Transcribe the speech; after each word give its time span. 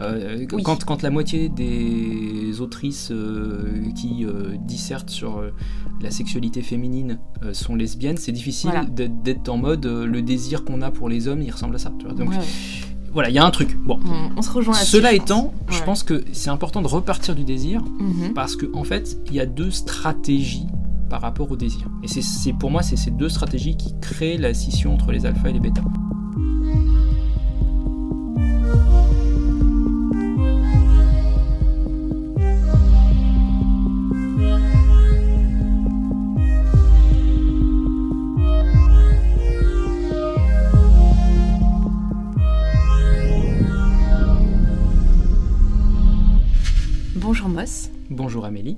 Euh, 0.00 0.46
Oui. 0.52 0.62
quand, 0.62 0.84
quand 0.84 1.02
la 1.02 1.10
moitié 1.10 1.48
des 1.48 2.60
autrices 2.60 3.10
euh, 3.10 3.82
qui 3.94 4.24
euh, 4.24 4.56
dissertent 4.66 5.10
sur 5.10 5.38
euh, 5.38 5.50
la 6.00 6.10
sexualité 6.10 6.62
féminine 6.62 7.18
euh, 7.42 7.52
sont 7.52 7.74
lesbiennes, 7.74 8.16
c'est 8.16 8.32
difficile 8.32 8.70
Voilà. 8.70 8.86
d'être- 8.86 9.48
en 9.50 9.58
mode 9.58 9.84
euh, 9.86 10.06
le 10.06 10.22
désir 10.22 10.64
qu'on 10.64 10.80
a 10.82 10.90
pour 10.90 11.08
les 11.08 11.28
hommes, 11.28 11.42
il 11.42 11.50
ressemble 11.50 11.74
à 11.74 11.78
ça. 11.78 11.92
tu 11.98 12.06
vois. 12.06 12.14
Donc 12.14 12.30
Ouais, 12.30 12.38
voilà, 13.12 13.28
il 13.28 13.34
y 13.34 13.38
a 13.38 13.44
un 13.44 13.50
truc. 13.50 13.76
Bon. 13.84 13.98
On, 14.06 14.38
on 14.38 14.42
se 14.42 14.50
rejoint 14.50 14.74
là-dessus. 14.74 14.90
Cela 14.92 15.10
je 15.12 15.16
pense. 15.18 15.24
étant, 15.26 15.54
je 15.68 15.78
Ouais. 15.78 15.84
pense 15.84 16.02
que 16.02 16.24
c'est 16.32 16.50
important 16.50 16.80
de 16.82 16.86
repartir 16.88 17.34
du 17.34 17.44
désir 17.44 17.82
Mhm. 17.82 18.32
parce 18.34 18.56
qu'en 18.56 18.80
en 18.80 18.84
fait, 18.84 19.18
il 19.26 19.34
y 19.34 19.40
a 19.40 19.46
deux 19.46 19.70
stratégies 19.70 20.66
par 21.10 21.20
rapport 21.20 21.50
au 21.50 21.56
désir. 21.56 21.88
Et 22.04 22.08
c'est- 22.08 22.22
c'est 22.22 22.52
pour 22.52 22.70
moi, 22.70 22.82
c'est 22.82 22.96
ces 22.96 23.10
deux 23.10 23.28
stratégies 23.28 23.76
qui 23.76 23.94
créent 24.00 24.36
la 24.38 24.54
scission 24.54 24.94
entre 24.94 25.10
les 25.12 25.26
alphas 25.26 25.48
et 25.50 25.52
les 25.52 25.60
bêtas. 25.60 25.82
Bonjour 47.30 47.48
Moss. 47.48 47.90
Bonjour 48.10 48.44
Amélie. 48.44 48.76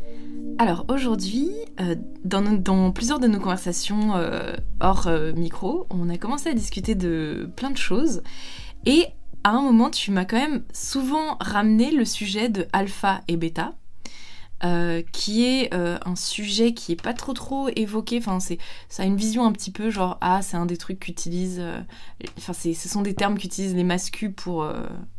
Alors 0.58 0.84
aujourd'hui, 0.88 1.48
euh, 1.80 1.94
dans, 2.22 2.92
plusieurs 2.92 3.18
de 3.18 3.26
nos 3.26 3.40
conversations 3.40 4.14
euh, 4.14 4.52
hors 4.82 5.06
euh, 5.06 5.32
micro, 5.32 5.86
on 5.88 6.10
a 6.10 6.18
commencé 6.18 6.50
à 6.50 6.52
discuter 6.52 6.94
de 6.94 7.48
plein 7.56 7.70
de 7.70 7.78
choses. 7.78 8.22
Et 8.84 9.06
à 9.42 9.52
un 9.52 9.62
moment, 9.62 9.88
tu 9.88 10.10
m'as 10.10 10.26
quand 10.26 10.36
même 10.36 10.64
souvent 10.70 11.38
ramené 11.40 11.92
le 11.92 12.04
sujet 12.04 12.50
de 12.50 12.66
alpha 12.74 13.22
et 13.26 13.38
bêta. 13.38 13.72
qui 15.12 15.44
est 15.44 15.72
un 15.72 16.14
sujet 16.14 16.74
qui 16.74 16.92
est 16.92 17.02
pas 17.02 17.14
trop 17.14 17.32
trop 17.32 17.70
évoqué. 17.74 18.18
Enfin, 18.18 18.38
c'est 18.38 18.58
ça 18.90 19.04
a 19.04 19.06
une 19.06 19.16
vision 19.16 19.46
un 19.46 19.52
petit 19.52 19.70
peu 19.70 19.88
genre 19.88 20.18
ah 20.20 20.42
c'est 20.42 20.58
un 20.58 20.66
des 20.66 20.76
trucs 20.76 21.00
qu'utilisent. 21.00 21.64
Enfin, 22.36 22.52
ce 22.52 22.74
sont 22.74 23.00
des 23.00 23.14
termes 23.14 23.38
qu'utilisent 23.38 23.74
les 23.74 23.82
mascus 23.82 24.30
pour 24.36 24.70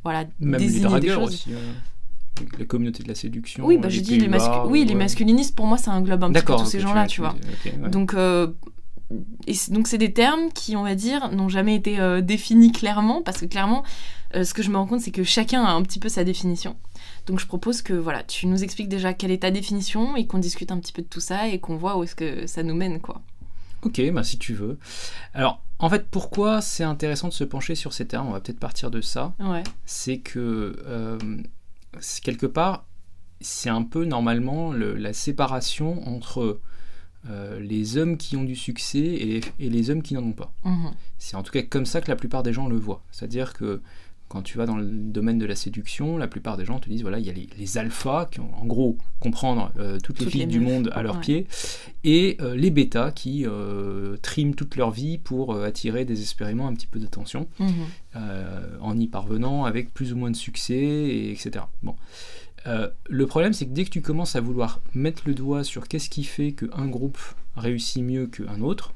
voilà 0.03 0.25
Même 0.39 0.61
les 0.61 0.67
désigner 0.67 0.99
des 0.99 1.09
choses. 1.09 1.33
aussi. 1.33 1.49
Euh, 2.41 2.45
la 2.59 2.65
communauté 2.65 3.03
de 3.03 3.07
la 3.07 3.15
séduction. 3.15 3.65
Oui, 3.65 3.77
bah, 3.77 3.89
je 3.89 3.99
dis 4.01 4.19
les, 4.19 4.27
mascu- 4.27 4.67
oui, 4.67 4.85
les 4.85 4.93
ouais. 4.93 4.99
masculinistes, 4.99 5.55
pour 5.55 5.65
moi, 5.67 5.77
ça 5.77 5.91
englobe 5.91 6.23
un 6.23 6.31
petit 6.31 6.43
peu 6.45 6.55
tous 6.55 6.65
ces 6.65 6.79
gens-là, 6.79 7.07
tu 7.07 7.21
vois. 7.21 7.31
ok, 7.65 7.73
ouais. 7.81 7.89
Donc, 7.89 8.13
euh, 8.13 8.47
et 9.47 9.53
donc 9.69 9.87
c'est 9.87 9.97
des 9.97 10.13
termes 10.13 10.51
qui, 10.53 10.75
on 10.75 10.83
va 10.83 10.95
dire, 10.95 11.31
n'ont 11.31 11.49
jamais 11.49 11.75
été 11.75 11.99
euh, 11.99 12.21
définis 12.21 12.71
clairement, 12.71 13.21
parce 13.21 13.39
que 13.39 13.45
clairement, 13.45 13.83
euh, 14.35 14.43
ce 14.43 14.53
que 14.53 14.63
je 14.63 14.71
me 14.71 14.77
rends 14.77 14.87
compte, 14.87 15.01
c'est 15.01 15.11
que 15.11 15.23
chacun 15.23 15.63
a 15.63 15.71
un 15.71 15.81
petit 15.83 15.99
peu 15.99 16.09
sa 16.09 16.23
définition. 16.23 16.75
Donc 17.27 17.39
je 17.39 17.45
propose 17.45 17.81
que 17.81 17.93
voilà, 17.93 18.23
tu 18.23 18.47
nous 18.47 18.63
expliques 18.63 18.89
déjà 18.89 19.13
quelle 19.13 19.31
est 19.31 19.43
ta 19.43 19.51
définition 19.51 20.15
et 20.15 20.25
qu'on 20.25 20.39
discute 20.39 20.71
un 20.71 20.79
petit 20.79 20.93
peu 20.93 21.01
de 21.03 21.07
tout 21.07 21.19
ça 21.19 21.47
et 21.47 21.59
qu'on 21.59 21.77
voit 21.77 21.97
où 21.97 22.03
est-ce 22.03 22.15
que 22.15 22.47
ça 22.47 22.63
nous 22.63 22.73
mène, 22.75 22.99
quoi. 22.99 23.21
Ok, 23.83 24.01
bah 24.13 24.23
si 24.23 24.37
tu 24.39 24.53
veux. 24.53 24.79
Alors, 25.33 25.61
en 25.77 25.89
fait, 25.89 26.07
pourquoi 26.09 26.61
c'est 26.61 26.85
intéressant 26.85 27.27
de 27.27 27.33
se 27.33 27.43
pencher 27.43 27.75
sur 27.75 27.91
ces 27.93 28.07
termes? 28.07 28.27
On 28.27 28.31
va 28.31 28.39
peut-être 28.39 28.59
partir 28.59 28.89
de 28.89 29.01
ça. 29.01 29.33
Ouais. 29.39 29.63
C'est 29.85 30.19
que, 30.19 30.77
euh, 30.87 31.17
quelque 32.21 32.45
part, 32.45 32.85
c'est 33.41 33.69
un 33.69 33.83
peu 33.83 34.05
normalement 34.05 34.71
le- 34.71 34.95
la 34.95 35.13
séparation 35.13 36.07
entre 36.07 36.59
euh, 37.29 37.59
les 37.59 37.97
hommes 37.97 38.17
qui 38.17 38.35
ont 38.35 38.43
du 38.43 38.55
succès 38.55 38.99
et 38.99 39.25
les, 39.25 39.41
et 39.59 39.69
les 39.69 39.89
hommes 39.89 40.01
qui 40.01 40.13
n'en 40.13 40.23
ont 40.23 40.33
pas. 40.33 40.51
Mhm. 40.65 40.91
C'est 41.17 41.35
en 41.37 41.43
tout 41.43 41.51
cas 41.51 41.61
comme 41.61 41.85
ça 41.85 42.01
que 42.01 42.09
la 42.09 42.15
plupart 42.17 42.43
des 42.43 42.51
gens 42.53 42.67
le 42.67 42.75
voient. 42.75 43.01
C'est-à-dire 43.11 43.53
que 43.53 43.81
quand 44.33 44.41
tu 44.41 44.57
vas 44.57 44.65
dans 44.65 44.77
le 44.77 44.83
domaine 44.85 45.37
de 45.37 45.45
la 45.45 45.55
séduction, 45.55 46.17
la 46.17 46.27
plupart 46.27 46.57
des 46.57 46.65
gens 46.65 46.79
te 46.79 46.89
disent 46.89 47.03
voilà, 47.03 47.19
il 47.19 47.25
y 47.25 47.29
a 47.29 47.33
les, 47.33 47.47
les 47.55 47.77
alphas 47.77 48.25
qui 48.31 48.39
ont 48.39 48.49
en 48.59 48.65
gros 48.65 48.97
comprendre 49.19 49.71
euh, 49.77 49.99
toutes 50.03 50.19
les 50.21 50.25
filles 50.25 50.39
les 50.41 50.45
du 50.47 50.59
monde 50.59 50.89
à 50.95 51.03
leurs 51.03 51.17
Ouais. 51.17 51.21
pieds, 51.21 51.47
et 52.03 52.37
euh, 52.41 52.55
les 52.55 52.71
bêtas 52.71 53.11
qui 53.11 53.45
euh, 53.45 54.17
triment 54.23 54.55
toute 54.55 54.75
leur 54.75 54.89
vie 54.89 55.19
pour 55.19 55.55
attirer 55.61 56.03
désespérément 56.03 56.67
un 56.67 56.73
petit 56.73 56.87
peu 56.87 56.97
d'attention, 56.99 57.47
Mhm. 57.59 57.69
en 58.81 58.97
y 58.99 59.07
parvenant 59.07 59.65
avec 59.65 59.93
plus 59.93 60.13
ou 60.13 60.17
moins 60.17 60.31
de 60.31 60.35
succès, 60.35 60.73
et 60.75 61.31
etc. 61.31 61.65
Bon. 61.83 61.95
Le 63.09 63.25
problème, 63.27 63.53
c'est 63.53 63.65
que 63.67 63.71
dès 63.73 63.85
que 63.85 63.89
tu 63.91 64.01
commences 64.01 64.35
à 64.35 64.41
vouloir 64.41 64.81
mettre 64.95 65.23
le 65.27 65.33
doigt 65.35 65.63
sur 65.63 65.87
qu'est-ce 65.87 66.09
qui 66.09 66.23
fait 66.23 66.53
qu'un 66.53 66.87
groupe 66.87 67.19
réussit 67.55 68.01
mieux 68.03 68.25
qu'un 68.27 68.61
autre, 68.61 68.93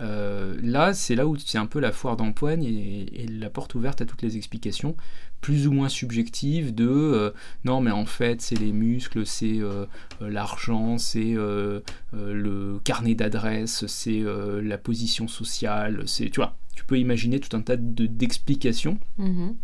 euh, 0.00 0.56
là, 0.62 0.94
c'est 0.94 1.14
là 1.14 1.26
où 1.26 1.36
c'est 1.36 1.58
un 1.58 1.66
peu 1.66 1.80
la 1.80 1.92
foire 1.92 2.16
d'empoigne 2.16 2.64
et, 2.64 3.22
et 3.22 3.26
la 3.26 3.50
porte 3.50 3.74
ouverte 3.74 4.00
à 4.00 4.04
toutes 4.06 4.22
les 4.22 4.36
explications, 4.36 4.96
plus 5.40 5.66
ou 5.66 5.72
moins 5.72 5.88
subjectives 5.88 6.74
de 6.74 6.88
euh, 6.88 7.30
non, 7.64 7.80
mais 7.80 7.90
en 7.90 8.06
fait, 8.06 8.40
c'est 8.40 8.56
les 8.58 8.72
muscles, 8.72 9.26
c'est 9.26 9.58
euh, 9.58 9.86
l'argent, 10.20 10.98
c'est 10.98 11.34
le 12.12 12.80
carnet 12.84 13.14
d'adresse, 13.14 13.86
c'est 13.86 14.22
la 14.62 14.78
position 14.78 15.28
sociale, 15.28 16.02
c'est 16.06 16.30
tu 16.30 16.40
vois, 16.40 16.56
tu 16.74 16.84
peux 16.84 16.98
imaginer 16.98 17.40
tout 17.40 17.56
un 17.56 17.60
tas 17.62 17.76
de- 17.76 18.06
d'explications. 18.06 18.98
Mhm. 19.18 19.56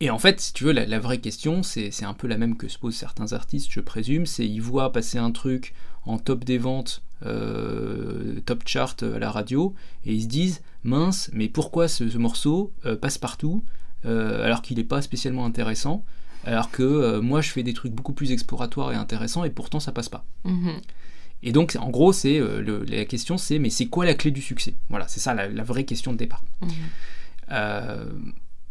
Et 0.00 0.10
en 0.10 0.18
fait, 0.18 0.40
si 0.40 0.52
tu 0.52 0.64
veux, 0.64 0.72
la, 0.72 0.86
la 0.86 1.00
vraie 1.00 1.18
question, 1.18 1.62
c'est 1.64 1.90
c'est 1.90 2.04
un 2.04 2.14
peu 2.14 2.28
la 2.28 2.38
même 2.38 2.56
que 2.56 2.68
se 2.68 2.78
posent 2.78 2.94
certains 2.94 3.32
artistes, 3.32 3.68
je 3.72 3.80
présume. 3.80 4.26
C'est 4.26 4.46
ils 4.46 4.62
voient 4.62 4.92
passer 4.92 5.18
un 5.18 5.32
truc 5.32 5.74
en 6.04 6.18
top 6.18 6.44
des 6.44 6.58
ventes, 6.58 7.02
euh, 7.26 8.40
top 8.46 8.62
chart 8.66 9.02
à 9.02 9.18
la 9.18 9.30
radio, 9.30 9.74
et 10.04 10.12
ils 10.14 10.22
se 10.22 10.28
disent 10.28 10.62
mince, 10.84 11.30
mais 11.32 11.48
pourquoi 11.48 11.88
ce, 11.88 12.08
ce 12.08 12.18
morceau 12.18 12.72
euh, 12.86 12.96
passe 12.96 13.18
partout 13.18 13.62
euh, 14.04 14.44
alors 14.44 14.62
qu'il 14.62 14.76
n'est 14.76 14.84
pas 14.84 15.02
spécialement 15.02 15.44
intéressant, 15.44 16.04
alors 16.44 16.70
que 16.70 17.18
moi 17.18 17.40
je 17.40 17.50
fais 17.50 17.64
des 17.64 17.74
trucs 17.74 17.92
beaucoup 17.92 18.12
plus 18.12 18.30
exploratoires 18.30 18.92
et 18.92 18.94
intéressants, 18.94 19.44
et 19.44 19.50
pourtant 19.50 19.80
ça 19.80 19.92
passe 19.92 20.08
pas. 20.08 20.24
Mhm. 20.44 20.80
Et 21.42 21.52
donc, 21.52 21.76
en 21.78 21.90
gros, 21.90 22.12
c'est 22.12 22.40
la 22.40 23.04
question, 23.04 23.38
c'est 23.38 23.58
mais 23.58 23.70
c'est 23.70 23.86
quoi 23.86 24.04
la 24.04 24.14
clé 24.14 24.30
du 24.30 24.40
succès? 24.40 24.74
Voilà, 24.88 25.06
c'est 25.08 25.20
ça 25.20 25.34
la, 25.34 25.48
la 25.48 25.62
vraie 25.62 25.84
question 25.84 26.12
de 26.12 26.16
départ. 26.16 26.44
Mhm. 26.62 26.70
Euh, 27.50 28.04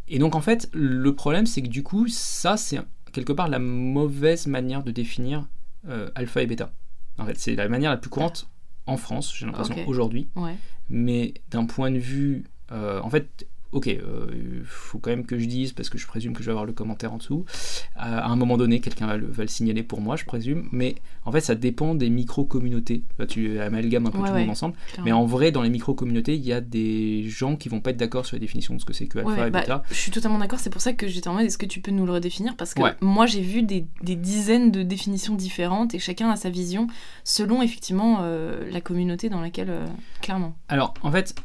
et 0.07 0.19
donc 0.19 0.35
en 0.35 0.41
fait, 0.41 0.69
le 0.73 1.13
problème 1.13 1.45
c'est 1.45 1.61
que 1.61 1.67
du 1.67 1.83
coup, 1.83 2.07
ça 2.07 2.55
c'est 2.55 2.79
quelque 3.11 3.33
part 3.33 3.49
la 3.49 3.59
mauvaise 3.59 4.47
manière 4.47 4.83
de 4.83 4.91
définir 4.91 5.47
alpha 6.15 6.41
et 6.41 6.47
bêta. 6.47 6.71
En 7.17 7.25
fait, 7.25 7.37
c'est 7.37 7.55
la 7.55 7.67
manière 7.69 7.91
la 7.91 7.97
plus 7.97 8.09
courante 8.09 8.49
en 8.85 8.97
France, 8.97 9.33
j'ai 9.35 9.45
l'impression, 9.45 9.75
aujourd'hui. 9.87 10.29
Ouais. 10.35 10.55
Mais 10.89 11.33
d'un 11.49 11.65
point 11.65 11.91
de 11.91 11.97
vue... 11.99 12.45
euh, 12.71 13.01
en 13.01 13.09
fait, 13.09 13.47
ok, 13.71 13.87
euh, 13.87 14.27
il 14.33 14.63
faut 14.63 14.99
quand 14.99 15.09
même 15.09 15.25
que 15.25 15.37
je 15.37 15.45
dise, 15.45 15.73
parce 15.73 15.89
que 15.89 15.97
je 15.97 16.07
présume 16.07 16.33
que 16.33 16.39
je 16.41 16.45
vais 16.45 16.51
avoir 16.51 16.65
le 16.65 16.73
commentaire 16.73 17.13
en 17.13 17.17
dessous, 17.17 17.45
à 17.95 18.19
à 18.19 18.27
un 18.29 18.35
moment 18.35 18.57
donné, 18.57 18.79
quelqu'un 18.79 19.07
va 19.07 19.17
le, 19.17 19.27
va 19.27 19.43
le 19.43 19.49
signaler 19.49 19.83
pour 19.83 20.01
moi, 20.01 20.15
je 20.15 20.25
présume, 20.25 20.67
mais 20.71 20.95
en 21.25 21.31
fait, 21.31 21.41
ça 21.41 21.55
dépend 21.55 21.95
des 21.95 22.09
micro-communautés. 22.09 23.03
Tu 23.27 23.59
amalgames 23.59 24.07
un 24.07 24.11
peu 24.11 24.17
Ouais, 24.19 24.23
tout 24.23 24.29
le 24.29 24.33
ouais. 24.35 24.41
monde 24.41 24.51
ensemble. 24.51 24.75
Mais 25.03 25.11
en 25.11 25.25
vrai, 25.25 25.51
dans 25.51 25.61
les 25.61 25.69
micro-communautés, 25.69 26.35
il 26.35 26.43
y 26.45 26.53
a 26.53 26.61
des 26.61 27.23
gens 27.29 27.55
qui 27.55 27.69
vont 27.69 27.81
pas 27.81 27.89
être 27.91 27.97
d'accord 27.97 28.25
sur 28.25 28.35
la 28.35 28.39
définition 28.39 28.73
de 28.75 28.79
ce 28.79 28.85
que 28.85 28.93
c'est 28.93 29.07
que 29.07 29.19
alpha 29.19 29.31
Ouais, 29.31 29.47
et 29.47 29.51
bah, 29.51 29.59
bêta. 29.61 29.83
je 29.89 29.95
suis 29.95 30.11
totalement 30.11 30.37
d'accord, 30.39 30.59
c'est 30.59 30.69
pour 30.69 30.81
ça 30.81 30.93
que 30.93 31.07
j'étais 31.07 31.27
en 31.27 31.33
mode 31.33 31.45
est-ce 31.45 31.57
que 31.57 31.65
tu 31.65 31.81
peux 31.81 31.91
nous 31.91 32.05
le 32.05 32.11
redéfinir? 32.13 32.55
Parce 32.55 32.73
que 32.73 32.81
moi 33.01 33.25
j'ai 33.25 33.41
vu 33.41 33.63
des, 33.63 33.85
des 34.01 34.15
dizaines 34.15 34.71
de 34.71 34.83
définitions 34.83 35.35
différentes 35.35 35.93
et 35.93 35.99
chacun 35.99 36.29
a 36.29 36.35
sa 36.35 36.49
vision 36.49 36.87
selon 37.23 37.61
effectivement 37.61 38.19
euh, 38.21 38.69
la 38.71 38.81
communauté 38.81 39.29
dans 39.29 39.41
laquelle. 39.41 39.69
euh, 39.69 39.85
clairement. 40.21 40.55
Alors, 40.69 40.93
en 41.01 41.11
fait, 41.11 41.35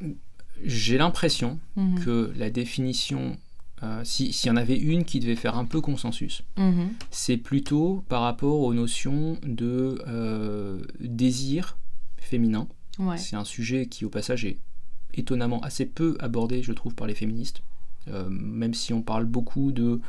j'ai 0.65 0.99
l'impression 0.99 1.59
Mhm. 1.77 2.00
que 2.05 2.33
la 2.37 2.50
définition, 2.50 3.37
euh, 3.83 4.03
si- 4.05 4.33
s'il 4.33 4.49
y 4.49 4.53
en 4.53 4.56
avait 4.56 4.78
une 4.78 5.05
qui 5.05 5.21
devait 5.21 5.37
faire 5.37 5.56
un 5.56 5.65
peu 5.65 5.81
consensus, 5.81 6.43
Mhm. 6.56 6.91
c'est 7.11 7.37
plutôt 7.37 8.05
par 8.09 8.23
rapport 8.23 8.61
aux 8.61 8.75
notions 8.75 9.39
de 9.43 9.99
euh, 10.06 10.81
désir 11.00 11.77
féminin. 12.19 12.69
Ouais. 12.99 13.19
C'est 13.19 13.37
un 13.37 13.45
sujet 13.45 13.87
qui, 13.87 14.05
au 14.05 14.11
passage, 14.11 14.45
est 14.45 14.59
étonnamment 15.15 15.61
assez 15.61 15.87
peu 15.87 16.17
abordé, 16.21 16.62
je 16.62 16.73
trouve, 16.73 16.94
par 16.94 17.06
les 17.06 17.15
féministes. 17.15 17.62
Euh, 18.09 18.29
même 18.31 18.75
si 18.75 18.93
on 18.93 19.03
parle 19.03 19.25
beaucoup 19.27 19.73
de 19.73 20.00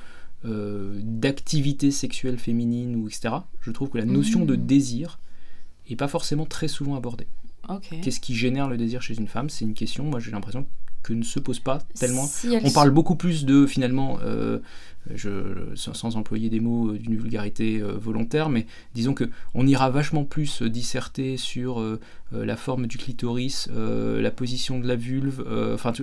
euh, 0.46 1.00
d'activité 1.04 1.90
sexuelle 1.90 2.38
féminine 2.38 2.98
ou 2.98 3.08
etc. 3.08 3.34
Je 3.62 3.72
trouve 3.72 3.90
que 3.90 3.98
la 3.98 4.04
notion 4.04 4.44
de 4.44 4.58
Mhm. 4.58 4.66
désir 4.66 5.20
est 5.90 5.96
pas 5.96 6.10
forcément 6.10 6.46
très 6.46 6.68
souvent 6.68 6.96
abordée. 6.98 7.28
Qu'est-ce 8.02 8.20
qui 8.20 8.36
génère 8.36 8.68
le 8.68 8.78
désir 8.78 9.02
chez 9.02 9.16
une 9.16 9.28
femme? 9.28 9.50
C'est 9.50 9.66
une 9.66 9.74
question, 9.74 10.04
moi 10.04 10.20
j'ai 10.20 10.32
l'impression 10.32 10.66
que 11.04 11.14
ne 11.14 11.24
se 11.24 11.40
pose 11.40 11.60
pas 11.60 11.80
tellement. 12.00 12.26
Si 12.26 12.50
On 12.64 12.72
parle 12.72 12.90
beaucoup 12.92 13.16
plus 13.16 13.46
de 13.46 13.66
finalement, 13.66 14.20
euh, 14.24 14.60
je, 15.14 15.76
sans, 15.76 16.16
employer 16.16 16.50
des 16.50 16.60
mots 16.60 16.92
euh, 16.92 16.98
d'une 16.98 17.16
vulgarité 17.18 17.82
euh, 17.82 17.94
volontaire, 17.98 18.50
mais 18.50 18.66
disons 18.96 19.14
que 19.14 19.30
on 19.54 19.68
ira 19.68 19.90
vachement 19.90 20.24
plus 20.24 20.62
disserter 20.64 21.38
sur 21.38 21.80
euh, 21.80 22.00
la 22.32 22.56
forme 22.56 22.88
du 22.88 22.98
clitoris, 22.98 23.70
la 23.70 24.32
position 24.32 24.80
de 24.80 24.88
la 24.88 24.96
vulve, 24.96 25.46
enfin 25.74 25.94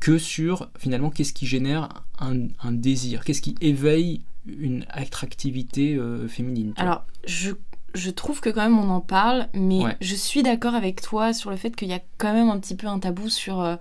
que 0.00 0.18
sur 0.18 0.70
finalement 0.78 1.10
qu'est-ce 1.10 1.32
qui 1.32 1.46
génère 1.46 1.88
un, 2.18 2.48
un 2.62 2.72
désir, 2.72 3.24
qu'est-ce 3.24 3.42
qui 3.42 3.56
éveille 3.60 4.22
une 4.46 4.86
attractivité 4.88 5.98
féminine. 6.28 6.72
Alors, 6.76 7.04
je, 7.26 7.50
je 7.94 8.10
trouve 8.10 8.40
que 8.40 8.50
quand 8.50 8.62
même 8.62 8.78
on 8.78 8.90
en 8.90 9.00
parle, 9.00 9.48
mais 9.54 9.84
Ouais. 9.84 9.96
je 10.00 10.14
suis 10.14 10.42
d'accord 10.42 10.74
avec 10.74 11.00
toi 11.00 11.32
sur 11.32 11.50
le 11.50 11.56
fait 11.56 11.74
qu'il 11.74 11.88
y 11.88 11.94
a 11.94 12.00
quand 12.18 12.32
même 12.32 12.50
un 12.50 12.58
petit 12.58 12.74
peu 12.76 12.86
un 12.86 12.98
tabou 12.98 13.28
sur 13.30 13.60
euh, 13.60 13.76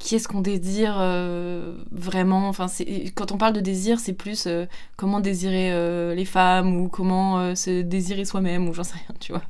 qu'est-ce 0.00 0.26
qu'on 0.26 0.40
désire 0.40 0.96
euh, 0.98 1.76
vraiment. 1.92 2.48
Enfin 2.48 2.66
quand 3.14 3.30
on 3.30 3.38
parle 3.38 3.52
de 3.52 3.60
désir 3.60 4.00
c'est 4.00 4.14
plus 4.14 4.46
euh, 4.48 4.66
comment 4.96 5.20
désirer 5.20 5.72
euh, 5.72 6.14
les 6.16 6.24
femmes 6.24 6.74
ou 6.76 6.88
comment 6.88 7.54
se 7.54 7.82
désirer 7.82 8.24
soi-même 8.24 8.68
ou 8.68 8.74
j'en 8.74 8.82
sais 8.82 8.94
rien 8.96 9.16
tu 9.20 9.30
vois. 9.32 9.42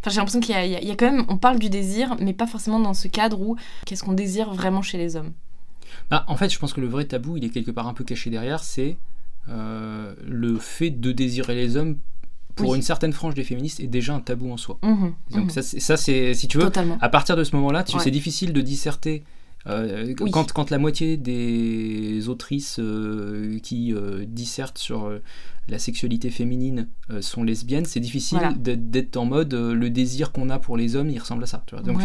Enfin 0.00 0.10
j'ai 0.10 0.16
l'impression 0.16 0.40
qu'il 0.40 0.56
y, 0.56 0.86
y, 0.86 0.90
a 0.90 0.96
quand 0.96 1.12
même 1.12 1.24
on 1.28 1.36
parle 1.38 1.60
du 1.60 1.70
désir 1.70 2.16
mais 2.20 2.32
pas 2.32 2.48
forcément 2.48 2.80
dans 2.80 2.94
ce 2.94 3.06
cadre 3.06 3.40
où 3.40 3.54
qu'est-ce 3.86 4.02
qu'on 4.02 4.14
désire 4.14 4.52
vraiment 4.52 4.82
chez 4.82 4.98
les 4.98 5.14
hommes. 5.14 5.32
Bah, 6.10 6.24
en 6.26 6.36
fait 6.36 6.48
je 6.52 6.58
pense 6.58 6.72
que 6.72 6.80
le 6.80 6.88
vrai 6.88 7.04
tabou 7.04 7.36
il 7.36 7.44
est 7.44 7.50
quelque 7.50 7.70
part 7.70 7.86
un 7.86 7.94
peu 7.94 8.02
caché 8.02 8.30
derrière 8.30 8.64
c'est 8.64 8.96
le 9.46 10.58
fait 10.58 10.90
de 10.90 11.12
désirer 11.12 11.54
les 11.54 11.76
hommes 11.76 11.98
pour 12.54 12.74
une 12.74 12.82
certaine 12.82 13.12
frange 13.12 13.34
des 13.34 13.44
féministes 13.44 13.80
est 13.80 13.86
déjà 13.86 14.14
un 14.14 14.20
tabou 14.20 14.52
en 14.52 14.56
soi. 14.56 14.78
Mmh 14.82 15.06
Donc 15.32 15.56
mmh. 15.56 15.62
ça, 15.62 15.96
c'est 15.96 16.34
si 16.34 16.48
tu 16.48 16.58
veux, 16.58 16.70
à 17.00 17.08
partir 17.08 17.36
de 17.36 17.44
ce 17.44 17.54
moment-là, 17.56 17.84
c'est 17.86 18.10
difficile 18.10 18.52
de 18.52 18.60
disserter 18.60 19.24
euh, 19.66 20.14
quand, 20.32 20.52
quand, 20.52 20.70
la 20.70 20.78
moitié 20.78 21.16
des 21.16 22.28
autrices 22.28 22.78
euh, 22.78 23.58
qui 23.62 23.92
euh, 23.92 24.24
dissertent 24.26 24.78
sur 24.78 25.12
la 25.68 25.78
sexualité 25.78 26.30
féminine 26.30 26.88
sont 27.20 27.42
lesbiennes, 27.42 27.84
c'est 27.84 28.00
difficile 28.00 28.40
d'être 28.56 29.16
en 29.16 29.26
mode 29.26 29.54
le 29.54 29.90
désir 29.90 30.32
qu'on 30.32 30.50
a 30.50 30.58
pour 30.58 30.76
les 30.76 30.96
hommes, 30.96 31.10
il 31.10 31.18
ressemble 31.18 31.44
à 31.44 31.46
ça. 31.46 31.62
Tu 31.66 31.74
vois 31.74 31.84
Donc, 31.84 32.00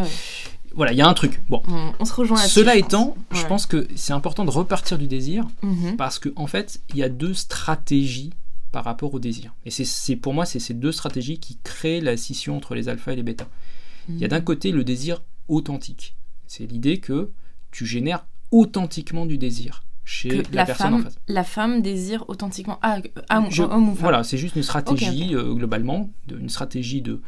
voilà, 0.75 0.91
il 0.91 0.97
y 0.97 1.01
a 1.01 1.07
un 1.07 1.13
truc. 1.13 1.41
Bon, 1.49 1.63
on, 1.99 2.05
se 2.05 2.13
rejoint 2.13 2.37
Cela 2.37 2.75
étant, 2.75 3.15
je 3.31 3.45
pense 3.45 3.65
que 3.65 3.87
c'est 3.95 4.13
important 4.13 4.43
de 4.43 4.51
repartir 4.51 4.97
du 4.97 5.07
désir 5.07 5.47
mhm. 5.63 5.95
parce 5.95 6.19
qu'en 6.19 6.31
en 6.35 6.47
fait, 6.47 6.81
il 6.89 6.97
y 6.97 7.03
a 7.03 7.09
deux 7.09 7.33
stratégies 7.33 8.33
par 8.75 8.83
rapport 8.83 9.13
au 9.13 9.19
désir. 9.19 9.55
Et 9.65 9.71
c'est 9.71 10.17
pour 10.17 10.33
moi, 10.33 10.45
c'est 10.45 10.59
ces 10.59 10.73
deux 10.73 10.91
stratégies 10.91 11.39
qui 11.39 11.57
créent 11.63 12.01
la 12.01 12.17
scission 12.17 12.57
entre 12.57 12.75
les 12.75 12.89
alphas 12.89 13.13
et 13.13 13.15
les 13.15 13.23
bêtas. 13.23 13.47
Il 14.09 14.17
y 14.17 14.25
a 14.25 14.27
mhm. 14.27 14.31
d'un 14.31 14.41
côté 14.41 14.73
le 14.73 14.83
désir 14.83 15.21
authentique. 15.47 16.17
C'est 16.45 16.65
l'idée 16.65 16.97
que 16.99 17.31
tu 17.71 17.85
génères 17.85 18.25
authentiquement 18.51 19.25
du 19.25 19.37
désir 19.37 19.85
chez 20.03 20.43
la, 20.51 20.65
personne 20.65 20.87
femme, 20.87 20.93
en 20.95 21.03
face. 21.03 21.17
La 21.29 21.45
femme 21.45 21.81
désire 21.81 22.25
authentiquement 22.27 22.77
ah, 22.81 22.97
homme 23.29 23.47
ou 23.47 23.51
femme. 23.51 23.93
Voilà, 23.93 24.25
c'est 24.25 24.37
juste 24.37 24.57
une 24.57 24.63
stratégie 24.63 25.33
euh, 25.33 25.53
globalement, 25.53 26.09
une 26.29 26.49
stratégie 26.49 27.01
de, 27.01 27.21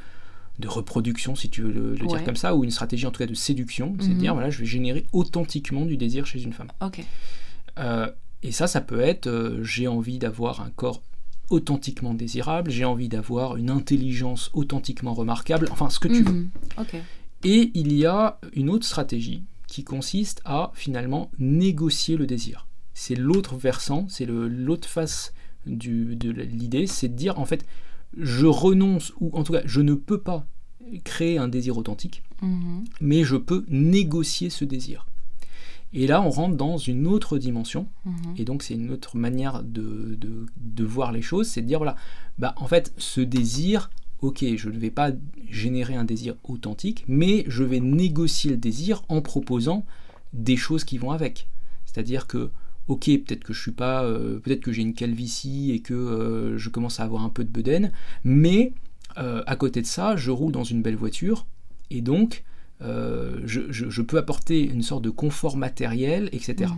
de 0.60 0.68
reproduction, 0.68 1.34
si 1.36 1.50
tu 1.50 1.62
veux 1.62 1.72
le, 1.72 1.96
dire 1.96 2.26
comme 2.26 2.36
ça, 2.36 2.58
ou 2.58 2.66
une 2.66 2.72
stratégie 2.72 3.06
en 3.06 3.12
tout 3.12 3.20
cas 3.20 3.26
de 3.26 3.34
séduction, 3.36 3.96
c'est 4.02 4.10
de 4.10 4.16
mhm. 4.16 4.20
dire 4.20 4.34
voilà, 4.34 4.50
je 4.50 4.60
vais 4.60 4.66
générer 4.66 5.06
authentiquement 5.14 5.86
du 5.86 5.96
désir 5.96 6.26
chez 6.26 6.44
une 6.44 6.52
femme. 6.52 6.72
Ok. 6.82 7.06
Euh, 7.80 8.12
et 8.44 8.52
ça, 8.52 8.68
ça 8.68 8.82
peut 8.82 9.00
être 9.00 9.28
euh, 9.28 9.64
j'ai 9.64 9.88
envie 9.88 10.20
d'avoir 10.20 10.60
un 10.60 10.72
corps 10.72 11.02
authentiquement 11.50 12.14
désirable, 12.14 12.72
j'ai 12.72 12.86
envie 12.86 13.10
d'avoir 13.10 13.58
une 13.58 13.70
intelligence 13.70 14.50
authentiquement 14.54 15.14
remarquable, 15.14 15.68
enfin 15.72 15.90
ce 15.90 16.00
que 16.00 16.08
tu 16.08 16.24
veux. 16.24 16.34
Mhm. 16.34 16.50
Et 17.44 17.72
il 17.74 17.94
y 17.94 18.06
a 18.06 18.40
une 18.54 18.70
autre 18.70 18.86
stratégie 18.86 19.44
qui 19.68 19.84
consiste 19.84 20.42
à 20.46 20.72
finalement 20.74 21.30
négocier 21.40 22.18
le 22.18 22.26
désir. 22.26 22.68
C'est 22.94 23.16
l'autre 23.16 23.56
versant, 23.56 24.08
c'est 24.10 24.26
l'autre 24.26 24.88
face 24.88 25.34
du, 25.66 26.16
de 26.16 26.32
l'idée, 26.32 26.88
c'est 26.88 27.10
de 27.10 27.16
dire 27.16 27.40
en 27.40 27.46
fait, 27.46 27.66
je 28.18 28.46
renonce, 28.46 29.14
ou 29.20 29.30
en 29.34 29.44
tout 29.44 29.54
cas, 29.54 29.62
je 29.66 29.82
ne 29.82 29.94
peux 29.94 30.20
pas 30.20 30.48
créer 31.04 31.38
un 31.38 31.48
désir 31.48 31.78
authentique, 31.78 32.24
mhm. 32.42 32.86
mais 33.02 33.24
je 33.24 33.36
peux 33.36 33.66
négocier 33.70 34.50
ce 34.50 34.66
désir. 34.66 35.06
Et 35.94 36.06
là, 36.06 36.22
on 36.22 36.30
rentre 36.30 36.58
dans 36.58 36.78
une 36.78 37.08
autre 37.08 37.38
dimension, 37.38 37.88
mhm. 38.06 38.36
et 38.38 38.44
donc 38.44 38.64
c'est 38.64 38.74
une 38.74 38.92
autre 38.92 39.16
manière 39.16 39.64
de, 39.64 40.18
de, 40.20 40.46
de, 40.58 40.84
voir 40.84 41.12
les 41.12 41.22
choses, 41.22 41.48
c'est 41.48 41.62
de 41.62 41.68
dire, 41.68 41.80
voilà, 41.80 41.96
bah, 42.38 42.54
en 42.58 42.68
fait, 42.68 42.94
ce 42.98 43.22
désir, 43.22 43.90
ok, 44.22 44.44
je 44.58 44.70
ne 44.70 44.78
vais 44.78 44.92
pas 44.92 45.12
générer 45.50 45.96
un 45.96 46.04
désir 46.04 46.36
authentique, 46.44 47.06
mais 47.08 47.46
je 47.48 47.64
vais 47.64 47.80
négocier 47.80 48.52
le 48.52 48.58
désir 48.58 49.04
en 49.08 49.22
proposant 49.22 49.86
des 50.34 50.58
choses 50.58 50.84
qui 50.84 50.98
vont 50.98 51.12
avec. 51.12 51.48
C'est-à-dire 51.86 52.28
que, 52.28 52.52
ok, 52.90 53.06
peut-être 53.06 53.44
que 53.44 53.54
je 53.54 53.62
suis 53.62 53.72
pas, 53.72 54.04
euh, 54.04 54.40
peut-être 54.40 54.62
que 54.62 54.74
j'ai 54.74 54.82
une 54.82 54.94
calvitie 54.94 55.72
et 55.72 55.80
que 55.80 55.94
euh, 55.94 56.58
je 56.58 56.70
commence 56.70 57.00
à 57.00 57.04
avoir 57.04 57.24
un 57.24 57.30
peu 57.30 57.46
de 57.46 57.50
bedaine, 57.50 57.92
mais 58.26 58.74
euh, 59.18 59.42
à 59.48 59.56
côté 59.56 59.82
de 59.82 59.88
ça, 59.88 60.16
je 60.16 60.32
roule 60.32 60.52
dans 60.52 60.64
une 60.64 60.82
belle 60.82 60.96
voiture 60.96 61.48
et 61.90 62.02
donc 62.02 62.44
je, 62.82 64.02
peux 64.02 64.18
apporter 64.18 64.62
une 64.62 64.84
sorte 64.84 65.04
de 65.04 65.10
confort 65.10 65.58
matériel, 65.58 66.30
etc. 66.32 66.72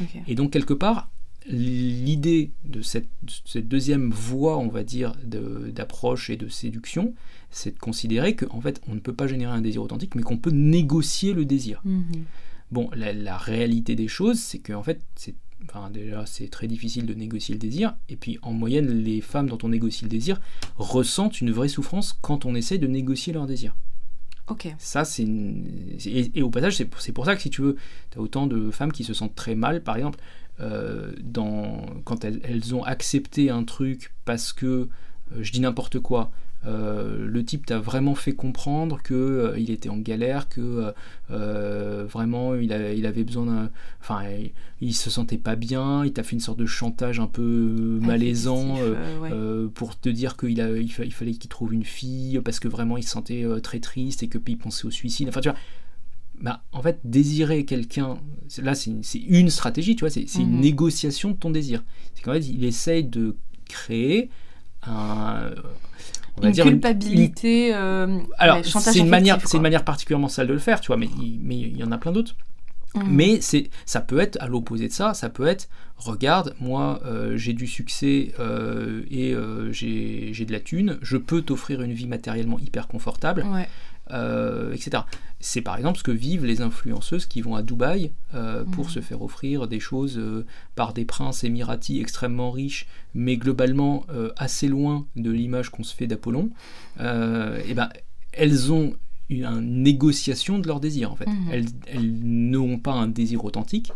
Mhm, 0.00 0.06
et 0.26 0.34
donc 0.34 0.52
quelque 0.52 0.74
part, 0.74 1.10
l'idée 1.46 2.52
de 2.64 2.80
cette, 2.82 3.08
deuxième 3.56 4.10
voie, 4.10 4.58
on 4.58 4.68
va 4.68 4.82
dire, 4.82 5.14
d'approche 5.24 6.30
et 6.30 6.36
de 6.36 6.48
séduction, 6.48 7.14
c'est 7.50 7.74
de 7.74 7.78
considérer 7.78 8.34
qu'en 8.34 8.60
fait, 8.60 8.80
on 8.88 8.94
ne 8.94 9.00
peut 9.00 9.12
pas 9.12 9.26
générer 9.26 9.52
un 9.52 9.60
désir 9.60 9.82
authentique, 9.82 10.14
mais 10.14 10.22
qu'on 10.22 10.38
peut 10.38 10.50
négocier 10.50 11.32
le 11.32 11.44
désir. 11.44 11.80
Mhm. 11.84 12.24
Bon, 12.70 12.90
la, 12.94 13.36
réalité 13.36 13.94
des 13.94 14.08
choses, 14.08 14.40
c'est 14.40 14.58
qu'en 14.58 14.82
fait, 14.82 15.00
c'est 15.14 15.34
Enfin, 15.66 15.88
déjà, 15.88 16.26
c'est 16.26 16.48
très 16.48 16.66
difficile 16.66 17.06
de 17.06 17.14
négocier 17.14 17.54
le 17.54 17.58
désir. 17.58 17.96
Et 18.10 18.16
puis, 18.16 18.38
en 18.42 18.52
moyenne, 18.52 19.02
les 19.02 19.22
femmes 19.22 19.48
dont 19.48 19.56
on 19.62 19.70
négocie 19.70 20.04
le 20.04 20.10
désir 20.10 20.38
ressentent 20.76 21.40
une 21.40 21.52
vraie 21.52 21.68
souffrance 21.68 22.12
quand 22.20 22.44
on 22.44 22.54
essaie 22.54 22.76
de 22.76 22.86
négocier 22.86 23.32
leur 23.32 23.46
désir. 23.46 23.74
Ça, 24.78 25.04
c'est. 25.04 25.26
Et, 26.06 26.42
au 26.42 26.50
passage, 26.50 26.76
c'est 26.76 26.84
pour, 26.84 27.00
pour 27.14 27.24
ça 27.24 27.34
que 27.34 27.42
si 27.42 27.50
tu 27.50 27.62
veux, 27.62 27.76
tu 28.10 28.18
as 28.18 28.20
autant 28.20 28.46
de 28.46 28.70
femmes 28.70 28.92
qui 28.92 29.04
se 29.04 29.14
sentent 29.14 29.34
très 29.34 29.54
mal, 29.54 29.82
par 29.82 29.96
exemple, 29.96 30.18
euh, 30.60 31.12
dans, 31.20 31.86
quand 32.04 32.24
elles, 32.24 32.40
elles, 32.44 32.74
ont 32.74 32.84
accepté 32.84 33.50
un 33.50 33.64
truc 33.64 34.12
parce 34.24 34.52
que, 34.52 34.66
euh, 34.66 34.88
je 35.40 35.50
dis 35.50 35.60
n'importe 35.60 35.98
quoi, 35.98 36.30
le 36.64 37.44
type 37.44 37.66
t'a 37.66 37.78
vraiment 37.78 38.14
fait 38.14 38.32
comprendre 38.32 39.02
que 39.02 39.14
euh, 39.14 39.58
il 39.58 39.70
était 39.70 39.88
en 39.88 39.98
galère, 39.98 40.48
que 40.48 40.92
euh, 41.30 42.04
vraiment 42.08 42.54
il, 42.54 42.72
il, 42.96 43.06
avait 43.06 43.24
besoin 43.24 43.46
d'un, 43.46 43.70
enfin 44.00 44.22
il, 44.80 44.94
se 44.94 45.10
sentait 45.10 45.38
pas 45.38 45.56
bien, 45.56 46.04
il 46.04 46.12
t'a 46.12 46.22
fait 46.22 46.32
une 46.32 46.40
sorte 46.40 46.58
de 46.58 46.66
chantage 46.66 47.20
un 47.20 47.26
peu 47.26 47.98
malaisant 48.00 48.76
pour 49.74 49.98
te 49.98 50.08
dire 50.08 50.36
qu'il 50.36 50.58
il, 50.58 51.12
fallait 51.12 51.32
qu'il 51.32 51.50
trouve 51.50 51.74
une 51.74 51.84
fille 51.84 52.40
parce 52.44 52.60
que 52.60 52.68
vraiment 52.68 52.96
il 52.96 53.02
se 53.02 53.10
sentait 53.10 53.44
très 53.62 53.80
triste 53.80 54.22
et 54.22 54.28
que 54.28 54.38
puis 54.38 54.54
il 54.54 54.58
pensait 54.58 54.86
au 54.86 54.90
suicide. 54.90 55.28
Enfin 55.28 55.40
tu 55.40 55.48
vois, 55.48 55.58
bah, 56.40 56.62
en 56.72 56.82
fait, 56.82 56.98
désirer 57.04 57.64
quelqu'un, 57.64 58.18
là 58.58 58.74
c'est 58.74 58.90
une, 58.90 59.50
stratégie, 59.50 59.96
tu 59.96 60.00
vois, 60.00 60.10
c'est 60.10 60.22
une 60.34 60.56
mhm. 60.56 60.60
négociation 60.60 61.30
de 61.30 61.36
ton 61.36 61.50
désir. 61.50 61.84
C'est 62.14 62.22
qu'en 62.22 62.32
fait, 62.32 62.46
il 62.46 62.64
essaye 62.64 63.04
de 63.04 63.36
créer 63.68 64.30
un, 64.82 65.50
une 66.42 66.52
culpabilité. 66.52 67.74
Euh, 67.74 68.18
alors, 68.38 68.64
c'est 68.64 68.98
une 68.98 69.08
manière, 69.08 69.38
c'est 69.44 69.56
une 69.56 69.62
manière 69.62 69.84
particulièrement 69.84 70.28
sale 70.28 70.46
de 70.46 70.52
le 70.52 70.58
faire, 70.58 70.80
tu 70.80 70.88
vois, 70.88 70.96
mais 70.96 71.08
il, 71.20 71.38
mais 71.42 71.56
il 71.56 71.76
y 71.76 71.84
en 71.84 71.92
a 71.92 71.98
plein 71.98 72.12
d'autres. 72.12 72.34
Mmh. 72.94 73.02
Mais 73.08 73.40
c'est, 73.40 73.70
ça 73.86 74.00
peut 74.00 74.20
être 74.20 74.36
à 74.40 74.46
l'opposé 74.46 74.86
de 74.86 74.92
ça, 74.92 75.14
ça 75.14 75.28
peut 75.28 75.46
être, 75.46 75.68
regarde, 75.96 76.54
moi 76.60 77.00
euh, 77.04 77.36
j'ai 77.36 77.52
du 77.52 77.66
succès 77.66 78.32
euh, 78.38 79.02
et 79.10 79.34
j'ai, 79.72 80.32
j'ai 80.32 80.44
de 80.44 80.52
la 80.52 80.60
thune, 80.60 80.98
je 81.02 81.16
peux 81.16 81.42
t'offrir 81.42 81.82
une 81.82 81.92
vie 81.92 82.06
matériellement 82.06 82.58
hyper 82.60 82.86
confortable. 82.86 83.44
Ouais. 83.52 83.68
Etc. 84.74 85.02
C'est 85.46 85.60
par 85.60 85.76
exemple 85.76 85.98
ce 85.98 86.02
que 86.02 86.10
vivent 86.10 86.46
les 86.46 86.62
influenceuses 86.62 87.26
qui 87.26 87.42
vont 87.42 87.54
à 87.54 87.62
Dubaï 87.62 88.12
euh, 88.34 88.64
pour 88.64 88.86
mhm. 88.86 88.90
se 88.90 89.00
faire 89.00 89.20
offrir 89.20 89.68
des 89.68 89.78
choses 89.78 90.16
euh, 90.16 90.46
par 90.74 90.94
des 90.94 91.04
princes 91.04 91.44
émiratis 91.44 92.00
extrêmement 92.00 92.50
riches, 92.50 92.86
mais 93.14 93.36
globalement 93.36 94.06
assez 94.36 94.68
loin 94.68 95.06
de 95.16 95.30
l'image 95.30 95.68
qu'on 95.68 95.84
se 95.84 95.94
fait 95.94 96.06
d'Apollon. 96.06 96.50
et 96.98 97.74
ben, 97.74 97.90
elles 98.32 98.72
ont 98.72 98.94
une, 99.28 99.60
négociation 99.60 100.58
de 100.58 100.66
leur 100.66 100.80
désir 100.80 101.12
en 101.12 101.16
fait. 101.16 101.26
Mhm. 101.26 101.48
Elles, 101.52 101.66
elles 101.86 102.20
n'ont 102.22 102.78
pas 102.78 102.92
un 102.92 103.08
désir 103.08 103.44
authentique. 103.44 103.92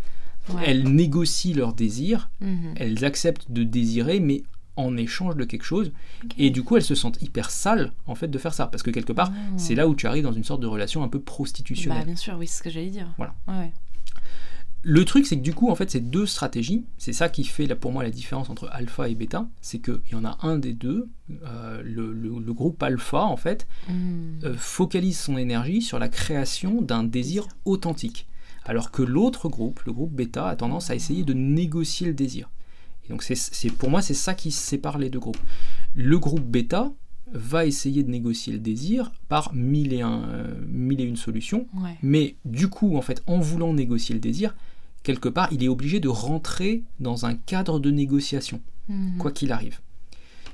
Elles 0.65 0.85
négocient 0.85 1.55
leur 1.55 1.75
désir, 1.75 2.31
mhm. 2.41 2.75
elles 2.77 3.05
acceptent 3.05 3.51
de 3.51 3.65
désirer, 3.65 4.19
mais 4.19 4.45
en 4.79 4.97
échange 4.97 5.37
de 5.37 5.45
quelque 5.45 5.65
chose. 5.65 5.93
Et 6.39 6.51
du 6.51 6.63
coup, 6.63 6.77
elles 6.77 6.83
se 6.83 6.95
sentent 6.95 7.21
hyper 7.21 7.51
sales 7.51 7.93
en 8.07 8.15
fait 8.15 8.29
de 8.29 8.39
faire 8.39 8.55
ça. 8.55 8.67
Parce 8.69 8.83
que 8.83 8.91
quelque 8.91 9.13
part, 9.13 9.33
ah. 9.35 9.41
c'est 9.57 9.75
là 9.75 9.89
où 9.89 9.95
tu 9.95 10.07
arrives 10.07 10.25
dans 10.25 10.33
une 10.33 10.45
sorte 10.45 10.61
de 10.61 10.67
relation 10.67 11.03
un 11.03 11.09
peu 11.09 11.21
prostitutionnelle. 11.21 12.01
Bah, 12.01 12.07
bien 12.07 12.17
sûr, 12.17 12.37
oui, 12.39 12.47
c'est 12.47 12.59
ce 12.59 12.63
que 12.63 12.71
j'allais 12.71 12.91
dire. 12.91 13.09
Voilà. 13.19 13.35
Le 14.85 15.05
truc, 15.05 15.27
c'est 15.27 15.37
que 15.37 15.43
du 15.43 15.55
coup, 15.55 15.71
en 15.71 15.75
fait, 15.75 15.91
ces 15.91 16.01
deux 16.01 16.25
stratégies, 16.25 16.85
c'est 16.99 17.13
ça 17.13 17.29
qui 17.29 17.43
fait 17.43 17.67
là, 17.67 17.75
pour 17.75 17.91
moi 17.91 18.05
la 18.05 18.11
différence 18.11 18.49
entre 18.49 18.69
alpha 18.71 19.09
et 19.09 19.17
bêta, 19.17 19.49
c'est 19.61 19.81
qu'il 19.81 20.01
y 20.13 20.15
en 20.15 20.25
a 20.25 20.39
un 20.43 20.57
des 20.57 20.73
deux, 20.73 21.09
euh, 21.45 21.83
le, 21.85 22.53
groupe 22.53 22.81
alpha, 22.83 23.25
en 23.25 23.37
fait, 23.37 23.67
hmm. 23.89 24.45
euh, 24.45 24.55
focalise 24.57 25.19
son 25.19 25.37
énergie 25.37 25.83
sur 25.83 25.99
la 25.99 26.09
création 26.09 26.81
d'un 26.81 27.03
désir 27.03 27.49
authentique. 27.65 28.29
Alors 28.65 28.93
que 28.93 29.03
l'autre 29.03 29.49
groupe, 29.49 29.81
le 29.85 29.93
groupe 29.93 30.13
bêta, 30.13 30.49
a 30.49 30.55
tendance 30.55 30.91
à 30.91 30.95
essayer 30.95 31.25
de 31.25 31.33
négocier 31.35 32.07
le 32.07 32.15
désir 32.15 32.49
donc 33.09 33.23
c'est, 33.23 33.71
pour 33.73 33.91
moi, 33.91 34.03
c'est 34.03 34.15
ça 34.15 34.35
qui 34.35 34.51
sépare 34.51 34.99
les 34.99 35.11
deux 35.11 35.19
groupes. 35.19 35.39
Le 35.95 36.19
groupe 36.19 36.45
bêta 36.45 36.93
va 37.33 37.67
essayer 37.67 38.03
de 38.03 38.11
négocier 38.11 38.53
le 38.53 38.59
désir 38.59 39.13
par 39.29 39.53
mille 39.55 39.93
et, 39.93 40.01
un, 40.01 40.23
euh, 40.29 40.55
mille 40.67 41.01
et 41.01 41.05
une 41.05 41.17
solutions, 41.17 41.67
mais 42.03 42.37
du 42.45 42.69
coup, 42.69 42.97
en 42.97 43.03
fait, 43.03 43.23
en 43.27 43.39
voulant 43.39 43.73
négocier 43.75 44.15
le 44.15 44.21
désir, 44.21 44.55
quelque 45.03 45.29
part, 45.29 45.53
il 45.53 45.63
est 45.63 45.69
obligé 45.69 46.01
de 46.01 46.09
rentrer 46.09 46.83
dans 47.01 47.27
un 47.27 47.35
cadre 47.35 47.81
de 47.81 47.91
négociation, 47.91 48.61
mhm. 48.89 49.19
quoi 49.19 49.31
qu'il 49.31 49.53
arrive. 49.53 49.81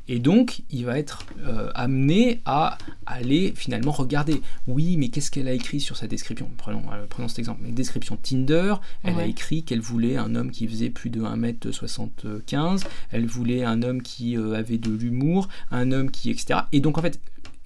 Et 0.07 0.19
donc, 0.19 0.63
il 0.71 0.85
va 0.85 0.99
être 0.99 1.25
euh, 1.47 1.71
amené 1.75 2.43
à 2.45 2.77
aller 3.07 3.55
finalement 3.57 3.91
regarder. 3.91 4.43
Oui, 4.67 4.97
mais 4.99 5.09
qu'est-ce 5.09 5.31
qu'elle 5.31 5.49
a 5.49 5.53
écrit 5.53 5.81
sur 5.81 5.97
sa 5.97 6.07
description? 6.07 6.51
Prenons, 6.59 6.83
euh, 6.93 7.07
prenons 7.09 7.29
cet 7.29 7.39
exemple. 7.39 7.63
Une 7.67 7.75
description 7.75 8.19
Tinder, 8.23 8.75
elle 9.03 9.19
a 9.19 9.25
écrit 9.27 9.63
qu'elle 9.63 9.81
voulait 9.81 10.17
un 10.17 10.35
homme 10.35 10.51
qui 10.51 10.69
faisait 10.69 10.91
plus 10.91 11.09
de 11.11 11.23
1m75, 11.23 12.85
elle 13.11 13.27
voulait 13.27 13.65
un 13.65 13.83
homme 13.83 14.03
qui 14.03 14.37
euh, 14.37 14.53
avait 14.55 14.79
de 14.79 14.91
l'humour, 14.91 15.49
un 15.71 15.91
homme 15.93 16.11
qui, 16.11 16.31
etc. 16.31 16.61
Et 16.73 16.81
donc, 16.81 16.99
en 16.99 17.03
fait, 17.03 17.21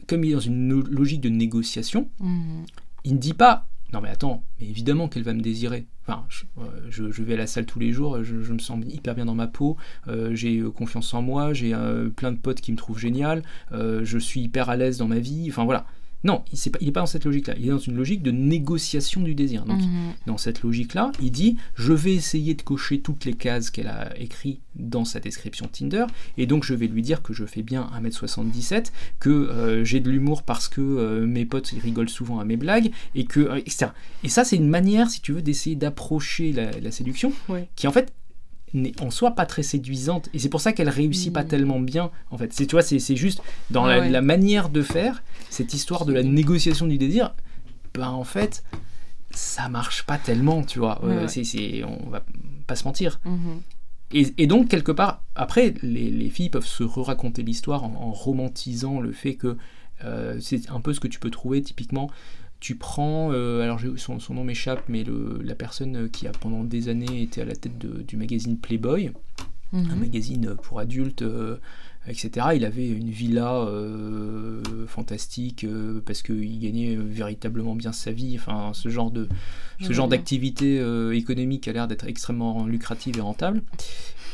comme 0.06 0.24
il 0.24 0.30
est 0.30 0.34
dans 0.34 0.40
une 0.40 0.80
logique 0.82 1.20
de 1.20 1.28
négociation, 1.28 2.08
Mhm. 2.20 2.64
il 3.04 3.14
ne 3.14 3.18
dit 3.18 3.34
pas 3.34 3.66
non 3.92 4.00
mais 4.00 4.10
attends 4.10 4.44
mais 4.60 4.66
évidemment 4.66 5.08
qu'elle 5.08 5.22
va 5.22 5.34
me 5.34 5.40
désirer. 5.40 5.86
Enfin 6.06 6.24
je, 6.28 6.44
euh, 7.02 7.10
vais 7.10 7.34
à 7.34 7.36
la 7.36 7.46
salle 7.46 7.66
tous 7.66 7.78
les 7.78 7.92
jours 7.92 8.22
je, 8.22 8.52
me 8.52 8.58
sens 8.58 8.82
hyper 8.88 9.14
bien 9.14 9.26
dans 9.26 9.34
ma 9.34 9.46
peau 9.46 9.76
euh, 10.08 10.34
j'ai 10.34 10.58
euh, 10.58 10.70
confiance 10.70 11.12
en 11.12 11.22
moi 11.22 11.52
j'ai 11.52 11.74
plein 12.16 12.32
de 12.32 12.38
potes 12.38 12.60
qui 12.60 12.72
me 12.72 12.76
trouvent 12.76 12.98
génial 12.98 13.42
je 13.72 14.18
suis 14.18 14.40
hyper 14.40 14.70
à 14.70 14.76
l'aise 14.76 14.98
dans 14.98 15.08
ma 15.08 15.18
vie 15.18 15.46
enfin 15.50 15.64
voilà 15.64 15.86
non 16.24 16.42
il 16.52 16.58
n'est 16.84 16.92
pas, 16.92 17.00
dans 17.00 17.06
cette 17.06 17.24
logique 17.24 17.46
là 17.46 17.54
il 17.58 17.66
est 17.66 17.70
dans 17.70 17.78
une 17.78 17.94
logique 17.96 18.22
de 18.22 18.30
négociation 18.30 19.20
du 19.22 19.34
désir 19.34 19.64
donc 19.64 19.80
Mhm. 19.80 20.12
dans 20.26 20.36
cette 20.38 20.62
logique-là, 20.62 21.12
il 21.22 21.30
dit 21.30 21.56
je 21.76 21.92
vais 21.92 22.14
essayer 22.14 22.54
de 22.54 22.62
cocher 22.62 23.00
toutes 23.00 23.24
les 23.24 23.34
cases 23.34 23.70
qu'elle 23.70 23.86
a 23.86 24.16
écrites 24.18 24.60
dans 24.74 25.04
sa 25.04 25.20
description 25.20 25.68
Tinder, 25.70 26.06
et 26.36 26.46
donc 26.46 26.64
je 26.64 26.74
vais 26.74 26.86
lui 26.86 27.02
dire 27.02 27.22
que 27.22 27.32
je 27.32 27.44
fais 27.44 27.62
bien 27.62 27.88
1m77, 28.00 28.92
que 29.20 29.30
euh, 29.30 29.84
j'ai 29.84 30.00
de 30.00 30.10
l'humour 30.10 30.42
parce 30.42 30.68
que 30.68 30.80
euh, 30.80 31.26
mes 31.26 31.44
potes 31.46 31.72
ils 31.72 31.80
rigolent 31.80 32.08
souvent 32.08 32.38
à 32.40 32.44
mes 32.44 32.56
blagues, 32.56 32.90
et 33.14 33.24
que 33.24 33.40
euh, 33.40 33.56
etc. 33.56 33.86
Et 34.24 34.28
ça, 34.28 34.44
c'est 34.44 34.56
une 34.56 34.68
manière, 34.68 35.10
si 35.10 35.20
tu 35.20 35.32
veux, 35.32 35.42
d'essayer 35.42 35.76
d'approcher 35.76 36.52
la, 36.52 36.70
la 36.72 36.90
séduction, 36.90 37.32
Ouais. 37.48 37.68
qui 37.76 37.86
en 37.88 37.92
fait 37.92 38.12
n'est 38.74 38.92
en 39.00 39.10
soi 39.10 39.32
pas 39.32 39.46
très 39.46 39.62
séduisante 39.62 40.28
et 40.34 40.38
c'est 40.38 40.48
pour 40.48 40.60
ça 40.60 40.72
qu'elle 40.72 40.88
réussit 40.88 41.32
pas 41.32 41.42
Mm. 41.44 41.48
tellement 41.48 41.80
bien 41.80 42.10
en 42.30 42.38
fait 42.38 42.52
c'est 42.52 42.66
tu 42.66 42.72
vois 42.76 42.82
c'est 42.82 43.16
juste 43.16 43.42
dans 43.70 43.84
Ah 43.84 43.96
la, 43.96 44.00
ouais. 44.00 44.10
la 44.10 44.20
manière 44.22 44.68
de 44.68 44.82
faire 44.82 45.22
cette 45.50 45.72
histoire 45.74 46.04
de 46.04 46.12
la 46.12 46.22
négociation 46.22 46.86
du 46.86 46.98
désir 46.98 47.34
ben 47.94 48.08
en 48.08 48.24
fait 48.24 48.62
ça 49.30 49.68
marche 49.68 50.04
pas 50.04 50.16
tellement, 50.18 50.62
tu 50.62 50.78
vois. 50.78 51.04
Ouais, 51.04 51.14
ouais. 51.16 51.28
c'est- 51.28 51.44
c'est- 51.44 51.84
on 51.84 52.08
va 52.08 52.24
pas 52.66 52.76
se 52.76 52.84
mentir. 52.84 53.20
Mhm. 53.24 53.60
Et, 54.12 54.26
et 54.38 54.46
donc, 54.46 54.68
quelque 54.68 54.90
part, 54.90 55.22
après, 55.34 55.74
les, 55.82 56.10
les 56.10 56.30
filles 56.30 56.48
peuvent 56.48 56.66
se 56.66 56.82
re-raconter 56.82 57.42
l'histoire 57.42 57.84
en, 57.84 57.92
en 57.94 58.10
romantisant 58.12 59.00
le 59.00 59.12
fait 59.12 59.34
que 59.34 59.58
euh, 60.04 60.38
c'est 60.40 60.70
un 60.70 60.80
peu 60.80 60.94
ce 60.94 61.00
que 61.00 61.08
tu 61.08 61.20
peux 61.20 61.30
trouver 61.30 61.60
typiquement. 61.60 62.10
Tu 62.60 62.74
prends, 62.74 63.30
euh, 63.32 63.62
alors 63.62 63.80
son, 63.96 64.18
son 64.18 64.34
nom 64.34 64.44
m'échappe, 64.44 64.82
mais 64.88 65.04
le, 65.04 65.40
la 65.44 65.54
personne 65.54 66.10
qui 66.10 66.26
a 66.26 66.32
pendant 66.32 66.64
des 66.64 66.88
années 66.88 67.22
été 67.22 67.40
à 67.40 67.44
la 67.44 67.54
tête 67.54 67.78
de- 67.78 68.02
du 68.02 68.16
magazine 68.16 68.58
Playboy, 68.58 69.12
un 69.72 69.78
Mhm. 69.78 69.98
magazine 70.00 70.56
pour 70.62 70.80
adultes, 70.80 71.22
euh, 71.22 71.56
etc. 72.08 72.48
Il 72.56 72.64
avait 72.64 72.88
une 72.88 73.10
villa 73.10 73.54
euh, 73.54 74.60
fantastique 74.86 75.64
euh, 75.64 76.00
parce 76.04 76.22
qu'il 76.22 76.58
gagnait 76.58 76.96
euh, 76.96 77.02
véritablement 77.06 77.74
bien 77.76 77.92
sa 77.92 78.10
vie. 78.12 78.34
Enfin, 78.36 78.72
ce 78.74 78.88
genre 78.88 79.10
de 79.10 79.28
ce 79.80 79.88
Ouais. 79.88 79.94
genre 79.94 80.08
d'activité 80.08 80.80
euh, 80.80 81.14
économique 81.14 81.68
a 81.68 81.72
l'air 81.72 81.86
d'être 81.86 82.06
extrêmement 82.06 82.66
lucrative 82.66 83.18
et 83.18 83.20
rentable. 83.20 83.62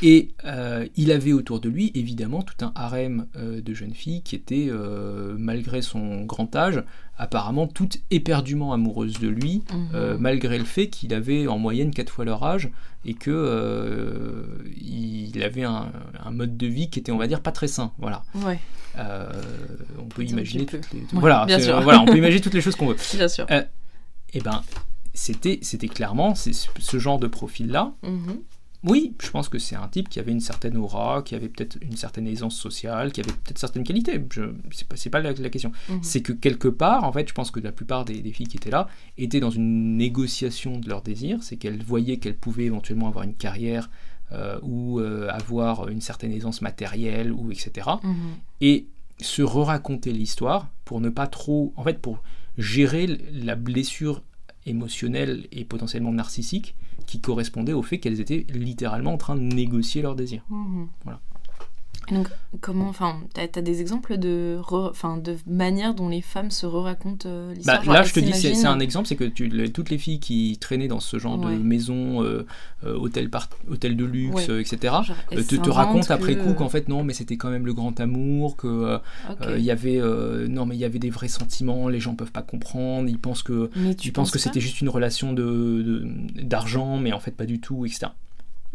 Et 0.01 0.29
euh, 0.43 0.85
il 0.97 1.11
avait 1.11 1.31
autour 1.33 1.59
de 1.61 1.69
lui, 1.69 1.91
évidemment, 1.95 2.41
tout 2.43 2.63
un 2.65 2.71
harem 2.75 3.27
euh, 3.37 3.61
de 3.61 3.73
jeunes 3.73 3.93
filles 3.93 4.21
qui 4.23 4.35
étaient, 4.35 4.67
euh, 4.69 5.35
malgré 5.37 5.81
son 5.81 6.23
grand 6.25 6.53
âge, 6.55 6.83
apparemment 7.17 7.65
toutes 7.65 7.99
éperdument 8.11 8.73
amoureuses 8.73 9.19
de 9.19 9.29
lui, 9.29 9.63
Mhm. 9.73 10.17
malgré 10.19 10.57
le 10.57 10.65
fait 10.65 10.87
qu'il 10.89 11.13
avait 11.13 11.47
en 11.47 11.57
moyenne 11.57 11.91
quatre 11.91 12.09
fois 12.11 12.25
leur 12.25 12.43
âge 12.43 12.69
et 13.05 13.13
que 13.13 14.45
il 14.81 15.41
avait 15.43 15.63
un, 15.63 15.91
un 16.23 16.31
mode 16.31 16.57
de 16.57 16.67
vie 16.67 16.89
qui 16.89 16.99
était, 16.99 17.11
on 17.13 17.17
va 17.17 17.27
dire, 17.27 17.41
pas 17.41 17.51
très 17.53 17.67
sain. 17.67 17.91
Voilà. 17.97 18.23
Ouais, 18.35 18.59
on 19.97 20.05
peut 20.05 20.23
imaginer 20.23 20.65
toutes 20.65 20.91
les, 20.91 20.99
Ouais, 20.99 21.05
voilà, 21.13 21.45
bien 21.45 21.59
sûr. 21.59 21.81
voilà, 21.81 22.01
on 22.01 22.05
peut 22.05 22.17
imaginer 22.17 22.41
toutes 22.41 22.53
les 22.53 22.61
choses 22.61 22.75
qu'on 22.75 22.87
veut. 22.87 22.97
bien 23.15 23.27
sûr. 23.27 23.45
Et 24.33 24.41
ben, 24.41 24.61
c'était, 25.13 25.59
c'était 25.61 25.87
clairement 25.87 26.35
ce 26.35 26.99
genre 26.99 27.19
de 27.19 27.27
profil-là. 27.27 27.93
Mhm. 28.03 28.39
Oui, 28.85 29.13
je 29.21 29.29
pense 29.31 29.49
que 29.49 29.57
c'est 29.57 29.75
un 29.75 29.87
type 29.87 30.09
qui 30.09 30.19
avait 30.19 30.31
une 30.31 30.39
certaine 30.39 30.77
aura, 30.77 31.23
qui 31.23 31.33
avait 31.33 31.49
peut-être 31.49 31.77
une 31.81 31.95
certaine 31.95 32.27
aisance 32.27 32.55
sociale, 32.55 33.11
qui 33.11 33.21
avait 33.21 33.31
peut-être 33.31 33.57
certaines 33.57 33.83
qualités. 33.83 34.23
Je, 34.31 34.43
c'est 34.71 34.87
pas, 34.87 34.95
c'est 34.95 35.09
pas 35.09 35.21
la, 35.21 35.33
la 35.33 35.49
question. 35.49 35.71
Mhm. 35.89 36.03
C'est 36.03 36.21
que 36.21 36.33
quelque 36.33 36.67
part, 36.67 37.03
en 37.03 37.11
fait, 37.11 37.27
je 37.27 37.33
pense 37.33 37.49
que 37.51 37.59
la 37.59 37.71
plupart 37.71 38.05
des, 38.05 38.21
des 38.21 38.31
filles 38.31 38.47
qui 38.47 38.57
étaient 38.57 38.69
là 38.69 38.87
étaient 39.17 39.39
dans 39.39 39.49
une 39.49 39.97
négociation 39.97 40.77
de 40.77 40.87
leurs 40.87 41.01
désirs. 41.01 41.39
C'est 41.41 41.57
qu'elles 41.57 41.83
voyaient 41.83 42.17
qu'elles 42.17 42.37
pouvaient 42.37 42.65
éventuellement 42.65 43.07
avoir 43.07 43.23
une 43.23 43.35
carrière 43.35 43.89
euh, 44.31 44.59
ou 44.61 44.99
euh, 44.99 45.27
avoir 45.29 45.87
une 45.89 46.01
certaine 46.01 46.31
aisance 46.31 46.61
matérielle 46.61 47.31
ou 47.31 47.51
etc. 47.51 47.89
Mhm. 48.03 48.15
Et 48.61 48.87
se 49.19 49.41
re-raconter 49.41 50.11
l'histoire 50.11 50.69
pour 50.83 51.01
ne 51.01 51.09
pas 51.09 51.27
trop, 51.27 51.73
en 51.75 51.83
fait, 51.83 51.99
pour 51.99 52.21
gérer 52.57 53.07
la 53.31 53.55
blessure 53.55 54.21
émotionnelle 54.65 55.47
et 55.51 55.63
potentiellement 55.63 56.11
narcissique 56.11 56.75
qui 57.05 57.21
correspondait 57.21 57.73
au 57.73 57.81
fait 57.81 57.99
qu'elles 57.99 58.19
étaient 58.19 58.45
littéralement 58.49 59.13
en 59.13 59.17
train 59.17 59.35
de 59.35 59.41
négocier 59.41 60.01
leurs 60.01 60.15
désirs. 60.15 60.43
Mhm. 60.49 60.87
Voilà. 61.03 61.19
Et 62.11 62.13
donc, 62.13 62.27
comment, 62.61 62.87
enfin, 62.87 63.21
t'as 63.33 63.43
as 63.43 63.61
des 63.61 63.81
exemples 63.81 64.17
de, 64.17 64.59
enfin, 64.69 65.17
de 65.17 65.37
manière 65.47 65.95
dont 65.95 66.07
les 66.07 66.21
femmes 66.21 66.51
se 66.51 66.67
re-racontent 66.67 67.27
euh, 67.27 67.51
l'histoire? 67.53 67.83
Bah, 67.83 67.93
là, 67.93 68.03
je 68.03 68.13
te 68.13 68.19
dis, 68.19 68.31
c'est 68.33 68.65
un 68.67 68.79
exemple, 68.79 69.07
c'est 69.07 69.15
que 69.15 69.23
tu, 69.23 69.49
toutes 69.71 69.89
les 69.89 69.97
filles 69.97 70.19
qui 70.19 70.57
traînaient 70.61 70.87
dans 70.87 70.99
ce 70.99 71.17
genre 71.17 71.39
Ouais. 71.39 71.55
de 71.55 71.63
maison, 71.63 72.23
euh, 72.23 72.45
euh, 72.85 72.95
hôtel, 72.95 73.29
par- 73.31 73.49
hôtel 73.71 73.97
de 73.97 74.05
luxe, 74.05 74.35
Ouais. 74.35 74.49
euh, 74.51 74.59
etc., 74.61 74.77
Genre, 75.03 75.15
euh, 75.33 75.41
te, 75.43 75.69
racontent 75.69 76.13
après 76.13 76.35
que- 76.35 76.43
coup 76.43 76.53
qu'en 76.53 76.69
fait 76.69 76.87
non, 76.89 77.03
mais 77.03 77.13
c'était 77.13 77.37
quand 77.37 77.49
même 77.49 77.65
le 77.65 77.73
grand 77.73 77.99
amour, 77.99 78.55
que 78.55 78.99
il 79.57 79.63
y 79.63 79.71
avait 79.71 79.99
non, 80.47 80.65
mais 80.67 80.75
il 80.75 80.79
y 80.79 80.85
avait 80.85 80.99
des 80.99 81.09
vrais 81.09 81.27
sentiments, 81.27 81.89
les 81.89 81.99
gens 81.99 82.13
peuvent 82.15 82.31
pas 82.31 82.43
comprendre, 82.43 83.09
ils 83.09 83.17
pensent 83.19 83.41
que 83.43 83.71
mais 83.75 83.95
tu 83.95 84.11
penses 84.11 84.29
que 84.31 84.37
c'était 84.39 84.61
juste 84.61 84.79
une 84.81 84.89
relation 84.89 85.33
de 85.33 85.43
de- 85.81 86.07
d'argent, 86.43 86.97
mais 86.99 87.13
en 87.13 87.19
fait 87.19 87.31
pas 87.31 87.45
du 87.45 87.59
tout, 87.59 87.85
etc. 87.85 88.07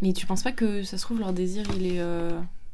Mais 0.02 0.12
tu 0.12 0.26
penses 0.26 0.42
pas 0.42 0.52
que 0.52 0.82
ça 0.82 0.96
se 0.98 1.02
trouve 1.02 1.20
leur 1.20 1.32
désir 1.32 1.64
il 1.76 1.86
est. 1.86 2.00
euh, 2.00 2.30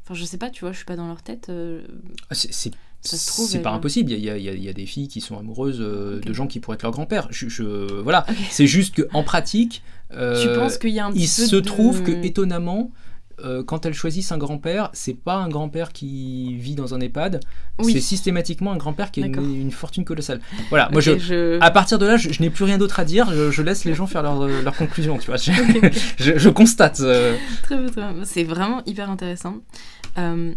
Enfin, 0.07 0.13
je 0.19 0.23
sais 0.23 0.37
pas, 0.37 0.49
tu 0.49 0.61
vois, 0.61 0.71
je 0.71 0.77
suis 0.77 0.85
pas 0.85 0.95
dans 0.95 1.07
leur 1.07 1.21
tête. 1.21 1.47
euh, 1.49 1.81
Ah, 2.29 2.33
C'est 2.35 2.51
c'est- 2.53 3.59
pas 3.61 3.71
impossible. 3.71 4.11
Il 4.11 4.19
y 4.19 4.29
a, 4.29 4.37
il 4.37 4.43
y 4.43 4.49
a- 4.49 4.53
il 4.53 4.63
y 4.63 4.69
a 4.69 4.73
des 4.73 4.85
filles 4.85 5.07
qui 5.09 5.19
sont 5.21 5.37
amoureuses 5.37 5.79
euh, 5.81 6.19
de 6.21 6.33
gens 6.33 6.47
qui 6.47 6.59
pourraient 6.59 6.75
être 6.75 6.83
leur 6.83 6.91
grand-père. 6.93 7.27
Je, 7.29 7.47
je- 7.49 8.01
voilà. 8.01 8.25
C'est 8.49 8.67
juste 8.67 9.05
qu'en 9.11 9.23
pratique, 9.23 9.83
euh, 10.13 10.41
Tu 10.41 10.57
penses 10.59 10.77
qu'il 10.77 10.89
y 10.91 10.99
a 10.99 11.05
un 11.07 11.11
il 11.13 11.27
se 11.27 11.55
de- 11.55 11.59
trouve 11.59 12.03
que 12.03 12.11
étonnamment, 12.25 12.91
euh, 13.45 13.63
quand 13.63 13.85
elles 13.85 13.93
choisissent 13.93 14.31
un 14.31 14.37
grand-père, 14.39 14.89
c'est 14.93 15.13
pas 15.13 15.35
un 15.35 15.47
grand-père 15.47 15.93
qui 15.93 16.55
vit 16.55 16.73
dans 16.73 16.95
un 16.95 16.99
EHPAD. 16.99 17.39
Oui. 17.79 17.93
C'est 17.93 17.99
systématiquement 18.01 18.71
un 18.71 18.77
grand-père 18.77 19.11
qui 19.11 19.21
a 19.21 19.27
une, 19.27 19.69
fortune 19.69 20.03
colossale. 20.03 20.41
Voilà. 20.69 20.89
Moi, 20.91 20.97
Ok, 21.01 21.03
je, 21.03 21.19
je- 21.19 21.59
à 21.61 21.69
partir 21.69 21.99
de 21.99 22.07
là, 22.07 22.17
je, 22.17 22.31
je 22.33 22.41
n'ai 22.41 22.49
plus 22.49 22.63
rien 22.63 22.79
d'autre 22.79 22.99
à 22.99 23.05
dire. 23.05 23.31
Je, 23.31 23.51
je 23.51 23.61
laisse 23.61 23.85
les 23.85 23.93
gens 23.93 24.07
faire 24.07 24.23
leur, 24.23 24.47
leur 24.47 24.75
conclusion. 24.75 25.19
Tu 25.19 25.27
vois. 25.27 25.37
Je, 26.17 26.49
constate. 26.49 26.99
euh. 27.01 27.35
Très 27.61 27.77
bien, 27.77 27.85
très 27.89 28.01
bien. 28.13 28.25
C'est 28.25 28.43
vraiment 28.43 28.81
hyper 28.87 29.07
intéressant. 29.11 29.57
Euh, 30.17 30.53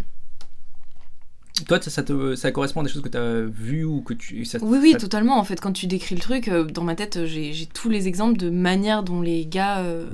Toi, 1.67 1.81
ça, 1.83 1.91
ça 1.91 2.03
te, 2.03 2.37
ça 2.37 2.53
correspond 2.53 2.81
à 2.81 2.85
des 2.85 2.89
choses 2.91 3.03
que 3.03 3.09
tu 3.09 3.19
as 3.19 3.43
vues 3.43 3.85
ou 3.85 4.01
que 4.01 4.15
tu. 4.15 4.45
ça- 4.47 4.59
Oui, 4.63 4.79
oui, 4.81 4.97
totalement. 4.97 5.39
En 5.39 5.45
fait, 5.45 5.61
quand 5.61 5.73
tu 5.73 5.87
décris 5.87 6.15
le 6.15 6.21
truc, 6.21 6.49
euh, 6.49 6.65
dans 6.65 6.85
ma 6.85 6.95
tête, 6.95 7.19
euh, 7.19 7.27
j'ai 7.27 7.53
j'ai 7.53 7.67
tous 7.67 7.91
les 7.91 8.09
exemples 8.09 8.39
de 8.39 8.49
manière 8.49 9.03
dont 9.03 9.21
les 9.21 9.45
gars, 9.47 9.81
euh, 9.81 10.09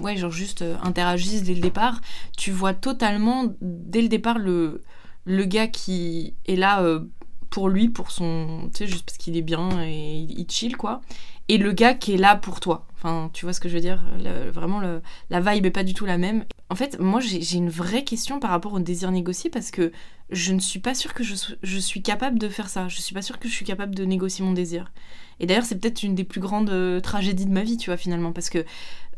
ouais, 0.00 0.16
genre 0.16 0.30
juste 0.30 0.62
euh, 0.62 0.76
interagissent 0.84 1.42
dès 1.42 1.54
le 1.54 1.60
départ. 1.60 2.00
Tu 2.36 2.52
vois 2.52 2.74
totalement, 2.74 3.52
dès 3.60 4.02
le 4.02 4.08
départ, 4.08 4.38
le, 4.38 4.82
le 5.24 5.44
gars 5.46 5.66
qui 5.66 6.34
est 6.46 6.56
là 6.56 6.82
euh, 6.82 7.00
pour 7.50 7.68
lui, 7.68 7.88
pour 7.88 8.12
son. 8.12 8.68
Tu 8.72 8.78
sais, 8.78 8.86
juste 8.86 9.04
parce 9.06 9.18
qu'il 9.18 9.36
est 9.36 9.42
bien 9.42 9.82
et 9.82 10.14
il, 10.18 10.38
il 10.38 10.46
chill, 10.48 10.76
quoi. 10.76 11.00
Et 11.48 11.58
le 11.58 11.72
gars 11.72 11.94
qui 11.94 12.14
est 12.14 12.18
là 12.18 12.36
pour 12.36 12.60
toi. 12.60 12.86
Enfin, 12.94 13.30
tu 13.32 13.46
vois 13.46 13.52
ce 13.52 13.58
que 13.58 13.68
je 13.68 13.74
veux 13.74 13.80
dire? 13.80 14.00
Le- 14.22 14.50
Vraiment, 14.50 14.78
le- 14.78 15.02
la 15.28 15.40
vibe 15.40 15.66
est 15.66 15.70
pas 15.72 15.82
du 15.82 15.92
tout 15.92 16.06
la 16.06 16.18
même. 16.18 16.44
En 16.72 16.74
fait, 16.74 16.98
moi, 16.98 17.20
j'ai 17.20 17.58
une 17.58 17.68
vraie 17.68 18.02
question 18.02 18.40
par 18.40 18.48
rapport 18.48 18.72
au 18.72 18.78
désir 18.78 19.10
négocié 19.10 19.50
parce 19.50 19.70
que 19.70 19.92
je 20.30 20.54
ne 20.54 20.58
suis 20.58 20.78
pas 20.80 20.94
sûre 20.94 21.12
que 21.12 21.22
je, 21.22 21.78
suis 21.78 22.00
capable 22.00 22.38
de 22.38 22.48
faire 22.48 22.70
ça. 22.70 22.88
Je 22.88 22.98
suis 23.02 23.14
pas 23.14 23.20
sûre 23.20 23.38
que 23.38 23.46
je 23.46 23.52
suis 23.52 23.66
capable 23.66 23.94
de 23.94 24.06
négocier 24.06 24.42
mon 24.42 24.54
désir. 24.54 24.90
Et 25.38 25.44
d'ailleurs, 25.44 25.66
c'est 25.66 25.78
peut-être 25.78 26.02
une 26.02 26.14
des 26.14 26.24
plus 26.24 26.40
grandes 26.40 26.70
euh, 26.70 26.98
tragédies 27.00 27.44
de 27.44 27.52
ma 27.52 27.62
vie, 27.62 27.76
tu 27.76 27.90
vois, 27.90 27.98
finalement. 27.98 28.32
Parce 28.32 28.48
que 28.48 28.64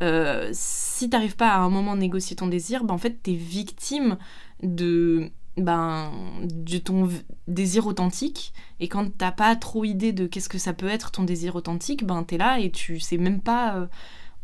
euh, 0.03 0.49
si 0.51 1.09
t'arrives 1.09 1.37
pas 1.37 1.47
à 1.47 1.59
un 1.59 1.69
moment 1.69 1.95
négocier 1.95 2.35
ton 2.35 2.47
désir, 2.47 2.83
ben, 2.83 2.93
en 2.93 2.97
fait, 2.97 3.23
t'es 3.23 3.35
victime 3.35 4.17
de, 4.61 5.31
ben, 5.55 6.11
de 6.43 6.77
ton 6.77 7.07
désir 7.47 7.87
authentique. 7.87 8.51
Et 8.81 8.89
quand 8.89 9.17
t'as 9.17 9.31
pas 9.31 9.55
trop 9.55 9.85
idée 9.85 10.11
de 10.11 10.27
qu'est-ce 10.27 10.49
que 10.49 10.57
ça 10.57 10.73
peut 10.73 10.89
être 10.89 11.09
ton 11.09 11.23
désir 11.23 11.55
authentique, 11.55 12.05
ben, 12.05 12.21
t'es 12.25 12.37
là 12.37 12.59
et 12.59 12.69
tu 12.69 12.99
sais 12.99 13.17
même 13.17 13.39
pas 13.39 13.77
euh, 13.77 13.87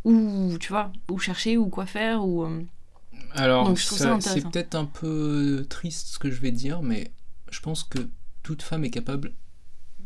où, 0.05 0.57
tu 0.61 0.69
vois, 0.69 0.93
où 1.09 1.19
chercher, 1.19 1.57
ou 1.57 1.67
quoi 1.67 1.85
faire, 1.85 2.25
ou... 2.25 2.47
Alors, 3.35 3.77
c'est 3.77 4.49
peut-être 4.49 4.75
un 4.75 4.85
peu 4.85 5.65
triste 5.69 6.07
ce 6.07 6.19
que 6.19 6.31
je 6.31 6.39
vais 6.41 6.51
dire, 6.51 6.81
mais 6.81 7.11
je 7.49 7.59
pense 7.59 7.83
que 7.83 7.99
toute 8.43 8.61
femme 8.61 8.83
est 8.83 8.89
capable, 8.89 9.33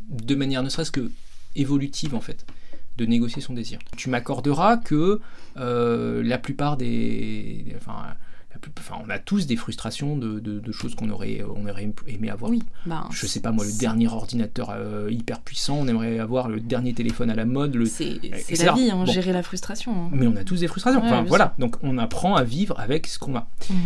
de 0.08 0.34
manière 0.34 0.62
ne 0.62 0.68
serait-ce 0.68 0.90
que 0.90 1.10
évolutive 1.54 2.14
en 2.14 2.20
fait, 2.20 2.46
de 2.96 3.06
négocier 3.06 3.42
son 3.42 3.54
désir. 3.54 3.78
Tu 3.96 4.10
m'accorderas 4.10 4.76
que 4.76 5.20
euh, 5.56 6.22
la 6.22 6.38
plupart 6.38 6.76
des, 6.76 7.74
enfin, 7.76 8.14
Enfin, 8.78 8.96
on 9.06 9.10
a 9.10 9.18
tous 9.18 9.46
des 9.46 9.56
frustrations 9.56 10.16
de, 10.16 10.38
de- 10.40 10.58
de 10.60 10.72
choses 10.72 10.94
qu'on 10.94 11.10
aurait, 11.10 11.42
on 11.56 11.66
aurait 11.68 11.90
aimé 12.06 12.30
avoir. 12.30 12.50
Oui, 12.50 12.62
ben, 12.86 13.06
Je 13.10 13.26
sais 13.26 13.40
pas 13.40 13.52
moi, 13.52 13.64
le 13.64 13.72
dernier 13.78 14.08
ordinateur 14.08 14.70
euh, 14.70 15.08
hyper 15.10 15.40
puissant, 15.40 15.76
on 15.78 15.86
aimerait 15.88 16.18
avoir 16.18 16.48
le 16.48 16.60
dernier 16.60 16.94
téléphone 16.94 17.30
à 17.30 17.34
la 17.34 17.44
mode, 17.44 17.74
le... 17.74 17.86
C'est 17.86 18.16
etc. 18.22 18.64
la 18.66 18.72
vie, 18.74 18.90
hein, 18.90 19.04
Bon. 19.04 19.06
gérer 19.12 19.32
la 19.32 19.42
frustration. 19.42 20.06
hein. 20.06 20.10
mais 20.12 20.26
on 20.26 20.36
a 20.36 20.44
tous 20.44 20.60
des 20.60 20.68
frustrations. 20.68 21.00
Ouais, 21.00 21.06
enfin 21.06 21.22
voilà, 21.24 21.54
donc 21.58 21.76
on 21.82 21.98
apprend 21.98 22.34
à 22.36 22.44
vivre 22.44 22.78
avec 22.78 23.06
ce 23.06 23.18
qu'on 23.18 23.36
a. 23.36 23.48
Mhm. 23.70 23.76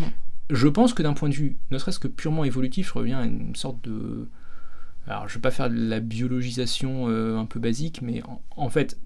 Je 0.50 0.66
pense 0.68 0.94
que 0.94 1.02
d'un 1.02 1.12
point 1.14 1.28
de 1.28 1.34
vue, 1.34 1.56
ne 1.70 1.78
serait-ce 1.78 1.98
que 2.00 2.08
purement 2.08 2.42
évolutif, 2.44 2.88
je 2.88 2.94
reviens 2.94 3.20
à 3.20 3.24
une 3.24 3.54
sorte 3.54 3.82
de. 3.84 4.28
Alors, 5.06 5.28
je 5.28 5.34
vais 5.34 5.40
pas 5.40 5.50
faire 5.52 5.70
de 5.70 5.76
la 5.76 6.00
biologisation 6.00 7.06
euh, 7.08 7.38
un 7.38 7.46
peu 7.46 7.58
basique, 7.60 8.02
mais 8.02 8.22
en, 8.24 8.42
en 8.56 8.68
fait, 8.68 8.98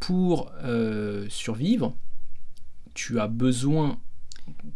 pour 0.00 0.50
euh, 0.64 1.26
survivre, 1.28 1.96
tu 2.94 3.18
as 3.20 3.28
besoin, 3.28 3.98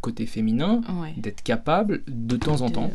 côté 0.01 0.27
féminin, 0.27 0.81
Ouais. 1.01 1.15
d'être 1.17 1.43
capable, 1.43 2.03
de 2.09 2.37
temps 2.37 2.61
en 2.63 2.71
temps, 2.71 2.91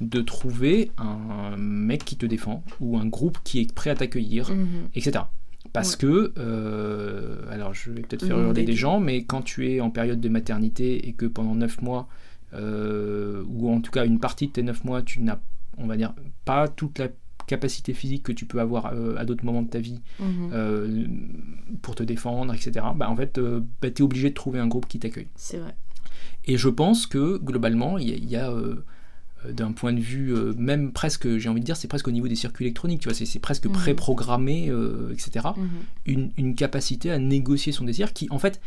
de 0.00 0.20
trouver 0.20 0.90
un 0.98 1.56
mec 1.56 2.04
qui 2.04 2.16
te 2.16 2.26
défend, 2.26 2.62
ou 2.80 2.96
un 2.98 3.06
groupe 3.06 3.38
qui 3.44 3.60
est 3.60 3.72
prêt 3.72 3.90
à 3.90 3.94
t'accueillir, 3.94 4.50
Mhm. 4.50 4.88
etc. 4.94 5.24
Parce 5.72 5.92
Ouais. 5.92 5.98
que, 6.00 6.32
euh, 6.38 7.36
alors 7.50 7.72
je 7.74 7.90
vais 7.90 8.02
peut-être 8.02 8.26
faire 8.26 8.38
hurler 8.38 8.64
des 8.64 8.74
gens, 8.74 9.00
mais 9.00 9.24
quand 9.24 9.42
tu 9.42 9.70
es 9.70 9.80
en 9.80 9.90
période 9.90 10.20
de 10.20 10.28
maternité 10.28 11.08
et 11.08 11.12
que 11.12 11.26
pendant 11.26 11.54
9 11.54 11.80
mois, 11.80 12.08
euh, 12.54 13.42
ou 13.48 13.70
en 13.70 13.80
tout 13.80 13.90
cas 13.90 14.04
une 14.04 14.18
partie 14.18 14.48
de 14.48 14.52
tes 14.52 14.62
9 14.62 14.84
mois, 14.84 15.02
tu 15.02 15.20
n'as, 15.22 15.38
on 15.78 15.86
va 15.86 15.96
dire, 15.96 16.12
pas 16.44 16.68
toute 16.68 16.98
la 16.98 17.08
capacité 17.46 17.92
physique 17.92 18.22
que 18.22 18.32
tu 18.32 18.44
peux 18.44 18.60
avoir 18.60 18.92
euh, 18.92 19.16
à 19.16 19.24
d'autres 19.24 19.44
moments 19.44 19.62
de 19.62 19.68
ta 19.68 19.80
vie 19.80 20.00
Mhm. 20.20 20.50
euh, 20.52 21.04
pour 21.82 21.94
te 21.94 22.02
défendre, 22.02 22.52
etc., 22.54 22.86
bah, 22.94 23.08
en 23.10 23.16
fait, 23.16 23.32
tu 23.80 23.86
es 23.88 24.02
obligé 24.02 24.30
de 24.30 24.34
trouver 24.34 24.58
un 24.60 24.66
groupe 24.68 24.86
qui 24.86 24.98
t'accueille. 24.98 25.28
C'est 25.36 25.58
vrai. 25.58 25.74
Et 26.44 26.56
je 26.56 26.68
pense 26.68 27.06
que 27.06 27.38
globalement, 27.38 27.98
il 27.98 28.08
y 28.08 28.12
a, 28.12 28.16
il 28.16 28.28
y 28.30 28.36
a, 28.36 28.50
euh, 28.50 28.84
euh, 29.46 29.52
d'un 29.52 29.72
point 29.72 29.92
de 29.92 30.00
vue, 30.00 30.34
euh, 30.34 30.52
même 30.56 30.92
presque, 30.92 31.38
j'ai 31.38 31.48
envie 31.48 31.60
de 31.60 31.64
dire, 31.66 31.76
c'est 31.76 31.88
presque 31.88 32.08
au 32.08 32.12
niveau 32.12 32.28
des 32.28 32.34
circuits 32.36 32.64
électroniques, 32.64 33.00
tu 33.00 33.08
vois, 33.08 33.14
c'est 33.14 33.38
presque 33.38 33.66
Mhm. 33.66 33.72
préprogrammé, 33.72 34.68
euh, 34.70 35.12
etc 35.12 35.48
Mhm. 35.56 35.68
une, 36.06 36.30
une 36.36 36.54
capacité 36.54 37.10
à 37.10 37.18
négocier 37.18 37.72
son 37.72 37.84
désir 37.84 38.12
qui, 38.12 38.26
en 38.30 38.38
fait, 38.38 38.60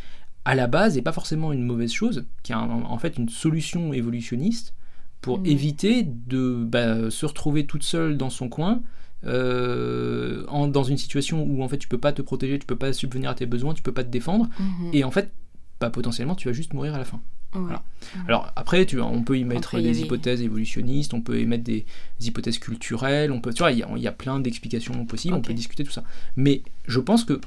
à 0.45 0.53
la 0.55 0.67
base, 0.67 0.95
n'est 0.95 1.01
pas 1.01 1.11
forcément 1.11 1.51
une 1.53 1.63
mauvaise 1.63 1.91
chose, 1.91 2.25
qui 2.43 2.51
est 2.51 2.55
un- 2.55 2.69
en 2.69 2.97
fait 2.99 3.17
une 3.17 3.29
solution 3.29 3.93
évolutionniste 3.93 4.73
pour 5.21 5.39
Mhm. 5.39 5.45
éviter 5.47 6.03
de 6.03 6.63
bah, 6.63 7.09
se 7.09 7.25
retrouver 7.25 7.65
toute 7.65 7.83
seule 7.83 8.15
dans 8.17 8.29
son 8.29 8.47
coin. 8.49 8.81
euh, 9.27 10.43
en- 10.49 10.67
dans 10.67 10.83
une 10.83 10.97
situation 10.97 11.43
où 11.43 11.63
en 11.63 11.67
fait 11.67 11.79
tu 11.79 11.87
peux 11.87 11.97
pas 11.97 12.11
te 12.13 12.21
protéger, 12.21 12.59
tu 12.59 12.67
peux 12.67 12.75
pas 12.75 12.93
subvenir 12.93 13.29
à 13.31 13.33
tes 13.33 13.47
besoins, 13.47 13.73
tu 13.73 13.81
peux 13.81 13.91
pas 13.93 14.03
te 14.03 14.09
défendre, 14.09 14.47
Mhm. 14.59 14.89
et 14.93 15.03
en 15.03 15.09
fait 15.09 15.31
bah, 15.79 15.89
potentiellement 15.89 16.35
tu 16.35 16.47
vas 16.47 16.53
juste 16.53 16.73
mourir 16.73 16.93
à 16.93 16.99
la 16.99 17.05
fin. 17.05 17.19
Ouais. 17.53 17.61
voilà. 17.61 17.83
Alors 18.27 18.51
après, 18.55 18.85
tu 18.85 18.97
vois, 18.97 19.07
on 19.07 19.23
peut 19.23 19.37
y 19.37 19.43
mettre 19.43 19.75
y 19.75 19.83
des 19.83 20.01
hypothèses 20.01 20.41
évolutionnistes, 20.41 21.13
on 21.13 21.21
peut 21.21 21.39
y 21.39 21.45
mettre 21.45 21.63
des, 21.63 21.85
des 22.19 22.27
hypothèses 22.27 22.59
culturelles, 22.59 23.31
on 23.31 23.41
peut, 23.41 23.53
tu 23.53 23.59
vois, 23.59 23.71
il 23.71 23.79
y 23.79 23.83
a, 23.83 23.89
il 23.95 24.01
y 24.01 24.07
a 24.07 24.11
plein 24.11 24.39
d'explications 24.39 25.05
possibles, 25.05 25.35
on 25.35 25.41
peut 25.41 25.53
discuter 25.53 25.83
tout 25.83 25.91
ça. 25.91 26.03
Mais 26.35 26.63
je 26.87 26.99
pense 26.99 27.23
que 27.23 27.39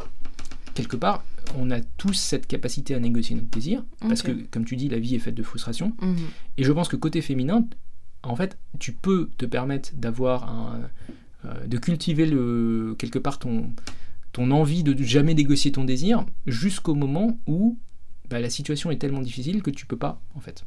quelque 0.74 0.96
part, 0.96 1.24
on 1.58 1.70
a 1.70 1.80
tous 1.96 2.14
cette 2.14 2.46
capacité 2.46 2.94
à 2.94 3.00
négocier 3.00 3.34
notre 3.34 3.48
désir, 3.48 3.84
parce 4.00 4.22
que 4.22 4.32
comme 4.50 4.64
tu 4.64 4.76
dis, 4.76 4.88
la 4.88 4.98
vie 4.98 5.14
est 5.14 5.20
faite 5.20 5.34
de 5.34 5.42
frustration. 5.42 5.92
Mhm. 6.00 6.16
Et 6.58 6.64
je 6.64 6.72
pense 6.72 6.88
que 6.88 6.96
côté 6.96 7.20
féminin, 7.20 7.64
en 8.22 8.36
fait, 8.36 8.58
tu 8.78 8.92
peux 8.92 9.30
te 9.38 9.46
permettre 9.46 9.90
d'avoir 9.94 10.48
un, 10.48 10.80
euh, 11.44 11.66
de 11.66 11.78
cultiver 11.78 12.26
le 12.26 12.96
quelque 12.98 13.18
part 13.18 13.38
ton 13.38 13.70
ton 14.32 14.50
envie 14.50 14.82
de 14.82 15.00
jamais 15.02 15.34
négocier 15.34 15.72
ton 15.72 15.84
désir 15.84 16.24
jusqu'au 16.46 16.94
moment 16.94 17.38
où 17.46 17.78
bah, 18.30 18.40
la 18.40 18.50
situation 18.50 18.90
est 18.90 18.96
tellement 18.98 19.22
difficile 19.22 19.62
que 19.62 19.70
tu 19.70 19.86
peux 19.86 19.96
pas 19.96 20.20
en 20.34 20.40
fait. 20.40 20.64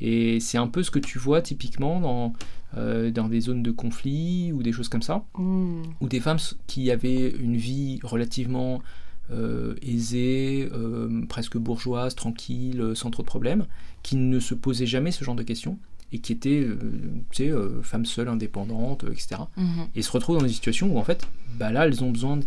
Et 0.00 0.40
c'est 0.40 0.58
un 0.58 0.66
peu 0.68 0.82
ce 0.82 0.90
que 0.90 0.98
tu 0.98 1.18
vois 1.18 1.42
typiquement 1.42 2.00
dans, 2.00 2.32
euh, 2.76 3.10
dans 3.10 3.28
des 3.28 3.40
zones 3.40 3.62
de 3.62 3.70
conflit 3.70 4.52
ou 4.52 4.62
des 4.62 4.72
choses 4.72 4.88
comme 4.88 5.02
ça, 5.02 5.24
Mhm. 5.38 5.82
où 6.00 6.08
des 6.08 6.20
femmes 6.20 6.38
qui 6.66 6.90
avaient 6.90 7.30
une 7.30 7.56
vie 7.56 8.00
relativement 8.02 8.80
euh, 9.30 9.74
aisée, 9.82 10.68
euh, 10.74 11.24
presque 11.28 11.56
bourgeoise, 11.56 12.14
tranquille, 12.14 12.92
sans 12.94 13.10
trop 13.10 13.22
de 13.22 13.26
problèmes, 13.28 13.66
qui 14.02 14.16
ne 14.16 14.40
se 14.40 14.52
posaient 14.54 14.84
jamais 14.84 15.10
ce 15.12 15.24
genre 15.24 15.36
de 15.36 15.42
questions 15.44 15.78
et 16.12 16.18
qui 16.18 16.32
étaient, 16.32 16.66
tu 17.30 17.44
sais, 17.48 17.52
femmes 17.82 18.04
seules, 18.04 18.28
indépendantes, 18.28 19.04
etc. 19.04 19.42
Mhm. 19.56 19.86
Et 19.94 20.02
se 20.02 20.10
retrouvent 20.10 20.36
dans 20.38 20.42
des 20.46 20.52
situations 20.52 20.94
où 20.94 20.98
en 20.98 21.04
fait, 21.04 21.26
bah 21.58 21.70
là, 21.72 21.86
elles 21.86 22.02
ont 22.04 22.10
besoin 22.10 22.40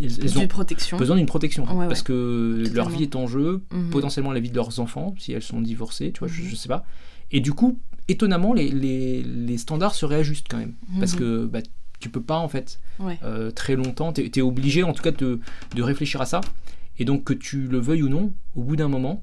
De 0.00 0.38
ont 0.38 0.46
protection. 0.48 0.96
besoin 0.96 1.16
d'une 1.16 1.26
protection 1.26 1.64
Ouais, 1.64 1.72
ouais. 1.74 1.88
parce 1.88 2.02
que 2.02 2.64
leur 2.72 2.88
vie 2.88 3.02
est 3.02 3.16
en 3.16 3.26
jeu, 3.26 3.62
Mhm. 3.72 3.90
potentiellement 3.90 4.32
la 4.32 4.40
vie 4.40 4.50
de 4.50 4.54
leurs 4.54 4.78
enfants 4.80 5.14
si 5.18 5.32
elles 5.32 5.42
sont 5.42 5.60
divorcées, 5.60 6.12
tu 6.12 6.20
vois, 6.20 6.28
je, 6.28 6.42
Mhm. 6.42 6.48
je 6.48 6.56
sais 6.56 6.68
pas. 6.68 6.84
Et 7.32 7.40
du 7.40 7.52
coup, 7.52 7.78
étonnamment, 8.08 8.54
les, 8.54 8.68
les, 8.70 9.22
les 9.22 9.58
standards 9.58 9.94
se 9.94 10.06
réajustent 10.06 10.46
quand 10.48 10.58
même 10.58 10.74
parce 11.00 11.14
Mhm. 11.14 11.18
que 11.18 11.46
bah, 11.46 11.60
tu 12.00 12.08
peux 12.10 12.20
pas 12.22 12.38
en 12.38 12.48
fait 12.48 12.78
Ouais. 13.00 13.18
euh, 13.24 13.50
très 13.50 13.74
longtemps, 13.76 14.12
tu 14.12 14.30
es, 14.34 14.40
obligé 14.40 14.82
en 14.84 14.92
tout 14.92 15.02
cas 15.02 15.10
de, 15.10 15.40
de 15.74 15.82
réfléchir 15.82 16.20
à 16.20 16.26
ça. 16.26 16.40
Et 16.98 17.04
donc 17.04 17.24
que 17.24 17.32
tu 17.34 17.62
le 17.68 17.78
veuilles 17.78 18.02
ou 18.04 18.08
non, 18.08 18.32
au 18.56 18.62
bout 18.62 18.76
d'un 18.76 18.88
moment, 18.88 19.22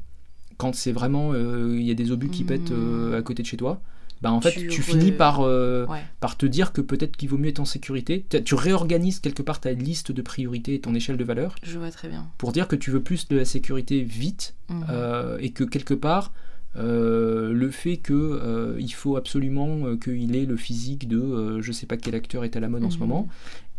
quand 0.58 0.74
c'est 0.76 0.92
vraiment 0.94 1.32
euh, 1.34 1.76
il 1.78 1.84
y 1.86 1.92
a 1.92 1.96
des 1.96 2.12
obus 2.12 2.30
qui 2.30 2.44
pètent 2.44 2.72
euh, 2.72 3.18
à 3.18 3.22
côté 3.22 3.44
de 3.44 3.48
chez 3.48 3.58
toi, 3.58 3.82
bah 4.26 4.32
en 4.32 4.42
fait 4.42 4.54
Tu 4.68 4.82
finis 4.82 5.12
par 5.12 5.42
euh, 5.42 5.86
Ouais. 5.88 6.02
par 6.20 6.36
te 6.36 6.46
dire 6.48 6.74
que 6.74 6.82
peut-être 6.82 7.16
qu'il 7.16 7.30
vaut 7.30 7.38
mieux 7.38 7.50
être 7.50 7.60
en 7.60 7.66
sécurité. 7.66 8.26
Tu- 8.30 8.44
Tu 8.44 8.56
réorganises 8.56 9.20
quelque 9.20 9.44
part 9.44 9.60
ta 9.62 9.72
liste 9.74 10.12
de 10.12 10.22
priorités 10.22 10.74
et 10.76 10.82
ton 10.82 10.94
échelle 10.96 11.18
de 11.18 11.24
valeur 11.24 11.56
Je 11.64 11.78
vois 11.78 11.92
très 11.92 12.08
bien. 12.10 12.26
pour 12.40 12.52
dire 12.52 12.68
que 12.68 12.76
tu 12.76 12.90
veux 12.92 13.02
plus 13.04 13.28
de 13.28 13.38
la 13.38 13.46
sécurité 13.46 14.02
vite 14.02 14.56
Mhm. 14.70 14.86
euh, 14.90 15.38
et 15.40 15.52
que 15.52 15.64
quelque 15.64 15.94
part 15.94 16.34
euh, 16.78 17.54
le 17.54 17.70
fait 17.72 17.98
que 17.98 18.14
euh, 18.14 18.76
il 18.80 18.92
faut 18.94 19.16
absolument 19.16 19.86
euh, 19.86 19.96
qu'il 19.96 20.36
ait 20.36 20.46
le 20.46 20.58
physique 20.58 21.08
de 21.08 21.62
je 21.62 21.72
sais 21.72 21.86
pas 21.86 21.96
quel 21.98 22.16
acteur 22.16 22.44
est 22.44 22.56
à 22.58 22.60
la 22.60 22.68
mode 22.68 22.84
en 22.84 22.90
ce 22.90 22.96
Mhm. 22.98 23.02
moment, 23.08 23.28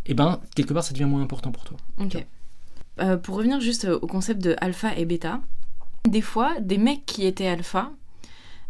et 0.07 0.15
ben 0.15 0.41
quelque 0.55 0.73
part 0.73 0.85
ça 0.85 0.93
devient 0.95 1.05
moins 1.05 1.23
important 1.23 1.51
pour 1.53 1.65
toi. 1.65 1.77
Ok. 2.01 2.25
Pour 3.25 3.35
revenir 3.37 3.61
juste 3.61 3.85
au 3.87 4.07
concept 4.07 4.41
de 4.43 4.55
alpha 4.63 4.97
et 4.97 5.05
bêta, 5.05 5.41
des 6.09 6.23
fois, 6.23 6.55
des 6.61 6.79
mecs 6.79 7.05
qui 7.05 7.27
étaient 7.27 7.49
alpha, 7.49 7.91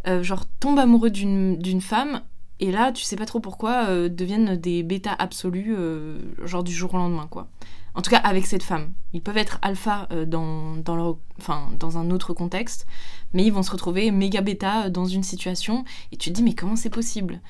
euh, 0.08 0.22
genre 0.22 0.46
tombent 0.60 0.78
amoureux 0.78 1.10
d'une 1.10 1.80
femme, 1.80 2.22
et 2.58 2.72
là, 2.72 2.90
tu 2.92 3.04
sais 3.04 3.16
pas 3.16 3.26
trop 3.26 3.40
pourquoi, 3.40 3.86
euh, 3.88 4.08
deviennent 4.08 4.56
des 4.56 4.82
bêta 4.82 5.12
absolus, 5.12 5.74
euh, 5.76 6.18
genre 6.44 6.64
du 6.64 6.72
jour 6.72 6.94
au 6.94 6.96
lendemain, 6.96 7.26
quoi. 7.28 7.48
En 7.94 8.02
tout 8.02 8.10
cas, 8.10 8.18
avec 8.18 8.46
cette 8.46 8.62
femme. 8.62 8.92
Ils 9.14 9.22
peuvent 9.22 9.38
être 9.38 9.58
alpha 9.62 10.06
euh, 10.10 10.26
dans, 10.26 10.76
dans, 10.76 10.96
leur, 10.96 11.16
enfin, 11.38 11.70
dans 11.78 11.98
un 11.98 12.10
autre 12.10 12.34
contexte, 12.34 12.86
mais 13.32 13.44
ils 13.44 13.52
vont 13.52 13.62
se 13.62 13.70
retrouver 13.70 14.10
méga 14.10 14.40
bêta 14.40 14.90
dans 14.90 15.06
une 15.06 15.22
situation, 15.22 15.84
et 16.12 16.16
tu 16.16 16.30
te 16.30 16.34
dis, 16.34 16.42
mais 16.42 16.54
comment 16.54 16.76
c'est 16.76 16.90
possible? 16.90 17.40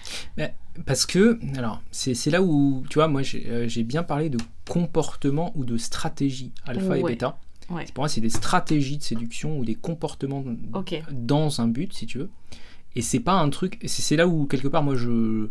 Parce 0.84 1.06
que, 1.06 1.38
alors, 1.56 1.80
c'est 1.90 2.30
là 2.30 2.42
où, 2.42 2.84
tu 2.90 2.94
vois, 2.94 3.08
moi 3.08 3.22
j'ai 3.22 3.82
bien 3.82 4.02
parlé 4.02 4.28
de 4.28 4.38
comportement 4.68 5.52
ou 5.54 5.64
de 5.64 5.76
stratégie 5.78 6.52
alpha 6.66 6.98
et 6.98 7.02
bêta. 7.02 7.38
Ouais. 7.70 7.84
Pour 7.94 8.02
moi, 8.02 8.08
c'est 8.08 8.20
des 8.20 8.30
stratégies 8.30 8.98
de 8.98 9.02
séduction 9.02 9.58
ou 9.58 9.64
des 9.64 9.74
comportements 9.74 10.44
dans 11.10 11.60
un 11.60 11.68
but, 11.68 11.92
si 11.92 12.06
tu 12.06 12.18
veux. 12.18 12.30
Et 12.94 13.02
c'est 13.02 13.20
pas 13.20 13.34
un 13.34 13.50
truc. 13.50 13.78
C'est 13.84 14.16
là 14.16 14.26
où, 14.26 14.46
quelque 14.46 14.68
part, 14.68 14.82
moi, 14.82 14.96
je. 14.96 15.48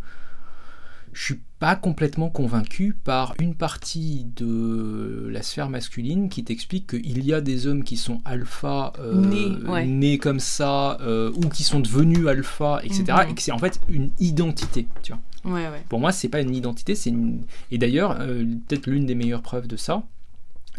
Je 1.13 1.23
suis 1.23 1.39
pas 1.59 1.77
complètement 1.77 2.29
convaincu 2.29 2.93
par 3.05 3.35
une 3.39 3.55
partie 3.55 4.27
de 4.35 5.29
la 5.31 5.43
sphère 5.43 5.69
masculine 5.69 6.27
qui 6.27 6.43
t'explique 6.43 6.87
qu'il 6.87 7.23
y 7.23 7.31
a 7.33 7.39
des 7.39 7.67
hommes 7.67 7.85
qui 7.85 7.95
sont 7.95 8.19
alpha, 8.25 8.91
euh, 8.99 9.21
Nés, 9.21 9.55
ouais. 9.65 9.85
nés 9.85 10.17
comme 10.17 10.41
ça, 10.41 10.97
euh, 10.99 11.31
ou 11.37 11.47
qui 11.47 11.63
sont 11.63 11.79
devenus 11.79 12.27
alpha, 12.27 12.81
etc. 12.83 13.03
Mhm. 13.07 13.29
Et 13.29 13.33
que 13.33 13.41
c'est 13.41 13.53
en 13.53 13.57
fait 13.59 13.79
une 13.87 14.09
identité, 14.19 14.87
tu 15.03 15.13
vois. 15.13 15.53
Ouais, 15.53 15.69
ouais. 15.69 15.85
Pour 15.87 15.99
moi, 15.99 16.11
c'est 16.11 16.27
pas 16.27 16.41
une 16.41 16.53
identité, 16.53 16.95
c'est 16.95 17.11
une. 17.11 17.43
Et 17.71 17.77
d'ailleurs, 17.77 18.17
euh, 18.19 18.43
peut-être 18.67 18.87
l'une 18.87 19.05
des 19.05 19.15
meilleures 19.15 19.41
preuves 19.41 19.67
de 19.67 19.77
ça, 19.77 20.03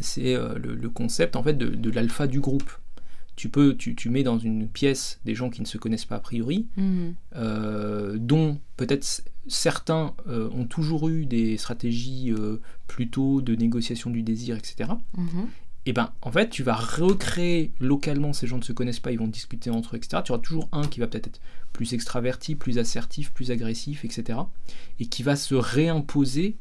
c'est 0.01 0.35
euh, 0.35 0.59
le, 0.59 0.75
le 0.75 0.89
concept 0.91 1.37
en 1.37 1.43
fait 1.43 1.55
de, 1.55 1.69
de 1.69 1.91
l'alpha 1.91 2.27
du 2.27 2.41
groupe. 2.41 2.71
Tu 3.37 3.51
peux, 3.51 3.77
tu, 3.77 3.95
tu 3.95 4.09
mets 4.09 4.23
dans 4.23 4.39
une 4.39 4.67
pièce 4.67 5.21
des 5.27 5.35
gens 5.35 5.51
qui 5.51 5.61
ne 5.61 5.67
se 5.67 5.77
connaissent 5.77 6.07
pas 6.07 6.17
a 6.17 6.21
priori, 6.21 6.67
Mhm. 6.79 7.15
euh, 7.37 8.17
dont 8.19 8.59
peut-être 8.79 9.23
certains 9.47 10.15
euh, 10.29 10.49
ont 10.53 10.65
toujours 10.65 11.09
eu 11.11 11.27
des 11.27 11.57
stratégies 11.59 12.33
euh, 12.33 12.61
plutôt 12.87 13.43
de 13.43 13.55
négociation 13.55 14.09
du 14.11 14.23
désir, 14.23 14.57
etc. 14.57 14.91
Mhm. 15.19 15.49
Et 15.85 15.93
ben, 15.93 16.11
en 16.23 16.33
fait, 16.33 16.49
tu 16.49 16.63
vas 16.65 16.75
recréer 16.75 17.71
localement, 17.79 18.33
ces 18.33 18.47
gens 18.49 18.57
ne 18.57 18.63
se 18.63 18.73
connaissent 18.73 18.99
pas, 19.01 19.13
ils 19.13 19.19
vont 19.19 19.29
discuter 19.29 19.71
entre 19.71 19.95
eux, 19.95 19.99
etc. 19.99 20.23
Tu 20.25 20.33
auras 20.33 20.41
toujours 20.41 20.69
un 20.73 20.83
qui 20.89 20.99
va 21.01 21.07
peut-être 21.07 21.29
être 21.29 21.41
plus 21.73 21.93
extraverti, 21.93 22.55
plus 22.57 22.79
assertif, 22.79 23.33
plus 23.33 23.51
agressif, 23.53 24.05
etc. 24.05 24.39
Et 24.99 25.07
qui 25.07 25.23
va 25.23 25.37
se 25.37 25.55
réimposer 25.55 26.57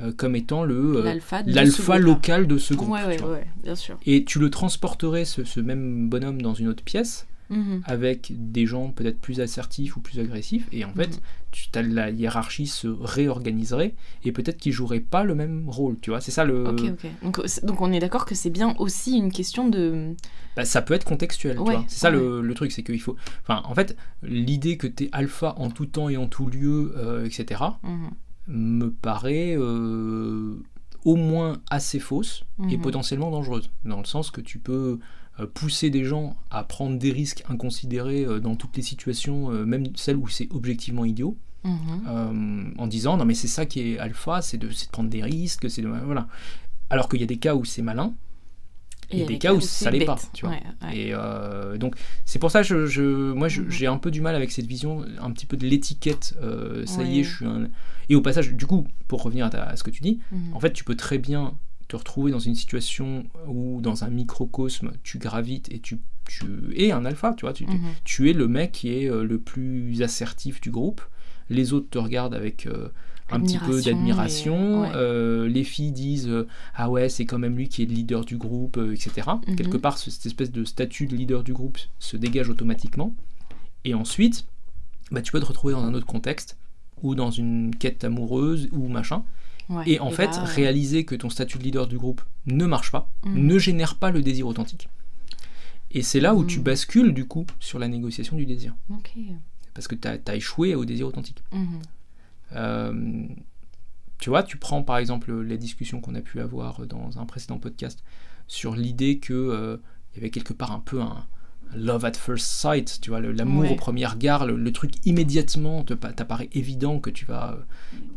euh, 0.00 0.12
comme 0.16 0.36
étant 0.36 0.64
le 0.64 0.98
euh, 0.98 1.02
L'alpha 1.46 1.98
local 1.98 2.46
de 2.46 2.58
ce 2.58 2.74
groupe. 2.74 2.90
Ouais, 2.90 3.04
ouais, 3.04 3.16
tu 3.16 3.22
vois. 3.22 3.32
ouais, 3.32 3.46
bien 3.62 3.74
sûr. 3.74 3.98
Et 4.06 4.24
tu 4.24 4.38
le 4.38 4.50
transporterais, 4.50 5.24
ce, 5.24 5.44
ce 5.44 5.60
même 5.60 6.08
bonhomme, 6.08 6.40
dans 6.42 6.54
une 6.54 6.68
autre 6.68 6.82
pièce, 6.84 7.26
Mhm. 7.48 7.82
avec 7.84 8.32
des 8.36 8.66
gens 8.66 8.88
peut-être 8.90 9.20
plus 9.20 9.40
assertifs 9.40 9.96
ou 9.96 10.00
plus 10.00 10.18
agressifs, 10.18 10.66
et 10.72 10.84
en 10.84 10.92
fait, 10.92 11.10
Mhm. 11.10 11.20
tu, 11.52 11.68
la 11.94 12.10
hiérarchie 12.10 12.66
se 12.66 12.88
réorganiserait, 12.88 13.94
et 14.24 14.32
peut-être 14.32 14.56
qu'ils 14.58 14.72
joueraient 14.72 14.98
pas 14.98 15.22
le 15.22 15.36
même 15.36 15.68
rôle, 15.68 15.96
tu 16.00 16.10
vois, 16.10 16.20
c'est 16.20 16.32
ça 16.32 16.44
le... 16.44 16.66
Ok, 16.68 16.80
ok. 16.80 17.10
Donc, 17.22 17.40
donc 17.62 17.80
on 17.80 17.92
est 17.92 18.00
d'accord 18.00 18.24
que 18.26 18.34
c'est 18.34 18.50
bien 18.50 18.74
aussi 18.80 19.16
une 19.16 19.30
question 19.30 19.68
de. 19.68 20.14
Bah, 20.56 20.64
ça 20.64 20.82
peut 20.82 20.94
être 20.94 21.04
contextuel, 21.04 21.58
Ouais. 21.60 21.76
C'est 21.86 22.00
ça 22.00 22.10
ouais. 22.10 22.16
le, 22.16 22.40
le 22.40 22.54
truc, 22.54 22.72
c'est 22.72 22.82
qu'il 22.82 23.00
faut... 23.00 23.14
Enfin, 23.42 23.62
en 23.64 23.74
fait, 23.76 23.96
l'idée 24.24 24.76
que 24.76 24.88
tu 24.88 25.04
es 25.04 25.08
alpha 25.12 25.54
en 25.58 25.70
tout 25.70 25.86
temps 25.86 26.08
et 26.08 26.16
en 26.16 26.26
tout 26.26 26.46
lieu, 26.48 26.94
euh, 26.96 27.26
etc.. 27.26 27.60
me 28.48 28.90
paraît 28.90 29.54
euh, 29.56 30.56
au 31.04 31.16
moins 31.16 31.58
assez 31.70 31.98
fausse 32.00 32.44
et 32.70 32.76
Mhm. 32.76 32.82
potentiellement 32.82 33.30
dangereuse, 33.30 33.70
dans 33.84 33.98
le 33.98 34.04
sens 34.06 34.30
que 34.30 34.40
tu 34.40 34.58
peux 34.58 34.98
euh, 35.38 35.46
pousser 35.52 35.90
des 35.90 36.04
gens 36.04 36.36
à 36.50 36.64
prendre 36.64 36.98
des 36.98 37.12
risques 37.12 37.44
inconsidérés 37.48 38.24
euh, 38.24 38.40
dans 38.40 38.56
toutes 38.56 38.76
les 38.76 38.82
situations, 38.82 39.50
même 39.50 39.84
celles 39.96 40.16
où 40.16 40.28
c'est 40.28 40.48
objectivement 40.52 41.04
idiot, 41.04 41.36
Mhm. 41.64 41.72
euh, 42.08 42.64
en 42.78 42.86
disant 42.86 43.16
non 43.16 43.24
mais 43.24 43.34
c'est 43.34 43.48
ça 43.48 43.66
qui 43.66 43.80
est 43.80 43.98
alpha, 43.98 44.40
c'est 44.42 44.56
de, 44.58 44.70
c'est 44.70 44.86
de 44.86 44.90
prendre 44.92 45.10
des 45.10 45.22
risques, 45.22 45.68
c'est 45.70 45.82
de... 45.82 45.88
Voilà. 45.88 46.28
Alors 46.90 47.08
qu'il 47.08 47.20
y 47.20 47.24
a 47.24 47.26
des 47.26 47.38
cas 47.38 47.54
où 47.56 47.64
c'est 47.64 47.82
malin, 47.82 48.14
Et 49.10 49.18
y 49.18 49.20
a 49.20 49.24
il 49.24 49.28
des 49.28 49.38
cas 49.38 49.54
où 49.54 49.60
ça 49.60 49.90
l'est 49.90 50.04
pas, 50.04 50.18
tu 50.32 50.46
vois. 50.46 50.54
Ouais, 50.54 50.62
ouais. 50.82 50.98
Et 50.98 51.10
euh, 51.14 51.78
donc, 51.78 51.94
c'est 52.24 52.38
pour 52.38 52.50
ça 52.50 52.62
que 52.62 52.66
je, 52.66 52.86
je- 52.86 53.32
moi, 53.32 53.46
Mhm. 53.48 53.70
j'ai 53.70 53.86
un 53.86 53.98
peu 53.98 54.10
du 54.10 54.20
mal 54.20 54.34
avec 54.34 54.50
cette 54.50 54.66
vision, 54.66 55.04
un 55.20 55.30
petit 55.30 55.46
peu 55.46 55.56
de 55.56 55.66
l'étiquette. 55.66 56.34
euh, 56.42 56.84
ça 56.86 57.02
y 57.04 57.20
est, 57.20 57.22
je 57.24 57.36
suis 57.36 57.46
un. 57.46 57.68
Et 58.08 58.14
au 58.16 58.20
passage, 58.20 58.52
du 58.54 58.66
coup, 58.66 58.86
pour 59.08 59.22
revenir 59.22 59.46
à, 59.46 59.50
ta- 59.50 59.62
à 59.64 59.76
ce 59.76 59.82
que 59.84 59.90
tu 59.90 60.02
dis, 60.02 60.18
Mhm. 60.32 60.54
en 60.56 60.60
fait, 60.60 60.72
tu 60.72 60.82
peux 60.84 60.96
très 60.96 61.18
bien 61.18 61.54
te 61.88 61.94
retrouver 61.96 62.32
dans 62.32 62.40
une 62.40 62.56
situation 62.56 63.24
où, 63.46 63.80
dans 63.80 64.02
un 64.02 64.08
microcosme, 64.10 64.90
tu 65.04 65.18
gravites 65.18 65.70
et 65.72 65.78
tu, 65.78 66.00
tu 66.28 66.44
es 66.76 66.90
un 66.90 67.04
alpha, 67.04 67.32
tu 67.36 67.42
vois. 67.44 67.52
Tu, 67.52 67.64
Mhm. 67.64 67.78
tu 68.04 68.28
es 68.28 68.32
le 68.32 68.48
mec 68.48 68.72
qui 68.72 68.88
est 68.92 69.08
euh, 69.08 69.22
le 69.22 69.38
plus 69.38 70.02
assertif 70.02 70.60
du 70.60 70.72
groupe. 70.72 71.00
Les 71.48 71.72
autres 71.72 71.88
te 71.88 71.98
regardent 71.98 72.34
avec 72.34 72.66
euh, 72.66 72.88
un 73.30 73.40
petit 73.40 73.58
peu 73.58 73.78
Admiration 73.78 73.92
d'admiration. 73.92 74.84
et- 74.84 74.88
ouais. 74.88 74.94
Euh, 74.96 75.48
les 75.48 75.64
filles 75.64 75.92
disent 75.92 76.28
euh, 76.28 76.46
Ah 76.74 76.88
ouais, 76.90 77.08
c'est 77.08 77.24
quand 77.24 77.38
même 77.38 77.56
lui 77.56 77.68
qui 77.68 77.82
est 77.82 77.86
le 77.86 77.92
leader 77.94 78.24
du 78.24 78.36
groupe, 78.36 78.76
euh, 78.76 78.92
etc. 78.94 79.28
Mhm. 79.46 79.56
Quelque 79.56 79.76
part, 79.76 79.98
ce- 79.98 80.10
cette 80.10 80.26
espèce 80.26 80.52
de 80.52 80.64
statut 80.64 81.06
de 81.06 81.16
leader 81.16 81.42
du 81.42 81.52
groupe 81.52 81.78
se 81.98 82.16
dégage 82.16 82.48
automatiquement. 82.48 83.14
Et 83.84 83.94
ensuite, 83.94 84.46
bah, 85.10 85.22
tu 85.22 85.32
peux 85.32 85.40
te 85.40 85.44
retrouver 85.46 85.74
dans 85.74 85.84
un 85.84 85.94
autre 85.94 86.06
contexte 86.06 86.56
ou 87.02 87.14
dans 87.14 87.30
une 87.30 87.74
quête 87.74 88.04
amoureuse 88.04 88.68
ou 88.72 88.88
machin. 88.88 89.22
Ouais. 89.68 89.82
Et 89.86 89.98
en 90.00 90.10
fait, 90.10 90.26
là, 90.36 90.44
réaliser 90.44 91.04
que 91.04 91.14
ton 91.16 91.28
statut 91.28 91.58
de 91.58 91.64
leader 91.64 91.88
du 91.88 91.98
groupe 91.98 92.22
ne 92.46 92.64
marche 92.66 92.92
pas, 92.92 93.10
Mhm. 93.24 93.46
ne 93.46 93.58
génère 93.58 93.96
pas 93.96 94.10
le 94.12 94.22
désir 94.22 94.46
authentique. 94.46 94.88
Et 95.90 96.02
c'est 96.02 96.20
là 96.20 96.34
où 96.34 96.44
tu 96.44 96.58
Mhm. 96.58 96.64
bascules 96.64 97.14
du 97.14 97.26
coup 97.26 97.46
sur 97.58 97.78
la 97.80 97.88
négociation 97.88 98.36
du 98.36 98.46
désir. 98.46 98.74
Parce 99.74 99.88
que 99.88 99.94
tu 99.96 100.06
as, 100.08 100.36
échoué 100.36 100.74
au 100.74 100.84
désir 100.84 101.06
authentique. 101.08 101.42
Euh, 102.54 103.26
tu 104.18 104.30
vois, 104.30 104.42
tu 104.42 104.56
prends 104.56 104.82
par 104.82 104.98
exemple 104.98 105.32
les 105.42 105.58
discussions 105.58 106.00
qu'on 106.00 106.14
a 106.14 106.20
pu 106.20 106.40
avoir 106.40 106.86
dans 106.86 107.18
un 107.18 107.26
précédent 107.26 107.58
podcast 107.58 108.02
sur 108.46 108.74
l'idée 108.74 109.18
que 109.18 109.32
euh, 109.34 109.76
il 110.12 110.16
y 110.18 110.20
avait 110.20 110.30
quelque 110.30 110.52
part 110.54 110.72
un 110.72 110.80
peu 110.80 111.00
un 111.02 111.26
love 111.74 112.04
at 112.04 112.12
first 112.14 112.46
sight, 112.46 113.00
tu 113.02 113.10
vois, 113.10 113.20
l'amour 113.20 113.64
Ouais. 113.64 113.72
au 113.72 113.74
premier 113.74 114.06
regard, 114.06 114.46
le, 114.46 114.56
le 114.56 114.72
truc 114.72 114.92
immédiatement 115.04 115.82
te 115.82 115.94
pa- 115.94 116.12
t'apparaît 116.12 116.48
évident 116.52 117.00
que 117.00 117.10
tu 117.10 117.24
vas. 117.26 117.58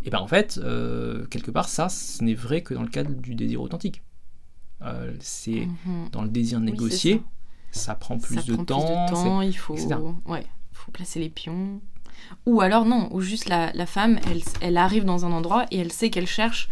Et 0.06 0.12
ben 0.12 0.20
en 0.20 0.28
fait, 0.28 0.60
euh, 0.64 1.26
quelque 1.26 1.50
part, 1.52 1.68
ça, 1.68 1.90
ce 1.90 2.24
n'est 2.24 2.36
vrai 2.36 2.62
que 2.62 2.74
dans 2.76 2.84
le 2.84 2.90
cadre 2.90 3.12
du 3.12 3.34
désir 3.36 3.62
authentique. 3.62 4.04
Euh, 4.84 5.14
c'est 5.20 5.68
Mhm. 5.86 6.10
dans 6.12 6.22
le 6.22 6.30
désir 6.30 6.60
Oui, 6.60 6.66
négocié, 6.66 7.24
ça. 7.72 7.82
ça. 7.82 7.96
prend 7.96 8.18
plus, 8.20 8.36
ça 8.36 8.44
de, 8.44 8.54
prend 8.54 8.66
temps, 8.66 9.06
plus 9.08 9.16
de 9.18 9.20
temps, 9.24 9.42
il 9.42 9.58
faut, 9.58 9.76
ouais, 10.28 10.46
faut 10.72 10.92
placer 10.92 11.20
les 11.20 11.30
pions. 11.30 11.82
Ou 12.46 12.62
alors 12.62 12.86
non, 12.86 13.10
ou 13.12 13.22
juste 13.22 13.50
la, 13.50 13.72
la 13.74 13.86
femme, 13.86 14.20
elle, 14.30 14.42
elle 14.62 14.78
arrive 14.78 15.06
dans 15.06 15.26
un 15.26 15.32
endroit 15.32 15.66
et 15.72 15.78
elle 15.80 15.92
sait 15.92 16.10
qu'elle 16.10 16.28
cherche 16.28 16.70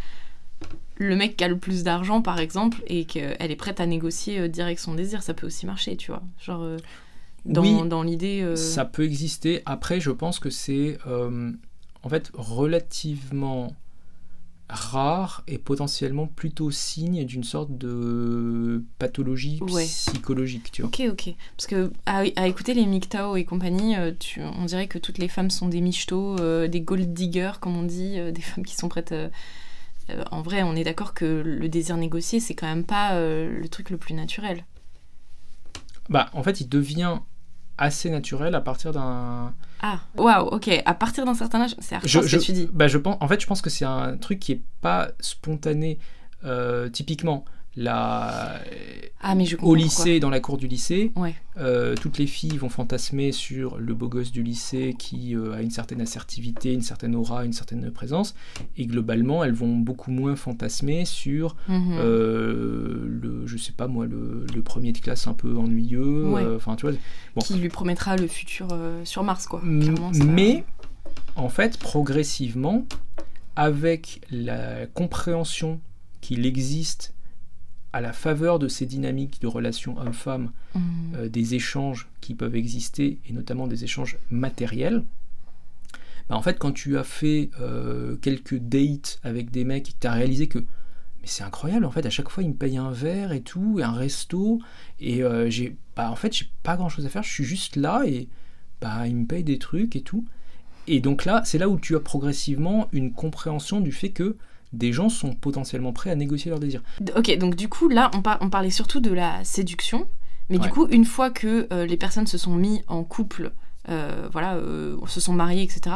le 1.00 1.16
mec 1.16 1.38
qui 1.38 1.44
a 1.44 1.48
le 1.48 1.58
plus 1.60 1.84
d'argent, 1.84 2.22
par 2.24 2.40
exemple, 2.40 2.82
et 2.88 3.06
qu'elle 3.06 3.52
est 3.52 3.56
prête 3.56 3.80
à 3.80 3.86
négocier 3.86 4.40
euh, 4.40 4.48
direct 4.48 4.80
son 4.80 4.96
désir. 4.96 5.22
Ça 5.22 5.36
peut 5.36 5.46
aussi 5.46 5.68
marcher, 5.68 5.96
tu 5.96 6.10
vois. 6.12 6.24
Genre, 6.40 6.64
euh, 6.64 6.78
dans, 7.46 7.62
Oui, 7.62 7.88
dans 7.88 8.02
l'idée... 8.02 8.42
euh, 8.42 8.56
Ça 8.56 8.84
peut 8.84 9.04
exister. 9.04 9.62
Après, 9.68 10.00
je 10.00 10.10
pense 10.10 10.40
que 10.40 10.50
c'est 10.50 10.98
euh, 11.06 11.52
en 12.02 12.10
fait 12.10 12.32
relativement 12.34 13.76
rare 14.70 15.44
et 15.48 15.58
potentiellement 15.58 16.28
plutôt 16.28 16.72
signe 16.72 17.24
d'une 17.26 17.44
sorte 17.44 17.78
de 17.78 18.84
pathologie 19.00 19.60
Ouais. 19.62 19.86
psychologique, 19.86 20.72
tu 20.72 20.82
vois. 20.82 20.90
Ok, 20.90 21.02
ok. 21.10 21.34
Parce 21.56 21.68
que 21.68 21.92
à, 22.06 22.24
à 22.36 22.48
écouter 22.48 22.74
les 22.74 22.86
MGTOW 22.86 23.38
et 23.38 23.46
compagnie, 23.46 23.96
euh, 23.96 24.12
tu, 24.20 24.42
on 24.42 24.66
dirait 24.66 24.88
que 24.88 24.98
toutes 25.00 25.20
les 25.20 25.30
femmes 25.30 25.50
sont 25.52 25.70
des 25.70 25.80
michetots, 25.82 26.36
euh, 26.40 26.68
des 26.68 26.82
gold 26.82 27.14
diggers, 27.14 27.54
comme 27.62 27.78
on 27.78 27.84
dit, 27.84 28.20
euh, 28.20 28.32
des 28.32 28.42
femmes 28.42 28.66
qui 28.66 28.76
sont 28.76 28.90
prêtes. 28.90 29.14
euh, 29.14 29.30
en 30.32 30.42
vrai, 30.42 30.64
on 30.64 30.76
est 30.76 30.84
d'accord 30.84 31.14
que 31.14 31.26
le 31.46 31.68
désir 31.70 31.96
négocié, 31.98 32.40
c'est 32.40 32.56
quand 32.56 32.68
même 32.68 32.86
pas 32.86 33.20
le 33.20 33.68
truc 33.70 33.90
le 33.90 33.98
plus 33.98 34.14
naturel. 34.14 34.64
Bah, 36.10 36.30
en 36.34 36.44
fait, 36.44 36.62
il 36.62 36.70
devient 36.70 37.20
assez 37.78 38.10
naturel 38.10 38.56
à 38.56 38.62
partir 38.62 38.92
d'un. 38.92 39.54
Ah, 39.82 40.00
waouh, 40.16 40.48
ok. 40.48 40.70
À 40.86 40.94
partir 40.94 41.26
d'un 41.26 41.36
certain 41.36 41.62
âge, 41.62 41.76
c'est 41.80 41.98
Je, 42.04 42.22
ce 42.22 42.28
je, 42.28 42.38
que 42.38 42.42
tu 42.42 42.52
dis. 42.52 42.70
bah, 42.74 42.88
je 42.88 42.98
pense, 42.98 43.18
en 43.22 43.28
fait, 43.28 43.40
je 43.42 43.48
pense 43.48 43.62
que 43.62 43.70
c'est 43.70 43.86
un 43.86 44.18
truc 44.18 44.40
qui 44.40 44.54
est 44.54 44.62
pas 44.82 45.10
spontané. 45.20 46.00
Euh, 46.46 46.90
typiquement, 46.90 47.46
la, 47.78 48.60
Ah, 49.22 49.36
mais 49.36 49.46
je 49.46 49.56
comprends 49.56 49.70
au 49.72 49.76
lycée, 49.76 50.20
dans 50.20 50.30
la 50.32 50.40
cour 50.40 50.58
du 50.58 50.68
lycée, 50.68 51.12
Ouais. 51.16 51.36
euh, 51.58 51.96
toutes 51.96 52.18
les 52.18 52.26
filles 52.28 52.58
vont 52.58 52.70
fantasmer 52.70 53.32
sur 53.32 53.78
le 53.78 53.94
beau 53.94 54.08
gosse 54.10 54.32
du 54.32 54.42
lycée 54.44 54.96
qui 54.98 55.36
euh, 55.36 55.54
a 55.54 55.62
une 55.62 55.70
certaine 55.72 56.02
assertivité, 56.02 56.74
une 56.74 56.82
certaine 56.82 57.16
aura, 57.16 57.46
une 57.46 57.54
certaine 57.54 57.90
présence, 57.92 58.34
et 58.78 58.86
globalement, 58.88 59.44
elles 59.44 59.54
vont 59.54 59.76
beaucoup 59.76 60.12
moins 60.12 60.36
fantasmer 60.36 61.06
sur 61.06 61.56
Mhm. 61.68 61.98
euh, 62.00 63.06
le, 63.08 63.46
je 63.48 63.58
sais 63.58 63.72
pas 63.74 63.88
moi, 63.88 64.06
le, 64.08 64.46
le 64.54 64.62
premier 64.64 64.92
de 64.92 64.98
classe 64.98 65.28
un 65.28 65.34
peu 65.34 65.56
ennuyeux. 65.56 66.26
Ouais. 66.30 66.46
Enfin, 66.56 66.76
tu 66.76 66.88
vois. 66.88 66.96
bon. 67.36 67.42
Qui 67.42 67.54
lui 67.56 67.70
promettra 67.70 68.16
le 68.18 68.28
futur 68.28 68.68
sur 69.04 69.24
Mars, 69.24 69.46
quoi. 69.46 69.62
Mais, 69.64 70.64
en 71.36 71.50
fait, 71.50 71.78
progressivement, 71.78 72.86
avec 73.56 74.22
la 74.32 74.86
compréhension 74.88 75.80
qu'il 76.22 76.46
existe 76.46 77.14
à 77.94 78.02
la 78.02 78.14
faveur 78.14 78.60
de 78.60 78.68
ces 78.68 78.86
dynamiques 78.86 79.42
de 79.42 79.48
relations 79.48 79.98
hommes-femmes, 79.98 80.52
Mhm. 80.76 80.82
euh, 81.16 81.30
des 81.30 81.56
échanges 81.56 82.08
qui 82.22 82.34
peuvent 82.36 82.56
exister, 82.56 83.20
et 83.28 83.34
notamment 83.34 83.68
des 83.68 83.84
échanges 83.84 84.18
matériels, 84.30 85.04
bah, 86.30 86.36
en 86.36 86.42
fait, 86.42 86.60
quand 86.60 86.74
tu 86.74 86.98
as 86.98 87.04
fait 87.04 87.50
euh, 87.62 88.18
quelques 88.18 88.58
dates 88.58 89.20
avec 89.24 89.50
des 89.52 89.64
mecs 89.64 89.90
et 89.90 89.92
que 89.94 89.98
tu 90.00 90.08
as 90.08 90.12
réalisé 90.14 90.48
que 90.48 90.60
mais 90.60 91.26
c'est 91.28 91.44
incroyable, 91.44 91.86
en 91.86 91.92
fait, 91.92 92.06
à 92.06 92.10
chaque 92.12 92.30
fois, 92.30 92.44
ils 92.44 92.50
me 92.50 92.54
payent 92.56 92.78
un 92.78 92.92
verre 92.92 93.32
et 93.32 93.42
tout, 93.42 93.80
et 93.80 93.84
un 93.84 93.92
resto, 93.94 94.60
et 95.00 95.24
euh, 95.24 95.50
j'ai 95.50 95.76
bah, 95.96 96.12
en 96.12 96.16
fait, 96.16 96.32
j'ai 96.34 96.48
pas 96.64 96.76
grand 96.78 96.90
chose 96.90 97.06
à 97.06 97.10
faire, 97.10 97.24
je 97.24 97.32
suis 97.32 97.44
juste 97.46 97.76
là, 97.76 98.04
et 98.06 98.28
bah, 98.82 99.08
ils 99.08 99.16
me 99.16 99.26
payent 99.26 99.44
des 99.44 99.58
trucs 99.58 99.96
et 99.96 100.02
tout. 100.02 100.26
Et 100.90 101.00
donc 101.02 101.26
là, 101.26 101.42
c'est 101.44 101.58
là 101.58 101.68
où 101.70 101.80
tu 101.80 101.96
as 101.96 102.00
progressivement 102.00 102.88
une 102.92 103.12
compréhension 103.14 103.82
du 103.82 103.92
fait 103.92 104.10
que 104.12 104.38
des 104.74 104.92
gens 104.94 105.10
sont 105.10 105.34
potentiellement 105.34 105.94
prêts 105.94 106.10
à 106.12 106.16
négocier 106.16 106.50
leurs 106.50 106.60
désirs. 106.60 106.84
Ok, 107.16 107.36
donc 107.38 107.56
du 107.56 107.70
coup, 107.70 107.88
là, 107.90 108.12
on, 108.14 108.22
par- 108.22 108.38
on 108.42 108.50
parlait 108.50 108.70
surtout 108.72 109.00
de 109.00 109.12
la 109.12 109.44
séduction. 109.44 110.08
Mais 110.50 110.58
Ouais. 110.58 110.64
du 110.66 110.70
coup, 110.70 110.88
une 110.90 111.06
fois 111.06 111.30
que 111.30 111.68
euh, 111.74 111.86
les 111.86 111.98
personnes 111.98 112.28
se 112.28 112.38
sont 112.38 112.54
mis 112.56 112.82
en 112.88 113.04
couple, 113.04 113.52
euh, 113.90 114.30
voilà, 114.32 114.56
euh, 114.56 114.96
se 115.08 115.20
sont 115.20 115.34
mariées, 115.34 115.64
etc., 115.64 115.96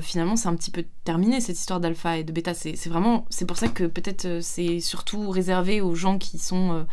finalement, 0.00 0.36
c'est 0.36 0.46
un 0.46 0.54
petit 0.54 0.70
peu 0.70 0.84
terminé 1.02 1.40
cette 1.40 1.58
histoire 1.58 1.80
d'alpha 1.80 2.16
et 2.16 2.22
de 2.22 2.30
bêta. 2.30 2.54
C'est 2.54 2.76
vraiment, 2.86 3.26
c'est 3.30 3.46
pour 3.46 3.56
ça 3.56 3.66
que 3.66 3.82
peut-être 3.82 4.38
c'est 4.40 4.78
surtout 4.78 5.28
réservé 5.28 5.80
aux 5.80 5.96
gens 5.96 6.18
qui 6.18 6.38
sont 6.38 6.86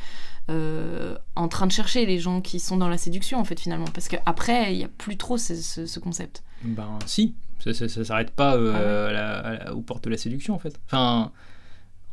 euh, 0.50 1.16
en 1.36 1.48
train 1.48 1.68
de 1.68 1.72
chercher, 1.72 2.06
les 2.06 2.20
gens 2.20 2.42
qui 2.42 2.60
sont 2.60 2.76
dans 2.78 2.90
la 2.90 2.98
séduction, 2.98 3.40
en 3.40 3.44
fait, 3.46 3.60
finalement. 3.60 3.86
Parce 3.94 4.08
qu'après, 4.08 4.74
il 4.74 4.78
n'y 4.80 4.84
a 4.84 4.88
plus 4.90 5.16
trop 5.18 5.38
ce, 5.38 5.56
ce- 5.56 5.86
ce 5.86 6.00
concept. 6.00 6.44
Ben 6.64 7.00
si, 7.06 7.36
ça, 7.64 7.74
ça 7.74 8.04
s'arrête 8.04 8.32
pas 8.32 8.56
euh, 8.58 8.74
Ah 8.76 8.80
ouais. 8.80 9.10
à 9.10 9.12
la- 9.14 9.38
à 9.40 9.54
la- 9.66 9.76
aux 9.76 9.82
portes 9.82 10.04
de 10.04 10.10
la 10.10 10.18
séduction 10.18 10.56
en 10.56 10.60
fait. 10.60 10.78
Enfin, 10.88 11.32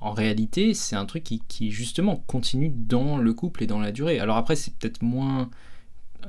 en 0.01 0.13
réalité, 0.13 0.75
c'est 0.75 0.95
un 0.97 1.07
truc 1.07 1.25
qui, 1.25 1.43
qui, 1.49 1.71
justement 1.71 2.23
continue 2.27 2.71
dans 2.71 3.17
le 3.17 3.33
couple 3.33 3.63
et 3.63 3.67
dans 3.67 3.81
la 3.81 3.91
durée. 3.93 4.21
Alors 4.21 4.37
après, 4.37 4.55
c'est 4.55 4.73
peut-être 4.75 5.03
moins 5.03 5.51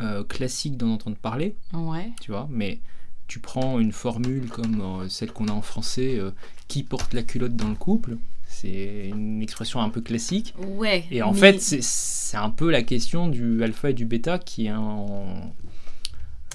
euh, 0.02 0.24
classique 0.24 0.78
d'en 0.78 0.90
entendre 0.92 1.18
parler, 1.18 1.56
Ouais. 1.74 2.12
tu 2.22 2.32
vois, 2.32 2.48
mais 2.52 2.80
tu 3.28 3.40
prends 3.40 3.80
une 3.80 3.92
formule 3.92 4.48
comme 4.50 4.80
euh, 4.82 5.10
celle 5.10 5.32
qu'on 5.32 5.48
a 5.48 5.52
en 5.52 5.62
français, 5.64 6.20
qui 6.68 6.84
porte 6.84 7.14
la 7.14 7.24
culotte 7.24 7.56
dans 7.56 7.68
le 7.70 7.76
couple, 7.76 8.18
c'est 8.48 9.10
une 9.10 9.42
expression 9.42 9.82
un 9.82 9.90
peu 9.90 10.02
classique. 10.02 10.54
Ouais. 10.58 11.06
Et 11.12 11.22
en 11.22 11.34
mais- 11.34 11.40
fait, 11.40 11.62
c'est- 11.62 12.38
un 12.38 12.50
peu 12.50 12.70
la 12.72 12.82
question 12.84 13.28
du 13.28 13.64
alpha 13.64 13.92
et 13.92 13.94
du 13.94 14.06
bêta 14.06 14.38
qui 14.40 14.66
est 14.68 14.74
en, 14.74 15.54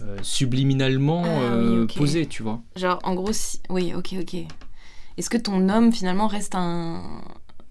euh, 0.03 0.19
subliminalement 0.23 1.23
Ah 1.25 1.29
oui, 1.29 1.41
euh, 1.43 1.87
posée, 1.87 2.27
tu 2.27 2.43
vois. 2.43 2.61
Genre, 2.77 2.99
en 3.05 3.15
gros, 3.15 3.33
si... 3.33 3.61
oui, 3.71 3.93
ok, 3.95 4.15
ok. 4.21 4.35
Est-ce 5.17 5.31
que 5.31 5.39
ton 5.39 5.69
homme, 5.69 5.93
finalement, 5.93 6.27
reste 6.27 6.55
un... 6.55 7.03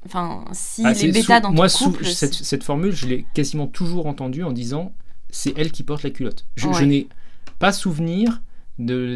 Enfin, 0.06 0.46
si 0.52 0.82
Ah, 0.86 0.90
les 0.90 0.96
c'est 0.96 1.12
bêta 1.12 1.40
dans 1.40 1.52
moi, 1.52 1.70
ton 1.70 1.86
couple... 1.92 2.06
cette, 2.06 2.64
formule, 2.64 2.92
je 2.92 3.06
l'ai 3.08 3.26
quasiment 3.36 3.68
toujours 3.68 4.08
entendue 4.08 4.44
en 4.44 4.52
disant 4.52 4.94
c'est 5.30 5.54
elle 5.58 5.72
qui 5.72 5.84
porte 5.84 6.04
la 6.04 6.10
culotte. 6.10 6.46
Je, 6.56 6.68
n'ai 6.84 7.08
pas 7.60 7.72
souvenir 7.72 8.42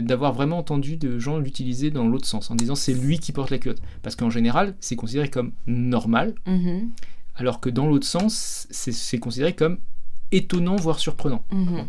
d'avoir 0.01 0.33
vraiment 0.33 0.57
entendu 0.59 0.97
de 0.97 1.17
gens 1.19 1.37
l'utiliser 1.39 1.91
dans 1.91 2.07
l'autre 2.07 2.27
sens, 2.27 2.51
en 2.51 2.55
disant 2.55 2.75
c'est 2.75 2.93
lui 2.93 3.19
qui 3.19 3.31
porte 3.31 3.49
la 3.49 3.57
culotte. 3.57 3.81
Parce 4.03 4.15
qu'en 4.15 4.29
général, 4.29 4.75
c'est 4.79 4.95
considéré 4.95 5.29
comme 5.29 5.51
normal, 5.67 6.35
Mhm, 6.45 6.89
alors 7.35 7.59
que 7.59 7.69
dans 7.69 7.87
l'autre 7.87 8.07
sens, 8.07 8.67
c'est 8.71 9.19
considéré 9.19 9.53
comme 9.53 9.77
étonnant, 10.31 10.75
voire 10.75 10.99
surprenant. 10.99 11.43
mhm. 11.51 11.85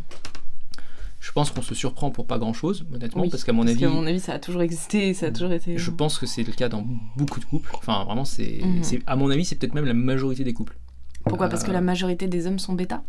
Je 1.19 1.33
pense 1.33 1.51
qu'on 1.51 1.62
se 1.62 1.75
surprend 1.75 2.11
pour 2.12 2.27
pas 2.27 2.39
grand 2.39 2.53
chose, 2.53 2.87
honnêtement, 2.95 3.23
Oui, 3.23 3.31
parce 3.31 3.43
qu'à 3.43 3.53
mon 3.53 3.67
avis, 3.67 3.81
qu'à 3.81 3.89
mon 3.89 4.07
avis, 4.07 4.21
ça 4.21 4.35
a 4.35 4.39
toujours 4.39 4.62
existé, 4.62 5.12
ça 5.12 5.27
a 5.27 5.31
toujours 5.33 5.51
été. 5.51 5.77
je 5.77 5.91
pense 5.91 6.19
que 6.19 6.27
c'est 6.27 6.45
le 6.45 6.53
cas 6.53 6.69
dans 6.69 6.87
beaucoup 7.17 7.41
de 7.41 7.45
couples. 7.45 7.69
Enfin, 7.75 8.05
vraiment, 8.05 8.25
c'est, 8.25 8.61
Mhm. 8.62 8.83
à 9.07 9.17
mon 9.17 9.29
avis, 9.31 9.45
c'est 9.45 9.57
peut-être 9.57 9.75
même 9.75 9.87
la 9.87 9.95
majorité 9.95 10.45
des 10.45 10.53
couples. 10.53 10.77
Pourquoi? 11.25 11.49
Parce 11.49 11.65
que 11.65 11.71
Euh, 11.71 11.73
la 11.73 11.81
majorité 11.81 12.29
des 12.29 12.47
hommes 12.47 12.61
sont 12.61 12.75
bêta? 12.75 13.03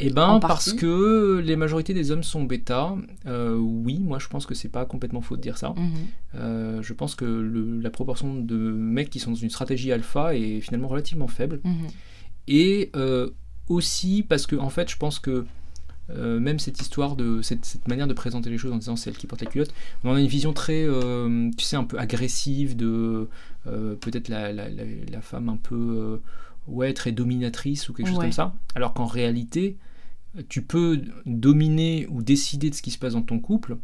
Eh 0.00 0.10
ben, 0.10 0.26
En 0.28 0.40
parce 0.40 0.72
que 0.72 1.38
les 1.44 1.56
majorités 1.56 1.94
des 1.94 2.10
hommes 2.10 2.22
sont 2.22 2.44
bêta. 2.44 2.94
Euh, 3.26 3.54
oui, 3.56 3.98
moi, 4.00 4.18
je 4.18 4.28
pense 4.28 4.46
que 4.46 4.54
c'est 4.54 4.68
pas 4.68 4.84
complètement 4.84 5.20
faux 5.20 5.36
de 5.36 5.42
dire 5.42 5.58
ça. 5.58 5.70
Mhm. 5.76 5.90
Euh, 6.36 6.82
je 6.82 6.92
pense 6.92 7.14
que 7.14 7.24
le- 7.24 7.80
la 7.80 7.90
proportion 7.90 8.34
de 8.40 8.56
mecs 8.56 9.10
qui 9.10 9.18
sont 9.18 9.30
dans 9.30 9.36
une 9.36 9.50
stratégie 9.50 9.92
alpha 9.92 10.34
est 10.34 10.60
finalement 10.60 10.88
relativement 10.88 11.28
faible. 11.28 11.60
Mhm. 11.64 11.86
Et 12.48 12.90
euh, 12.96 13.30
aussi 13.68 14.24
parce 14.28 14.46
que, 14.46 14.56
en 14.56 14.70
fait, 14.70 14.90
je 14.90 14.96
pense 14.96 15.18
que 15.18 15.44
même 16.16 16.58
cette 16.58 16.80
histoire 16.80 17.14
de 17.14 17.40
cette, 17.40 17.64
cette 17.64 17.86
manière 17.86 18.08
de 18.08 18.12
présenter 18.14 18.50
les 18.50 18.58
choses 18.58 18.72
en 18.72 18.78
disant 18.78 18.96
c'est 18.96 19.10
elle 19.10 19.16
qui 19.16 19.28
porte 19.28 19.42
la 19.44 19.48
culotte, 19.48 19.72
on 20.02 20.10
en 20.10 20.14
a 20.16 20.20
une 20.20 20.26
vision 20.26 20.52
très, 20.52 20.84
tu 21.56 21.64
sais, 21.64 21.76
un 21.76 21.84
peu 21.84 22.00
agressive 22.00 22.74
de 22.76 23.28
peut-être 23.64 24.28
la, 24.28 24.52
la- 24.52 24.68
la- 24.68 24.82
la 25.08 25.20
femme 25.20 25.48
un 25.48 25.56
peu, 25.56 26.20
ouais, 26.66 26.92
très 26.94 27.12
dominatrice 27.12 27.88
ou 27.88 27.92
quelque 27.92 28.08
chose 28.08 28.16
Ouais. 28.18 28.24
comme 28.24 28.32
ça. 28.32 28.54
Alors 28.74 28.92
qu'en 28.92 29.06
réalité, 29.06 29.76
tu 30.48 30.62
peux 30.62 31.02
dominer 31.26 32.06
ou 32.08 32.22
décider 32.22 32.70
de 32.70 32.74
ce 32.74 32.82
qui 32.82 32.90
se 32.90 32.98
passe 32.98 33.14
dans 33.14 33.22
ton 33.22 33.40
couple 33.40 33.78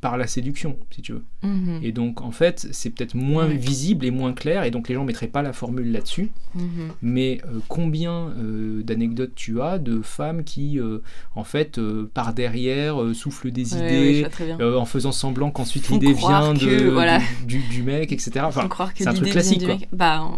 par 0.00 0.16
la 0.16 0.26
séduction, 0.26 0.76
si 0.90 1.02
tu 1.02 1.12
veux. 1.12 1.24
Mhm. 1.42 1.80
Et 1.82 1.92
donc, 1.92 2.20
en 2.22 2.30
fait, 2.32 2.66
c'est 2.72 2.90
peut-être 2.90 3.14
moins 3.14 3.46
visible 3.46 4.04
et 4.04 4.10
moins 4.10 4.32
clair, 4.32 4.64
et 4.64 4.70
donc 4.70 4.88
les 4.88 4.94
gens 4.94 5.04
mettraient 5.04 5.28
pas 5.28 5.42
la 5.42 5.52
formule 5.52 5.92
là-dessus. 5.92 6.30
Mhm. 6.54 6.90
Mais 7.02 7.40
euh, 7.46 7.58
combien 7.68 8.28
euh, 8.38 8.82
d'anecdotes 8.82 9.32
tu 9.34 9.60
as 9.60 9.78
de 9.78 10.02
femmes 10.02 10.42
qui, 10.44 10.78
euh, 10.80 10.98
en 11.36 11.44
fait, 11.44 11.80
par 12.14 12.34
derrière, 12.34 12.96
soufflent 13.14 13.50
des 13.50 13.74
Ouais, 13.74 14.20
idées, 14.20 14.26
en 14.60 14.84
faisant 14.84 15.12
semblant 15.12 15.50
qu'ensuite 15.50 15.88
l'idée 15.88 16.12
vient 16.12 16.52
de, 16.54 16.58
que, 16.58 16.88
voilà. 16.90 17.18
du, 17.46 17.58
du- 17.58 17.68
du 17.68 17.82
mec, 17.82 18.12
etc. 18.12 18.40
Enfin, 18.42 18.68
c'est 18.94 19.06
un 19.06 19.14
truc 19.14 19.30
classique, 19.30 19.64
quoi. 19.64 19.76
Bah, 19.92 20.28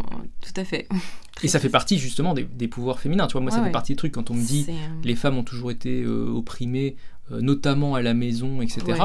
tout 0.41 0.61
à 0.61 0.65
fait. 0.65 0.89
et 1.43 1.49
ça 1.49 1.59
fait 1.59 1.69
partie 1.69 1.99
justement 1.99 2.33
des, 2.35 2.45
des 2.45 2.69
pouvoirs 2.69 3.01
féminins. 3.01 3.27
Tu 3.27 3.33
vois, 3.33 3.41
moi, 3.41 3.51
ça 3.51 3.59
fait 3.59 3.65
ouais. 3.65 3.71
partie 3.73 3.93
des 3.93 3.97
trucs 3.97 4.13
quand 4.13 4.31
on 4.31 4.35
me 4.35 4.43
dit 4.45 4.67
les 5.03 5.15
femmes 5.17 5.37
ont 5.37 5.43
toujours 5.43 5.71
été 5.71 6.03
euh, 6.03 6.29
opprimées, 6.29 6.97
notamment 7.31 7.95
à 7.95 8.03
la 8.03 8.13
maison, 8.13 8.61
etc. 8.61 8.83
ouais, 8.87 8.99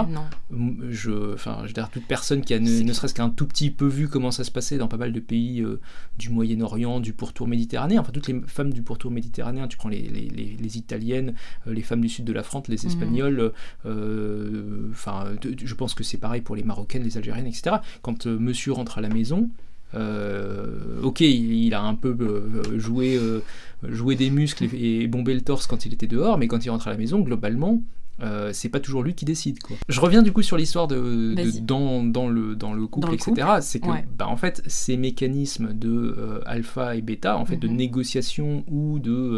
je, 0.90 1.34
enfin, 1.34 1.60
je 1.64 1.68
veux 1.68 1.74
dire, 1.74 1.90
toute 1.90 2.06
personne 2.06 2.42
qui 2.42 2.54
a 2.54 2.60
ne, 2.60 2.82
ne 2.82 2.94
serait-ce 2.94 3.14
qu'un 3.14 3.30
tout 3.30 3.46
petit 3.46 3.70
peu 3.72 3.88
vu 3.88 4.08
comment 4.10 4.32
ça 4.32 4.44
se 4.44 4.52
passait 4.52 4.78
dans 4.78 4.88
pas 4.90 4.98
mal 4.98 5.14
de 5.14 5.20
pays 5.22 5.62
euh, 5.62 5.80
du 6.18 6.30
Moyen-Orient, 6.30 7.00
du 7.00 7.14
pourtour 7.14 7.48
méditerranéen, 7.48 8.02
enfin 8.02 8.12
toutes 8.12 8.28
les 8.28 8.42
femmes 8.48 8.74
du 8.74 8.82
pourtour 8.82 9.10
méditerranéen, 9.12 9.68
tu 9.70 9.78
prends 9.78 9.90
les, 9.90 10.02
les, 10.02 10.28
les- 10.28 10.58
les 10.60 10.78
italiennes, 10.78 11.34
euh, 11.68 11.74
les 11.74 11.82
femmes 11.82 12.02
du 12.02 12.10
sud 12.10 12.26
de 12.26 12.34
la 12.34 12.44
France, 12.44 12.68
les 12.68 12.76
Mhm. 12.84 12.88
espagnoles, 12.88 13.52
euh, 13.86 14.88
enfin, 14.92 15.26
je 15.64 15.74
pense 15.76 15.94
que 15.94 16.04
c'est 16.04 16.18
pareil 16.18 16.42
pour 16.42 16.56
les 16.56 16.64
marocaines, 16.64 17.04
les 17.04 17.18
algériennes, 17.18 17.48
etc. 17.48 17.78
Quand 18.02 18.28
euh, 18.28 18.38
monsieur 18.38 18.74
rentre 18.74 18.98
à 18.98 19.02
la 19.02 19.10
maison, 19.10 19.50
euh, 19.96 21.02
ok, 21.02 21.22
il, 21.22 21.54
il 21.54 21.74
a 21.74 21.82
un 21.82 21.96
peu 21.96 22.16
euh, 22.20 22.78
joué, 22.80 23.16
euh, 23.18 23.40
joué 23.88 24.16
des 24.16 24.30
muscles 24.30 24.66
et, 24.74 25.02
et 25.02 25.08
bombé 25.08 25.34
le 25.34 25.42
torse 25.42 25.68
quand 25.68 25.86
il 25.86 25.94
était 25.94 26.08
dehors, 26.08 26.38
mais 26.38 26.48
quand 26.48 26.64
il 26.66 26.70
rentre 26.70 26.88
à 26.88 26.92
la 26.92 26.98
maison, 26.98 27.20
globalement, 27.22 27.82
euh, 28.22 28.52
c'est 28.54 28.70
pas 28.70 28.80
toujours 28.80 29.04
lui 29.04 29.14
qui 29.16 29.26
décide. 29.26 29.60
Quoi. 29.60 29.78
Je 29.88 30.00
reviens 30.00 30.22
du 30.22 30.32
coup 30.32 30.42
sur 30.42 30.58
l'histoire 30.58 30.88
de, 30.88 31.36
dans, 31.62 32.04
dans, 32.04 32.28
le, 32.28 32.56
dans 32.56 32.74
le 32.74 32.86
couple, 32.88 33.08
Dans 33.08 33.12
le 33.12 33.18
etc. 33.18 33.48
C'est 33.62 33.80
que 33.80 33.88
ouais. 33.90 34.06
bah, 34.18 34.28
en 34.28 34.38
fait, 34.38 34.62
ces 34.68 34.98
mécanismes 34.98 35.74
de 35.74 36.16
euh, 36.18 36.40
alpha 36.46 36.96
et 36.96 37.02
bêta, 37.02 37.38
en 37.38 37.46
fait, 37.46 37.58
de 37.58 37.68
Mhm. 37.68 37.76
négociation 37.76 38.64
ou 38.68 39.00
de 39.00 39.38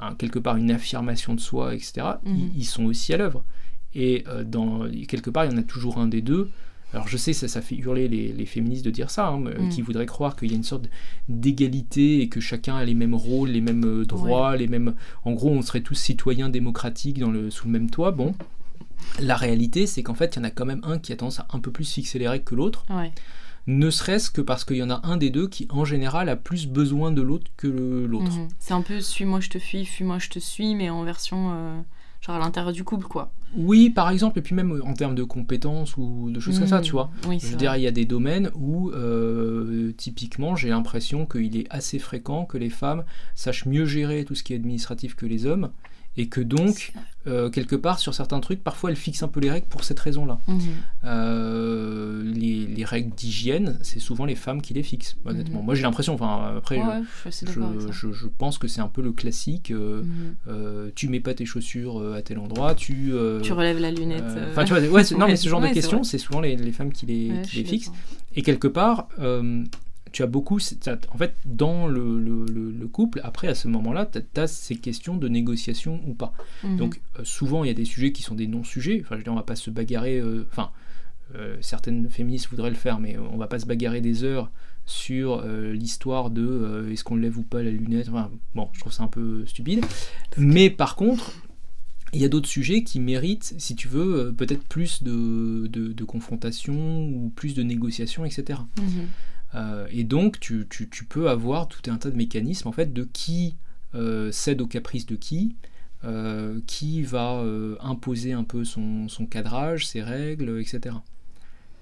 euh, 0.00 0.10
quelque 0.18 0.38
part 0.38 0.56
une 0.56 0.70
affirmation 0.70 1.34
de 1.34 1.40
soi, 1.40 1.74
etc. 1.74 2.06
Mhm. 2.24 2.36
ils, 2.36 2.58
ils 2.58 2.64
sont 2.64 2.84
aussi 2.84 3.12
à 3.14 3.16
l'œuvre. 3.16 3.44
Et 3.94 4.24
dans, 4.44 4.86
quelque 5.08 5.30
part, 5.30 5.46
il 5.46 5.52
y 5.52 5.54
en 5.54 5.58
a 5.58 5.62
toujours 5.62 5.96
un 5.98 6.06
des 6.06 6.20
deux. 6.20 6.50
Alors 6.94 7.06
je 7.06 7.16
sais, 7.18 7.32
ça, 7.34 7.48
ça 7.48 7.60
fait 7.60 7.74
hurler 7.76 8.08
les, 8.08 8.32
les 8.32 8.46
féministes 8.46 8.84
de 8.84 8.90
dire 8.90 9.10
ça, 9.10 9.28
hein, 9.28 9.38
mais, 9.40 9.54
Mm. 9.54 9.68
qui 9.68 9.82
voudraient 9.82 10.06
croire 10.06 10.36
qu'il 10.36 10.50
y 10.50 10.54
a 10.54 10.56
une 10.56 10.62
sorte 10.64 10.88
d'égalité 11.28 12.20
et 12.22 12.28
que 12.28 12.40
chacun 12.40 12.76
a 12.76 12.84
les 12.84 12.94
mêmes 12.94 13.14
rôles, 13.14 13.50
les 13.50 13.60
mêmes 13.60 13.84
euh, 13.84 14.04
droits, 14.04 14.56
les 14.56 14.66
mêmes... 14.68 14.94
En 15.24 15.32
gros, 15.32 15.50
on 15.50 15.62
serait 15.62 15.82
tous 15.82 15.94
citoyens 15.94 16.48
démocratiques 16.48 17.18
dans 17.18 17.30
le, 17.30 17.50
sous 17.50 17.66
le 17.66 17.72
même 17.72 17.90
toit. 17.90 18.10
Bon, 18.10 18.34
la 19.20 19.36
réalité, 19.36 19.86
c'est 19.86 20.02
qu'en 20.02 20.14
fait, 20.14 20.36
il 20.36 20.38
y 20.38 20.40
en 20.42 20.44
a 20.44 20.50
quand 20.50 20.64
même 20.66 20.80
un 20.84 20.98
qui 20.98 21.12
a 21.12 21.16
tendance 21.16 21.40
à 21.40 21.46
un 21.52 21.58
peu 21.60 21.70
plus 21.70 21.90
fixer 21.90 22.18
les 22.18 22.28
règles 22.28 22.44
que 22.44 22.54
l'autre, 22.54 22.84
Ouais. 22.90 23.12
ne 23.66 23.90
serait-ce 23.90 24.30
que 24.30 24.40
parce 24.40 24.64
qu'il 24.64 24.76
y 24.78 24.82
en 24.82 24.90
a 24.90 25.00
un 25.06 25.16
des 25.18 25.30
deux 25.30 25.46
qui, 25.48 25.66
en 25.70 25.84
général, 25.84 26.28
a 26.30 26.36
plus 26.36 26.66
besoin 26.66 27.12
de 27.12 27.20
l'autre 27.22 27.50
que 27.58 27.68
l'autre. 28.08 28.32
Mhm. 28.32 28.48
C'est 28.58 28.72
un 28.74 28.82
peu 28.82 29.00
suis-moi, 29.00 29.40
je 29.40 29.50
te 29.50 29.58
fuis, 29.58 29.84
fuis-moi, 29.84 30.18
je 30.18 30.30
te 30.30 30.38
suis, 30.38 30.74
mais 30.74 30.88
en 30.90 31.04
version. 31.04 31.50
euh, 31.52 31.80
genre 32.20 32.34
à 32.34 32.38
l'intérieur 32.40 32.72
du 32.72 32.82
couple, 32.82 33.06
quoi. 33.06 33.30
Oui, 33.56 33.90
par 33.90 34.10
exemple, 34.10 34.38
et 34.38 34.42
puis 34.42 34.54
même 34.54 34.80
en 34.84 34.92
termes 34.94 35.14
de 35.14 35.22
compétences 35.22 35.96
ou 35.96 36.30
de 36.30 36.38
choses 36.40 36.58
comme 36.58 36.68
ça, 36.68 36.80
tu 36.80 36.92
vois. 36.92 37.10
Oui, 37.26 37.38
Je 37.40 37.46
c'est 37.46 37.52
veux 37.52 37.56
dire, 37.56 37.70
vrai. 37.70 37.80
il 37.80 37.84
y 37.84 37.86
a 37.86 37.90
des 37.90 38.04
domaines 38.04 38.50
où, 38.54 38.90
euh, 38.90 39.92
typiquement, 39.96 40.54
j'ai 40.54 40.68
l'impression 40.68 41.24
qu'il 41.26 41.56
est 41.56 41.66
assez 41.70 41.98
fréquent 41.98 42.44
que 42.44 42.58
les 42.58 42.68
femmes 42.70 43.04
sachent 43.34 43.64
mieux 43.66 43.86
gérer 43.86 44.24
tout 44.24 44.34
ce 44.34 44.42
qui 44.42 44.52
est 44.52 44.56
administratif 44.56 45.14
que 45.16 45.24
les 45.26 45.46
hommes, 45.46 45.70
et 46.20 46.26
que 46.28 46.40
donc, 46.40 46.92
euh, 47.28 47.48
quelque 47.48 47.76
part, 47.76 47.98
sur 48.00 48.12
certains 48.12 48.40
trucs, 48.40 48.62
parfois 48.62 48.90
elles 48.90 48.96
fixent 48.96 49.22
un 49.22 49.28
peu 49.28 49.38
les 49.40 49.50
règles 49.50 49.66
pour 49.68 49.84
cette 49.84 50.00
raison-là. 50.00 50.38
Mhm. 50.48 50.60
Euh, 51.04 52.22
les, 52.24 52.66
les 52.66 52.84
règles 52.84 53.14
d'hygiène, 53.14 53.78
c'est 53.82 54.00
souvent 54.00 54.24
les 54.24 54.34
femmes 54.34 54.60
qui 54.60 54.74
les 54.74 54.82
fixent, 54.82 55.16
honnêtement. 55.24 55.60
Mhm. 55.60 55.64
Moi, 55.64 55.74
j'ai 55.76 55.82
l'impression, 55.82 56.14
enfin, 56.14 56.54
après, 56.56 56.78
Ouais, 56.78 57.02
je 57.24 58.26
pense 58.38 58.58
que 58.58 58.66
c'est 58.68 58.80
un 58.80 58.88
peu 58.88 59.02
le 59.02 59.12
classique. 59.12 59.70
euh, 59.70 60.02
Mhm. 60.02 60.90
tu 60.94 61.08
mets 61.08 61.20
pas 61.20 61.34
tes 61.34 61.46
chaussures 61.46 62.14
à 62.14 62.22
tel 62.22 62.38
endroit, 62.38 62.74
tu. 62.74 63.12
Tu 63.42 63.52
relèves 63.52 63.78
la 63.80 63.90
lunette. 63.90 64.24
Enfin, 64.50 64.64
tu 64.64 64.74
vois, 64.74 64.82
ouais, 64.82 65.02
non, 65.18 65.26
mais 65.26 65.36
ce 65.36 65.48
genre 65.48 65.60
ouais, 65.62 65.68
de 65.70 65.74
questions, 65.74 66.02
c'est 66.02 66.18
souvent 66.18 66.40
les, 66.40 66.56
les 66.56 66.72
femmes 66.72 66.92
qui 66.92 67.06
les, 67.06 67.32
qui 67.44 67.64
fixent. 67.64 67.92
Et 68.34 68.42
quelque 68.42 68.68
part, 68.68 69.08
tu 70.12 70.22
as 70.22 70.26
beaucoup. 70.26 70.58
En 71.12 71.18
fait, 71.18 71.34
dans 71.44 71.86
le, 71.86 72.18
le- 72.20 72.46
le- 72.46 72.70
le 72.72 72.88
couple, 72.88 73.20
après, 73.24 73.48
à 73.48 73.54
ce 73.54 73.68
moment-là, 73.68 74.06
tu 74.06 74.40
as, 74.40 74.46
ces 74.46 74.76
questions 74.76 75.16
de 75.16 75.28
négociation 75.28 76.00
ou 76.06 76.14
pas. 76.14 76.32
Mhm. 76.64 76.76
Donc, 76.76 77.00
euh, 77.18 77.24
souvent, 77.24 77.64
il 77.64 77.68
y 77.68 77.70
a 77.70 77.74
des 77.74 77.84
sujets 77.84 78.12
qui 78.12 78.22
sont 78.22 78.34
des 78.34 78.46
non-sujets. 78.46 79.00
Enfin, 79.04 79.14
je 79.14 79.18
veux 79.18 79.24
dire, 79.24 79.32
on 79.32 79.36
va 79.36 79.42
pas 79.42 79.56
se 79.56 79.70
bagarrer. 79.70 80.18
euh, 80.18 80.46
Enfin, 80.50 80.70
euh, 81.34 81.56
certaines 81.60 82.08
féministes 82.08 82.48
voudraient 82.50 82.70
le 82.70 82.76
faire, 82.76 82.98
mais 83.00 83.16
on 83.18 83.36
va 83.36 83.46
pas 83.48 83.58
se 83.58 83.66
bagarrer 83.66 84.00
des 84.00 84.24
heures 84.24 84.50
sur 84.86 85.42
euh, 85.44 85.72
l'histoire 85.74 86.30
de 86.30 86.88
est-ce 86.90 87.04
qu'on 87.04 87.16
lève 87.16 87.36
ou 87.36 87.42
pas 87.42 87.62
la 87.62 87.70
lunette. 87.70 88.08
Enfin, 88.08 88.30
bon, 88.54 88.68
je 88.72 88.80
trouve 88.80 88.92
ça 88.92 89.02
un 89.02 89.08
peu 89.08 89.44
stupide. 89.44 89.84
Mais 90.38 90.70
par 90.70 90.96
contre, 90.96 91.32
il 92.14 92.22
y 92.22 92.24
a 92.24 92.28
d'autres 92.28 92.48
sujets 92.48 92.82
qui 92.84 92.98
méritent, 93.00 93.52
si 93.58 93.76
tu 93.76 93.86
veux, 93.88 94.32
peut-être 94.34 94.64
plus 94.64 95.02
de, 95.02 95.66
de, 95.66 95.92
de 95.92 96.04
confrontation 96.04 97.06
ou 97.06 97.30
plus 97.36 97.52
de 97.52 97.62
négociation, 97.62 98.24
etc. 98.24 98.60
Euh, 99.54 99.86
et 99.90 100.04
donc, 100.04 100.40
tu, 100.40 100.66
peux 101.08 101.28
avoir 101.28 101.68
tout 101.68 101.90
un 101.90 101.96
tas 101.96 102.10
de 102.10 102.16
mécanismes 102.16 102.68
en 102.68 102.72
fait 102.72 102.92
de 102.92 103.04
qui 103.04 103.56
euh, 103.94 104.30
cède 104.32 104.60
aux 104.60 104.66
caprices 104.66 105.06
de 105.06 105.16
qui, 105.16 105.56
euh, 106.04 106.60
qui 106.66 107.02
va 107.02 107.42
imposer 107.80 108.32
un 108.32 108.44
peu 108.44 108.64
son, 108.64 109.08
cadrage, 109.30 109.86
ses 109.86 110.02
règles, 110.02 110.60
etc. 110.60 110.96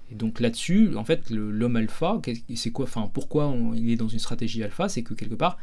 Et 0.09 0.15
donc 0.15 0.39
là-dessus, 0.39 0.95
en 0.95 1.03
fait, 1.03 1.29
l'homme 1.29 1.75
alpha, 1.75 2.21
c'est 2.55 2.71
quoi 2.71 2.85
Enfin, 2.85 3.09
pourquoi 3.13 3.53
il 3.75 3.91
est 3.91 3.97
dans 3.97 4.07
une 4.07 4.19
stratégie 4.19 4.63
alpha 4.63 4.87
C'est 4.87 5.03
que 5.03 5.13
quelque 5.13 5.35
part, 5.35 5.57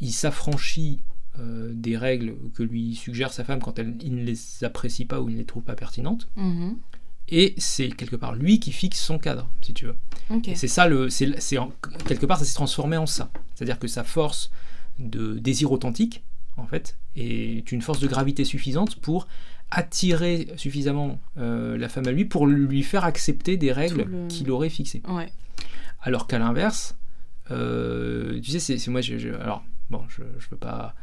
il 0.00 0.12
s'affranchit 0.12 1.00
des 1.38 1.96
règles 1.96 2.34
que 2.54 2.64
lui 2.64 2.96
suggère 2.96 3.32
sa 3.32 3.44
femme 3.44 3.60
quand 3.60 3.78
elle, 3.78 3.94
il 4.02 4.16
ne 4.16 4.24
les 4.24 4.64
apprécie 4.64 5.04
pas 5.04 5.20
ou 5.20 5.30
ne 5.30 5.36
les 5.36 5.44
trouve 5.44 5.62
pas 5.62 5.76
pertinentes. 5.76 6.28
Mhm. 6.36 6.76
Et 7.30 7.54
c'est 7.58 7.88
quelque 7.90 8.16
part 8.16 8.34
lui 8.34 8.58
qui 8.60 8.72
fixe 8.72 9.00
son 9.00 9.18
cadre, 9.18 9.48
si 9.60 9.74
tu 9.74 9.86
veux. 9.86 9.96
C'est 10.56 10.68
ça, 10.68 10.86
le, 10.88 11.10
c'est, 11.10 11.30
quelque 12.06 12.26
part, 12.26 12.38
ça 12.38 12.44
s'est 12.44 12.54
transformé 12.54 12.96
en 12.96 13.06
ça. 13.06 13.30
C'est-à-dire 13.54 13.78
que 13.78 13.86
sa 13.88 14.04
force 14.04 14.50
de 14.98 15.38
désir 15.38 15.70
authentique, 15.72 16.22
en 16.56 16.66
fait, 16.66 16.96
est 17.16 17.70
une 17.70 17.82
force 17.82 18.00
de 18.00 18.06
gravité 18.06 18.44
suffisante 18.44 18.96
pour 18.96 19.28
attirer 19.70 20.48
suffisamment 20.56 21.20
euh, 21.36 21.76
la 21.76 21.88
femme 21.90 22.06
à 22.08 22.12
lui 22.12 22.24
pour 22.24 22.46
lui 22.46 22.82
faire 22.82 23.04
accepter 23.04 23.56
des 23.58 23.70
règles 23.72 24.04
le- 24.04 24.26
qu'il 24.28 24.50
aurait 24.50 24.70
fixées. 24.70 25.02
Ouais. 25.08 25.30
Alors 26.00 26.26
qu'à 26.26 26.38
l'inverse, 26.38 26.96
euh, 27.50 28.40
tu 28.40 28.50
sais, 28.50 28.60
c'est, 28.60 28.78
c'est 28.78 28.90
moi, 28.90 29.00
je, 29.00 29.18
je- 29.18 29.28
alors, 29.30 29.62
bon, 29.90 30.02
je, 30.08 30.22
je 30.38 30.46
veux 30.50 30.56
pas 30.56 30.94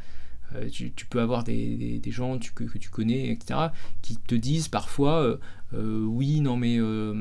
euh, 0.54 0.68
tu, 0.70 0.92
tu 0.92 1.06
peux 1.06 1.20
avoir 1.20 1.42
des, 1.42 1.76
des- 1.76 1.98
des 1.98 2.10
gens 2.12 2.38
tu- 2.38 2.52
que, 2.52 2.64
que 2.64 2.78
tu 2.78 2.88
connais, 2.88 3.30
etc., 3.30 3.58
qui 4.02 4.16
te 4.16 4.34
disent 4.34 4.68
parfois 4.68 5.38
euh, 5.74 6.04
Oui, 6.04 6.40
non, 6.40 6.56
mais 6.56 6.78
euh, 6.78 7.14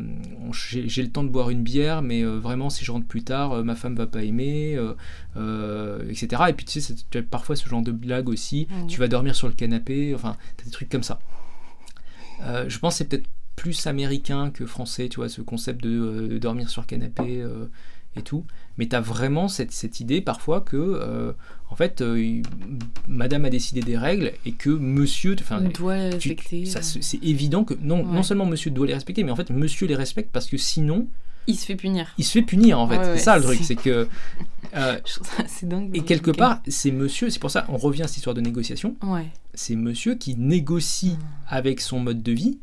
j'ai 0.52 1.02
le 1.04 1.10
temps 1.10 1.24
de 1.24 1.30
boire 1.30 1.50
une 1.50 1.64
bière, 1.64 2.02
mais 2.02 2.24
euh, 2.24 2.38
vraiment, 2.40 2.70
si 2.70 2.86
je 2.86 2.92
rentre 2.92 3.08
plus 3.08 3.24
tard, 3.24 3.64
ma 3.64 3.76
femme 3.76 3.96
va 3.96 4.08
pas 4.08 4.24
aimer, 4.24 4.78
etc. 6.10 6.44
Et 6.50 6.54
puis, 6.54 6.66
tu 6.66 6.74
sais, 6.74 6.82
c'est- 6.82 7.10
tu 7.10 7.18
as 7.18 7.24
parfois 7.24 7.56
ce 7.56 7.68
genre 7.68 7.82
de 7.82 7.92
blague 7.92 8.30
aussi. 8.30 8.68
Tu 8.88 9.00
vas 9.00 9.08
dormir 9.08 9.36
sur 9.36 9.48
le 9.48 9.54
canapé, 9.54 10.14
enfin, 10.16 10.36
t'as 10.58 10.66
des 10.66 10.72
trucs 10.72 10.90
comme 10.90 11.04
ça. 11.04 11.20
Je 12.68 12.80
pense 12.80 12.94
que 12.94 12.98
c'est 13.00 13.10
peut-être 13.10 13.28
plus 13.56 13.88
américain 13.88 14.52
que 14.52 14.66
français, 14.66 15.08
tu 15.10 15.18
vois, 15.18 15.30
ce 15.30 15.42
concept 15.42 15.82
de, 15.84 16.28
de 16.30 16.38
dormir 16.38 16.70
sur 16.70 16.82
le 16.82 16.88
canapé 16.88 17.44
et 18.18 18.22
tout. 18.22 18.44
Mais 18.78 18.88
tu 18.88 18.96
as 18.96 19.02
vraiment 19.02 19.48
cette, 19.48 19.72
cette 19.72 20.00
idée 20.00 20.22
parfois 20.22 20.62
que, 20.62 20.76
euh, 20.78 21.32
en 21.70 21.76
fait, 21.76 22.02
euh, 22.02 22.42
madame 23.08 23.46
a 23.46 23.50
décidé 23.50 23.82
des 23.82 23.98
règles 23.98 24.34
et 24.46 24.52
que 24.52 24.70
monsieur, 24.70 25.36
On 25.52 25.62
doit 25.70 25.96
les 25.98 26.10
respecter. 26.12 26.64
euh. 26.76 26.80
c'est 26.82 27.24
évident 27.24 27.64
que 27.64 27.74
non, 27.82 28.00
Ouais. 28.06 28.14
non 28.16 28.24
seulement 28.24 28.46
monsieur 28.46 28.72
doit 28.72 28.88
les 28.88 28.94
respecter, 28.94 29.24
mais 29.24 29.32
en 29.32 29.36
fait, 29.36 29.50
monsieur 29.50 29.88
les 29.88 29.96
respecte 29.96 30.30
parce 30.32 30.48
que 30.48 30.58
sinon, 30.58 31.08
Il 31.48 31.56
se 31.58 31.66
fait 31.66 31.76
punir. 31.76 32.08
il 32.18 32.26
se 32.26 32.32
fait 32.32 32.42
punir, 32.42 32.80
en 32.80 32.88
fait. 32.88 32.98
Ouais, 32.98 33.06
ouais, 33.06 33.18
c'est 33.18 33.24
ça 33.24 33.38
le 33.38 33.44
truc, 33.44 33.60
c'est- 33.64 33.76
que. 33.76 34.08
euh, 34.76 34.98
dingue. 35.64 35.92
et 35.96 36.02
quelque 36.02 36.32
part, 36.32 36.60
c'est 36.68 36.92
monsieur, 36.92 37.30
c'est 37.30 37.40
pour 37.40 37.52
ça, 37.52 37.66
on 37.70 37.78
revient 37.78 38.04
à 38.04 38.08
cette 38.08 38.18
histoire 38.18 38.34
de 38.34 38.42
négociation 38.42 38.96
c'est 39.54 39.76
monsieur 39.78 40.16
qui 40.16 40.36
négocie 40.36 41.16
avec 41.48 41.80
son 41.80 42.00
mode 42.00 42.22
de 42.22 42.32
vie 42.34 42.58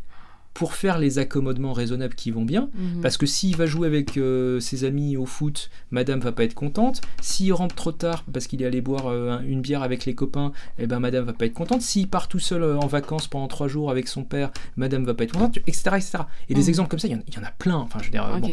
pour 0.55 0.75
faire 0.75 0.99
les 0.99 1.19
accommodements 1.19 1.73
raisonnables 1.73 2.15
qui 2.15 2.31
vont 2.31 2.45
bien. 2.45 2.69
Mhm. 2.75 3.01
Parce 3.01 3.17
que 3.17 3.25
s'il 3.25 3.57
va 3.57 3.65
jouer 3.67 3.87
avec 3.87 4.19
euh, 4.19 4.61
ses 4.61 4.85
amis 4.85 5.17
au 5.17 5.25
foot, 5.25 5.71
madame 5.91 6.21
va 6.21 6.31
pas 6.33 6.45
être 6.45 6.55
contente. 6.55 7.01
S'il 7.23 7.53
rentre 7.55 7.75
trop 7.75 7.93
tard 7.93 8.25
parce 8.33 8.47
qu'il 8.47 8.61
est 8.63 8.67
allé 8.67 8.81
boire 8.83 9.07
euh, 9.07 9.31
un- 9.39 9.43
une 9.45 9.63
bière 9.63 9.83
avec 9.83 10.05
les 10.05 10.15
copains, 10.15 10.53
eh 10.79 10.87
ben 10.87 11.01
madame 11.01 11.25
va 11.25 11.33
pas 11.33 11.47
être 11.47 11.55
contente. 11.55 11.81
S'il 11.81 12.07
part 12.09 12.29
tout 12.29 12.39
seul 12.39 12.63
euh, 12.63 12.77
en 12.79 12.87
vacances 12.87 13.29
pendant 13.29 13.49
trois 13.49 13.67
jours 13.69 13.91
avec 13.91 14.09
son 14.09 14.25
père, 14.25 14.51
madame 14.77 15.05
va 15.05 15.15
pas 15.15 15.25
être 15.25 15.33
contente, 15.33 15.57
etc. 15.67 15.83
etc. 15.97 16.19
Et 16.51 16.55
des 16.55 16.63
Mhm. 16.63 16.69
exemples 16.69 16.91
comme 16.91 16.99
ça, 17.01 17.09
il 17.09 17.13
y, 17.13 17.15
en- 17.17 17.23
il 17.27 17.35
y 17.35 17.39
en 17.39 17.45
a 17.45 17.51
plein. 17.53 17.77
Enfin, 17.77 17.99
je 18.01 18.05
veux 18.07 18.11
dire, 18.11 18.31
Ok. 18.35 18.41
bon. 18.43 18.51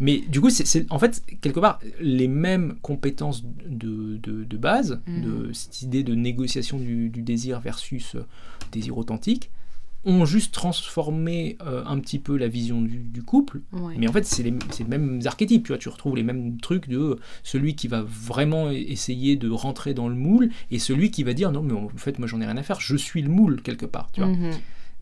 Mais 0.00 0.18
du 0.28 0.40
coup, 0.40 0.50
c'est- 0.50 0.86
en 0.92 0.98
fait, 1.00 1.22
quelque 1.40 1.58
part, 1.58 1.80
les 1.98 2.28
mêmes 2.28 2.76
compétences 2.82 3.42
de, 3.66 4.16
de, 4.18 4.44
de 4.44 4.56
base, 4.56 5.00
Mhm. 5.08 5.22
de 5.48 5.52
cette 5.52 5.82
idée 5.82 6.04
de 6.04 6.14
négociation 6.14 6.78
du, 6.78 7.08
du 7.08 7.22
désir 7.22 7.58
versus 7.58 8.14
désir 8.70 8.96
authentique, 8.98 9.50
ont 10.08 10.24
juste 10.24 10.52
transformé 10.52 11.56
euh, 11.66 11.84
un 11.86 11.98
petit 12.00 12.18
peu 12.18 12.36
la 12.36 12.48
vision 12.48 12.80
du, 12.82 12.98
du 12.98 13.22
couple. 13.22 13.60
Ouais. 13.72 13.94
Mais 13.98 14.08
en 14.08 14.12
fait, 14.12 14.24
c'est 14.24 14.42
les, 14.42 14.54
mêmes 14.86 15.20
archétypes, 15.24 15.64
tu 15.64 15.68
vois, 15.68 15.78
tu 15.78 15.88
retrouves 15.88 16.16
les 16.16 16.22
mêmes 16.22 16.58
trucs 16.60 16.88
de 16.88 17.18
celui 17.42 17.74
qui 17.76 17.88
va 17.88 18.02
vraiment 18.02 18.70
essayer 18.70 19.36
de 19.36 19.50
rentrer 19.50 19.94
dans 19.94 20.08
le 20.08 20.14
moule 20.14 20.50
et 20.70 20.78
celui 20.78 21.10
qui 21.10 21.22
va 21.24 21.32
dire 21.34 21.52
non, 21.52 21.62
mais 21.62 21.74
en 21.74 21.88
fait, 21.96 22.18
moi 22.18 22.26
j'en 22.26 22.40
ai 22.40 22.46
rien 22.46 22.56
à 22.56 22.62
faire, 22.62 22.80
je 22.80 22.96
suis 22.96 23.22
le 23.22 23.28
moule 23.28 23.62
quelque 23.62 23.86
part, 23.86 24.08
tu 24.12 24.20
vois. 24.20 24.30
Mhm. 24.30 24.50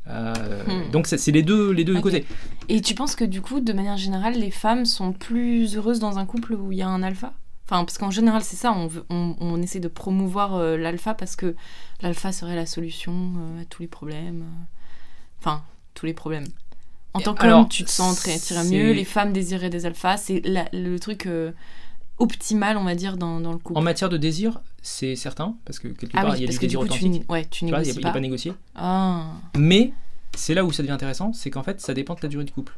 Euh, 0.08 0.62
Hmm. 0.66 0.90
Donc 0.92 1.06
c'est 1.08 1.32
les 1.32 1.42
deux, 1.42 1.70
les 1.72 1.84
deux 1.84 2.00
côtés. 2.00 2.24
Et 2.68 2.80
tu 2.80 2.94
penses 2.94 3.16
que 3.16 3.24
du 3.24 3.40
coup, 3.40 3.60
de 3.60 3.72
manière 3.72 3.96
générale, 3.96 4.34
les 4.34 4.50
femmes 4.50 4.84
sont 4.84 5.12
plus 5.12 5.76
heureuses 5.76 5.98
dans 5.98 6.18
un 6.18 6.26
couple 6.26 6.54
où 6.54 6.70
il 6.72 6.78
y 6.78 6.82
a 6.82 6.88
un 6.88 7.02
alpha? 7.02 7.32
Enfin, 7.68 7.84
parce 7.84 7.98
qu'en 7.98 8.12
général, 8.12 8.42
c'est 8.44 8.54
ça, 8.56 8.72
on, 8.72 8.86
veut- 8.86 9.04
on, 9.10 9.34
on 9.40 9.60
essaie 9.60 9.80
de 9.80 9.88
promouvoir 9.88 10.54
euh, 10.54 10.76
l'alpha 10.76 11.14
parce 11.14 11.34
que 11.34 11.56
l'alpha 12.00 12.30
serait 12.30 12.54
la 12.54 12.66
solution 12.66 13.12
euh, 13.12 13.62
à 13.62 13.64
tous 13.64 13.82
les 13.82 13.88
problèmes. 13.88 14.44
Enfin, 15.46 15.62
tous 15.94 16.06
les 16.06 16.12
problèmes. 16.14 16.46
En 17.14 17.20
tant 17.20 17.34
qu'homme, 17.34 17.68
tu 17.68 17.84
te 17.84 17.90
sens 17.90 18.16
très 18.16 18.38
mieux, 18.64 18.92
les 18.92 19.04
femmes 19.04 19.32
désiraient 19.32 19.70
des 19.70 19.86
alphas, 19.86 20.16
c'est 20.18 20.42
le 20.44 20.98
truc 20.98 21.26
euh, 21.26 21.52
optimal, 22.18 22.76
on 22.76 22.84
va 22.84 22.94
dire, 22.94 23.16
dans, 23.16 23.40
dans 23.40 23.52
le 23.52 23.58
couple. 23.58 23.78
En 23.78 23.82
matière 23.82 24.08
de 24.08 24.16
désir, 24.16 24.60
c'est 24.82 25.16
certain, 25.16 25.56
parce 25.64 25.78
que 25.78 25.88
quelque 25.88 26.12
ah 26.16 26.22
part, 26.22 26.30
oui, 26.32 26.38
il 26.38 26.40
y 26.42 26.44
a 26.44 26.50
du 26.50 26.58
désir 26.58 26.80
coup, 26.80 26.86
tu, 26.86 26.92
authentique. 26.92 27.30
ouais, 27.30 27.44
tu 27.44 27.64
Tu 27.64 27.66
vois, 27.68 27.78
il 27.78 27.82
négocies 27.82 27.96
n'est 27.96 28.02
pas. 28.02 28.12
pas. 28.12 28.20
négocié. 28.20 28.52
Ah. 28.74 29.26
Mais 29.56 29.92
c'est 30.36 30.52
là 30.54 30.64
où 30.64 30.72
ça 30.72 30.82
devient 30.82 30.92
intéressant, 30.92 31.32
c'est 31.32 31.50
qu'en 31.50 31.62
fait, 31.62 31.80
ça 31.80 31.94
dépend 31.94 32.14
de 32.14 32.20
la 32.22 32.28
durée 32.28 32.44
du 32.44 32.52
couple. 32.52 32.76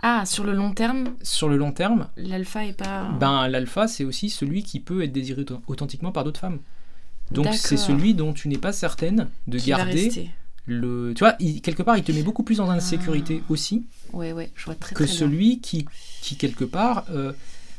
Ah, 0.00 0.24
sur 0.24 0.44
le 0.44 0.54
long 0.54 0.72
terme, 0.72 1.08
Sur 1.22 1.48
le 1.48 1.56
long 1.56 1.72
terme, 1.72 2.08
l'alpha 2.16 2.64
est 2.64 2.72
pas... 2.72 3.10
ben 3.18 3.48
l'alpha, 3.48 3.88
c'est 3.88 4.04
aussi 4.04 4.30
celui 4.30 4.62
qui 4.62 4.78
peut 4.78 5.02
être 5.02 5.12
désiré 5.12 5.42
auth- 5.42 5.60
authentiquement 5.66 6.12
par 6.12 6.22
d'autres 6.24 6.38
femmes. 6.40 6.60
Donc 7.32 7.52
c'est 7.52 7.76
celui 7.76 8.14
dont 8.14 8.32
tu 8.32 8.48
n'es 8.48 8.58
pas 8.58 8.72
certaine 8.72 9.28
de 9.48 9.58
qui 9.58 9.68
garder. 9.70 10.30
Le. 10.68 11.12
Tu 11.14 11.20
vois, 11.24 11.34
il- 11.40 11.60
quelque 11.62 11.82
part, 11.82 11.96
il 11.96 12.04
te 12.04 12.12
met 12.12 12.22
beaucoup 12.22 12.42
plus 12.44 12.60
en 12.60 12.68
insécurité 12.70 13.42
aussi 13.48 13.84
Ouais, 14.12 14.32
ouais, 14.32 14.50
je 14.54 14.64
vois 14.66 14.74
très 14.74 14.90
que 14.94 15.02
très 15.02 15.06
bien. 15.06 15.14
celui 15.14 15.60
qui, 15.60 15.86
qui 16.22 16.36
quelque 16.36 16.64
part. 16.64 17.04
euh, 17.10 17.32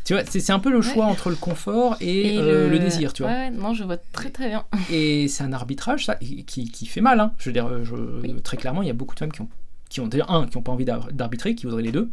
tu 0.05 0.13
vois, 0.13 0.23
c'est 0.25 0.49
un 0.51 0.59
peu 0.59 0.71
le 0.71 0.81
choix 0.81 1.05
Ouais. 1.05 1.11
entre 1.11 1.29
le 1.29 1.35
confort 1.35 1.95
et, 2.01 2.35
Et 2.35 2.37
euh, 2.39 2.67
le... 2.69 2.79
désir, 2.79 3.13
tu 3.13 3.21
vois. 3.23 3.31
Ouais, 3.31 3.51
non, 3.51 3.73
je 3.75 3.83
vois 3.83 3.97
très 3.97 4.29
très 4.31 4.47
bien. 4.49 4.65
Et 4.91 5.27
c'est 5.27 5.43
un 5.43 5.53
arbitrage, 5.53 6.05
ça, 6.05 6.15
qui, 6.15 6.43
qui 6.71 6.85
fait 6.87 7.01
mal. 7.01 7.19
Hein. 7.19 7.33
Je 7.37 7.49
veux 7.49 7.53
dire, 7.53 7.67
euh, 7.67 7.83
je- 7.83 7.95
Oui. 7.95 8.41
très 8.41 8.57
clairement, 8.57 8.81
il 8.81 8.87
y 8.87 8.91
a 8.91 8.93
beaucoup 8.93 9.13
de 9.13 9.19
femmes 9.19 9.31
qui 9.31 9.41
ont, 9.41 9.49
qui 9.89 9.99
ont 10.01 10.07
d'ailleurs, 10.07 10.31
un, 10.31 10.47
qui 10.47 10.57
n'ont 10.57 10.63
pas 10.63 10.71
envie 10.71 10.85
d'ar- 10.85 11.11
d'arbitrer, 11.11 11.53
qui 11.53 11.65
voudraient 11.65 11.83
les 11.83 11.91
deux. 11.91 12.09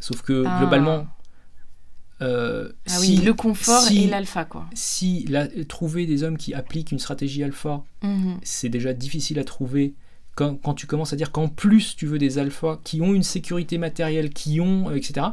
Sauf 0.00 0.20
que 0.22 0.44
Ah. 0.46 0.58
globalement, 0.58 1.06
euh, 2.24 2.72
Ah 2.86 2.90
si, 2.98 3.18
oui, 3.18 3.24
le 3.24 3.34
confort 3.34 3.82
si- 3.82 4.04
et 4.04 4.06
l'alpha, 4.08 4.44
quoi. 4.44 4.66
si 4.74 5.24
la- 5.28 5.46
trouver 5.66 6.06
des 6.06 6.22
hommes 6.22 6.36
qui 6.38 6.54
appliquent 6.54 6.90
une 6.92 6.98
stratégie 6.98 7.42
alpha, 7.44 7.84
Mhm. 8.02 8.38
c'est 8.42 8.68
déjà 8.68 8.92
difficile 8.92 9.38
à 9.38 9.44
trouver. 9.44 9.94
Quand, 10.36 10.56
quand 10.56 10.74
tu 10.74 10.86
commences 10.88 11.12
à 11.12 11.16
dire 11.16 11.30
qu'en 11.30 11.46
plus 11.48 11.94
tu 11.94 12.06
veux 12.06 12.18
des 12.18 12.38
alphas 12.38 12.80
qui 12.82 13.00
ont 13.00 13.14
une 13.14 13.22
sécurité 13.22 13.78
matérielle, 13.78 14.30
qui 14.30 14.60
ont, 14.60 14.90
euh, 14.90 14.96
etc., 14.96 15.26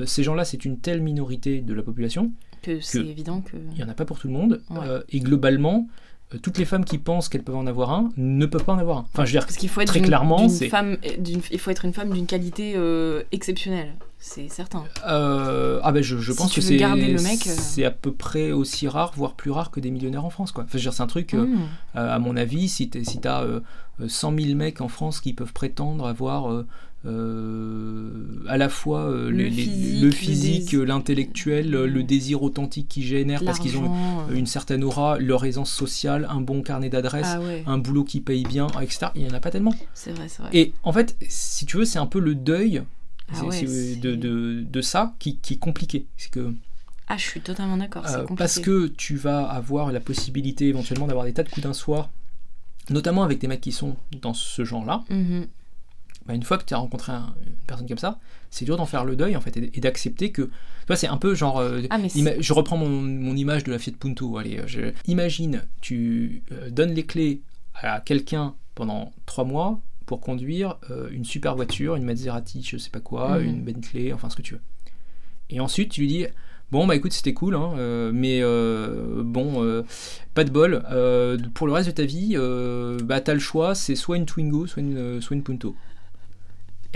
euh, 0.00 0.06
ces 0.06 0.22
gens-là, 0.22 0.44
c'est 0.46 0.64
une 0.64 0.78
telle 0.78 1.02
minorité 1.02 1.60
de 1.60 1.74
la 1.74 1.82
population, 1.82 2.32
Que 2.62 2.80
c'est 2.80 3.04
évident 3.04 3.42
que. 3.42 3.56
il 3.72 3.76
n'y 3.76 3.82
en 3.84 3.88
a 3.90 3.94
pas 3.94 4.06
pour 4.06 4.18
tout 4.18 4.28
le 4.28 4.32
monde. 4.32 4.62
Ouais. 4.70 4.78
et 5.10 5.20
globalement, 5.20 5.86
toutes 6.42 6.58
les 6.58 6.64
femmes 6.64 6.84
qui 6.84 6.98
pensent 6.98 7.28
qu'elles 7.28 7.42
peuvent 7.44 7.56
en 7.56 7.66
avoir 7.66 7.92
un 7.92 8.10
ne 8.16 8.46
peuvent 8.46 8.64
pas 8.64 8.72
en 8.72 8.78
avoir 8.78 8.98
un. 8.98 9.06
Enfin, 9.12 9.24
je 9.24 9.30
veux 9.32 9.38
dire, 9.38 9.46
Parce 9.46 9.56
qu'il 9.56 9.68
faut 9.68 9.80
être 9.80 9.88
Très 9.88 10.00
clairement, 10.00 10.48
c'est- 10.48 10.68
femme, 10.68 10.96
d'une- 11.18 11.40
il 11.52 11.58
faut 11.58 11.70
être 11.70 11.84
une 11.84 11.92
femme 11.92 12.10
d'une 12.10 12.26
qualité 12.26 12.74
euh, 12.76 13.22
exceptionnelle, 13.32 13.94
c'est 14.18 14.48
certain. 14.48 14.84
Euh, 15.06 15.78
ah 15.84 15.92
ben 15.92 16.02
je, 16.02 16.18
je 16.18 16.32
Si 16.32 16.38
pense 16.38 16.50
tu 16.50 16.60
que 16.60 16.66
c'est 16.66 16.76
garder 16.76 17.12
le 17.12 17.22
mec, 17.22 17.46
euh. 17.46 17.54
c'est 17.56 17.84
à 17.84 17.90
peu 17.92 18.12
près 18.12 18.50
aussi 18.50 18.88
rare, 18.88 19.12
voire 19.16 19.34
plus 19.34 19.50
rare 19.52 19.70
que 19.70 19.78
des 19.78 19.90
millionnaires 19.90 20.24
en 20.24 20.30
France. 20.30 20.50
Quoi. 20.52 20.64
Enfin, 20.64 20.72
je 20.72 20.78
veux 20.78 20.82
dire, 20.82 20.92
c'est 20.92 21.02
un 21.02 21.06
truc, 21.06 21.32
euh, 21.34 21.46
euh, 21.94 22.14
à 22.14 22.18
mon 22.18 22.36
avis, 22.36 22.68
si 22.68 22.90
tu 22.90 23.04
si 23.04 23.20
as 23.26 23.44
100 24.08 24.36
000 24.38 24.54
mecs 24.56 24.80
en 24.80 24.88
France 24.88 25.20
qui 25.20 25.32
peuvent 25.32 25.52
prétendre 25.52 26.06
avoir 26.06 26.50
euh, 26.50 26.56
euh, 26.56 26.64
à 28.48 28.56
la 28.56 28.68
fois 28.68 29.04
euh, 29.10 29.30
Le 29.30 29.44
les- 29.44 30.10
physique, 30.12 30.72
le 30.72 30.84
l'intellectuel, 30.84 31.74
euh, 31.74 31.86
le 31.86 32.02
désir 32.02 32.42
authentique 32.42 32.88
qui 32.88 33.02
génère 33.02 33.44
parce 33.44 33.58
qu'ils 33.58 33.76
ont 33.76 33.90
euh, 34.28 34.34
une 34.34 34.46
certaine 34.46 34.84
aura, 34.84 35.18
leur 35.18 35.44
aisance 35.44 35.72
sociale, 35.72 36.26
un 36.30 36.40
bon 36.40 36.62
carnet 36.62 36.88
d'adresses, 36.88 37.26
Ah 37.26 37.40
ouais, 37.40 37.62
un 37.66 37.78
boulot 37.78 38.04
qui 38.04 38.20
paye 38.20 38.44
bien, 38.44 38.66
etc. 38.80 39.06
Il 39.14 39.22
n'y 39.24 39.30
en 39.30 39.34
a 39.34 39.40
pas 39.40 39.50
tellement. 39.50 39.74
c'est 39.94 40.12
vrai, 40.12 40.28
c'est 40.28 40.42
vrai. 40.42 40.50
Et 40.52 40.72
en 40.82 40.92
fait, 40.92 41.16
si 41.28 41.66
tu 41.66 41.76
veux, 41.78 41.84
c'est 41.84 41.98
un 41.98 42.06
peu 42.06 42.18
le 42.20 42.34
deuil 42.34 42.82
Ah 43.32 43.44
ouais, 43.44 43.62
de, 43.62 44.14
de, 44.14 44.62
de 44.62 44.80
ça 44.80 45.14
qui, 45.18 45.38
qui 45.38 45.54
est 45.54 45.58
compliqué. 45.58 46.06
C'est 46.16 46.30
que 46.30 46.52
Ah, 47.08 47.16
je 47.16 47.22
suis 47.24 47.40
totalement 47.40 47.76
d'accord, 47.76 48.04
euh, 48.06 48.24
parce 48.36 48.58
que 48.60 48.86
tu 48.88 49.16
vas 49.16 49.44
avoir 49.46 49.92
la 49.92 50.00
possibilité 50.00 50.68
éventuellement 50.68 51.06
d'avoir 51.06 51.24
des 51.26 51.32
tas 51.32 51.42
de 51.42 51.48
coups 51.48 51.64
d'un 51.64 51.72
soir, 51.74 52.10
notamment 52.90 53.22
avec 53.24 53.38
des 53.40 53.48
mecs 53.48 53.60
qui 53.60 53.72
sont 53.72 53.96
dans 54.22 54.34
ce 54.34 54.64
genre-là. 54.64 55.02
Mhm. 55.10 55.46
Bah, 56.26 56.34
une 56.34 56.42
fois 56.42 56.58
que 56.58 56.64
tu 56.64 56.74
as 56.74 56.78
rencontré 56.78 57.12
un- 57.12 57.34
une 57.46 57.52
personne 57.66 57.86
comme 57.88 57.98
ça, 57.98 58.18
c'est 58.50 58.64
dur 58.64 58.76
d'en 58.76 58.86
faire 58.86 59.04
le 59.04 59.16
deuil 59.16 59.36
en 59.36 59.40
fait 59.40 59.56
et, 59.56 59.70
et 59.76 59.80
d'accepter 59.80 60.32
que. 60.32 60.42
Tu 60.42 60.50
vois, 60.88 60.96
c'est 60.96 61.06
un 61.08 61.16
peu 61.16 61.34
genre. 61.34 61.58
euh, 61.58 61.82
Ah, 61.90 61.98
je 62.38 62.52
reprends 62.52 62.76
mon, 62.76 62.88
mon 62.88 63.36
image 63.36 63.64
de 63.64 63.70
la 63.72 63.78
Fiat 63.78 63.92
Punto. 63.98 64.36
Allez, 64.38 64.58
euh, 64.58 64.66
je- 64.66 64.92
imagine, 65.06 65.62
tu 65.80 66.42
euh, 66.52 66.70
donnes 66.70 66.92
les 66.94 67.04
clés 67.06 67.40
à 67.74 68.00
quelqu'un 68.00 68.54
pendant 68.74 69.12
trois 69.26 69.44
mois 69.44 69.80
pour 70.06 70.20
conduire 70.20 70.76
euh, 70.90 71.08
une 71.10 71.24
super 71.24 71.54
voiture, 71.56 71.96
une 71.96 72.04
Maserati, 72.04 72.62
je 72.62 72.76
sais 72.76 72.90
pas 72.90 73.00
quoi, 73.00 73.38
Mhm. 73.38 73.44
une 73.46 73.62
Bentley, 73.64 74.12
enfin 74.12 74.30
ce 74.30 74.36
que 74.36 74.42
tu 74.42 74.54
veux. 74.54 74.60
Et 75.50 75.60
ensuite, 75.60 75.90
tu 75.92 76.00
lui 76.02 76.08
dis. 76.08 76.26
Bon 76.72 76.84
bah 76.84 76.96
écoute 76.96 77.12
c'était 77.12 77.32
cool 77.32 77.54
hein, 77.54 77.74
euh, 77.78 78.10
mais 78.12 78.40
euh, 78.42 79.22
bon 79.24 79.62
euh, 79.62 79.84
pas 80.34 80.42
de 80.42 80.50
bol 80.50 80.82
pour 81.54 81.68
le 81.68 81.72
reste 81.72 81.86
de 81.90 81.92
ta 81.94 82.04
vie 82.04 82.34
bah 83.04 83.20
t'as 83.20 83.34
le 83.34 83.38
choix 83.38 83.76
c'est 83.76 83.94
soit 83.94 84.16
une 84.16 84.26
Twingo 84.26 84.66
soit 84.66 84.82
une, 84.82 85.20
soit 85.20 85.36
une 85.36 85.44
Punto 85.44 85.76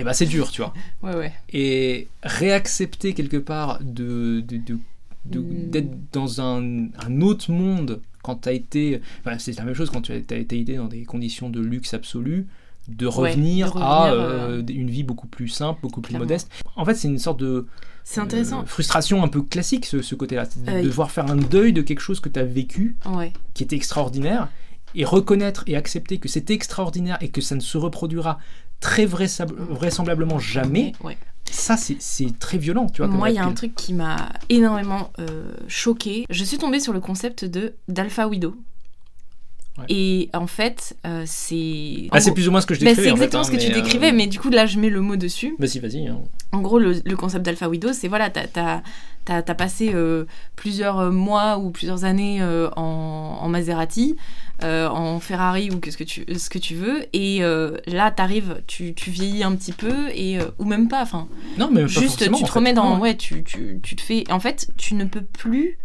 et 0.01 0.05
bah 0.05 0.13
c'est 0.15 0.27
dur 0.27 0.51
tu 0.51 0.63
vois 0.63 0.73
Ouais, 1.03 1.15
ouais. 1.17 1.33
et 1.53 2.09
réaccepter 2.23 3.15
quelque 3.15 3.37
part 3.37 3.79
de, 3.83 4.41
de- 4.41 4.57
de- 4.57 4.79
de- 5.27 5.41
Mm. 5.41 5.71
d'être 5.71 5.91
dans 6.13 6.41
un, 6.41 6.89
un 7.07 7.21
autre 7.21 7.53
monde 7.53 8.01
quand 8.23 8.37
tu 8.43 8.49
as 8.49 8.53
été 8.53 9.01
enfin, 9.21 9.39
c'est 9.39 9.57
la 9.59 9.65
même 9.65 9.75
chose 9.75 9.91
quand 9.91 10.01
tu 10.01 10.13
as, 10.13 10.17
été 10.17 10.77
dans 10.77 10.87
des 10.89 11.05
conditions 11.05 11.51
de 11.51 11.61
luxe 11.61 11.93
absolu 11.95 12.47
de 12.89 13.07
Ouais, 13.07 13.13
revenir, 13.31 13.77
à 13.77 14.11
revenir, 14.11 14.25
euh, 14.25 14.63
une 14.69 14.89
vie 14.89 15.03
beaucoup 15.05 15.27
plus 15.27 15.49
simple 15.49 15.79
beaucoup 15.83 16.01
plus 16.01 16.11
Clairement. 16.13 16.25
modeste 16.25 16.51
en 16.75 16.85
fait 16.87 16.95
c'est 16.95 17.09
une 17.09 17.19
sorte 17.19 17.39
de 17.39 17.67
C'est 18.03 18.21
intéressant. 18.23 18.63
euh, 18.63 18.65
frustration 18.67 19.23
un 19.23 19.29
peu 19.29 19.43
classique 19.43 19.85
ce, 19.85 20.01
ce 20.01 20.15
côté 20.15 20.37
là 20.37 20.47
de 20.47 20.71
Euh, 20.71 20.83
devoir 20.83 21.11
faire 21.11 21.31
un 21.31 21.37
deuil 21.37 21.75
de 21.75 21.83
quelque 21.83 22.01
chose 22.01 22.19
que 22.21 22.31
tu 22.31 22.41
as 22.41 22.45
vécu 22.45 22.97
Ouais. 23.05 23.33
qui 23.53 23.63
était 23.63 23.77
extraordinaire 23.77 24.49
et 24.95 25.05
reconnaître 25.05 25.63
et 25.67 25.77
accepter 25.77 26.17
que 26.19 26.29
c'était 26.29 26.55
extraordinaire 26.55 27.19
et 27.21 27.29
que 27.29 27.43
ça 27.43 27.55
ne 27.55 27.61
se 27.61 27.77
reproduira 27.77 28.39
très 28.81 29.07
vraisemblablement 29.07 30.39
jamais 30.39 30.93
Ouais. 31.05 31.17
ça 31.51 31.77
c'est 31.77 32.39
très 32.39 32.59
violent 32.59 32.87
tu 32.89 33.03
vois 33.03 33.11
Moi, 33.11 33.31
il 33.31 33.37
y 33.37 33.39
a 33.39 33.45
un 33.45 33.53
truc 33.53 33.75
qui 33.75 33.93
m'a 33.93 34.31
énormément 34.49 35.13
euh, 35.19 35.53
choqué. 35.69 36.25
Je 36.31 36.45
suis 36.45 36.59
tombée 36.59 36.81
sur 36.81 36.93
le 36.93 37.01
concept 37.01 37.45
de 37.45 37.75
d'alpha 37.89 38.27
widow. 38.27 38.55
Et 39.89 40.29
en 40.35 40.47
fait, 40.47 40.95
euh, 41.07 41.23
c'est. 41.27 42.09
Ah, 42.11 42.21
c'est 42.21 42.33
plus 42.33 42.49
ou 42.49 42.51
moins 42.51 42.61
ce 42.61 42.67
que 42.67 42.75
je 42.75 42.81
Bah, 42.81 42.91
décrivais. 42.91 43.03
c'est 43.03 43.09
fait, 43.09 43.15
exactement 43.15 43.41
hein, 43.41 43.45
ce 43.47 43.51
que 43.51 43.57
tu 43.57 43.71
euh, 43.71 43.75
décrivais, 43.75 44.13
mais 44.13 44.27
du 44.27 44.39
coup, 44.39 44.51
là, 44.51 44.67
je 44.67 44.79
mets 44.79 44.91
le 44.91 45.01
mot 45.01 45.17
dessus. 45.17 45.55
Vas-y, 45.59 45.79
vas-y. 45.79 46.07
hein. 46.07 46.19
En 46.53 46.61
gros, 46.61 46.79
le, 46.79 47.01
le 47.03 47.17
concept 47.17 47.47
d'Alpha 47.47 47.67
Widow, 47.67 47.95
c'est 47.95 48.09
voilà, 48.09 48.29
t'as 48.29 48.43
as, 48.55 48.83
as, 49.29 49.55
passé 49.55 49.93
euh, 49.95 50.25
plusieurs 50.55 51.11
mois 51.11 51.57
ou 51.59 51.71
plusieurs 51.71 52.05
années 52.05 52.43
en, 52.77 53.39
en, 53.41 53.49
Maserati, 53.49 54.17
euh, 54.63 54.89
en 54.89 55.21
Ferrari 55.21 55.71
ou 55.71 55.81
ce 55.91 55.97
que 55.97 56.05
tu, 56.05 56.25
ce 56.37 56.51
que 56.51 56.59
tu 56.59 56.75
veux, 56.75 57.05
et 57.13 57.43
euh, 57.43 57.77
là, 57.87 58.11
t'arrives, 58.11 58.63
tu, 58.67 58.95
tu 58.95 59.11
vieillis 59.11 59.43
un 59.43 59.55
petit 59.55 59.73
peu, 59.73 60.09
et, 60.13 60.39
euh, 60.39 60.45
ou 60.59 60.65
même 60.65 60.89
pas, 60.89 61.03
enfin, 61.03 61.29
Non, 61.59 61.69
mais 61.73 61.87
juste 61.89 62.23
tu 62.23 62.29
en 62.29 62.33
te 62.33 62.39
fait. 62.47 62.53
remets 62.53 62.73
dans. 62.73 62.95
Ouais. 62.95 63.11
Ouais, 63.11 63.17
tu, 63.17 63.43
tu, 63.45 63.81
tu 63.83 63.97
te 63.97 64.01
fais. 64.03 64.25
En 64.31 64.41
fait, 64.41 64.69
tu 64.77 64.95
ne 64.95 65.05
peux 65.05 65.23
plus. 65.23 65.79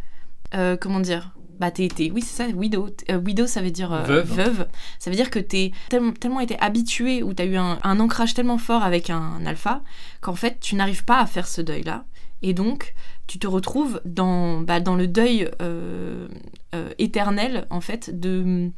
comment 0.80 1.00
dire 1.00 1.32
bah 1.58 1.72
t'es, 1.72 1.88
oui 2.14 2.22
c'est 2.22 2.44
ça 2.44 2.50
widow 2.50 2.90
widow 3.24 3.48
ça 3.48 3.62
veut 3.62 3.72
dire 3.72 3.90
Veuve. 4.04 4.68
ça 5.00 5.10
veut 5.10 5.16
dire 5.16 5.30
que 5.30 5.40
t'es 5.40 5.72
tellement, 5.88 6.12
tellement 6.12 6.42
été 6.42 6.60
habitué 6.60 7.24
ou 7.24 7.34
t'as 7.34 7.46
eu 7.46 7.56
un, 7.56 7.80
un 7.82 8.00
ancrage 8.02 8.34
tellement 8.34 8.58
fort 8.58 8.84
avec 8.84 9.10
un, 9.10 9.46
alpha 9.46 9.82
qu'en 10.20 10.36
fait 10.36 10.60
tu 10.60 10.76
n'arrives 10.76 11.06
pas 11.06 11.20
à 11.20 11.26
faire 11.26 11.48
ce 11.48 11.62
deuil 11.62 11.84
là 11.84 12.04
et 12.42 12.54
donc 12.54 12.94
tu 13.28 13.40
te 13.40 13.48
retrouves 13.48 14.02
dans, 14.06 14.62
bah, 14.62 14.80
le 14.80 15.08
deuil 15.08 15.50
euh, 15.62 16.28
euh, 16.74 16.92
éternel 16.98 17.68
en 17.70 17.82
fait 17.82 18.20
de, 18.20 18.72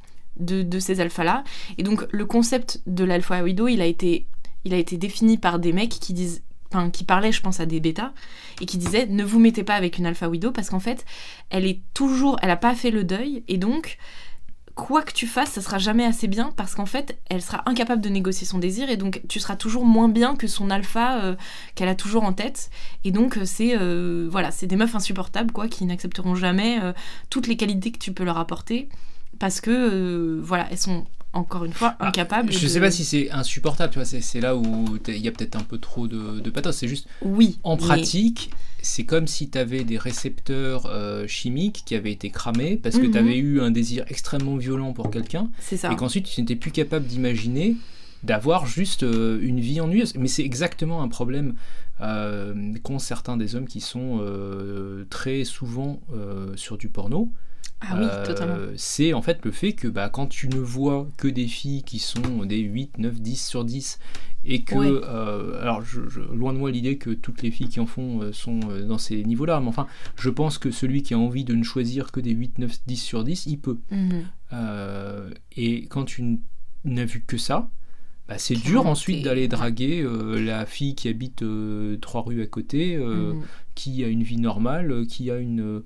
ces 0.80 1.02
alphas 1.02 1.24
là 1.24 1.44
et 1.78 1.84
donc 1.84 2.06
le 2.12 2.26
concept 2.26 2.82
de 2.86 3.04
l'alpha 3.04 3.44
widow 3.44 3.68
il 3.68 3.82
a 3.82 3.86
été 3.86 4.28
il 4.66 4.74
a 4.74 4.78
été 4.78 4.98
défini 4.98 5.38
par 5.38 5.60
des 5.60 5.74
mecs 5.74 5.90
qui 5.90 6.14
disent 6.14 6.44
qui 6.92 7.06
parlaient 7.06 7.32
je 7.32 7.42
pense 7.42 7.60
à 7.60 7.66
des 7.66 7.80
bêtas 7.80 8.12
et 8.62 8.66
qui 8.66 8.78
disaient 8.78 9.06
ne 9.06 9.24
vous 9.24 9.40
mettez 9.40 9.64
pas 9.64 9.76
avec 9.76 9.98
une 9.98 10.06
alpha 10.06 10.28
widow 10.28 10.52
parce 10.52 10.70
qu'en 10.70 10.80
fait 10.80 11.06
elle 11.50 11.66
est 11.66 11.82
toujours 11.94 12.38
elle 12.42 12.50
a 12.50 12.58
pas 12.58 12.76
fait 12.76 12.92
le 12.92 13.04
deuil 13.04 13.44
et 13.48 13.58
donc 13.58 13.98
quoi 14.78 15.02
que 15.02 15.12
tu 15.12 15.26
fasses, 15.26 15.50
ça 15.54 15.62
sera 15.62 15.80
jamais 15.80 16.06
assez 16.06 16.28
bien 16.28 16.52
parce 16.56 16.76
qu'en 16.76 16.86
fait, 16.86 17.18
elle 17.30 17.42
sera 17.42 17.64
incapable 17.66 18.02
de 18.02 18.10
négocier 18.10 18.46
son 18.46 18.60
désir 18.60 18.90
et 18.92 18.96
donc 18.96 19.22
tu 19.28 19.40
seras 19.40 19.56
toujours 19.56 19.86
moins 19.86 20.08
bien 20.08 20.36
que 20.36 20.46
son 20.46 20.70
alpha 20.70 21.20
euh, 21.24 21.36
qu'elle 21.76 21.90
a 21.90 21.96
toujours 21.96 22.24
en 22.24 22.32
tête. 22.32 22.70
Et 23.04 23.12
donc 23.12 23.38
euh, 23.38 23.46
c'est 23.46 23.76
euh, 23.76 24.28
voilà, 24.32 24.52
c'est 24.52 24.68
des 24.68 24.76
meufs 24.76 24.94
insupportables 24.96 25.52
quoi 25.52 25.68
qui 25.68 25.84
n'accepteront 25.86 26.36
jamais 26.36 26.80
euh, 26.82 26.94
toutes 27.32 27.48
les 27.48 27.58
qualités 27.58 27.92
que 27.92 27.98
tu 27.98 28.12
peux 28.14 28.24
leur 28.24 28.38
apporter 28.38 28.88
parce 29.40 29.62
que 29.62 30.40
voilà, 30.44 30.68
elles 30.72 30.78
sont 30.78 31.06
encore 31.34 31.66
une 31.66 31.74
fois 31.74 31.96
Ah, 32.00 32.08
incapables. 32.08 32.52
Je 32.52 32.60
de- 32.62 32.68
sais 32.68 32.80
pas 32.80 32.90
si 32.92 33.04
c'est 33.04 33.30
insupportable, 33.32 33.92
tu 33.94 34.00
vois, 34.00 34.06
c'est 34.06 34.40
là 34.42 34.56
où 34.56 34.98
il 35.08 35.18
y 35.18 35.28
a 35.28 35.32
peut-être 35.32 35.56
un 35.56 35.64
peu 35.64 35.78
trop 35.80 36.08
de, 36.08 36.40
de 36.40 36.50
pathos. 36.50 36.76
C'est 36.76 36.88
juste, 36.88 37.08
Oui. 37.22 37.60
en 37.64 37.76
mais- 37.76 37.82
pratique, 37.82 38.52
c'est 38.88 39.06
comme 39.06 39.28
si 39.28 39.50
tu 39.50 39.58
avais 39.58 39.84
des 39.84 39.98
récepteurs 39.98 40.86
euh, 40.88 41.28
chimiques 41.28 41.84
qui 41.86 41.94
avaient 41.96 42.12
été 42.12 42.30
cramés 42.30 42.78
parce 42.82 42.98
que 42.98 43.06
Mhm. 43.06 43.12
tu 43.12 43.18
avais 43.18 43.38
eu 43.38 43.62
un 43.62 43.72
désir 43.72 44.06
extrêmement 44.08 44.56
violent 44.58 44.94
pour 44.94 45.12
quelqu'un 45.12 45.50
C'est 45.60 45.78
ça. 45.78 45.92
et 45.92 45.96
qu'ensuite 45.96 46.26
tu 46.26 46.40
n'étais 46.42 46.56
plus 46.56 46.72
capable 46.72 47.06
d'imaginer 47.06 47.76
d'avoir 48.24 48.66
juste 48.66 49.04
euh, 49.04 49.40
une 49.42 49.60
vie 49.60 49.80
ennuyeuse. 49.82 50.16
Mais 50.16 50.28
c'est 50.28 50.44
exactement 50.44 51.02
un 51.04 51.08
problème 51.08 51.54
euh, 52.02 52.54
qu'ont 52.84 53.00
certains 53.00 53.38
des 53.38 53.56
hommes 53.56 53.68
qui 53.68 53.82
sont 53.82 54.22
très 55.10 55.44
souvent 55.44 56.00
sur 56.56 56.78
du 56.78 56.88
porno. 56.90 57.32
Ah 57.82 57.96
oui, 58.00 58.06
Euh, 58.10 58.26
totalement. 58.26 58.58
C'est 58.76 59.14
en 59.14 59.22
fait 59.22 59.44
le 59.46 59.52
fait 59.52 59.74
que 59.74 59.88
bah, 59.88 60.10
quand 60.10 60.28
tu 60.28 60.48
ne 60.50 60.58
vois 60.58 61.08
que 61.18 61.28
des 61.28 61.48
filles 61.48 61.84
qui 61.84 62.00
sont 62.00 62.44
des 62.46 62.60
8, 62.60 62.98
9, 62.98 63.20
10 63.22 63.46
sur 63.48 63.64
10 63.66 64.00
et 64.46 64.64
que, 64.64 64.76
Ouais. 64.76 65.02
euh, 65.04 65.62
alors 65.62 65.82
je, 65.84 66.08
je- 66.10 66.22
loin 66.22 66.54
de 66.54 66.58
moi 66.58 66.72
l'idée 66.72 66.98
que 66.98 67.10
toutes 67.12 67.42
les 67.42 67.52
filles 67.52 67.70
qui 67.70 67.80
en 67.80 67.86
font 67.86 68.22
euh, 68.22 68.32
sont 68.34 68.60
dans 68.88 68.98
ces 68.98 69.24
niveaux-là, 69.24 69.60
mais 69.60 69.68
enfin 69.68 69.88
je 70.18 70.30
pense 70.30 70.58
que 70.58 70.72
celui 70.72 71.04
qui 71.04 71.14
a 71.14 71.20
envie 71.20 71.44
de 71.44 71.54
ne 71.54 71.64
choisir 71.64 72.12
que 72.12 72.20
des 72.20 72.32
8, 72.32 72.58
9, 72.60 72.80
10 72.88 72.98
sur 72.98 73.24
10, 73.24 73.46
il 73.48 73.60
peut. 73.60 73.78
Mhm. 73.92 74.24
Euh, 74.54 75.30
et 75.56 75.86
quand 75.88 76.06
tu 76.06 76.40
n'as 76.86 77.06
vu 77.06 77.24
que 77.28 77.38
ça, 77.38 77.70
bah, 78.28 78.38
c'est 78.38 78.56
dur 78.56 78.86
ensuite 78.88 79.24
d'aller 79.24 79.48
draguer 79.48 80.02
euh, 80.02 80.40
la 80.44 80.66
fille 80.66 80.96
qui 80.96 81.08
habite 81.10 81.44
euh, 81.44 81.98
trois 82.02 82.22
rues 82.24 82.42
à 82.42 82.48
côté, 82.48 82.96
euh, 82.96 83.34
Mhm. 83.34 83.42
qui 83.76 84.04
a 84.04 84.08
une 84.08 84.24
vie 84.24 84.38
normale, 84.38 85.06
qui 85.08 85.30
a 85.32 85.38
une, 85.38 85.84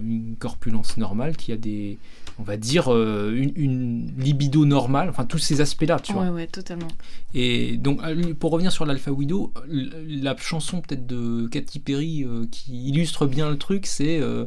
une 0.00 0.36
corpulence 0.38 0.96
normale, 0.96 1.36
qui 1.36 1.52
a 1.52 1.56
des, 1.56 1.98
on 2.38 2.42
va 2.42 2.56
dire, 2.56 2.92
euh, 2.92 3.32
une, 3.34 3.52
une 3.56 4.12
libido 4.18 4.64
normale, 4.64 5.08
enfin 5.08 5.24
tous 5.24 5.38
ces 5.38 5.60
aspects-là, 5.60 5.98
tu 6.00 6.12
vois. 6.12 6.24
Ouais, 6.24 6.28
ouais, 6.30 6.46
totalement. 6.46 6.88
Et 7.34 7.76
donc, 7.76 8.02
euh, 8.02 8.34
pour 8.34 8.50
revenir 8.52 8.70
sur 8.72 8.84
l'Alpha 8.86 9.10
Widow, 9.10 9.52
la 9.66 10.36
chanson 10.36 10.80
peut-être 10.80 11.06
de 11.06 11.46
Katy 11.48 11.78
Perry 11.80 12.24
euh, 12.24 12.46
qui 12.50 12.88
illustre 12.88 13.26
bien 13.26 13.50
le 13.50 13.56
truc, 13.58 13.86
c'est 13.86 14.20
euh, 14.20 14.44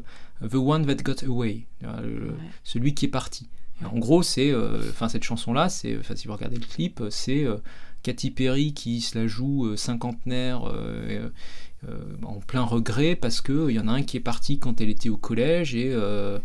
The 0.47 0.55
One 0.55 0.85
That 0.85 1.03
Got 1.03 1.25
Away, 1.25 1.65
euh, 1.83 2.01
le- 2.01 2.27
Ouais. 2.31 2.33
celui 2.63 2.93
qui 2.93 3.05
est 3.05 3.09
parti. 3.09 3.47
Et 3.81 3.85
en 3.85 3.97
gros, 3.97 4.21
c'est, 4.23 4.51
euh, 4.51 4.79
enfin 4.91 5.09
cette 5.09 5.23
chanson-là, 5.23 5.69
c'est, 5.69 5.97
si 6.15 6.27
vous 6.27 6.33
regardez 6.33 6.57
le 6.57 6.65
clip, 6.65 7.01
c'est 7.09 7.43
euh, 7.45 7.57
Katy 8.03 8.31
Perry 8.31 8.73
qui 8.73 9.01
se 9.01 9.17
la 9.17 9.27
joue 9.27 9.65
euh, 9.67 9.75
cinquantenaire. 9.77 10.65
euh, 10.67 11.07
euh, 11.09 11.29
en 12.23 12.39
plein 12.39 12.61
regret 12.63 13.15
parce 13.15 13.41
que 13.41 13.69
il 13.69 13.75
y 13.75 13.79
en 13.79 13.87
a 13.87 13.91
un 13.93 14.03
qui 14.03 14.17
est 14.17 14.21
parti 14.21 14.59
quand 14.59 14.81
elle 14.81 14.89
était 14.89 15.09
au 15.09 15.17
collège 15.17 15.73
et 15.75 15.91
euh, 15.91 16.37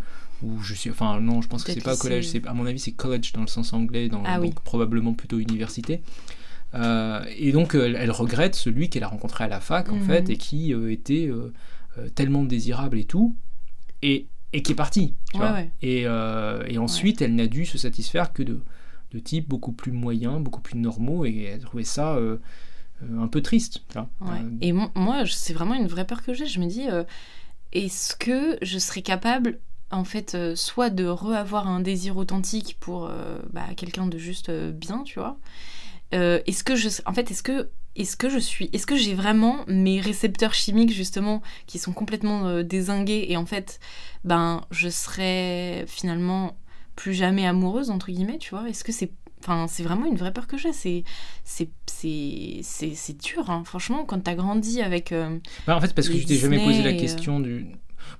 ou 0.42 0.60
je 0.62 0.74
suis 0.74 0.90
enfin 0.90 1.20
non 1.20 1.42
je 1.42 1.48
pense 1.48 1.62
que 1.64 1.72
c'est 1.72 1.80
pas 1.82 1.96
collège 1.96 2.28
c'est 2.28 2.46
à 2.46 2.54
mon 2.54 2.66
avis 2.66 2.78
c'est 2.78 2.92
college 2.92 3.32
dans 3.32 3.42
le 3.42 3.46
sens 3.46 3.72
anglais 3.72 4.08
dans, 4.08 4.22
Ah 4.24 4.40
oui. 4.40 4.48
donc 4.48 4.60
probablement 4.62 5.12
plutôt 5.14 5.38
université 5.38 6.02
Euh, 6.74 7.24
et 7.38 7.52
donc 7.52 7.74
elle, 7.74 7.96
elle 7.96 8.10
regrette 8.10 8.54
celui 8.56 8.90
qu'elle 8.90 9.04
a 9.04 9.08
rencontré 9.08 9.44
à 9.44 9.48
la 9.48 9.60
fac 9.60 9.88
en 9.90 9.96
Mhm. 9.96 10.02
fait 10.02 10.30
et 10.30 10.36
qui 10.36 10.74
euh, 10.74 10.90
était 10.92 11.26
euh, 11.28 11.52
euh, 11.98 12.08
tellement 12.10 12.42
désirable 12.44 12.98
et 12.98 13.04
tout 13.04 13.34
et, 14.02 14.26
et 14.52 14.62
qui 14.62 14.72
est 14.72 14.76
parti 14.76 15.14
tu 15.32 15.40
Ouais, 15.40 15.46
vois. 15.46 15.56
ouais. 15.56 15.70
Et, 15.82 16.02
euh, 16.06 16.64
et 16.68 16.78
ensuite 16.78 17.22
elle 17.22 17.34
n'a 17.34 17.46
dû 17.46 17.66
se 17.66 17.78
satisfaire 17.78 18.32
que 18.32 18.42
de, 18.42 18.60
de 19.12 19.18
types 19.18 19.48
beaucoup 19.48 19.72
plus 19.72 19.92
moyens 19.92 20.42
beaucoup 20.42 20.60
plus 20.60 20.78
normaux 20.78 21.24
et 21.24 21.44
elle 21.44 21.60
trouvait 21.60 21.84
ça 21.84 22.16
euh, 22.16 22.20
euh, 22.20 22.38
un 23.18 23.28
peu 23.28 23.42
triste. 23.42 23.82
Ouais. 23.94 24.28
Euh, 24.30 24.50
Et 24.60 24.72
mo- 24.72 24.90
moi, 24.94 25.24
c'est 25.26 25.52
vraiment 25.54 25.74
une 25.74 25.86
vraie 25.86 26.06
peur 26.06 26.22
que 26.22 26.34
j'ai. 26.34 26.46
Je 26.46 26.60
me 26.60 26.66
dis, 26.66 26.88
euh, 26.88 27.04
est-ce 27.72 28.16
que 28.16 28.58
je 28.62 28.78
serais 28.78 29.02
capable, 29.02 29.58
en 29.90 30.04
fait, 30.04 30.34
euh, 30.34 30.56
soit 30.56 30.90
de 30.90 31.06
re-avoir 31.06 31.68
un 31.68 31.80
désir 31.80 32.16
authentique 32.16 32.76
pour 32.80 33.06
euh, 33.06 33.38
bah, 33.52 33.66
quelqu'un 33.76 34.06
de 34.06 34.18
juste 34.18 34.48
euh, 34.48 34.72
bien, 34.72 35.02
tu 35.04 35.18
vois 35.18 35.38
Euh, 36.14 36.40
Est-ce 36.46 36.64
que 36.64 36.76
je, 36.76 36.88
en 37.06 37.12
fait, 37.12 37.30
est-ce 37.30 37.42
que, 37.42 37.68
est-ce 37.96 38.16
que 38.16 38.28
je 38.28 38.38
suis, 38.38 38.70
est-ce 38.72 38.86
que 38.86 38.96
j'ai 38.96 39.14
vraiment 39.14 39.64
mes 39.68 40.00
récepteurs 40.00 40.54
chimiques 40.54 40.92
justement 40.92 41.42
qui 41.66 41.78
sont 41.78 41.92
complètement 41.92 42.46
euh, 42.46 42.62
désingués 42.62 43.26
et 43.28 43.36
en 43.36 43.46
fait, 43.46 43.80
ben, 44.24 44.62
je 44.70 44.88
serais 44.88 45.84
finalement 45.88 46.56
plus 46.94 47.14
jamais 47.14 47.46
amoureuse 47.46 47.90
entre 47.90 48.10
guillemets, 48.10 48.38
tu 48.38 48.50
vois? 48.50 48.68
Est-ce 48.68 48.84
que 48.84 48.92
c'est 48.92 49.10
Enfin, 49.46 49.66
c'est 49.68 49.84
vraiment 49.84 50.06
une 50.06 50.16
vraie 50.16 50.32
peur 50.32 50.48
que 50.48 50.56
j'ai. 50.58 50.72
C'est, 50.72 51.04
c'est, 51.44 51.68
c'est, 52.62 53.16
dur, 53.22 53.48
hein. 53.48 53.62
franchement, 53.64 54.04
quand 54.04 54.18
t'as 54.20 54.34
grandi 54.34 54.82
avec. 54.82 55.12
euh, 55.12 55.38
Bah, 55.66 55.76
en 55.76 55.80
fait, 55.80 55.94
parce 55.94 56.08
que 56.08 56.14
tu 56.14 56.24
t'es 56.24 56.34
jamais 56.34 56.58
posé 56.58 56.82
la 56.82 56.90
Disney, 56.92 56.96
euh, 56.96 57.00
question 57.00 57.40
du. 57.40 57.66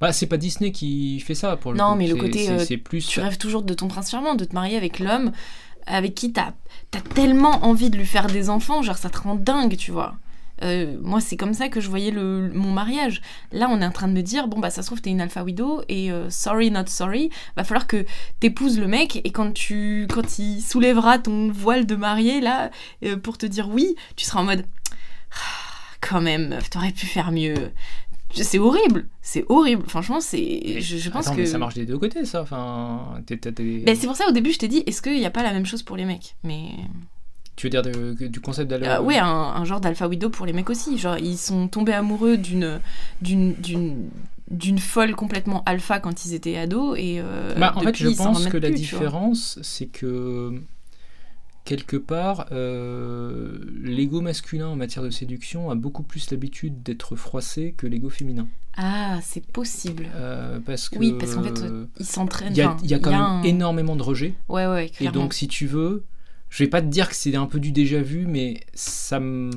Bah, 0.01 0.13
c'est 0.13 0.27
pas 0.27 0.37
Disney 0.37 0.71
qui 0.73 1.19
fait 1.21 1.35
ça 1.35 1.57
pour 1.57 1.73
le 1.73 1.79
Non, 1.79 1.93
coup. 1.93 1.99
mais 1.99 2.07
le 2.07 2.17
côté, 2.17 2.45
c'est- 2.47 2.51
euh, 2.53 2.59
c'est 2.65 2.77
plus. 2.77 3.07
Tu 3.07 3.21
rêves 3.21 3.39
toujours 3.39 3.63
de 3.63 3.75
ton 3.75 3.89
prince 3.89 4.11
charmant, 4.11 4.35
de 4.37 4.45
te 4.45 4.55
marier 4.55 4.77
avec 4.77 4.99
l'homme 5.01 5.33
avec 5.89 6.15
qui 6.17 6.33
t'as, 6.33 6.53
t'as 6.91 7.01
tellement 7.01 7.65
envie 7.65 7.91
de 7.91 7.97
lui 7.97 8.07
faire 8.07 8.27
des 8.27 8.51
enfants, 8.51 8.83
genre 8.83 8.99
ça 8.99 9.09
te 9.09 9.19
rend 9.19 9.37
dingue, 9.37 9.77
tu 9.77 9.93
vois. 9.93 10.17
Euh, 10.63 10.97
moi, 11.03 11.21
c'est 11.21 11.37
comme 11.37 11.53
ça 11.55 11.69
que 11.69 11.81
je 11.81 11.89
voyais 11.89 12.11
le, 12.11 12.51
mon 12.55 12.71
mariage. 12.73 13.21
Là, 13.53 13.69
on 13.71 13.81
est 13.81 13.85
en 13.87 13.91
train 13.91 14.09
de 14.09 14.13
me 14.15 14.23
dire, 14.23 14.49
bon, 14.49 14.59
bah, 14.59 14.71
ça 14.71 14.83
se 14.83 14.87
trouve, 14.89 15.01
t'es 15.03 15.11
une 15.11 15.21
alpha 15.21 15.43
widow, 15.45 15.83
et 15.89 16.11
euh, 16.11 16.31
sorry, 16.31 16.71
not 16.71 16.87
sorry, 16.87 17.31
va 17.57 17.65
falloir 17.65 17.87
que 17.87 18.05
t'épouses 18.41 18.79
le 18.79 18.87
mec, 18.87 19.21
et 19.25 19.31
quand, 19.33 19.53
tu, 19.53 20.07
quand 20.13 20.39
il 20.39 20.61
soulèvera 20.63 21.19
ton 21.19 21.51
voile 21.51 21.85
de 21.87 21.95
mariée, 21.97 22.41
là, 22.41 22.71
euh, 23.05 23.17
pour 23.17 23.37
te 23.39 23.47
dire 23.47 23.69
oui, 23.69 23.97
tu 24.17 24.25
seras 24.25 24.41
en 24.41 24.45
mode, 24.45 24.65
Ah, 25.33 25.37
quand 26.01 26.21
même, 26.21 26.59
t'aurais 26.71 26.93
pu 26.93 27.07
faire 27.07 27.33
mieux. 27.33 27.73
C'est 28.35 28.59
horrible, 28.59 29.09
c'est 29.23 29.45
horrible. 29.49 29.85
Franchement, 29.89 30.21
c'est. 30.21 30.81
Je, 30.81 30.97
je 30.99 31.11
pense 31.11 31.27
Attends, 31.27 31.37
que. 31.37 31.41
mais 31.43 31.47
ça 31.47 31.59
marche 31.59 31.75
des 31.75 31.87
deux 31.87 31.97
côtés, 31.99 32.25
ça. 32.25 32.43
Enfin, 32.43 33.21
t'es- 33.25 33.37
Ben, 33.37 33.97
c'est 33.97 34.07
pour 34.07 34.17
ça 34.17 34.27
au 34.29 34.33
début 34.33 34.53
je 34.53 34.59
t'ai 34.59 34.69
dit 34.69 34.83
est-ce 34.87 35.01
qu'il 35.01 35.15
n'y 35.19 35.25
a 35.25 35.31
pas 35.31 35.43
la 35.45 35.53
même 35.53 35.65
chose 35.65 35.83
pour 35.83 35.97
les 35.97 36.05
mecs? 36.05 36.35
Mais 36.43 36.71
Tu 37.57 37.67
veux 37.67 37.71
dire 37.71 37.83
de- 37.83 38.13
du 38.27 38.41
concept 38.41 38.69
d'aller. 38.71 38.87
euh, 38.87 39.01
ouais 39.01 39.19
un, 39.19 39.27
un 39.27 39.65
genre 39.65 39.81
d'alpha 39.81 40.07
widow 40.09 40.29
pour 40.31 40.45
les 40.47 40.53
mecs 40.53 40.69
aussi. 40.71 40.99
Genre 40.99 41.17
ils 41.19 41.39
sont 41.39 41.69
tombés 41.69 41.93
amoureux 41.95 42.37
d'une 42.37 42.81
d'une 44.51 44.79
folle 44.79 45.15
complètement 45.17 45.63
alpha 45.67 45.99
quand 45.99 46.25
ils 46.25 46.35
étaient 46.35 46.57
ados 46.57 46.97
et 46.99 47.19
euh, 47.21 47.55
Bah, 47.59 47.73
en 47.77 47.81
fait, 47.81 47.97
je 47.97 48.09
pense 48.09 48.47
que 48.47 48.57
la 48.57 48.69
plus, 48.69 48.77
différence, 48.77 49.59
c'est 49.63 49.87
que 49.87 50.53
quelque 51.65 51.97
part, 51.97 52.47
euh, 52.53 53.59
l'ego 53.83 54.21
masculin 54.21 54.69
en 54.69 54.77
matière 54.77 55.03
de 55.05 55.11
séduction 55.11 55.71
a 55.71 55.75
beaucoup 55.75 56.05
plus 56.05 56.31
l'habitude 56.31 56.83
d'être 56.85 57.17
froissé 57.17 57.75
que 57.77 57.87
l'ego 57.89 58.09
féminin. 58.09 58.47
Ah 58.77 59.19
c'est 59.23 59.45
possible. 59.47 60.07
Euh, 60.15 60.61
parce 60.65 60.89
que 60.91 60.99
Oui 60.99 61.15
parce 61.19 61.35
qu'en 61.35 61.43
fait 61.43 61.65
ils 61.99 62.05
s'entraînent. 62.05 62.53
il 62.53 62.59
y 62.59 62.61
a, 62.61 62.69
enfin, 62.69 62.77
il 62.85 62.91
y 62.91 62.95
a 62.95 62.99
quand 63.01 63.11
même 63.11 63.21
un- 63.21 63.43
énormément 63.43 63.97
de 63.97 64.03
rejet. 64.03 64.35
Ouais 64.49 64.67
ouais 64.67 64.93
Et 65.01 65.09
donc, 65.09 65.33
si 65.35 65.49
tu 65.49 65.67
veux, 65.67 66.05
je 66.51 66.65
vais 66.65 66.71
pas 66.71 66.81
te 66.83 66.87
dire 66.87 67.09
que 67.09 67.15
c'est 67.15 67.35
un 67.37 67.47
peu 67.47 67.61
du 67.61 67.73
déjà 67.73 68.01
vu, 68.03 68.27
mais 68.27 68.61
ça 68.75 69.21
me. 69.21 69.51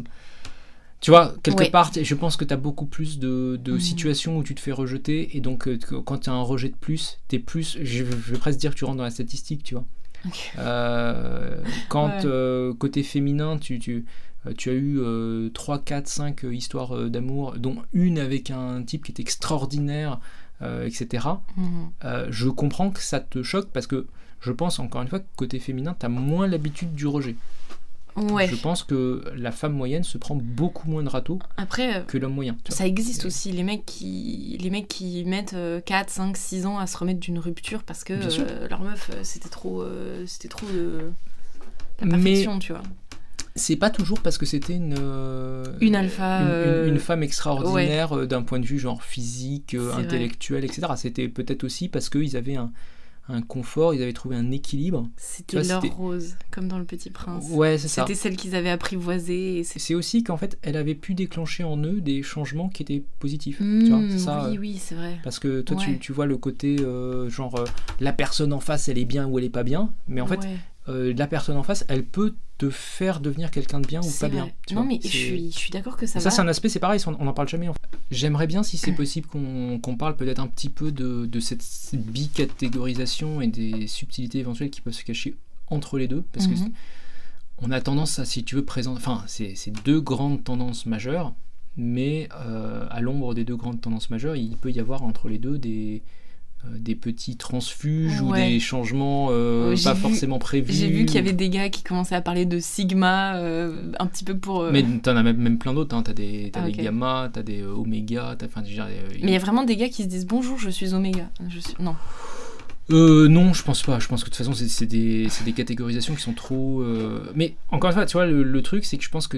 Tu 1.02 1.12
vois, 1.12 1.34
quelque 1.44 1.64
part, 1.72 1.92
je 2.02 2.16
pense 2.16 2.36
que 2.36 2.44
tu 2.44 2.54
as 2.54 2.58
beaucoup 2.58 2.86
plus 2.86 3.20
de, 3.20 3.58
de 3.64 3.74
Mhm. 3.74 3.80
situations 3.80 4.38
où 4.38 4.44
tu 4.44 4.54
te 4.54 4.60
fais 4.60 4.74
rejeter, 4.74 5.38
et 5.38 5.40
donc 5.40 5.68
euh, 5.68 5.78
quand 6.06 6.18
tu 6.20 6.30
as 6.30 6.34
un 6.34 6.42
rejet 6.42 6.68
de 6.70 6.76
plus, 6.76 7.20
tu 7.30 7.38
es 7.38 7.40
plus, 7.40 7.78
je, 7.82 7.86
je 8.04 8.04
vais 8.34 8.38
presque 8.38 8.60
dire 8.60 8.72
que 8.72 8.76
tu 8.76 8.84
rentres 8.84 8.98
dans 8.98 9.04
la 9.06 9.10
statistique, 9.12 9.64
tu 9.64 9.76
vois. 9.76 9.86
Ok. 10.26 10.52
Euh, 10.58 11.64
quand 11.88 12.10
Ouais. 12.10 12.26
euh, 12.26 12.74
côté 12.74 13.04
féminin, 13.04 13.58
tu, 13.58 13.80
tu, 13.80 14.06
tu 14.58 14.70
as 14.70 14.74
eu 14.74 15.00
euh, 15.00 15.50
3, 15.54 15.80
4, 15.80 16.08
5 16.10 16.44
histoires 16.52 17.10
d'amour, 17.10 17.54
dont 17.58 17.78
une 17.94 18.20
avec 18.20 18.52
un 18.52 18.84
type 18.84 19.06
qui 19.06 19.12
était 19.14 19.22
extraordinaire, 19.24 20.20
etc. 20.62 21.42
Euh, 22.04 22.28
je 22.30 22.50
comprends 22.50 22.92
que 22.92 23.02
ça 23.02 23.22
te 23.22 23.44
choque 23.44 23.70
parce 23.72 23.88
que 23.88 24.08
je 24.42 24.52
pense 24.52 24.80
encore 24.80 25.02
une 25.02 25.08
fois 25.08 25.20
que 25.20 25.26
côté 25.36 25.60
féminin, 25.60 25.96
tu 26.00 26.06
as 26.06 26.10
moins 26.10 26.48
l'habitude 26.48 26.94
du 26.94 27.08
rejet. 27.08 27.36
Ouais. 28.16 28.48
Je 28.48 28.56
pense 28.56 28.84
que 28.84 29.24
la 29.38 29.52
femme 29.52 29.72
moyenne 29.74 30.04
se 30.04 30.18
prend 30.18 30.36
beaucoup 30.36 30.90
moins 30.90 31.04
de 31.04 31.10
râteaux 31.10 31.40
Après, 31.56 31.96
euh, 31.98 32.02
que 32.02 32.18
l'homme 32.18 32.34
moyen. 32.34 32.58
ça 32.68 32.86
existe 32.86 33.24
aussi, 33.26 33.52
les 33.54 33.64
mecs 33.64 33.86
qui, 33.86 34.58
les 34.60 34.70
mecs 34.70 34.88
qui 34.90 35.24
mettent 35.26 35.54
euh, 35.54 35.80
4, 35.80 36.10
5, 36.10 36.36
6 36.36 36.66
ans 36.66 36.80
à 36.80 36.88
se 36.88 36.98
remettre 36.98 37.20
d'une 37.22 37.40
rupture 37.40 37.84
parce 37.84 38.04
que 38.04 38.14
euh, 38.14 38.68
leur 38.68 38.82
meuf, 38.82 39.10
euh, 39.14 39.20
c'était 39.24 39.48
trop, 39.48 39.84
euh, 39.84 40.26
c'était 40.26 40.50
trop 40.50 40.66
de 40.68 41.12
la 42.02 42.06
Mais- 42.08 42.12
perfection, 42.12 42.60
tu 42.60 42.74
vois. 42.74 42.82
C'est 43.56 43.76
pas 43.76 43.90
toujours 43.90 44.20
parce 44.22 44.38
que 44.38 44.46
c'était 44.46 44.76
une, 44.76 44.94
Une 45.82 45.96
alpha, 45.96 46.42
une, 46.42 46.48
euh, 46.50 46.98
femme 47.00 47.24
extraordinaire 47.24 48.28
d'un 48.28 48.42
point 48.42 48.60
de 48.60 48.66
vue 48.66 48.80
genre 48.80 49.04
physique, 49.04 49.70
C'est 49.72 49.78
vrai. 49.78 50.04
intellectuel, 50.04 50.64
etc. 50.66 50.84
C'était 50.98 51.28
peut-être 51.28 51.64
aussi 51.64 51.90
parce 51.90 52.10
qu'ils 52.10 52.38
avaient 52.38 52.56
un, 52.56 52.72
un 53.32 53.42
confort, 53.42 53.94
ils 53.94 54.02
avaient 54.02 54.12
trouvé 54.14 54.36
un 54.36 54.52
équilibre. 54.52 55.08
C'était 55.16 55.62
leur 55.64 55.82
rose, 55.96 56.36
comme 56.52 56.68
dans 56.68 56.80
Le 56.80 56.84
Petit 56.86 57.12
Prince. 57.12 57.46
Ouais, 57.52 57.78
c'est 57.78 57.88
ça. 57.88 58.02
C'était 58.02 58.16
celle 58.16 58.36
qu'ils 58.36 58.56
avaient 58.56 58.70
apprivoisée. 58.72 59.64
C'est... 59.64 59.94
Aussi 59.96 60.24
qu'en 60.24 60.38
fait, 60.38 60.58
elle 60.62 60.76
avait 60.78 60.96
pu 60.96 61.14
déclencher 61.14 61.64
en 61.64 61.78
eux 61.84 62.02
des 62.02 62.24
changements 62.24 62.70
qui 62.70 62.82
étaient 62.84 63.04
positifs. 63.20 63.58
tu 63.60 63.90
vois, 63.90 64.00
Mmh, 64.00 64.18
ça, 64.18 64.50
oui, 64.50 64.58
euh, 64.58 64.60
oui, 64.60 64.78
c'est 64.82 64.96
vrai. 64.96 65.18
Parce 65.24 65.40
que 65.40 65.62
toi, 65.62 65.78
Ouais. 65.78 65.84
tu, 65.84 66.00
tu 66.00 66.12
vois 66.12 66.26
le 66.26 66.38
côté 66.38 66.78
euh, 66.80 67.30
genre 67.30 67.56
euh, 67.60 67.66
la 68.00 68.14
personne 68.14 68.52
en 68.54 68.60
face, 68.60 68.90
elle 68.90 68.98
est 68.98 69.06
bien 69.06 69.28
ou 69.28 69.38
elle 69.38 69.46
est 69.46 69.50
pas 69.50 69.64
bien, 69.64 69.92
mais 70.08 70.22
en 70.22 70.28
fait, 70.28 70.40
Ouais, 70.42 70.58
euh, 70.90 71.14
la 71.16 71.28
personne 71.28 71.56
en 71.58 71.64
face, 71.64 71.86
elle 71.88 72.04
peut 72.04 72.36
te 72.58 72.70
faire 72.70 73.20
devenir 73.22 73.52
quelqu'un 73.52 73.80
de 73.80 73.88
bien 73.88 74.02
ou 74.02 74.10
pas 74.20 74.28
vrai. 74.28 74.30
bien. 74.30 74.50
tu 74.68 74.74
Non, 74.76 74.82
vois. 74.82 74.90
mais 74.90 75.00
je 75.02 75.08
suis, 75.08 75.52
je 75.52 75.58
suis 75.58 75.72
d'accord 75.72 75.96
que 75.96 76.06
ça, 76.06 76.20
Ça, 76.20 76.30
va. 76.30 76.36
c'est 76.36 76.42
un 76.42 76.48
aspect, 76.48 76.68
c'est 76.70 76.80
pareil, 76.80 77.00
on 77.08 77.24
n'en 77.24 77.34
parle 77.34 77.48
jamais. 77.48 77.68
en 77.70 77.74
fait. 77.74 77.80
J'aimerais 78.12 78.48
bien, 78.48 78.64
si 78.64 78.78
c'est 78.78 78.92
possible, 78.96 79.28
qu'on 79.28 79.96
parle 79.98 80.16
peut-être 80.18 80.40
un 80.40 80.48
petit 80.48 80.70
peu 80.70 80.92
de, 80.92 81.26
de 81.26 81.40
cette 81.40 81.64
bicatégorisation 81.96 83.42
et 83.42 83.48
des 83.48 83.88
subtilités 83.88 84.40
éventuelles 84.40 84.70
qui 84.70 84.82
peuvent 84.82 84.94
se 84.94 85.04
cacher 85.04 85.36
entre 85.68 85.98
les 85.98 86.08
deux. 86.08 86.24
Parce 86.34 86.48
que 86.48 86.54
Mhm. 86.54 86.72
on 87.60 87.72
a 87.72 87.82
tendance 87.82 88.20
à, 88.20 88.26
si 88.26 88.44
tu 88.44 88.56
veux, 88.56 88.66
présenter. 88.66 88.98
Enfin, 88.98 89.24
c'est 89.28 89.54
c'est 89.56 89.72
deux 89.86 90.02
grandes 90.02 90.44
tendances 90.44 90.86
majeures, 90.86 91.34
mais 91.78 92.28
euh, 92.46 92.86
à 92.90 93.02
l'ombre 93.02 93.34
des 93.34 93.44
deux 93.46 93.56
grandes 93.56 93.82
tendances 93.82 94.10
majeures, 94.10 94.36
il 94.36 94.56
peut 94.58 94.72
y 94.72 94.80
avoir 94.80 95.04
entre 95.04 95.30
les 95.30 95.38
deux 95.38 95.58
des. 95.58 96.02
Euh, 96.66 96.78
des 96.78 96.96
petits 96.96 97.38
transfuges 97.38 98.20
ou 98.22 98.34
des 98.34 98.60
changements 98.60 99.28
euh, 99.32 99.76
j'ai 99.76 99.84
pas 99.86 99.94
vu- 99.94 100.02
forcément 100.02 100.40
prévus. 100.40 100.74
J'ai 100.74 100.90
vu 100.90 101.06
qu'il 101.06 101.16
y 101.16 101.20
avait 101.20 101.32
des 101.34 101.50
gars 101.50 101.70
qui 101.70 101.84
commençaient 101.84 102.16
à 102.16 102.22
parler 102.22 102.46
de 102.46 102.60
Sigma, 102.60 103.38
euh, 103.38 103.92
un 104.00 104.06
petit 104.08 104.24
peu 104.26 104.38
pour. 104.38 104.62
euh, 104.62 104.70
Mais 104.72 104.84
t'en 105.02 105.16
as 105.16 105.24
même, 105.24 105.38
même 105.38 105.58
plein 105.58 105.74
d'autres, 105.74 105.96
hein. 105.96 106.02
t'as 106.04 106.14
des, 106.14 106.50
t'as 106.52 106.62
Ah, 106.64 106.66
des 106.66 106.74
gamma, 106.74 107.30
t'as 107.32 107.44
des 107.44 107.64
oméga, 107.64 108.36
enfin, 108.44 108.62
déjà, 108.62 108.88
Mais 108.88 109.20
il 109.24 109.30
y 109.30 109.36
a 109.36 109.40
vraiment 109.40 109.64
des 109.64 109.78
gars 109.78 109.88
qui 109.90 110.04
se 110.04 110.08
disent 110.10 110.28
bonjour, 110.28 110.58
je 110.60 110.70
suis 110.70 110.94
Oméga. 110.94 111.30
Je 111.48 111.60
suis... 111.60 111.76
Non. 111.80 111.96
Euh, 112.92 113.28
non, 113.28 113.54
je 113.54 113.64
pense 113.64 113.84
pas. 113.84 114.00
Je 114.00 114.08
pense 114.08 114.24
que 114.24 114.30
de 114.30 114.36
toute 114.36 114.46
façon, 114.46 114.54
c'est 114.54 114.86
des, 114.88 115.28
des 115.46 115.54
catégorisations 115.54 116.16
qui 116.16 116.22
sont 116.22 116.34
trop. 116.34 116.84
Mais 117.36 117.56
encore 117.70 117.92
une 117.92 117.96
fois, 117.96 118.06
tu 118.06 118.14
vois, 118.14 118.26
le, 118.26 118.44
le 118.44 118.62
truc, 118.64 118.84
c'est 118.84 118.98
que 118.98 119.04
je 119.04 119.10
pense 119.10 119.28
que 119.28 119.38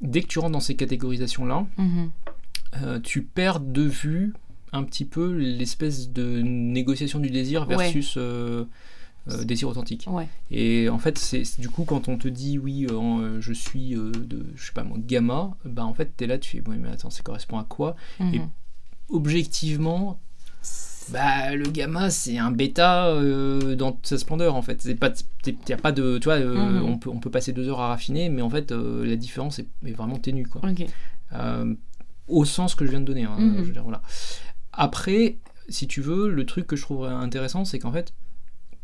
dès 0.00 0.22
que 0.22 0.26
tu 0.26 0.38
rentres 0.38 0.52
dans 0.52 0.60
ces 0.60 0.74
catégorisations-là, 0.76 1.66
Mhm. 1.76 2.10
tu 3.02 3.22
perds 3.22 3.60
de 3.60 3.82
vue 3.82 4.32
un 4.72 4.82
petit 4.84 5.04
peu 5.04 5.32
l'espèce 5.32 6.10
de 6.10 6.40
négociation 6.42 7.18
du 7.20 7.30
désir 7.30 7.64
versus 7.66 8.14
euh, 8.16 8.64
euh, 9.30 9.44
désir 9.44 9.68
authentique. 9.68 10.06
Ouais. 10.10 10.28
Et 10.50 10.88
en 10.88 10.98
fait, 10.98 11.18
c'est 11.18 11.42
du 11.58 11.68
coup, 11.68 11.84
quand 11.84 12.08
on 12.08 12.16
te 12.18 12.28
dit 12.28 12.58
oui, 12.58 12.86
euh, 12.90 13.40
je 13.40 13.52
suis 13.52 13.94
euh, 13.96 14.10
de, 14.12 14.46
je 14.54 14.66
sais 14.66 14.72
pas 14.72 14.84
moi, 14.84 14.98
gamma, 15.00 15.56
bah 15.64 15.84
en 15.84 15.94
fait, 15.94 16.16
t'es 16.16 16.26
là, 16.26 16.38
tu 16.38 16.50
fais, 16.58 16.62
oui, 16.68 16.76
mais 16.78 16.88
attends, 16.90 17.10
ça 17.10 17.22
correspond 17.22 17.58
à 17.58 17.64
quoi? 17.64 17.96
Et 18.20 18.38
Mhm. 18.38 18.48
objectivement, 19.08 20.18
bah 21.10 21.54
le 21.54 21.68
gamma 21.70 22.10
c'est 22.10 22.36
un 22.38 22.50
bêta 22.50 23.14
dans 23.76 23.92
toute 23.92 24.06
sa 24.06 24.18
splendeur 24.18 24.54
en 24.56 24.62
fait. 24.62 24.82
C'est 24.82 24.96
pas, 24.96 25.12
y 25.68 25.72
a 25.72 25.76
pas 25.76 25.92
de, 25.92 26.18
tu 26.18 26.24
vois, 26.24 26.38
Mhm. 26.40 26.82
on 26.84 26.98
peut 26.98 27.10
on 27.10 27.18
peut 27.20 27.30
passer 27.30 27.52
deux 27.52 27.68
heures 27.68 27.80
à 27.80 27.88
raffiner, 27.88 28.28
mais 28.28 28.42
en 28.42 28.50
fait 28.50 28.72
la 28.72 29.14
différence 29.16 29.58
est, 29.60 29.68
est 29.86 29.92
vraiment 29.92 30.18
ténue 30.18 30.46
quoi. 30.46 30.60
Au 32.28 32.44
sens 32.44 32.74
que 32.74 32.84
je 32.84 32.90
viens 32.90 33.00
de 33.00 33.04
donner. 33.04 33.22
hein, 33.24 33.36
Mhm. 33.38 33.58
je 33.58 33.62
veux 33.62 33.72
dire, 33.72 33.84
voilà. 33.84 34.02
Après, 34.76 35.38
si 35.68 35.88
tu 35.88 36.00
veux, 36.00 36.28
le 36.28 36.46
truc 36.46 36.66
que 36.66 36.76
je 36.76 36.82
trouverais 36.82 37.12
intéressant, 37.12 37.64
c'est 37.64 37.78
qu'en 37.78 37.92
fait, 37.92 38.14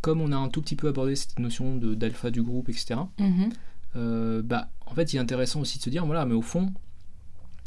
comme 0.01 0.21
on 0.21 0.33
a 0.33 0.37
un 0.37 0.49
tout 0.49 0.61
petit 0.61 0.77
peu 0.77 0.89
abordé 0.89 1.15
cette 1.15 1.39
notion 1.39 1.77
d'alpha 1.77 2.31
du 2.31 2.43
groupe, 2.43 2.69
etc. 2.69 3.01
Mhm. 3.19 3.51
euh, 3.97 4.43
bah 4.43 4.69
en 4.87 4.95
fait, 4.95 5.13
il 5.13 5.17
est 5.17 5.21
intéressant 5.21 5.61
aussi 5.61 5.79
de 5.79 5.85
se 5.85 5.91
dire, 5.91 6.05
voilà, 6.05 6.27
mais 6.27 6.35
au 6.35 6.43
fond, 6.43 6.73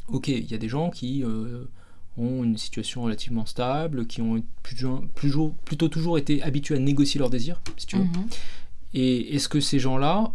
ok, 0.09 0.27
il 0.27 0.49
y 0.51 0.53
a 0.53 0.57
des 0.57 0.69
gens 0.69 0.89
qui 0.89 1.23
euh, 1.23 1.65
ont 2.17 2.43
une 2.43 2.57
situation 2.57 3.03
relativement 3.03 3.45
stable, 3.45 4.05
qui 4.05 4.21
ont 4.21 4.43
plutôt, 4.61 5.03
plutôt, 5.15 5.55
plutôt 5.65 5.87
toujours 5.87 6.17
été 6.17 6.43
habitués 6.43 6.75
à 6.75 6.79
négocier 6.79 7.19
leurs 7.19 7.29
désirs, 7.29 7.61
si 7.77 7.87
tu 7.87 7.97
veux. 7.97 8.03
Mhm. 8.03 8.27
Et 8.93 9.35
est-ce 9.35 9.49
que 9.49 9.59
ces 9.59 9.79
gens-là, 9.79 10.33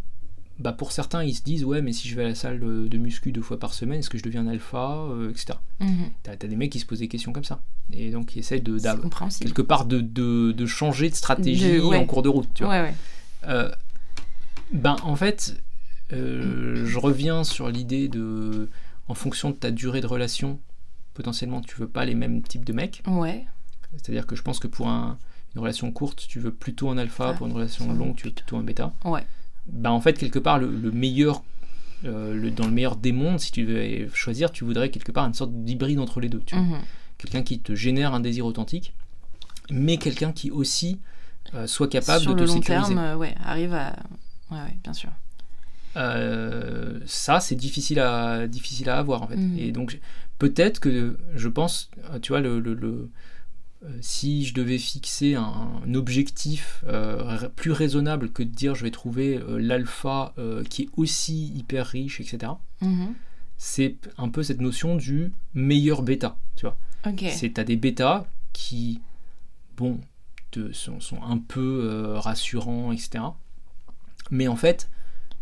bah 0.61 0.73
pour 0.73 0.93
certains, 0.93 1.25
ils 1.25 1.35
se 1.35 1.43
disent, 1.43 1.65
ouais, 1.65 1.81
mais 1.83 1.93
si 1.93 2.07
je 2.09 2.15
vais 2.17 2.25
à 2.25 2.29
la 2.29 2.35
salle 2.35 2.61
de 2.61 2.87
de 2.87 2.99
muscu 2.99 3.33
deux 3.33 3.41
fois 3.43 3.59
par 3.59 3.73
semaine, 3.75 4.01
est-ce 4.01 4.11
que 4.11 4.19
je 4.19 4.23
deviens 4.23 4.43
un 4.43 4.49
alpha, 4.49 4.95
euh, 5.11 5.31
etc. 5.31 5.59
Mhm. 5.81 6.11
T'as 6.23 6.33
as 6.33 6.37
des 6.37 6.57
mecs 6.57 6.71
qui 6.71 6.79
se 6.81 6.87
posent 6.87 6.99
des 7.01 7.09
questions 7.09 7.33
comme 7.33 7.45
ça. 7.45 7.61
Et 7.93 8.11
donc, 8.11 8.37
ils 8.37 8.41
essayent 8.41 8.61
de, 8.61 8.79
quelque 9.41 9.63
part 9.63 9.85
de, 9.87 10.01
de, 10.01 10.53
de 10.53 10.67
changer 10.67 11.11
de 11.11 11.15
stratégie 11.15 11.81
ouais. 11.81 11.97
en 11.97 12.05
cours 12.07 12.23
de 12.23 12.29
route, 12.29 12.49
tu 12.55 12.63
vois. 12.65 12.73
Ouais, 12.75 12.81
ouais. 12.83 12.95
Euh, 13.49 13.71
ben, 14.73 14.97
en 15.03 15.17
fait, 15.17 15.57
euh, 16.13 16.85
je 16.87 16.99
reviens 16.99 17.43
sur 17.45 17.69
l'idée 17.69 18.09
de, 18.09 18.69
en 19.09 19.15
fonction 19.15 19.51
de 19.51 19.57
ta 19.57 19.71
durée 19.71 20.01
de 20.01 20.07
relation, 20.07 20.61
potentiellement, 21.15 21.61
tu 21.61 21.77
veux 21.77 21.89
pas 21.89 22.05
les 22.05 22.15
mêmes 22.15 22.43
types 22.43 22.65
de 22.65 22.73
mecs. 22.73 23.03
Ouais. 23.07 23.47
C'est-à-dire 23.93 24.27
que 24.27 24.37
je 24.37 24.43
pense 24.43 24.59
que 24.61 24.69
pour 24.69 24.89
un- 24.89 25.19
une 25.57 25.61
relation 25.63 25.91
courte, 25.91 26.25
tu 26.29 26.39
veux 26.39 26.53
plutôt 26.53 26.91
un 26.91 26.99
alpha, 26.99 27.31
Ah, 27.31 27.35
pour 27.35 27.47
une 27.49 27.53
relation 27.53 27.93
longue, 27.93 28.15
tu 28.15 28.29
veux 28.29 28.33
plutôt 28.35 28.57
un 28.57 28.63
bêta. 28.63 28.93
Ouais. 29.05 29.25
Ben, 29.73 29.91
en 29.91 30.01
fait, 30.01 30.15
quelque 30.19 30.39
part, 30.39 30.59
le, 30.59 30.71
le 30.71 30.91
meilleur, 30.91 31.43
euh, 32.05 32.35
le- 32.35 32.51
dans 32.51 32.67
le 32.67 32.73
meilleur 32.73 32.97
des 32.97 33.13
mondes, 33.13 33.39
si 33.41 33.53
tu 33.53 33.65
veux 33.65 34.09
choisir, 34.15 34.51
tu 34.53 34.65
voudrais 34.65 34.91
quelque 34.91 35.13
part 35.13 35.27
une 35.27 35.35
sorte 35.35 35.53
d'hybride 35.53 35.99
entre 36.01 36.21
les 36.21 36.29
deux. 36.29 36.43
Tu. 36.47 36.57
Mhm. 36.57 36.79
Quelqu'un 37.19 37.43
qui 37.43 37.61
te 37.61 37.75
génère 37.75 38.15
un 38.15 38.21
désir 38.21 38.47
authentique, 38.47 38.95
mais 39.71 39.97
quelqu'un 39.99 40.33
qui 40.33 40.51
aussi 40.51 40.99
euh, 41.55 41.67
soit 41.67 41.89
capable 41.89 42.23
Sur 42.23 42.35
de 42.35 42.41
le 42.41 42.47
te 42.47 42.51
long 42.51 42.57
sécuriser. 42.61 42.87
terme, 42.95 42.99
euh, 42.99 43.17
ouais, 43.17 43.35
arrive 43.45 43.75
à. 43.75 43.97
Ouais, 44.51 44.59
ouais, 44.59 44.79
bien 44.83 44.93
sûr. 44.93 45.11
Euh, 45.97 47.01
ça 47.05 47.41
c'est 47.41 47.57
difficile 47.57 47.99
à 47.99 48.47
difficile 48.47 48.89
à 48.91 48.99
avoir 48.99 49.23
en 49.23 49.27
fait 49.27 49.37
Mhm. 49.37 49.59
et 49.59 49.73
donc 49.73 49.99
peut-être 50.39 50.79
que 50.79 51.19
je 51.35 51.49
pense 51.49 51.91
tu 52.23 52.31
vois 52.31 52.41
le, 52.41 52.61
le- 52.61 52.75
le- 52.75 53.11
si 54.03 54.45
je 54.45 54.53
devais 54.55 54.79
fixer 54.79 55.35
un, 55.37 55.81
un 55.87 55.95
objectif 55.95 56.85
euh, 56.87 57.49
plus 57.57 57.73
raisonnable 57.73 58.31
que 58.31 58.43
de 58.43 58.51
dire 58.51 58.75
je 58.75 58.83
vais 58.85 58.91
trouver 58.91 59.39
euh, 59.39 59.59
l'alpha 59.59 60.35
euh, 60.39 60.63
qui 60.65 60.83
est 60.83 60.89
aussi 60.97 61.49
hyper 61.55 61.87
riche 61.87 62.21
etc 62.21 62.53
Mhm. 62.83 63.15
c'est 63.57 63.97
un 64.19 64.29
peu 64.29 64.43
cette 64.43 64.61
notion 64.61 64.97
du 64.97 65.33
meilleur 65.55 66.03
bêta 66.03 66.37
tu 66.57 66.67
vois 66.67 66.77
c'est 67.31 67.55
t'as 67.55 67.65
des 67.65 67.77
bêtas 67.77 68.27
qui 68.53 69.01
bon 69.77 70.01
te- 70.51 70.73
sont, 70.73 71.01
sont 71.01 71.23
un 71.23 71.39
peu 71.39 71.81
euh, 71.85 72.19
rassurants 72.19 72.93
etc 72.93 73.25
mais 74.31 74.49
en 74.49 74.57
fait 74.57 74.91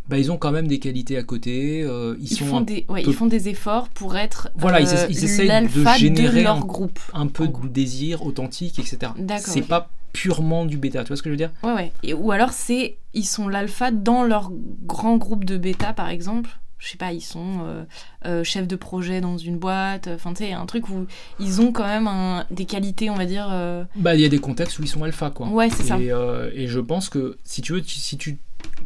bah, 0.08 0.18
ils 0.18 0.32
ont 0.32 0.36
quand 0.38 0.52
même 0.52 0.66
des 0.68 0.78
qualités 0.78 1.16
à 1.18 1.22
côté 1.22 1.82
euh, 1.82 2.16
ils, 2.18 2.32
Ils, 2.32 2.36
sont 2.36 2.44
font 2.46 2.60
des, 2.62 2.86
ouais, 2.88 3.02
peu- 3.02 3.10
ils 3.10 3.14
font 3.14 3.26
des 3.26 3.48
efforts 3.48 3.88
pour 3.90 4.16
être 4.16 4.48
Voilà, 4.56 4.80
ils 4.80 4.88
euh, 4.88 5.06
ils 5.10 5.24
essayent 5.24 5.48
de 5.68 5.84
générer 5.98 6.42
leur 6.42 6.56
un- 6.56 6.60
groupe. 6.60 6.98
un 7.12 7.26
peu 7.26 7.46
de 7.48 7.68
désir 7.68 8.24
authentique 8.24 8.78
etc 8.78 9.12
c'est 9.38 9.62
pas 9.62 9.90
purement 10.12 10.64
du 10.64 10.78
bêta 10.78 11.02
tu 11.04 11.08
vois 11.08 11.16
ce 11.16 11.22
que 11.22 11.28
je 11.28 11.32
veux 11.32 11.36
dire? 11.36 11.50
Ouais, 11.62 11.74
ouais. 11.74 11.92
Et, 12.02 12.14
ou 12.14 12.32
alors, 12.32 12.52
c'est 12.52 12.96
ils 13.12 13.24
sont 13.26 13.46
l'alpha 13.48 13.90
dans 13.90 14.24
leur 14.24 14.50
grand 14.86 15.16
groupe 15.18 15.44
de 15.44 15.58
bêta, 15.58 15.92
par 15.92 16.08
exemple. 16.08 16.50
Je 16.78 16.88
sais 16.88 16.96
pas, 16.96 17.12
ils 17.12 17.20
sont 17.20 17.58
euh, 17.64 17.84
euh, 18.24 18.42
chefs 18.44 18.66
de 18.66 18.76
projet 18.76 19.20
dans 19.20 19.36
une 19.36 19.58
boîte. 19.58 20.08
Enfin, 20.14 20.32
tu 20.32 20.44
sais, 20.44 20.52
un 20.52 20.64
truc 20.64 20.88
où 20.88 21.06
ils 21.38 21.60
ont 21.60 21.72
quand 21.72 21.86
même 21.86 22.06
un- 22.06 22.46
des 22.50 22.64
qualités, 22.64 23.10
on 23.10 23.16
va 23.16 23.26
dire. 23.26 23.48
euh, 23.52 23.84
bah 23.96 24.14
il 24.14 24.20
y 24.20 24.24
a 24.24 24.28
des 24.28 24.38
contextes 24.38 24.78
où 24.78 24.82
ils 24.82 24.88
sont 24.88 25.02
alpha 25.04 25.30
quoi 25.30 25.48
Ouais, 25.48 25.68
c'est 25.70 25.82
ça. 25.82 25.98
Et, 26.00 26.10
et 26.54 26.66
je 26.68 26.80
pense 26.80 27.10
que 27.10 27.36
si 27.44 27.60
tu 27.62 27.74
veux, 27.74 27.82
tu- 27.82 27.98
si 28.00 28.16
tu 28.16 28.38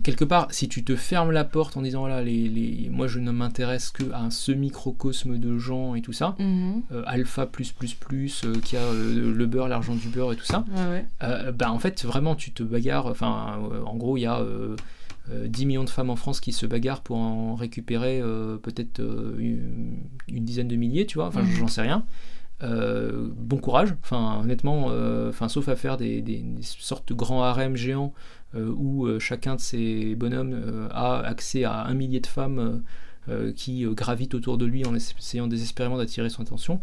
quelque 0.02 0.24
part, 0.24 0.48
si 0.50 0.68
tu 0.68 0.84
te 0.84 0.96
fermes 0.96 1.30
la 1.30 1.44
porte 1.44 1.76
en 1.76 1.82
disant 1.82 2.00
voilà, 2.00 2.22
les, 2.22 2.48
les, 2.48 2.88
moi 2.90 3.06
je 3.06 3.18
ne 3.20 3.30
m'intéresse 3.30 3.90
que 3.90 4.10
à 4.12 4.20
un 4.20 4.30
semi-microcosme 4.30 5.38
de 5.38 5.58
gens 5.58 5.94
et 5.94 6.02
tout 6.02 6.12
ça, 6.12 6.34
Mhm. 6.38 6.82
euh, 6.92 7.02
alpha 7.06 7.46
plus 7.46 7.72
plus 7.72 7.94
plus, 7.94 8.44
euh, 8.44 8.54
qui 8.62 8.76
a 8.76 8.80
euh, 8.80 9.32
le 9.34 9.46
beurre, 9.46 9.68
l'argent 9.68 9.94
du 9.94 10.08
beurre 10.08 10.32
et 10.32 10.36
tout 10.36 10.44
ça, 10.44 10.64
Ouais, 10.74 11.04
ouais. 11.22 11.52
bah 11.52 11.70
en 11.72 11.78
fait 11.78 12.04
vraiment 12.04 12.34
tu 12.34 12.52
te 12.52 12.62
bagarres. 12.62 13.06
Enfin, 13.06 13.58
en 13.84 13.96
gros 13.96 14.16
il 14.16 14.22
y 14.22 14.26
a 14.26 14.40
euh, 14.40 14.76
euh, 15.30 15.46
10 15.46 15.66
millions 15.66 15.84
de 15.84 15.90
femmes 15.90 16.10
en 16.10 16.16
France 16.16 16.40
qui 16.40 16.52
se 16.52 16.66
bagarrent 16.66 17.02
pour 17.02 17.16
en 17.18 17.54
récupérer 17.54 18.20
peut-être 18.62 19.00
une, 19.38 19.98
une 20.28 20.44
dizaine 20.44 20.68
de 20.68 20.76
milliers, 20.76 21.06
tu 21.06 21.18
vois, 21.18 21.26
enfin 21.28 21.42
Mhm. 21.42 21.50
j'en 21.58 21.68
sais 21.68 21.82
rien. 21.82 22.04
Euh, 22.62 23.28
bon 23.36 23.56
courage, 23.56 23.92
enfin 24.04 24.38
honnêtement, 24.40 24.86
euh, 24.90 25.30
enfin 25.30 25.48
sauf 25.48 25.68
à 25.68 25.74
faire 25.74 25.96
des, 25.96 26.22
des- 26.22 26.38
des 26.42 26.62
sortes 26.62 27.08
de 27.08 27.14
grands 27.14 27.42
harems 27.42 27.74
géants 27.76 28.12
où 28.54 29.06
euh, 29.06 29.18
chacun 29.18 29.56
de 29.56 29.60
ces 29.60 30.14
bonhommes 30.14 30.52
euh, 30.52 30.88
a 30.90 31.20
accès 31.20 31.64
à 31.64 31.84
un 31.84 31.94
millier 31.94 32.20
de 32.20 32.26
femmes 32.26 32.58
euh, 32.58 32.78
euh, 33.28 33.52
qui 33.52 33.86
euh, 33.86 33.92
gravitent 33.94 34.34
autour 34.34 34.58
de 34.58 34.66
lui 34.66 34.84
en 34.84 34.94
essayant 34.94 35.46
désespérément 35.46 35.96
d'attirer 35.96 36.28
son 36.28 36.42
attention. 36.42 36.80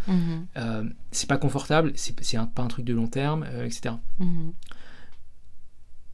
Euh, 0.57 0.83
c'est 1.11 1.27
pas 1.27 1.37
confortable, 1.37 1.91
c'est 1.95 2.15
pas 2.15 2.63
un 2.63 2.67
truc 2.67 2.85
de 2.85 2.93
long 2.93 3.07
terme, 3.07 3.45
euh, 3.49 3.65
etc. 3.65 3.95
Mhm. 4.19 4.53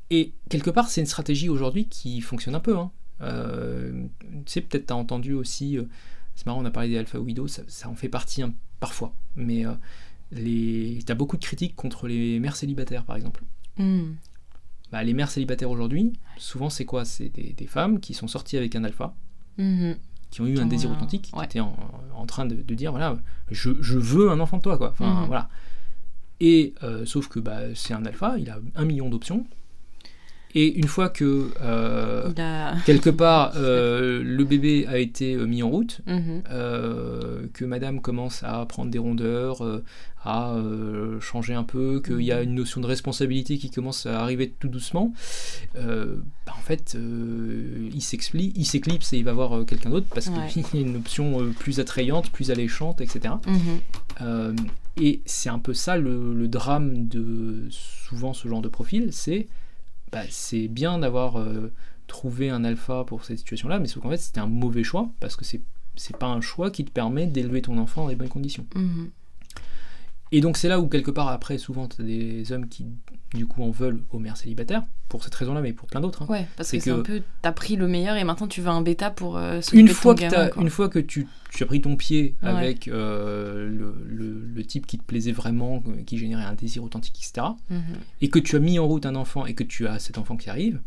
Et 0.10 0.34
quelque 0.50 0.70
part, 0.70 0.90
c'est 0.90 1.02
une 1.02 1.08
stratégie 1.08 1.50
aujourd'hui 1.50 1.88
qui 1.88 2.22
fonctionne 2.22 2.56
un 2.56 2.60
peu. 2.60 2.78
Hein. 2.78 2.92
Euh, 3.22 4.06
tu 4.46 4.52
sais, 4.52 4.62
peut-être 4.62 4.88
tu 4.88 4.94
as 4.94 4.96
entendu 4.96 5.34
aussi, 5.34 5.78
euh, 5.78 5.84
c'est 6.36 6.46
marrant, 6.46 6.62
on 6.62 6.66
a 6.66 6.72
parlé 6.72 6.90
des 6.90 6.98
Alpha 6.98 7.20
Widows, 7.20 7.48
ça, 7.48 7.62
ça 7.68 7.90
en 7.90 7.96
fait 7.96 8.10
partie 8.10 8.42
hein, 8.42 8.54
parfois. 8.80 9.14
Mais 9.36 9.66
euh, 9.66 9.74
les... 10.32 11.00
tu 11.06 11.12
as 11.12 11.16
beaucoup 11.16 11.38
de 11.38 11.44
critiques 11.44 11.76
contre 11.76 12.08
les 12.08 12.40
mères 12.40 12.56
célibataires, 12.56 13.06
par 13.06 13.16
exemple. 13.16 13.44
Mhm. 13.78 14.16
Bah, 14.92 15.04
les 15.04 15.14
mères 15.14 15.30
célibataires 15.32 15.70
aujourd'hui, 15.72 16.14
souvent 16.38 16.70
c'est 16.70 16.86
quoi? 16.86 17.06
C'est 17.06 17.30
des, 17.30 17.54
des 17.58 17.68
femmes 17.68 18.00
qui 18.00 18.14
sont 18.14 18.28
sorties 18.28 18.58
avec 18.58 18.76
un 18.76 18.84
alpha, 18.84 19.14
Mhm. 19.58 19.96
qui 20.32 20.42
ont 20.42 20.46
eu 20.48 20.58
un 20.60 20.66
désir 20.66 20.92
authentique, 20.92 21.32
Ouais. 21.34 21.40
qui 21.42 21.46
étaient 21.46 21.60
en, 21.60 21.76
en 22.16 22.26
train 22.26 22.46
de, 22.46 22.56
de 22.56 22.76
dire 22.76 22.92
voilà, 22.92 23.18
je, 23.52 23.72
je 23.82 23.98
veux 23.98 24.30
un 24.30 24.40
enfant 24.40 24.58
de 24.58 24.62
toi, 24.64 24.78
quoi. 24.78 24.92
Enfin, 24.92 25.22
Mhm. 25.22 25.28
voilà. 25.28 25.50
Et 26.40 26.74
euh, 26.84 27.06
sauf 27.06 27.28
que 27.30 27.40
bah, 27.40 27.74
c'est 27.76 27.94
un 27.94 28.06
alpha, 28.06 28.38
il 28.38 28.50
a 28.50 28.60
un 28.76 28.86
million 28.86 29.10
d'options. 29.10 29.46
Et 30.58 30.78
une 30.80 30.88
fois 30.88 31.10
que 31.10 31.50
euh, 31.62 32.32
a. 32.38 32.76
quelque 32.86 33.10
part 33.10 33.52
euh, 33.58 34.24
le 34.24 34.44
bébé 34.46 34.86
a 34.88 34.98
été 34.98 35.34
euh, 35.36 35.46
mis 35.46 35.62
en 35.62 35.70
route, 35.70 36.00
Mhm. 36.08 36.44
que 37.54 37.66
madame 37.66 38.00
commence 38.02 38.42
à 38.44 38.66
prendre 38.66 38.90
des 38.90 38.98
rondeurs, 39.00 39.62
à 40.24 40.56
changer 41.20 41.54
un 41.54 41.64
peu, 41.64 42.02
qu'il 42.04 42.22
y 42.22 42.32
a 42.32 42.42
une 42.42 42.56
notion 42.56 42.80
de 42.82 42.88
responsabilité 42.88 43.58
qui 43.58 43.70
commence 43.70 44.06
à 44.06 44.22
arriver 44.22 44.52
tout 44.60 44.68
doucement, 44.70 45.14
bah, 45.76 46.54
en 46.58 46.62
fait, 46.64 46.98
il 46.98 48.02
s'explie- 48.02 48.54
il 48.56 48.66
s'éclipse 48.66 49.12
et 49.14 49.18
il 49.18 49.24
va 49.26 49.34
voir 49.34 49.66
quelqu'un 49.66 49.90
d'autre 49.90 50.08
parce 50.14 50.28
Ouais. 50.28 50.48
qu'il 50.50 50.64
y 50.74 50.78
a 50.78 50.88
une 50.88 50.96
option 50.96 51.52
plus 51.60 51.80
attrayante, 51.80 52.30
plus 52.32 52.50
alléchante, 52.50 53.02
etc. 53.02 53.36
Mhm. 53.46 54.56
Et 55.02 55.20
c'est 55.26 55.50
un 55.50 55.60
peu 55.60 55.74
ça 55.74 55.98
le, 55.98 56.34
le 56.34 56.48
drame 56.48 57.08
de 57.10 57.68
souvent 57.70 58.34
ce 58.34 58.48
genre 58.48 58.62
de 58.62 58.70
profil, 58.70 59.10
c'est 59.12 59.48
bah, 60.16 60.24
c'est 60.30 60.70
bien 60.70 60.98
d'avoir 61.00 61.38
euh, 61.38 61.74
trouvé 62.08 62.50
un 62.50 62.64
alpha 62.64 63.04
pour 63.04 63.26
cette 63.26 63.38
situation-là, 63.40 63.80
mais 63.80 63.88
sauf 63.88 64.02
qu'en 64.02 64.10
fait 64.10 64.18
c'était 64.18 64.40
un 64.40 64.48
mauvais 64.48 64.84
choix 64.84 65.10
parce 65.20 65.36
que 65.36 65.44
c'est 65.44 65.62
c'est 65.98 66.18
pas 66.18 66.28
un 66.28 66.40
choix 66.42 66.72
qui 66.72 66.86
te 66.86 66.92
permet 66.92 67.28
d'élever 67.28 67.62
ton 67.62 67.78
enfant 67.78 68.04
dans 68.04 68.08
les 68.10 68.16
bonnes 68.16 68.30
conditions. 68.30 68.66
Mhm. 68.76 69.12
Et 70.32 70.42
donc 70.42 70.58
c'est 70.58 70.68
là 70.68 70.80
où 70.80 70.88
quelque 70.88 71.12
part 71.12 71.28
après 71.30 71.58
souvent 71.58 71.88
tu 71.88 72.02
as 72.02 72.06
des 72.06 72.52
hommes 72.52 72.68
qui 72.68 72.86
du 73.34 73.46
coup 73.48 73.64
en 73.64 73.70
veulent 73.70 74.02
aux 74.12 74.20
mères 74.20 74.38
célibataires 74.38 74.84
pour 75.10 75.24
cette 75.24 75.36
raison-là, 75.36 75.62
mais 75.62 75.72
pour 75.74 75.88
plein 75.88 76.00
d'autres. 76.02 76.24
hein. 76.24 76.28
Ouais, 76.30 76.48
parce 76.58 76.72
que 76.72 76.80
c'est 76.80 76.90
un 76.90 77.00
peu. 77.00 77.22
T'as 77.42 77.52
pris 77.52 77.76
le 77.76 77.88
meilleur 77.88 78.16
et 78.18 78.24
maintenant 78.24 78.48
tu 78.48 78.60
veux 78.62 78.70
un 78.70 78.82
bêta 78.82 79.12
pour 79.12 79.38
euh, 79.38 79.62
Une 79.74 79.88
ton 79.88 79.94
fois, 79.94 80.16
que 80.16 80.22
gamin, 80.22 80.32
t'as- 80.34 80.50
quoi. 80.50 80.64
une 80.64 80.70
fois 80.70 80.90
que 80.90 81.00
tu, 81.00 81.28
tu 81.52 81.64
as 81.64 81.66
pris 81.68 81.80
ton 81.82 81.96
pied 81.96 82.36
Ouais. 82.42 82.50
avec 82.50 82.88
euh, 82.88 83.70
le, 83.70 83.96
le- 84.08 84.46
le 84.54 84.64
type 84.64 84.88
qui 84.88 84.98
te 84.98 85.04
plaisait 85.04 85.32
vraiment, 85.32 85.84
euh, 85.88 86.02
qui 86.06 86.18
générait 86.18 86.44
un 86.44 86.54
désir 86.56 86.84
authentique, 86.84 87.18
etc., 87.18 87.48
Mhm. 87.70 87.82
et 88.22 88.30
que 88.30 88.40
tu 88.40 88.56
as 88.56 88.60
mis 88.60 88.80
en 88.80 88.88
route 88.88 89.06
un 89.06 89.16
enfant 89.16 89.46
et 89.46 89.54
que 89.54 89.64
tu 89.64 89.86
as 89.88 90.00
cet 90.00 90.18
enfant 90.18 90.38
qui 90.38 90.50
arrive, 90.50 90.80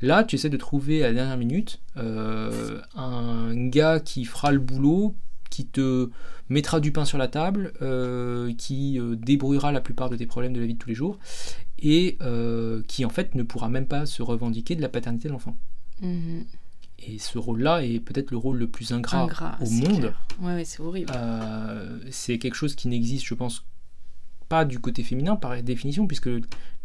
là 0.00 0.22
tu 0.24 0.36
essaies 0.36 0.50
de 0.50 0.56
trouver 0.56 1.02
à 1.04 1.08
la 1.08 1.14
dernière 1.14 1.36
minute 1.36 1.80
euh, 1.96 2.80
un 2.96 3.54
gars 3.68 4.00
qui 4.00 4.24
fera 4.24 4.50
le 4.52 4.60
boulot, 4.60 5.14
qui 5.50 5.66
te 5.66 6.10
mettra 6.48 6.80
du 6.80 6.92
pain 6.92 7.04
sur 7.04 7.18
la 7.18 7.28
table, 7.28 7.72
euh, 7.82 8.52
qui 8.54 8.98
euh, 8.98 9.16
débrouillera 9.16 9.72
la 9.72 9.80
plupart 9.80 10.10
de 10.10 10.16
tes 10.16 10.26
problèmes 10.26 10.52
de 10.52 10.60
la 10.60 10.66
vie 10.66 10.74
de 10.74 10.78
tous 10.78 10.88
les 10.88 10.94
jours, 10.94 11.18
et 11.78 12.16
euh, 12.22 12.82
qui 12.88 13.04
en 13.04 13.10
fait 13.10 13.34
ne 13.34 13.42
pourra 13.42 13.68
même 13.68 13.86
pas 13.86 14.06
se 14.06 14.22
revendiquer 14.22 14.76
de 14.76 14.82
la 14.82 14.88
paternité 14.88 15.28
de 15.28 15.32
l'enfant. 15.32 15.56
Mhm. 16.00 16.44
Et 17.00 17.18
ce 17.18 17.38
rôle-là 17.38 17.84
est 17.84 18.00
peut-être 18.00 18.32
le 18.32 18.36
rôle 18.36 18.58
le 18.58 18.66
plus 18.66 18.92
ingrat, 18.92 19.22
Ingrat, 19.22 19.56
au 19.60 19.70
monde. 19.70 20.12
Ouais, 20.40 20.54
ouais, 20.54 20.64
c'est 20.64 20.80
horrible. 20.80 21.12
Euh, 21.14 21.98
c'est 22.10 22.38
quelque 22.38 22.56
chose 22.56 22.74
qui 22.74 22.88
n'existe, 22.88 23.24
je 23.24 23.34
pense, 23.34 23.64
pas 24.48 24.64
du 24.64 24.78
côté 24.78 25.02
féminin 25.02 25.36
par 25.36 25.62
définition, 25.62 26.06
puisque 26.06 26.30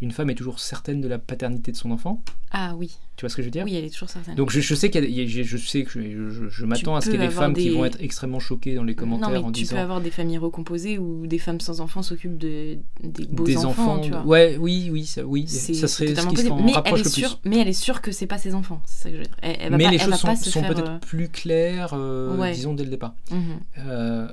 une 0.01 0.11
femme 0.11 0.29
est 0.29 0.35
toujours 0.35 0.59
certaine 0.59 0.99
de 0.99 1.07
la 1.07 1.17
paternité 1.17 1.71
de 1.71 1.77
son 1.77 1.91
enfant. 1.91 2.21
Ah 2.51 2.75
oui, 2.77 2.97
Tu 3.15 3.21
vois 3.21 3.29
ce 3.29 3.35
que 3.37 3.41
je 3.41 3.47
veux 3.47 3.51
dire? 3.51 3.63
Oui, 3.63 3.73
elle 3.75 3.85
est 3.85 3.89
toujours 3.89 4.09
certaine. 4.09 4.35
Donc 4.35 4.51
je, 4.51 4.59
je 4.59 4.75
sais 4.75 4.89
qu'il 4.89 5.05
y 5.09 5.21
a- 5.21 5.25
je, 5.27 5.43
je 5.43 5.57
sais 5.57 5.83
que 5.83 5.89
je, 5.91 6.29
je- 6.29 6.49
je 6.49 6.65
m'attends 6.65 6.95
à 6.95 7.01
ce 7.01 7.09
qu'il 7.09 7.19
y 7.19 7.23
ait 7.23 7.27
des 7.27 7.33
femmes 7.33 7.53
qui 7.53 7.69
vont 7.69 7.85
être 7.85 8.01
extrêmement 8.01 8.39
choquées 8.39 8.75
dans 8.75 8.83
les 8.83 8.95
commentaires 8.95 9.29
non, 9.29 9.33
mais 9.33 9.39
en 9.39 9.51
tu 9.51 9.61
disant 9.61 9.75
peux 9.77 9.81
avoir 9.81 10.01
des 10.01 10.11
familles 10.11 10.39
recomposées 10.39 10.97
où 10.97 11.25
des 11.25 11.39
femmes 11.39 11.61
sans 11.61 11.79
enfants 11.79 12.01
s'occupent 12.01 12.37
de, 12.37 12.79
des 13.01 13.25
beaux 13.27 13.43
des 13.45 13.57
enfants, 13.65 13.93
enfants. 13.93 13.99
tu 14.01 14.11
vois. 14.11 14.25
Ouais, 14.25 14.57
oui, 14.59 14.89
oui, 14.91 15.05
ça, 15.05 15.23
oui. 15.25 15.47
Ça 15.47 15.87
serait 15.87 16.07
ce 16.15 16.21
qui 16.21 16.27
possible. 16.35 16.49
s'en 16.49 16.55
Mais 16.61 16.71
elle, 16.71 16.75
rapproche 16.75 16.99
est 16.99 17.03
le 17.05 17.09
plus. 17.11 17.19
sûre, 17.21 17.39
mais 17.45 17.59
elle 17.59 17.67
est 17.69 17.73
sûre 17.73 18.01
que 18.01 18.11
c'est 18.11 18.27
pas 18.27 18.37
ses 18.39 18.53
enfants. 18.55 18.81
C'est 18.85 19.03
ça 19.03 19.09
que 19.09 19.15
je 19.15 19.21
veux 19.21 19.27
dire. 19.27 19.35
Elle, 19.41 19.55
elle 19.59 19.71
va 19.71 19.77
mais 19.77 19.83
pas, 19.85 19.91
les 19.91 19.99
choses 19.99 20.15
sont, 20.19 20.61
peut-être 20.61 20.89
euh, 20.89 20.97
plus 20.99 21.29
claires, 21.29 21.93
euh, 21.93 22.37
Ouais. 22.37 22.51
disons, 22.51 22.73
dès 22.73 22.83
le 22.83 22.89
départ. 22.89 23.15
mhm. 23.31 23.39
Euh, 23.79 24.27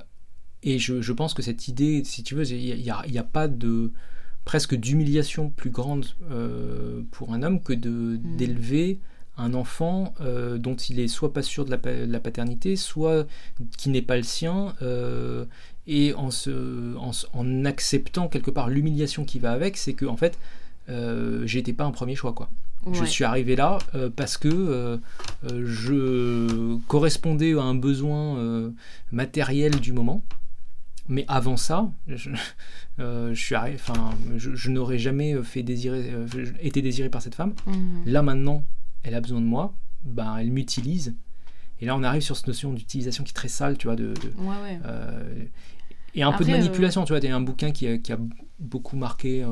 et 0.62 0.78
je, 0.78 1.00
je 1.00 1.12
pense 1.12 1.34
que 1.34 1.42
cette 1.42 1.68
idée, 1.68 2.02
si 2.04 2.22
tu 2.22 2.34
veux, 2.34 2.48
il 2.50 2.82
n'y 2.82 2.90
a, 3.18 3.22
pas 3.24 3.48
de 3.48 3.92
presque 4.44 4.74
d'humiliation 4.74 5.50
plus 5.50 5.70
grande 5.70 6.06
euh, 6.30 7.02
pour 7.10 7.32
un 7.34 7.42
homme 7.42 7.60
que 7.62 7.72
Mm. 7.74 8.36
d'élever 8.36 8.98
un 9.36 9.54
enfant 9.54 10.12
euh, 10.20 10.58
dont 10.58 10.74
il 10.76 11.00
est 11.00 11.08
soit 11.08 11.32
pas 11.32 11.42
sûr 11.42 11.64
de 11.64 11.70
la, 11.70 11.78
pa- 11.78 12.06
de 12.06 12.12
la 12.12 12.20
paternité, 12.20 12.76
soit 12.76 13.26
qui 13.78 13.88
n'est 13.88 14.02
pas 14.02 14.16
le 14.18 14.22
sien, 14.22 14.74
euh, 14.82 15.44
et 15.86 16.12
en, 16.14 16.30
se, 16.30 16.94
en, 16.96 17.12
se- 17.12 17.26
en 17.32 17.64
acceptant 17.64 18.28
quelque 18.28 18.50
part 18.50 18.68
l'humiliation 18.68 19.24
qui 19.24 19.38
va 19.38 19.52
avec, 19.52 19.76
c'est 19.78 19.94
que 19.94 20.04
en 20.04 20.16
fait, 20.16 20.38
j'étais 21.44 21.72
pas 21.72 21.84
un 21.84 21.92
premier 21.92 22.16
choix 22.16 22.32
quoi. 22.32 22.50
Je 22.92 23.04
suis 23.04 23.24
arrivé 23.24 23.56
là 23.56 23.78
euh, 23.94 24.10
parce 24.14 24.36
que 24.36 24.48
euh, 24.48 24.96
je 25.44 26.76
correspondais 26.88 27.52
à 27.54 27.62
un 27.62 27.74
besoin 27.74 28.36
euh, 28.38 28.70
matériel 29.12 29.78
du 29.80 29.92
moment. 29.92 30.22
Mais 31.10 31.24
avant 31.28 31.56
ça, 31.58 31.90
je, 32.06 32.30
euh, 33.00 33.34
je 33.34 33.40
suis 33.40 33.54
arri- 33.54 33.74
enfin, 33.74 34.10
je, 34.36 34.54
je 34.54 34.70
n'aurais 34.70 34.98
jamais 34.98 35.34
fait 35.42 35.62
désirer, 35.62 36.04
euh, 36.12 36.26
été 36.60 36.80
désiré 36.82 37.10
par 37.10 37.20
cette 37.20 37.34
femme. 37.34 37.52
Mhm. 37.66 38.02
Là 38.06 38.22
maintenant, 38.22 38.64
elle 39.02 39.14
a 39.14 39.20
besoin 39.20 39.40
de 39.40 39.46
moi, 39.46 39.74
ben, 40.04 40.36
elle 40.38 40.50
m'utilise. 40.50 41.14
Et 41.80 41.86
là, 41.86 41.96
on 41.96 42.02
arrive 42.02 42.22
sur 42.22 42.36
cette 42.36 42.46
notion 42.46 42.72
d'utilisation 42.72 43.24
qui 43.24 43.30
est 43.30 43.34
très 43.34 43.48
sale, 43.48 43.76
tu 43.76 43.86
vois, 43.88 43.96
de, 43.96 44.08
de- 44.14 44.32
Ouais, 44.38 44.56
ouais. 44.62 44.78
euh, 44.86 45.44
et 46.14 46.22
un 46.22 46.32
peu 46.32 46.44
de 46.44 46.50
euh, 46.50 46.56
manipulation, 46.58 47.04
tu 47.04 47.12
vois. 47.12 47.18
Il 47.18 47.24
y 47.24 47.28
a 47.28 47.36
un 47.36 47.40
bouquin 47.40 47.70
qui 47.72 47.86
a, 47.88 47.98
qui 47.98 48.12
a 48.12 48.18
beaucoup 48.58 48.96
marqué 48.96 49.42
euh, 49.42 49.48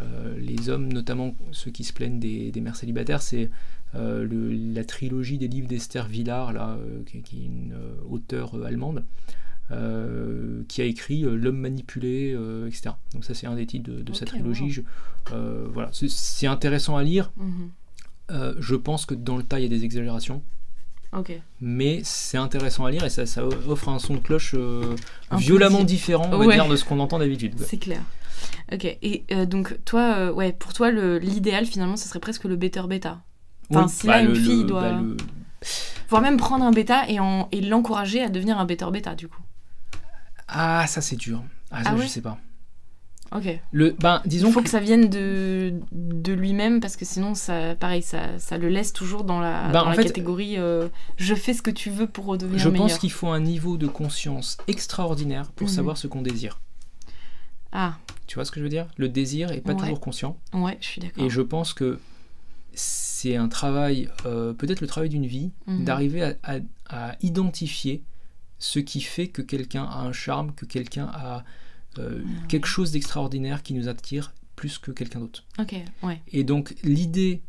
euh, 0.00 0.36
les 0.38 0.68
hommes, 0.68 0.92
notamment 0.92 1.34
ceux 1.52 1.70
qui 1.70 1.84
se 1.84 1.92
plaignent 1.92 2.18
des, 2.18 2.50
des 2.50 2.60
mères 2.60 2.76
célibataires. 2.76 3.22
C'est 3.22 3.50
euh, 3.94 4.26
la 4.74 4.84
trilogie 4.84 5.38
des 5.38 5.48
livres 5.48 5.68
d'Esther 5.68 6.08
Villard, 6.08 6.52
là, 6.52 6.76
euh, 6.80 7.02
qui, 7.06 7.22
qui 7.22 7.42
est 7.42 7.46
une 7.46 7.72
euh, 7.72 7.94
auteure 8.08 8.56
euh, 8.58 8.64
allemande, 8.64 9.04
euh, 9.70 10.62
qui 10.68 10.80
a 10.80 10.84
écrit 10.84 11.24
euh, 11.24 11.34
L'homme 11.36 11.58
manipulé, 11.58 12.32
euh, 12.34 12.66
etc. 12.68 12.90
Donc 13.14 13.24
ça, 13.24 13.34
c'est 13.34 13.46
un 13.46 13.54
des 13.54 13.66
titres 13.66 13.90
de, 13.90 14.02
de 14.02 14.12
sa 14.12 14.24
trilogie. 14.26 14.62
wow. 14.62 14.70
Je- 14.70 14.82
voilà, 15.72 15.90
c'est- 15.92 16.46
intéressant 16.46 16.96
à 16.96 17.02
lire. 17.02 17.30
Mhm. 17.36 17.70
Je 18.58 18.74
pense 18.76 19.06
que 19.06 19.14
dans 19.14 19.36
le 19.36 19.42
tas, 19.42 19.58
il 19.58 19.62
y 19.62 19.66
a 19.66 19.68
des 19.68 19.84
exagérations 19.84 20.42
mais 21.62 22.00
c'est 22.04 22.36
intéressant 22.36 22.84
à 22.84 22.90
lire 22.90 23.02
et 23.04 23.08
ça, 23.08 23.24
ça 23.24 23.42
offre 23.46 23.88
un 23.88 23.98
son 23.98 24.12
de 24.14 24.18
cloche 24.18 24.54
euh, 24.54 24.94
violemment 25.32 25.78
di- 25.78 25.94
différent, 25.94 26.28
on 26.30 26.36
va 26.36 26.44
Ouais. 26.46 26.54
dire, 26.54 26.68
de 26.68 26.76
ce 26.76 26.84
qu'on 26.84 27.00
entend 27.00 27.18
d'habitude. 27.18 27.54
C'est 27.58 27.78
clair. 27.78 28.02
Ok. 28.72 28.84
Et 28.84 29.24
euh, 29.32 29.46
donc, 29.46 29.78
toi, 29.86 30.16
euh, 30.18 30.32
ouais, 30.32 30.52
pour 30.52 30.74
toi, 30.74 30.90
l'idéal, 30.90 31.64
finalement, 31.64 31.96
ce 31.96 32.06
serait 32.08 32.20
presque 32.20 32.44
le 32.44 32.56
better 32.56 32.82
bêta. 32.86 33.22
Enfin, 33.70 33.84
Oui, 33.84 33.88
si 33.90 34.06
bah, 34.06 34.16
là, 34.16 34.22
une 34.22 34.28
le- 34.28 34.34
fille 34.34 34.60
le- 34.62 34.68
doit- 34.68 34.82
bah, 34.92 35.00
le- 35.00 35.16
Voire 36.10 36.22
même 36.22 36.36
prendre 36.36 36.64
un 36.64 36.70
bêta 36.72 37.08
et, 37.08 37.18
et 37.52 37.60
l'encourager 37.62 38.22
à 38.22 38.28
devenir 38.28 38.58
un 38.58 38.64
better 38.66 38.86
bêta, 38.92 39.14
du 39.14 39.28
coup. 39.28 39.40
Ah, 40.48 40.86
ça 40.86 41.00
c'est 41.00 41.16
dur. 41.16 41.42
Ah, 41.70 41.84
ça, 41.84 41.90
Ah 41.94 41.96
je 42.00 42.06
sais 42.06 42.22
pas. 42.22 42.38
Ok. 43.30 43.60
Le, 43.72 43.90
ben, 44.00 44.22
disons 44.24 44.48
Il 44.48 44.52
faut 44.54 44.60
que, 44.60 44.64
que 44.64 44.70
ça 44.70 44.80
vienne 44.80 45.10
de, 45.10 45.74
de 45.92 46.32
lui-même 46.32 46.80
parce 46.80 46.96
que 46.96 47.04
sinon, 47.04 47.34
ça, 47.34 47.74
pareil, 47.74 48.00
ça, 48.02 48.38
ça 48.38 48.56
le 48.56 48.70
laisse 48.70 48.94
toujours 48.94 49.22
dans 49.24 49.38
la, 49.38 49.70
dans 49.70 49.84
en 49.84 49.90
la 49.90 49.94
fait, 49.96 50.04
catégorie 50.04 50.56
euh, 50.56 50.88
je 51.18 51.34
fais 51.34 51.52
ce 51.52 51.60
que 51.60 51.70
tu 51.70 51.90
veux 51.90 52.06
pour 52.06 52.24
redevenir 52.24 52.58
je 52.58 52.68
meilleur. 52.70 52.86
pense 52.88 52.98
qu'il 52.98 53.12
faut 53.12 53.28
un 53.28 53.40
niveau 53.40 53.76
de 53.76 53.86
conscience 53.86 54.56
extraordinaire 54.66 55.52
pour 55.52 55.66
Mhm. 55.68 55.74
savoir 55.74 55.98
ce 55.98 56.06
qu'on 56.06 56.22
désire. 56.22 56.58
Ah, 57.70 57.98
Tu 58.26 58.36
vois 58.36 58.46
ce 58.46 58.50
que 58.50 58.60
je 58.60 58.64
veux 58.64 58.70
dire? 58.70 58.86
Le 58.96 59.10
désir 59.10 59.52
est 59.52 59.60
pas 59.60 59.72
Ouais. 59.74 59.78
toujours 59.80 60.00
conscient. 60.00 60.38
ouais, 60.54 60.78
je 60.80 60.86
suis 60.86 61.00
d'accord. 61.02 61.22
Et 61.22 61.28
je 61.28 61.42
pense 61.42 61.74
que 61.74 61.98
c'est 62.72 63.36
un 63.36 63.48
travail, 63.48 64.08
euh, 64.24 64.54
peut-être 64.54 64.80
le 64.80 64.86
travail 64.86 65.10
d'une 65.10 65.26
vie, 65.26 65.50
Mhm. 65.66 65.84
d'arriver 65.84 66.22
à, 66.22 66.34
à- 66.44 66.58
à 66.88 67.16
identifier 67.20 68.02
ce 68.58 68.78
qui 68.78 69.00
fait 69.00 69.28
que 69.28 69.42
quelqu'un 69.42 69.84
a 69.84 70.00
un 70.00 70.12
charme, 70.12 70.52
que 70.54 70.64
quelqu'un 70.66 71.10
a 71.12 71.44
euh, 71.98 72.20
Ah 72.24 72.46
quelque 72.48 72.66
chose 72.66 72.92
d'extraordinaire 72.92 73.62
qui 73.62 73.74
nous 73.74 73.88
attire 73.88 74.32
plus 74.56 74.78
que 74.78 74.90
quelqu'un 74.90 75.20
d'autre. 75.20 75.44
Ouais. 76.02 76.20
Et 76.32 76.44
donc 76.44 76.74
l'idée 76.82 77.42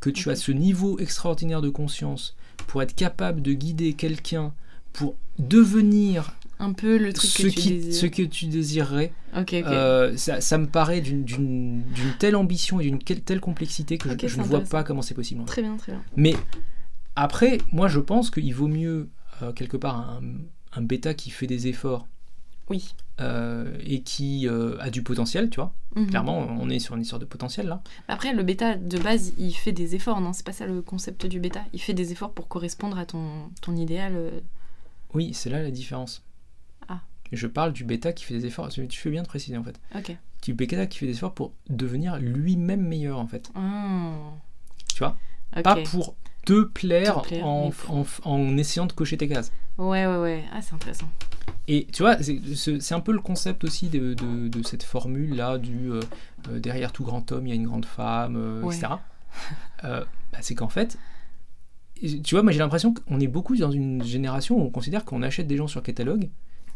que 0.00 0.10
tu 0.10 0.30
as 0.30 0.36
ce 0.36 0.50
niveau 0.52 0.98
extraordinaire 0.98 1.60
de 1.62 1.68
conscience 1.70 2.34
pour 2.66 2.82
être 2.82 2.94
capable 2.94 3.42
de 3.42 3.52
guider 3.52 3.92
quelqu'un 3.94 4.52
pour 4.92 5.14
devenir 5.38 6.34
Un 6.58 6.72
peu 6.72 6.96
le 6.98 7.12
truc 7.12 7.30
ce, 7.30 7.42
que 7.42 7.48
tu 7.48 7.54
qui, 7.54 7.92
ce 7.92 8.06
que 8.06 8.22
tu 8.22 8.46
désirerais, 8.46 9.12
euh, 9.52 10.16
ça, 10.16 10.40
ça 10.40 10.58
me 10.58 10.66
paraît 10.66 11.00
d'une- 11.00 11.82
telle 12.18 12.36
ambition 12.36 12.78
et 12.80 12.84
d'une 12.84 12.98
telle 12.98 13.40
complexité 13.40 13.98
que 13.98 14.08
je- 14.28 14.38
ne 14.38 14.42
vois 14.44 14.60
pas 14.60 14.84
comment 14.84 15.02
c'est 15.02 15.14
possible. 15.14 15.44
Très 15.44 15.62
bien, 15.62 15.76
très 15.76 15.92
bien. 15.92 16.02
Mais 16.16 16.34
après, 17.16 17.58
moi 17.72 17.88
je 17.88 18.00
pense 18.00 18.30
qu'il 18.30 18.54
vaut 18.54 18.68
mieux 18.68 19.08
euh, 19.42 19.52
quelque 19.52 19.76
part 19.76 19.98
un, 19.98 20.22
un 20.74 20.82
bêta 20.82 21.14
qui 21.14 21.30
fait 21.30 21.46
des 21.46 21.66
efforts 21.68 22.06
Oui. 22.70 22.94
euh, 23.20 23.76
et 23.84 24.02
qui 24.02 24.48
euh, 24.48 24.76
a 24.80 24.90
du 24.90 25.02
potentiel, 25.02 25.50
tu 25.50 25.56
vois. 25.56 25.72
Mhm. 25.96 26.06
Clairement, 26.08 26.38
on 26.38 26.68
est 26.70 26.78
sur 26.78 26.94
une 26.94 27.02
histoire 27.02 27.18
de 27.20 27.24
potentiel 27.26 27.66
là. 27.66 27.82
Après, 28.08 28.32
le 28.32 28.42
bêta, 28.42 28.76
de 28.76 28.98
base, 28.98 29.32
il 29.38 29.52
fait 29.52 29.72
des 29.72 29.94
efforts, 29.94 30.20
non 30.20 30.32
C'est 30.32 30.46
pas 30.46 30.52
ça 30.52 30.66
le 30.66 30.80
concept 30.82 31.26
du 31.26 31.38
bêta. 31.40 31.60
Il 31.72 31.80
fait 31.80 31.94
des 31.94 32.12
efforts 32.12 32.32
pour 32.32 32.48
correspondre 32.48 32.98
à 32.98 33.04
ton, 33.06 33.50
ton 33.60 33.76
idéal. 33.76 34.42
Oui, 35.14 35.34
c'est 35.34 35.50
là 35.50 35.62
la 35.62 35.70
différence. 35.70 36.22
Ah. 36.88 37.00
Je 37.32 37.46
parle 37.46 37.72
du 37.74 37.84
bêta 37.84 38.12
qui 38.12 38.24
fait 38.24 38.34
des 38.34 38.46
efforts. 38.46 38.68
Tu 38.70 38.86
fais 38.90 39.10
bien 39.10 39.22
de 39.22 39.28
préciser 39.28 39.58
en 39.58 39.62
fait. 39.64 39.78
Ok. 39.94 40.16
Du 40.42 40.54
bêta 40.54 40.86
qui 40.86 40.98
fait 40.98 41.06
des 41.06 41.12
efforts 41.12 41.34
pour 41.34 41.52
devenir 41.68 42.18
lui-même 42.18 42.80
meilleur 42.80 43.18
en 43.18 43.26
fait. 43.26 43.50
Ah. 43.54 44.14
Tu 44.88 44.98
vois? 45.00 45.16
Pas 45.62 45.76
pour 45.82 46.16
te 46.44 46.62
plaire, 46.64 47.22
Te 47.22 47.28
plaire, 47.28 47.46
en, 47.46 47.72
en- 47.88 48.04
en 48.24 48.56
essayant 48.56 48.86
de 48.86 48.92
cocher 48.92 49.16
tes 49.16 49.28
cases. 49.28 49.52
Ouais, 49.78 50.06
ouais, 50.06 50.16
ouais. 50.18 50.44
Ah, 50.52 50.60
c'est 50.62 50.74
intéressant. 50.74 51.08
Et 51.68 51.86
tu 51.92 52.02
vois, 52.02 52.16
c'est 52.22 52.92
un 52.94 53.00
peu 53.00 53.12
le 53.12 53.20
concept 53.20 53.64
aussi 53.64 53.88
de, 53.88 54.14
de- 54.14 54.48
de 54.48 54.62
cette 54.66 54.82
formule-là 54.82 55.58
du 55.58 55.90
euh, 55.92 56.00
euh, 56.50 56.58
derrière 56.58 56.92
tout 56.92 57.04
grand 57.04 57.30
homme, 57.32 57.46
il 57.46 57.50
y 57.50 57.52
a 57.52 57.56
une 57.56 57.66
grande 57.66 57.86
femme, 57.86 58.34
euh, 58.36 58.62
Ouais. 58.62 58.74
etc. 58.76 58.94
Euh, 59.84 60.04
bah, 60.32 60.38
c'est 60.40 60.54
qu'en 60.54 60.68
fait, 60.68 60.98
tu 62.24 62.34
vois, 62.34 62.42
moi 62.42 62.52
j'ai 62.52 62.58
l'impression 62.58 62.92
qu'on 62.92 63.20
est 63.20 63.28
beaucoup 63.28 63.56
dans 63.56 63.70
une 63.70 64.02
génération 64.02 64.56
où 64.58 64.62
on 64.62 64.70
considère 64.70 65.04
qu'on 65.04 65.22
achète 65.22 65.46
des 65.46 65.56
gens 65.56 65.68
sur 65.68 65.82
catalogue 65.82 66.28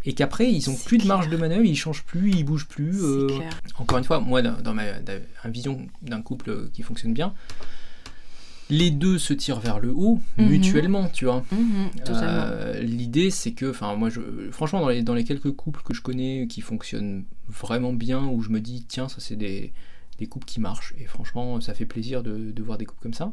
et 0.04 0.12
qu'après 0.14 0.50
ils 0.52 0.70
ont 0.70 0.76
plus 0.76 0.98
de 0.98 1.06
marge 1.06 1.28
de 1.28 1.36
manœuvre, 1.36 1.64
ils 1.64 1.74
changent 1.76 2.04
plus, 2.04 2.30
ils 2.30 2.44
bougent 2.44 2.68
plus. 2.68 3.00
Clair. 3.28 3.50
encore 3.78 3.98
une 3.98 4.04
fois, 4.04 4.20
moi, 4.20 4.40
dans, 4.40 4.60
dans 4.62 4.72
ma, 4.72 5.00
dans 5.00 5.20
ma 5.44 5.50
vision 5.50 5.84
d'un 6.02 6.22
couple 6.22 6.68
qui 6.72 6.82
fonctionne 6.82 7.12
bien, 7.12 7.34
les 8.68 8.90
deux 8.90 9.18
se 9.18 9.32
tirent 9.32 9.60
vers 9.60 9.78
le 9.78 9.92
haut 9.94 10.20
Mhm. 10.38 10.48
mutuellement, 10.48 11.08
tu 11.12 11.24
vois. 11.26 11.44
Mhm. 11.52 11.90
Euh, 12.08 12.80
L'idée, 12.82 13.30
c'est 13.30 13.52
que, 13.52 13.70
enfin, 13.70 13.94
moi, 13.94 14.10
je, 14.10 14.20
franchement, 14.50 14.80
dans 14.80 14.88
les, 14.88 15.02
dans 15.02 15.14
les 15.14 15.24
quelques 15.24 15.52
couples 15.52 15.82
que 15.82 15.94
je 15.94 16.00
connais 16.02 16.46
qui 16.48 16.60
fonctionnent 16.60 17.24
vraiment 17.48 17.92
bien, 17.92 18.26
où 18.26 18.42
je 18.42 18.50
me 18.50 18.60
dis, 18.60 18.84
tiens, 18.88 19.08
ça, 19.08 19.16
c'est 19.20 19.36
des, 19.36 19.72
des 20.18 20.26
couples 20.26 20.46
qui 20.46 20.60
marchent, 20.60 20.94
et 20.98 21.04
franchement, 21.04 21.60
ça 21.60 21.74
fait 21.74 21.86
plaisir 21.86 22.22
de, 22.22 22.50
de 22.50 22.62
voir 22.62 22.78
des 22.78 22.86
couples 22.86 23.02
comme 23.02 23.14
ça. 23.14 23.32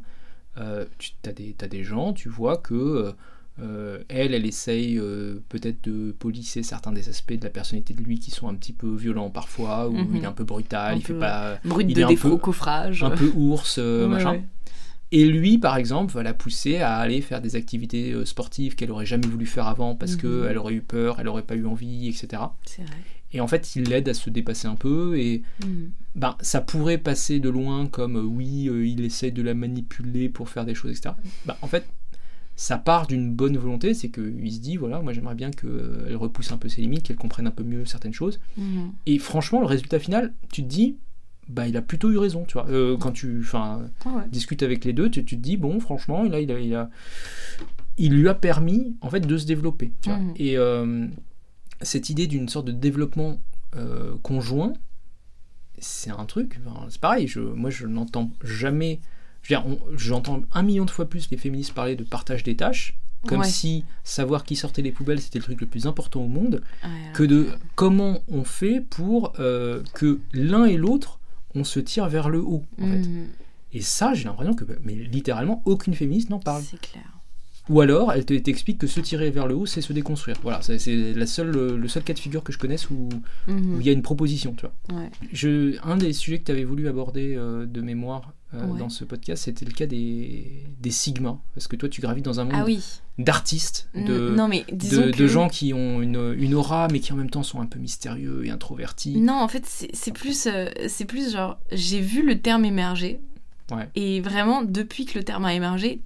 Euh, 0.57 0.85
tu 0.99 1.11
as 1.25 1.31
des, 1.33 1.55
t'as 1.57 1.67
des 1.67 1.83
gens, 1.83 2.13
tu 2.13 2.29
vois 2.29 2.57
que 2.57 3.13
euh, 3.59 3.99
elle, 4.09 4.33
elle 4.33 4.45
essaye 4.45 4.97
euh, 4.99 5.39
peut-être 5.49 5.83
de 5.83 6.11
polisser 6.11 6.61
certains 6.63 6.91
des 6.91 7.09
aspects 7.09 7.33
de 7.33 7.43
la 7.43 7.49
personnalité 7.49 7.93
de 7.95 8.01
lui 8.01 8.19
qui 8.19 8.29
sont 8.31 8.47
un 8.47 8.53
petit 8.55 8.73
peu 8.73 8.93
violents 8.95 9.29
parfois, 9.31 9.89
ou 9.89 9.93
Mhm. 9.93 10.15
il 10.15 10.23
est 10.23 10.27
un 10.27 10.31
peu 10.31 10.43
brutal, 10.43 10.93
Un 10.93 10.97
il 10.97 11.03
fait 11.03 11.13
pas 11.13 11.57
Brut 11.65 11.87
il 11.89 11.95
de 11.95 11.99
est 12.01 12.03
un 12.03 12.07
défaut, 12.07 12.29
peu- 12.31 12.37
coffrage. 12.37 13.03
un 13.03 13.11
peu 13.11 13.31
ours, 13.35 13.77
euh, 13.79 14.03
Ouais, 14.07 14.13
machin. 14.13 14.31
ouais. 14.33 14.43
Et 15.15 15.25
lui, 15.25 15.59
par 15.59 15.77
exemple, 15.77 16.11
va 16.13 16.23
la 16.23 16.33
pousser 16.33 16.77
à 16.77 16.95
aller 16.97 17.21
faire 17.21 17.39
des 17.39 17.55
activités 17.55 18.11
euh, 18.13 18.25
sportives 18.25 18.73
qu'elle 18.75 18.89
aurait 18.91 19.05
jamais 19.05 19.27
voulu 19.27 19.45
faire 19.45 19.67
avant 19.67 19.93
parce 19.95 20.13
Mhm. 20.15 20.21
qu'elle 20.21 20.57
aurait 20.57 20.73
eu 20.73 20.81
peur, 20.81 21.17
elle 21.19 21.27
aurait 21.27 21.43
pas 21.43 21.55
eu 21.55 21.65
envie, 21.67 22.07
etc. 22.07 22.41
C'est 22.65 22.81
vrai. 22.83 22.97
Et 23.31 23.39
en 23.39 23.47
fait, 23.47 23.75
il 23.75 23.83
l'aide 23.83 24.09
à 24.09 24.13
se 24.15 24.29
dépasser 24.31 24.67
un 24.67 24.75
peu 24.75 25.17
et 25.19 25.43
Mhm. 25.63 25.91
ben, 26.15 26.35
ça 26.41 26.61
pourrait 26.61 26.97
passer 26.97 27.39
de 27.39 27.49
loin 27.49 27.85
comme 27.87 28.17
euh, 28.17 28.21
oui, 28.23 28.67
euh, 28.69 28.87
il 28.87 29.05
essaye 29.05 29.31
de 29.31 29.41
la 29.43 29.53
manipuler 29.53 30.29
pour 30.29 30.49
faire 30.49 30.65
des 30.65 30.73
choses, 30.75 30.91
etc. 30.97 31.15
Ben, 31.45 31.55
en 31.61 31.67
fait, 31.67 31.85
ça 32.55 32.77
part 32.79 33.05
d'une 33.07 33.33
bonne 33.33 33.57
volonté, 33.57 33.93
c'est 33.93 34.09
qu'il 34.09 34.51
se 34.51 34.59
dit 34.59 34.77
voilà, 34.77 34.99
moi 35.01 35.13
j'aimerais 35.13 35.35
bien 35.35 35.51
qu'elle 35.51 36.15
repousse 36.15 36.51
un 36.51 36.57
peu 36.57 36.69
ses 36.69 36.81
limites, 36.81 37.03
qu'elle 37.03 37.17
comprenne 37.17 37.45
un 37.47 37.51
peu 37.51 37.63
mieux 37.63 37.85
certaines 37.85 38.13
choses. 38.13 38.39
Mhm. 38.57 38.91
Et 39.05 39.19
franchement, 39.19 39.59
le 39.59 39.67
résultat 39.67 39.99
final, 39.99 40.33
tu 40.51 40.63
te 40.63 40.67
dis 40.67 40.97
bah 41.49 41.67
il 41.67 41.75
a 41.77 41.81
plutôt 41.81 42.11
eu 42.11 42.17
raison, 42.17 42.45
tu 42.45 42.53
vois. 42.53 42.67
Euh, 42.69 42.97
quand 42.97 43.11
tu, 43.11 43.39
enfin, 43.41 43.81
Ouais, 44.05 44.11
ouais. 44.13 44.23
discute 44.31 44.63
avec 44.63 44.85
les 44.85 44.93
deux, 44.93 45.09
tu, 45.09 45.23
tu 45.25 45.35
te 45.37 45.41
dis 45.41 45.57
bon, 45.57 45.79
franchement, 45.79 46.23
là, 46.23 46.39
il 46.39 46.51
a, 46.51 46.59
il 46.59 46.73
a, 46.75 46.89
il 47.97 48.13
lui 48.13 48.27
a 48.29 48.33
permis 48.33 48.95
en 49.01 49.09
fait 49.09 49.19
de 49.21 49.37
se 49.37 49.45
développer. 49.45 49.91
tu 50.01 50.09
vois. 50.09 50.19
Mhm. 50.19 50.33
Et 50.37 50.57
euh, 50.57 51.07
cette 51.81 52.09
idée 52.09 52.27
d'une 52.27 52.47
sorte 52.49 52.65
de 52.67 52.71
développement 52.71 53.39
euh, 53.75 54.15
conjoint, 54.23 54.73
c'est 55.79 56.11
un 56.11 56.25
truc. 56.25 56.59
enfin, 56.65 56.85
c'est 56.89 57.01
pareil. 57.01 57.27
Je, 57.27 57.39
moi, 57.39 57.69
je 57.69 57.87
n'entends 57.87 58.31
jamais. 58.43 58.99
je 59.41 59.53
veux 59.55 59.61
dire, 59.61 59.67
on- 59.67 59.97
J'entends 59.97 60.41
un 60.53 60.63
million 60.63 60.85
de 60.85 60.91
fois 60.91 61.05
plus 61.09 61.29
les 61.29 61.37
féministes 61.37 61.73
parler 61.73 61.95
de 61.95 62.03
partage 62.03 62.43
des 62.43 62.55
tâches, 62.55 62.97
comme 63.27 63.39
Ouais. 63.41 63.47
si 63.47 63.83
savoir 64.03 64.43
qui 64.43 64.55
sortait 64.55 64.81
les 64.81 64.91
poubelles 64.91 65.19
c'était 65.21 65.39
le 65.39 65.43
truc 65.43 65.59
le 65.61 65.67
plus 65.67 65.87
important 65.87 66.21
au 66.21 66.27
monde, 66.27 66.61
Ouais, 66.83 66.89
que 67.13 67.23
de 67.23 67.47
comment 67.75 68.19
on 68.29 68.43
fait 68.43 68.79
pour 68.81 69.33
euh, 69.39 69.81
que 69.93 70.19
l'un 70.33 70.65
et 70.65 70.77
l'autre 70.77 71.19
on 71.55 71.63
se 71.63 71.79
tire 71.79 72.07
vers 72.09 72.29
le 72.29 72.39
haut. 72.41 72.63
En 72.81 72.87
fait. 72.87 72.99
Mhm. 72.99 73.27
Et 73.73 73.81
ça, 73.81 74.13
j'ai 74.13 74.25
l'impression 74.25 74.53
que, 74.53 74.65
mais 74.83 74.93
littéralement, 74.93 75.61
aucune 75.65 75.93
féministe 75.95 76.29
n'en 76.29 76.39
parle. 76.39 76.61
C'est 76.63 76.79
clair. 76.79 77.03
Ou 77.69 77.79
alors, 77.79 78.11
elle 78.11 78.25
te- 78.25 78.33
t'explique 78.33 78.77
que 78.77 78.87
se 78.87 78.99
tirer 78.99 79.31
vers 79.31 79.47
le 79.47 79.55
haut, 79.55 79.65
c'est 79.65 79.79
se 79.81 79.93
déconstruire. 79.93 80.35
Voilà, 80.43 80.61
c'est- 80.61 81.13
la 81.13 81.25
seule, 81.25 81.49
le 81.77 81.87
seul 81.87 82.03
cas 82.03 82.13
de 82.13 82.19
figure 82.19 82.43
que 82.43 82.51
je 82.51 82.57
connaisse 82.57 82.89
où 82.89 83.07
Mhm. 83.47 83.75
où 83.75 83.79
il 83.79 83.85
y 83.85 83.89
a 83.89 83.93
une 83.93 84.01
proposition, 84.01 84.53
tu 84.53 84.65
vois. 84.67 84.99
Ouais. 84.99 85.09
Je, 85.31 85.77
un 85.83 85.95
des 85.95 86.11
sujets 86.11 86.39
que 86.39 86.43
tu 86.45 86.51
avais 86.51 86.65
voulu 86.65 86.87
aborder 86.89 87.35
euh, 87.37 87.65
de 87.65 87.81
mémoire 87.81 88.33
euh, 88.53 88.65
Ouais. 88.67 88.79
dans 88.79 88.89
ce 88.89 89.03
podcast, 89.03 89.43
c'était 89.45 89.65
le 89.65 89.71
cas 89.71 89.85
des, 89.85 90.63
des 90.79 90.91
sigmas. 90.91 91.37
Parce 91.55 91.67
que 91.67 91.75
toi, 91.75 91.89
tu 91.89 92.01
gravites 92.01 92.25
dans 92.25 92.39
un 92.39 92.43
monde 92.45 92.53
Ah 92.57 92.63
oui. 92.65 92.83
d'artistes, 93.17 93.89
N- 93.95 94.05
de, 94.05 94.29
non 94.35 94.47
mais 94.47 94.65
de, 94.71 95.11
que... 95.11 95.17
de 95.17 95.27
gens 95.27 95.47
qui 95.49 95.73
ont 95.73 96.01
une, 96.01 96.35
une 96.37 96.53
aura, 96.53 96.87
mais 96.91 96.99
qui 96.99 97.13
en 97.13 97.15
même 97.15 97.29
temps 97.29 97.43
sont 97.43 97.59
un 97.61 97.65
peu 97.65 97.79
mystérieux 97.79 98.45
et 98.45 98.49
introvertis. 98.51 99.17
Non, 99.19 99.33
en 99.41 99.47
fait, 99.47 99.65
c'est 99.65 99.89
c'est 99.93 100.11
plus, 100.11 100.47
euh, 100.47 100.69
c'est 100.87 101.05
plus 101.05 101.31
genre, 101.33 101.59
j'ai 101.71 101.99
vu 102.01 102.25
le 102.25 102.39
terme 102.41 102.65
émerger. 102.65 103.19
Et 103.95 104.21
vraiment, 104.21 104.61
depuis 104.63 105.05
que 105.05 105.17
le 105.17 105.23
terme 105.23 105.45
a 105.45 105.53
émergé, 105.53 106.01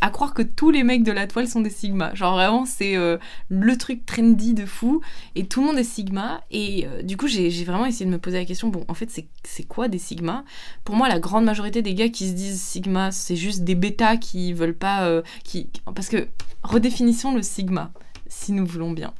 à 0.00 0.10
croire 0.10 0.34
que 0.34 0.42
tous 0.42 0.72
les 0.72 0.82
mecs 0.82 1.04
de 1.04 1.12
la 1.12 1.28
toile 1.28 1.46
sont 1.46 1.60
des 1.60 1.70
Sigma. 1.70 2.12
Genre 2.14 2.32
vraiment, 2.34 2.66
c'est 2.66 2.96
euh, 2.96 3.18
le 3.48 3.76
truc 3.76 4.04
trendy 4.04 4.52
de 4.52 4.66
fou. 4.66 5.00
Et 5.36 5.46
tout 5.46 5.60
le 5.60 5.68
monde 5.68 5.78
est 5.78 5.84
Sigma. 5.84 6.42
Et 6.50 6.86
euh, 6.88 7.02
du 7.02 7.16
coup, 7.16 7.28
j'ai 7.28 7.48
vraiment 7.64 7.86
essayé 7.86 8.04
de 8.04 8.10
me 8.10 8.18
poser 8.18 8.38
la 8.38 8.44
question, 8.46 8.66
bon, 8.68 8.84
en 8.88 8.94
fait, 8.94 9.10
c'est- 9.10 9.28
c'est 9.44 9.62
quoi 9.62 9.86
des 9.86 9.98
Sigma? 9.98 10.44
Pour 10.82 10.96
moi, 10.96 11.08
la 11.08 11.20
grande 11.20 11.44
majorité 11.44 11.82
des 11.82 11.94
gars 11.94 12.08
qui 12.08 12.28
se 12.28 12.32
disent 12.32 12.60
Sigma, 12.60 13.12
c'est 13.12 13.36
juste 13.36 13.62
des 13.62 13.76
bêtas 13.76 14.16
qui 14.16 14.52
veulent 14.52 14.74
pas... 14.76 15.04
euh, 15.06 15.22
qui... 15.44 15.68
Parce 15.94 16.08
que, 16.08 16.26
redéfinissons 16.64 17.32
le 17.34 17.42
Sigma, 17.42 17.92
si 18.26 18.50
nous 18.50 18.66
voulons 18.66 18.90
bien. 18.90 19.14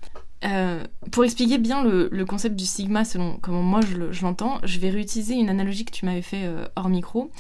Euh, 0.45 0.85
pour 1.11 1.25
expliquer 1.25 1.59
bien 1.59 1.83
le, 1.83 2.25
concept 2.25 2.57
du 2.57 2.67
sigma 2.67 3.05
selon 3.05 3.39
comment 3.41 3.63
moi 3.63 3.81
je 3.81 3.97
le- 3.97 4.13
je 4.13 4.23
l'entends, 4.23 4.61
je 4.65 4.79
vais 4.79 4.91
réutiliser 4.91 5.35
une 5.35 5.49
analogie 5.49 5.85
que 5.85 5.93
tu 5.93 6.05
m'avais 6.05 6.23
fait 6.23 6.45
euh, 6.45 6.67
hors 6.77 6.89
micro. 6.89 7.31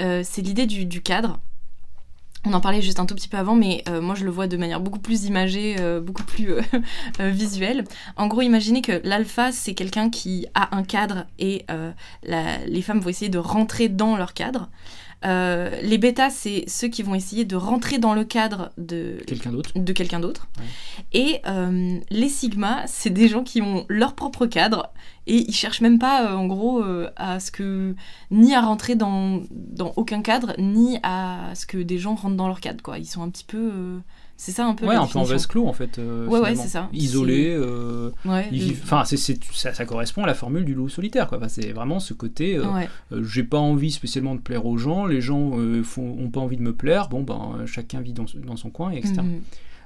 Euh, 0.00 0.22
c'est 0.24 0.42
l'idée 0.42 0.66
du, 0.66 1.02
cadre. 1.02 1.40
On 2.44 2.52
en 2.54 2.60
parlait 2.60 2.80
juste 2.80 3.00
un 3.00 3.06
tout 3.06 3.14
petit 3.14 3.28
peu 3.28 3.36
avant, 3.36 3.54
mais 3.54 3.84
moi 4.00 4.14
je 4.14 4.24
le 4.24 4.30
vois 4.30 4.46
de 4.46 4.56
manière 4.56 4.80
beaucoup 4.80 4.98
plus 4.98 5.26
imagée, 5.26 5.76
beaucoup 6.00 6.22
plus 6.22 6.54
visuelle. 7.18 7.84
En 8.16 8.28
gros, 8.28 8.40
imaginez 8.40 8.80
que 8.80 8.98
l'alpha, 9.04 9.52
c'est 9.52 9.74
quelqu'un 9.74 10.08
qui 10.08 10.46
a 10.54 10.74
un 10.74 10.82
cadre 10.82 11.26
et 11.38 11.66
les 12.22 12.80
femmes 12.80 13.00
vont 13.00 13.10
essayer 13.10 13.28
de 13.28 13.36
rentrer 13.36 13.90
dans 13.90 14.16
leur 14.16 14.32
cadre. 14.32 14.70
Euh, 15.24 15.70
les 15.82 15.98
bêtas, 15.98 16.30
c'est 16.30 16.64
ceux 16.66 16.88
qui 16.88 17.02
vont 17.02 17.14
essayer 17.14 17.44
de 17.44 17.56
rentrer 17.56 17.98
dans 17.98 18.14
le 18.14 18.24
cadre 18.24 18.70
de, 18.78 19.18
Quelqu'un 19.26 19.52
d'autre 19.52 19.70
de 19.74 19.92
quelqu'un 19.92 20.20
d'autre. 20.20 20.48
Ouais. 20.58 20.64
Et 21.12 21.40
euh, 21.46 21.98
les 22.10 22.28
sigma, 22.28 22.86
c'est 22.86 23.10
des 23.10 23.28
gens 23.28 23.42
qui 23.42 23.60
ont 23.60 23.84
leur 23.88 24.14
propre 24.14 24.46
cadre 24.46 24.92
et 25.26 25.36
ils 25.36 25.54
cherchent 25.54 25.82
même 25.82 25.98
pas, 25.98 26.26
euh, 26.26 26.34
en 26.34 26.46
gros, 26.46 26.82
à 27.16 27.40
ce 27.40 27.50
que 27.50 27.94
ni 28.30 28.54
à 28.54 28.62
rentrer 28.62 28.94
dans, 28.94 29.42
dans 29.50 29.92
aucun 29.96 30.22
cadre, 30.22 30.54
ni 30.58 30.98
à 31.02 31.54
ce 31.54 31.66
que 31.66 31.78
des 31.78 31.98
gens 31.98 32.14
rentrent 32.14 32.36
dans 32.36 32.48
leur 32.48 32.60
cadre. 32.60 32.82
Quoi. 32.82 32.98
Ils 32.98 33.06
sont 33.06 33.22
un 33.22 33.30
petit 33.30 33.44
peu. 33.44 34.00
C'est 34.40 34.52
ça 34.52 34.66
un 34.66 34.74
peu. 34.74 34.86
Ouais, 34.86 34.94
la 34.94 35.02
un 35.02 35.06
peu 35.06 35.18
en 35.18 35.22
vase 35.24 35.46
clos 35.46 35.66
en 35.66 35.72
fait. 35.72 35.98
euh, 35.98 36.26
Ouais, 36.26 36.40
ouais, 36.40 36.54
c'est 36.56 36.68
ça. 36.68 36.88
Isolé. 36.92 37.54
euh, 37.54 38.10
Ouais, 38.24 38.48
Enfin, 38.82 39.04
c'est- 39.04 39.16
ça, 39.52 39.74
ça 39.74 39.84
correspond 39.84 40.24
à 40.24 40.26
la 40.26 40.34
formule 40.34 40.64
du 40.64 40.74
loup 40.74 40.88
solitaire. 40.88 41.28
quoi. 41.28 41.38
Enfin, 41.38 41.48
c'est 41.48 41.72
vraiment 41.72 42.00
ce 42.00 42.14
côté. 42.14 42.56
euh, 42.56 42.64
ouais. 42.72 42.88
J'ai 43.22 43.44
pas 43.44 43.58
envie 43.58 43.90
spécialement 43.92 44.34
de 44.34 44.40
plaire 44.40 44.64
aux 44.66 44.78
gens. 44.78 45.04
Les 45.06 45.20
gens 45.20 45.52
font, 45.84 46.16
ont 46.18 46.30
pas 46.30 46.40
envie 46.40 46.56
de 46.56 46.62
me 46.62 46.72
plaire. 46.74 47.08
Bon, 47.08 47.22
ben, 47.22 47.66
chacun 47.66 48.00
vit 48.00 48.12
dans, 48.14 48.24
dans 48.46 48.56
son 48.56 48.70
coin, 48.70 48.90
etc. 48.92 49.14
Mhm. 49.22 49.40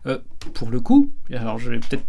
Euh, 0.06 0.18
pour 0.52 0.70
le 0.70 0.80
coup, 0.80 1.10
alors 1.32 1.58
je 1.58 1.70
vais 1.70 1.78
peut-être 1.78 2.08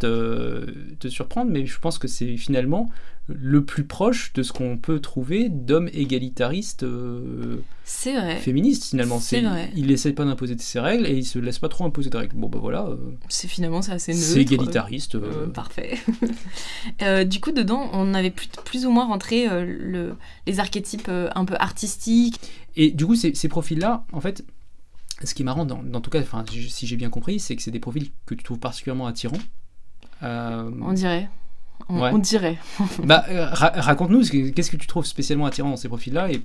te 1.00 1.08
surprendre, 1.08 1.50
mais 1.52 1.66
je 1.66 1.80
pense 1.80 1.98
que 1.98 2.08
c'est 2.08 2.36
finalement 2.38 2.90
le 3.28 3.66
plus 3.66 3.86
proche 3.86 4.34
de 4.34 4.44
ce 4.44 4.54
qu'on 4.54 4.78
peut 4.78 5.00
trouver 5.00 5.50
d'hommes 5.50 5.90
égalitaristes 5.94 6.84
euh, 6.84 7.58
vrai. 8.06 8.36
féministes 8.38 8.92
finalement. 8.92 9.20
C'est 9.20 9.42
vrai. 9.42 9.72
Il 9.76 9.90
essaie 9.90 10.14
pas 10.14 10.26
d'imposer 10.26 10.56
ses 10.60 10.80
règles 10.80 11.08
et 11.08 11.14
il 11.18 11.26
se 11.26 11.40
laisse 11.40 11.58
pas 11.58 11.68
trop 11.70 11.86
imposer 11.86 12.12
de 12.12 12.18
règles. 12.18 12.36
Bon 12.36 12.50
bah 12.50 12.60
voilà, 12.62 12.86
euh, 12.86 12.98
C'est 13.28 13.48
finalement 13.48 13.82
c'est 13.82 13.94
assez 13.94 14.14
neutre. 14.14 14.24
c'est 14.26 14.42
égalitariste. 14.42 15.16
euh, 15.16 15.46
Euh, 15.46 15.48
parfait. 15.48 15.98
Du 17.26 17.40
coup, 17.40 17.52
dedans, 17.52 17.90
on 17.94 18.14
avait 18.14 18.30
plus, 18.32 18.48
plus 18.64 18.86
ou 18.86 18.92
moins 18.92 19.06
rentré 19.06 19.48
le, 19.66 20.16
les 20.46 20.60
archétypes 20.60 21.10
un 21.10 21.46
peu 21.46 21.56
artistiques. 21.58 22.40
Et 22.76 22.92
du 22.92 23.06
coup, 23.06 23.16
ces, 23.16 23.34
ces 23.34 23.48
profils-là, 23.48 24.06
en 24.12 24.22
fait, 24.22 24.46
ce 25.24 25.34
qui 25.34 25.42
est 25.42 25.46
marrant, 25.46 25.66
dans, 25.66 25.82
dans 25.82 26.02
tout 26.02 26.10
cas, 26.12 26.20
enfin, 26.22 26.44
si 26.52 26.86
j'ai 26.86 26.96
bien 26.96 27.10
compris, 27.10 27.40
c'est 27.40 27.56
que 27.56 27.62
c'est 27.64 27.72
des 27.72 27.80
profils 27.80 28.12
que 28.28 28.36
tu 28.36 28.44
trouves 28.44 28.60
particulièrement 28.60 29.08
attirants. 29.08 29.40
On 30.22 30.94
dirait. 30.94 31.30
On, 31.90 32.02
Ouais. 32.02 32.10
on 32.14 32.18
dirait. 32.18 32.58
bah, 33.04 33.26
euh, 33.30 33.46
ra- 33.46 33.74
raconte-nous, 33.76 34.24
ce 34.24 34.32
que- 34.32 34.50
qu'est-ce 34.50 34.72
que 34.72 34.78
tu 34.78 34.88
trouves 34.88 35.06
spécialement 35.06 35.46
attirant 35.46 35.70
dans 35.70 35.78
ces 35.78 35.88
profils-là 35.88 36.32
et 36.32 36.42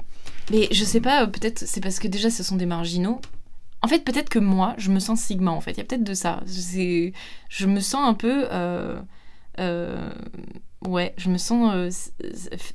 Mais 0.51 0.68
je 0.70 0.85
sais 0.85 1.01
pas, 1.01 1.22
euh, 1.22 1.26
peut-être 1.26 1.61
c'est 1.66 1.81
parce 1.81 1.99
que 1.99 2.09
déjà 2.09 2.31
ce 2.31 2.43
sont 2.43 2.57
des 2.57 2.66
marginaux. 2.66 3.20
En 3.83 3.89
fait, 3.89 4.05
peut-être 4.05 4.28
que 4.28 4.39
moi, 4.39 4.74
je 4.76 4.91
me 4.91 4.99
sens 5.01 5.20
sigma 5.20 5.51
en 5.53 5.61
fait. 5.62 5.70
Il 5.72 5.78
y 5.78 5.81
a 5.81 5.85
peut-être 5.85 6.05
de 6.05 6.12
ça. 6.14 6.41
C'est- 6.47 7.12
Je 7.49 7.66
me 7.66 7.81
sens 7.81 8.07
un 8.09 8.14
peu. 8.14 8.47
euh, 8.53 9.01
euh, 9.59 10.11
Ouais, 10.89 11.12
je 11.18 11.28
me 11.28 11.37
sens 11.37 11.70
euh, 11.74 11.91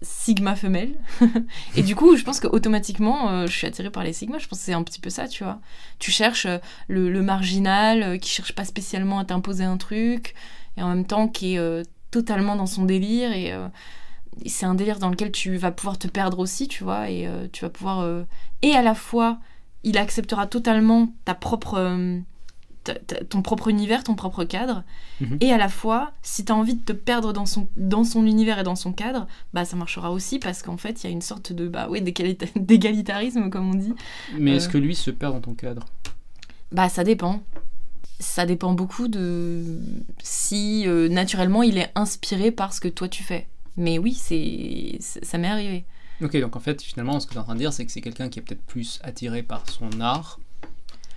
sigma 0.03 0.55
femelle. 0.55 0.93
et 1.75 1.81
du 1.81 1.95
coup, 1.95 2.15
je 2.15 2.23
pense 2.23 2.39
qu'automatiquement, 2.39 3.29
euh, 3.31 3.47
je 3.47 3.51
suis 3.51 3.65
attirée 3.67 3.89
par 3.89 4.03
les 4.03 4.13
sigmas. 4.13 4.37
Je 4.37 4.47
pense 4.47 4.59
que 4.59 4.65
c'est 4.65 4.73
un 4.73 4.83
petit 4.83 4.99
peu 4.99 5.09
ça, 5.09 5.27
tu 5.27 5.43
vois. 5.43 5.59
Tu 5.99 6.11
cherches 6.11 6.45
le, 6.87 7.09
le 7.09 7.21
marginal 7.23 8.03
euh, 8.03 8.17
qui 8.17 8.29
cherche 8.29 8.53
pas 8.53 8.65
spécialement 8.65 9.17
à 9.19 9.25
t'imposer 9.25 9.63
un 9.63 9.77
truc 9.77 10.35
et 10.77 10.83
en 10.83 10.89
même 10.89 11.05
temps 11.05 11.27
qui 11.27 11.55
est 11.55 11.57
euh, 11.57 11.81
totalement 12.19 12.55
dans 12.55 12.65
son 12.67 12.85
délire 12.85 13.31
et. 13.33 13.51
euh, 13.53 13.67
et 14.43 14.49
c'est 14.49 14.65
un 14.65 14.75
délire 14.75 14.99
dans 14.99 15.09
lequel 15.09 15.31
tu 15.31 15.55
vas 15.55 15.71
pouvoir 15.71 15.97
te 15.97 16.07
perdre 16.09 16.39
aussi, 16.39 16.67
tu 16.67 16.83
vois, 16.83 17.09
et 17.09 17.25
euh, 17.25 17.47
tu 17.53 17.63
vas 17.63 17.69
pouvoir... 17.69 18.01
euh, 18.01 18.23
Et 18.61 18.73
à 18.73 18.81
la 18.81 18.93
fois, 18.93 19.39
il 19.83 19.97
acceptera 19.97 20.45
totalement 20.45 21.07
ta 21.23 21.33
propre... 21.35 21.77
ta- 22.83 22.95
ta- 22.95 23.23
ton 23.23 23.41
propre 23.41 23.69
univers, 23.69 24.03
ton 24.03 24.15
propre 24.15 24.43
cadre, 24.43 24.83
Mhm. 25.21 25.37
et 25.39 25.53
à 25.53 25.57
la 25.57 25.69
fois, 25.69 26.11
si 26.21 26.43
tu 26.43 26.51
as 26.51 26.55
envie 26.55 26.75
de 26.75 26.83
te 26.83 26.91
perdre 26.91 27.31
dans 27.31 27.45
son, 27.45 27.69
dans 27.77 28.03
son 28.03 28.25
univers 28.25 28.59
et 28.59 28.63
dans 28.63 28.75
son 28.75 28.91
cadre, 28.91 29.25
bah 29.53 29.63
ça 29.63 29.77
marchera 29.77 30.11
aussi 30.11 30.37
parce 30.39 30.61
qu'en 30.63 30.75
fait, 30.77 31.01
il 31.03 31.07
y 31.07 31.09
a 31.09 31.13
une 31.13 31.21
sorte 31.31 31.53
de 31.53 31.69
bah 31.69 31.87
ouais, 31.89 32.01
d'égalita- 32.01 32.51
d'égalitarisme, 32.59 33.49
comme 33.49 33.69
on 33.71 33.75
dit. 33.75 33.93
Mais 34.37 34.51
est-ce 34.57 34.67
que 34.67 34.77
lui 34.77 34.95
se 34.95 35.11
perd 35.11 35.33
dans 35.33 35.39
ton 35.41 35.53
cadre? 35.53 35.85
Bah 36.73 36.89
ça 36.89 37.05
dépend. 37.05 37.41
Ça 38.19 38.45
dépend 38.45 38.73
beaucoup 38.73 39.07
de 39.09 39.79
si 40.23 40.87
euh, 40.87 41.09
naturellement 41.09 41.63
il 41.63 41.77
est 41.77 41.91
inspiré 41.95 42.51
par 42.51 42.73
ce 42.73 42.79
que 42.79 42.87
toi 42.87 43.09
tu 43.09 43.23
fais. 43.23 43.47
Mais 43.77 43.97
oui, 43.99 44.13
c'est 44.13 44.97
ça 44.99 45.37
m'est 45.37 45.49
arrivé. 45.49 45.83
Ok, 46.21 46.37
donc 46.39 46.55
en 46.55 46.61
fait, 46.61 46.81
finalement, 46.81 47.19
ce 47.19 47.27
que 47.27 47.31
tu 47.33 47.37
es 47.37 47.41
en 47.41 47.43
train 47.43 47.55
de 47.55 47.59
dire, 47.59 47.73
c'est 47.73 47.85
que 47.85 47.91
c'est 47.91 47.99
quelqu'un 47.99 48.29
qui 48.29 48.39
est 48.39 48.41
peut-être 48.41 48.63
plus 48.65 48.99
attiré 49.03 49.43
par 49.43 49.69
son 49.69 49.99
art 49.99 50.39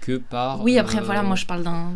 que 0.00 0.16
par. 0.16 0.60
Oui, 0.62 0.76
après, 0.76 0.98
euh, 0.98 1.02
voilà, 1.02 1.22
moi 1.22 1.36
je 1.36 1.46
parle 1.46 1.62
d'un 1.62 1.92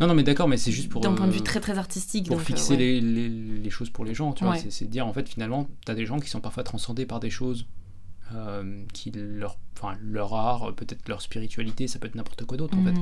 Non, 0.00 0.08
non, 0.08 0.14
mais 0.14 0.24
d'accord, 0.24 0.48
mais 0.48 0.56
c'est 0.56 0.72
juste 0.72 0.88
pour. 0.88 1.00
d'un 1.00 1.12
point 1.12 1.26
de 1.26 1.30
euh, 1.30 1.34
vue 1.34 1.42
très 1.42 1.60
très 1.60 1.78
artistique. 1.78 2.26
pour 2.26 2.38
donc, 2.38 2.46
fixer 2.46 2.72
ouais. 2.72 2.76
les, 2.78 3.00
les- 3.00 3.28
les 3.28 3.70
choses 3.70 3.90
pour 3.90 4.04
les 4.04 4.14
gens, 4.14 4.32
tu 4.32 4.42
vois. 4.42 4.54
Ouais. 4.54 4.66
C'est, 4.68 4.90
dire, 4.90 5.06
en 5.06 5.12
fait, 5.12 5.28
finalement, 5.28 5.68
tu 5.86 5.92
as 5.92 5.94
des 5.94 6.06
gens 6.06 6.18
qui 6.18 6.28
sont 6.28 6.40
parfois 6.40 6.64
transcendés 6.64 7.06
par 7.06 7.20
des 7.20 7.30
choses 7.30 7.66
euh, 8.34 8.82
qui 8.92 9.12
leur, 9.14 9.56
enfin, 9.76 9.96
leur 10.02 10.34
art, 10.34 10.74
peut-être 10.74 11.08
leur 11.08 11.22
spiritualité, 11.22 11.86
ça 11.86 12.00
peut 12.00 12.08
être 12.08 12.16
n'importe 12.16 12.44
quoi 12.46 12.56
d'autre, 12.56 12.76
en 12.76 12.82
fait. 12.84 12.94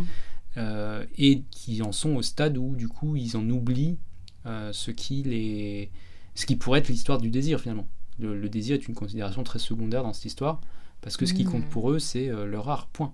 Euh, 0.56 1.04
et 1.16 1.42
qui 1.50 1.82
en 1.82 1.92
sont 1.92 2.16
au 2.16 2.22
stade 2.22 2.56
où, 2.56 2.74
du 2.74 2.88
coup, 2.88 3.16
ils 3.16 3.36
en 3.36 3.48
oublient 3.48 3.98
euh, 4.46 4.72
ce, 4.72 4.90
qui 4.90 5.22
les... 5.22 5.90
ce 6.34 6.46
qui 6.46 6.56
pourrait 6.56 6.80
être 6.80 6.88
l'histoire 6.88 7.18
du 7.18 7.30
désir, 7.30 7.60
finalement. 7.60 7.86
Le, 8.18 8.38
le 8.38 8.48
désir 8.48 8.74
est 8.74 8.88
une 8.88 8.94
considération 8.94 9.44
très 9.44 9.60
secondaire 9.60 10.02
dans 10.02 10.12
cette 10.12 10.24
histoire, 10.24 10.60
parce 11.00 11.16
que 11.16 11.26
ce 11.26 11.34
qui 11.34 11.44
compte 11.44 11.66
pour 11.68 11.90
eux, 11.92 11.98
c'est 12.00 12.28
euh, 12.28 12.46
leur 12.46 12.68
art, 12.68 12.88
point. 12.88 13.12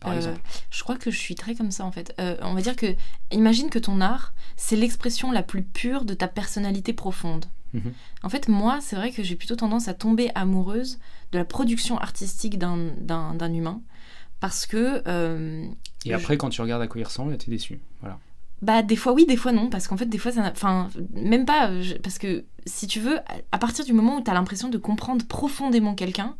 Par 0.00 0.14
exemple. 0.14 0.40
Je 0.70 0.82
crois 0.84 0.96
que 0.96 1.10
je 1.10 1.18
suis 1.18 1.34
très 1.34 1.56
comme 1.56 1.72
ça 1.72 1.84
en 1.84 1.90
fait. 1.90 2.14
On 2.42 2.54
va 2.54 2.62
dire 2.62 2.76
que, 2.76 2.94
imagine 3.32 3.68
que 3.68 3.80
ton 3.80 4.00
art, 4.00 4.32
c'est 4.56 4.76
l'expression 4.76 5.32
la 5.32 5.42
plus 5.42 5.64
pure 5.64 6.04
de 6.04 6.14
ta 6.14 6.28
personnalité 6.28 6.92
profonde. 6.92 7.46
Mhm. 7.74 7.92
En 8.22 8.28
fait, 8.28 8.48
moi, 8.48 8.78
c'est 8.80 8.96
vrai 8.96 9.10
que 9.10 9.22
j'ai 9.22 9.34
plutôt 9.34 9.56
tendance 9.56 9.88
à 9.88 9.94
tomber 9.94 10.30
amoureuse 10.34 10.98
de 11.32 11.38
la 11.38 11.44
production 11.44 11.98
artistique 11.98 12.58
d'un- 12.58 13.52
humain. 13.52 13.82
Parce 14.40 14.66
que, 14.66 15.02
euh, 15.08 15.66
Et 16.06 16.12
après, 16.14 16.36
quand 16.36 16.48
tu 16.50 16.60
regardes 16.62 16.82
à 16.82 16.86
quoi 16.86 17.00
il 17.00 17.04
ressemble, 17.04 17.36
t'es 17.38 17.50
déçu. 17.50 17.80
Voilà. 18.00 18.18
bah, 18.62 18.82
des 18.82 18.96
fois 18.96 19.12
oui, 19.12 19.26
des 19.26 19.36
fois 19.36 19.52
non. 19.52 19.68
Parce 19.68 19.86
qu'en 19.88 19.96
fait, 19.96 20.06
des 20.06 20.18
fois, 20.18 20.32
ça 20.32 20.42
n'a- 20.42 20.50
Enfin, 20.52 20.88
même 21.12 21.44
pas. 21.44 21.80
je- 21.80 21.94
Parce 21.94 22.18
que, 22.18 22.44
si 22.66 22.86
tu 22.86 23.00
veux, 23.00 23.18
à- 23.52 23.58
partir 23.58 23.84
du 23.84 23.92
moment 23.92 24.16
où 24.18 24.20
tu 24.22 24.30
as 24.30 24.34
l'impression 24.34 24.68
de 24.68 24.78
comprendre 24.78 25.24
profondément 25.26 25.94
quelqu'un, 25.94 26.36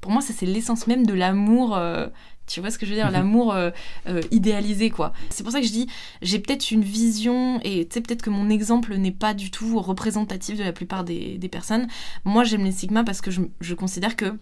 pour 0.00 0.12
moi, 0.12 0.20
ça, 0.20 0.32
c'est 0.36 0.46
l'essence 0.46 0.86
même 0.86 1.06
de 1.06 1.12
l'amour. 1.14 1.76
euh, 1.76 2.06
tu 2.46 2.60
vois 2.60 2.70
ce 2.70 2.78
que 2.78 2.86
je 2.86 2.90
veux 2.92 2.96
dire? 2.96 3.06
Mhm. 3.08 3.12
L'amour 3.12 3.52
euh, 3.54 3.70
euh, 4.06 4.20
idéalisé, 4.30 4.88
quoi. 4.90 5.12
C'est 5.30 5.42
pour 5.42 5.50
ça 5.52 5.60
que 5.60 5.66
je 5.66 5.72
dis, 5.72 5.88
j'ai 6.22 6.38
peut-être 6.38 6.70
une 6.70 6.82
vision, 6.84 7.58
et 7.64 7.88
tu 7.88 7.94
sais, 7.94 8.00
peut-être 8.00 8.22
que 8.22 8.30
mon 8.30 8.48
exemple 8.50 8.94
n'est 8.96 9.10
pas 9.10 9.34
du 9.34 9.50
tout 9.50 9.80
représentatif 9.80 10.56
de 10.56 10.62
la 10.62 10.72
plupart 10.72 11.02
des, 11.02 11.38
des 11.38 11.48
personnes. 11.48 11.88
Moi, 12.24 12.44
j'aime 12.44 12.62
les 12.64 12.70
Sigma 12.70 13.02
parce 13.02 13.20
que 13.20 13.32
je, 13.32 13.40
je 13.60 13.74
considère 13.74 14.14
que, 14.14 14.38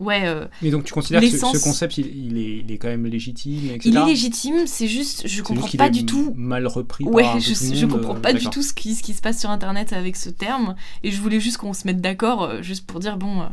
ouais, 0.00 0.22
euh, 0.26 0.46
Mais 0.62 0.70
donc, 0.70 0.84
tu 0.84 0.92
considères 0.92 1.20
que 1.20 1.28
ce, 1.28 1.62
concept, 1.62 1.98
il, 1.98 2.06
il 2.06 2.38
est, 2.38 2.56
il 2.64 2.70
est 2.72 2.78
quand 2.78 2.88
même 2.88 3.06
légitime, 3.06 3.66
etc. 3.70 3.80
il 3.84 3.96
est 3.96 4.04
légitime, 4.06 4.66
c'est 4.66 4.88
juste, 4.88 5.26
je 5.28 5.42
comprends 5.42 5.66
juste 5.66 5.76
pas 5.78 5.90
du 5.90 6.04
tout 6.06 6.32
mal 6.36 6.66
repris 6.66 7.04
Ouais, 7.04 7.22
par 7.22 7.38
je, 7.40 7.54
je 7.54 7.86
monde, 7.86 7.92
comprends 8.00 8.16
euh, 8.16 8.20
pas 8.20 8.32
du 8.32 8.46
tout 8.48 8.62
ce 8.62 8.72
qui, 8.72 8.94
ce 8.94 9.02
qui 9.02 9.14
se 9.14 9.20
passe 9.20 9.40
sur 9.40 9.50
internet 9.50 9.92
avec 9.92 10.16
ce 10.16 10.30
terme 10.30 10.74
et 11.02 11.10
je 11.10 11.20
voulais 11.20 11.40
juste 11.40 11.56
qu'on 11.58 11.72
se 11.72 11.86
mette 11.86 12.00
d'accord 12.00 12.42
euh, 12.44 12.62
juste 12.62 12.86
pour 12.86 13.00
dire 13.00 13.16
bon 13.16 13.42
euh, 13.42 13.46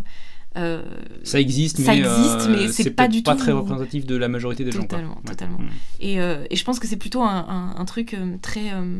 euh, 0.57 0.83
Ça 1.23 1.39
existe, 1.39 1.77
Ça 1.81 1.91
mais, 1.93 1.99
existe, 1.99 2.41
euh, 2.41 2.55
mais 2.65 2.67
c'est 2.71 2.89
pas 2.91 3.07
du 3.07 3.21
pas 3.23 3.33
tout- 3.35 3.39
très 3.39 3.51
représentatif 3.53 4.05
de 4.05 4.15
la 4.17 4.27
majorité 4.27 4.63
des 4.65 4.71
Totalement, 4.71 5.09
gens. 5.09 5.13
quoi. 5.13 5.21
Ouais. 5.23 5.29
totalement. 5.31 5.57
Mm. 5.59 5.69
et, 6.01 6.19
euh, 6.21 6.43
et 6.49 6.55
je 6.57 6.63
pense 6.65 6.79
que 6.79 6.87
c'est 6.87 6.97
plutôt 6.97 7.21
un, 7.21 7.45
un- 7.47 7.75
un 7.79 7.85
truc 7.85 8.13
euh, 8.15 8.35
très 8.41 8.73
euh, 8.73 8.99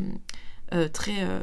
euh, 0.72 0.88
très 0.88 1.12
euh, 1.20 1.40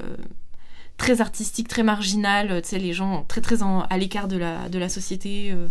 très 0.99 1.19
artistique 1.21 1.67
très 1.67 1.81
marginal 1.83 2.51
euh, 2.51 2.61
tu 2.61 2.69
sais 2.69 2.79
les 2.79 2.93
gens 2.93 3.23
très 3.27 3.41
très 3.41 3.63
en- 3.63 3.81
à 3.89 3.97
l'écart 3.97 4.27
de 4.27 4.37
la 4.37 4.69
de 4.69 4.77
la 4.77 4.89
société 4.89 5.51
euh, 5.51 5.67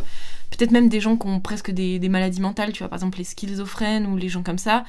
peut-être 0.51 0.73
même 0.73 0.89
des 0.89 1.01
gens 1.01 1.17
qui 1.17 1.27
ont 1.29 1.39
presque 1.41 1.71
des, 1.71 1.99
des 2.01 2.09
maladies 2.09 2.41
mentales 2.41 2.73
tu 2.73 2.81
vois 2.81 2.89
par 2.89 2.97
exemple 2.97 3.19
les 3.19 3.25
schizophrènes 3.25 4.07
ou 4.07 4.17
les 4.17 4.29
gens 4.29 4.43
comme 4.43 4.59
ça 4.59 4.85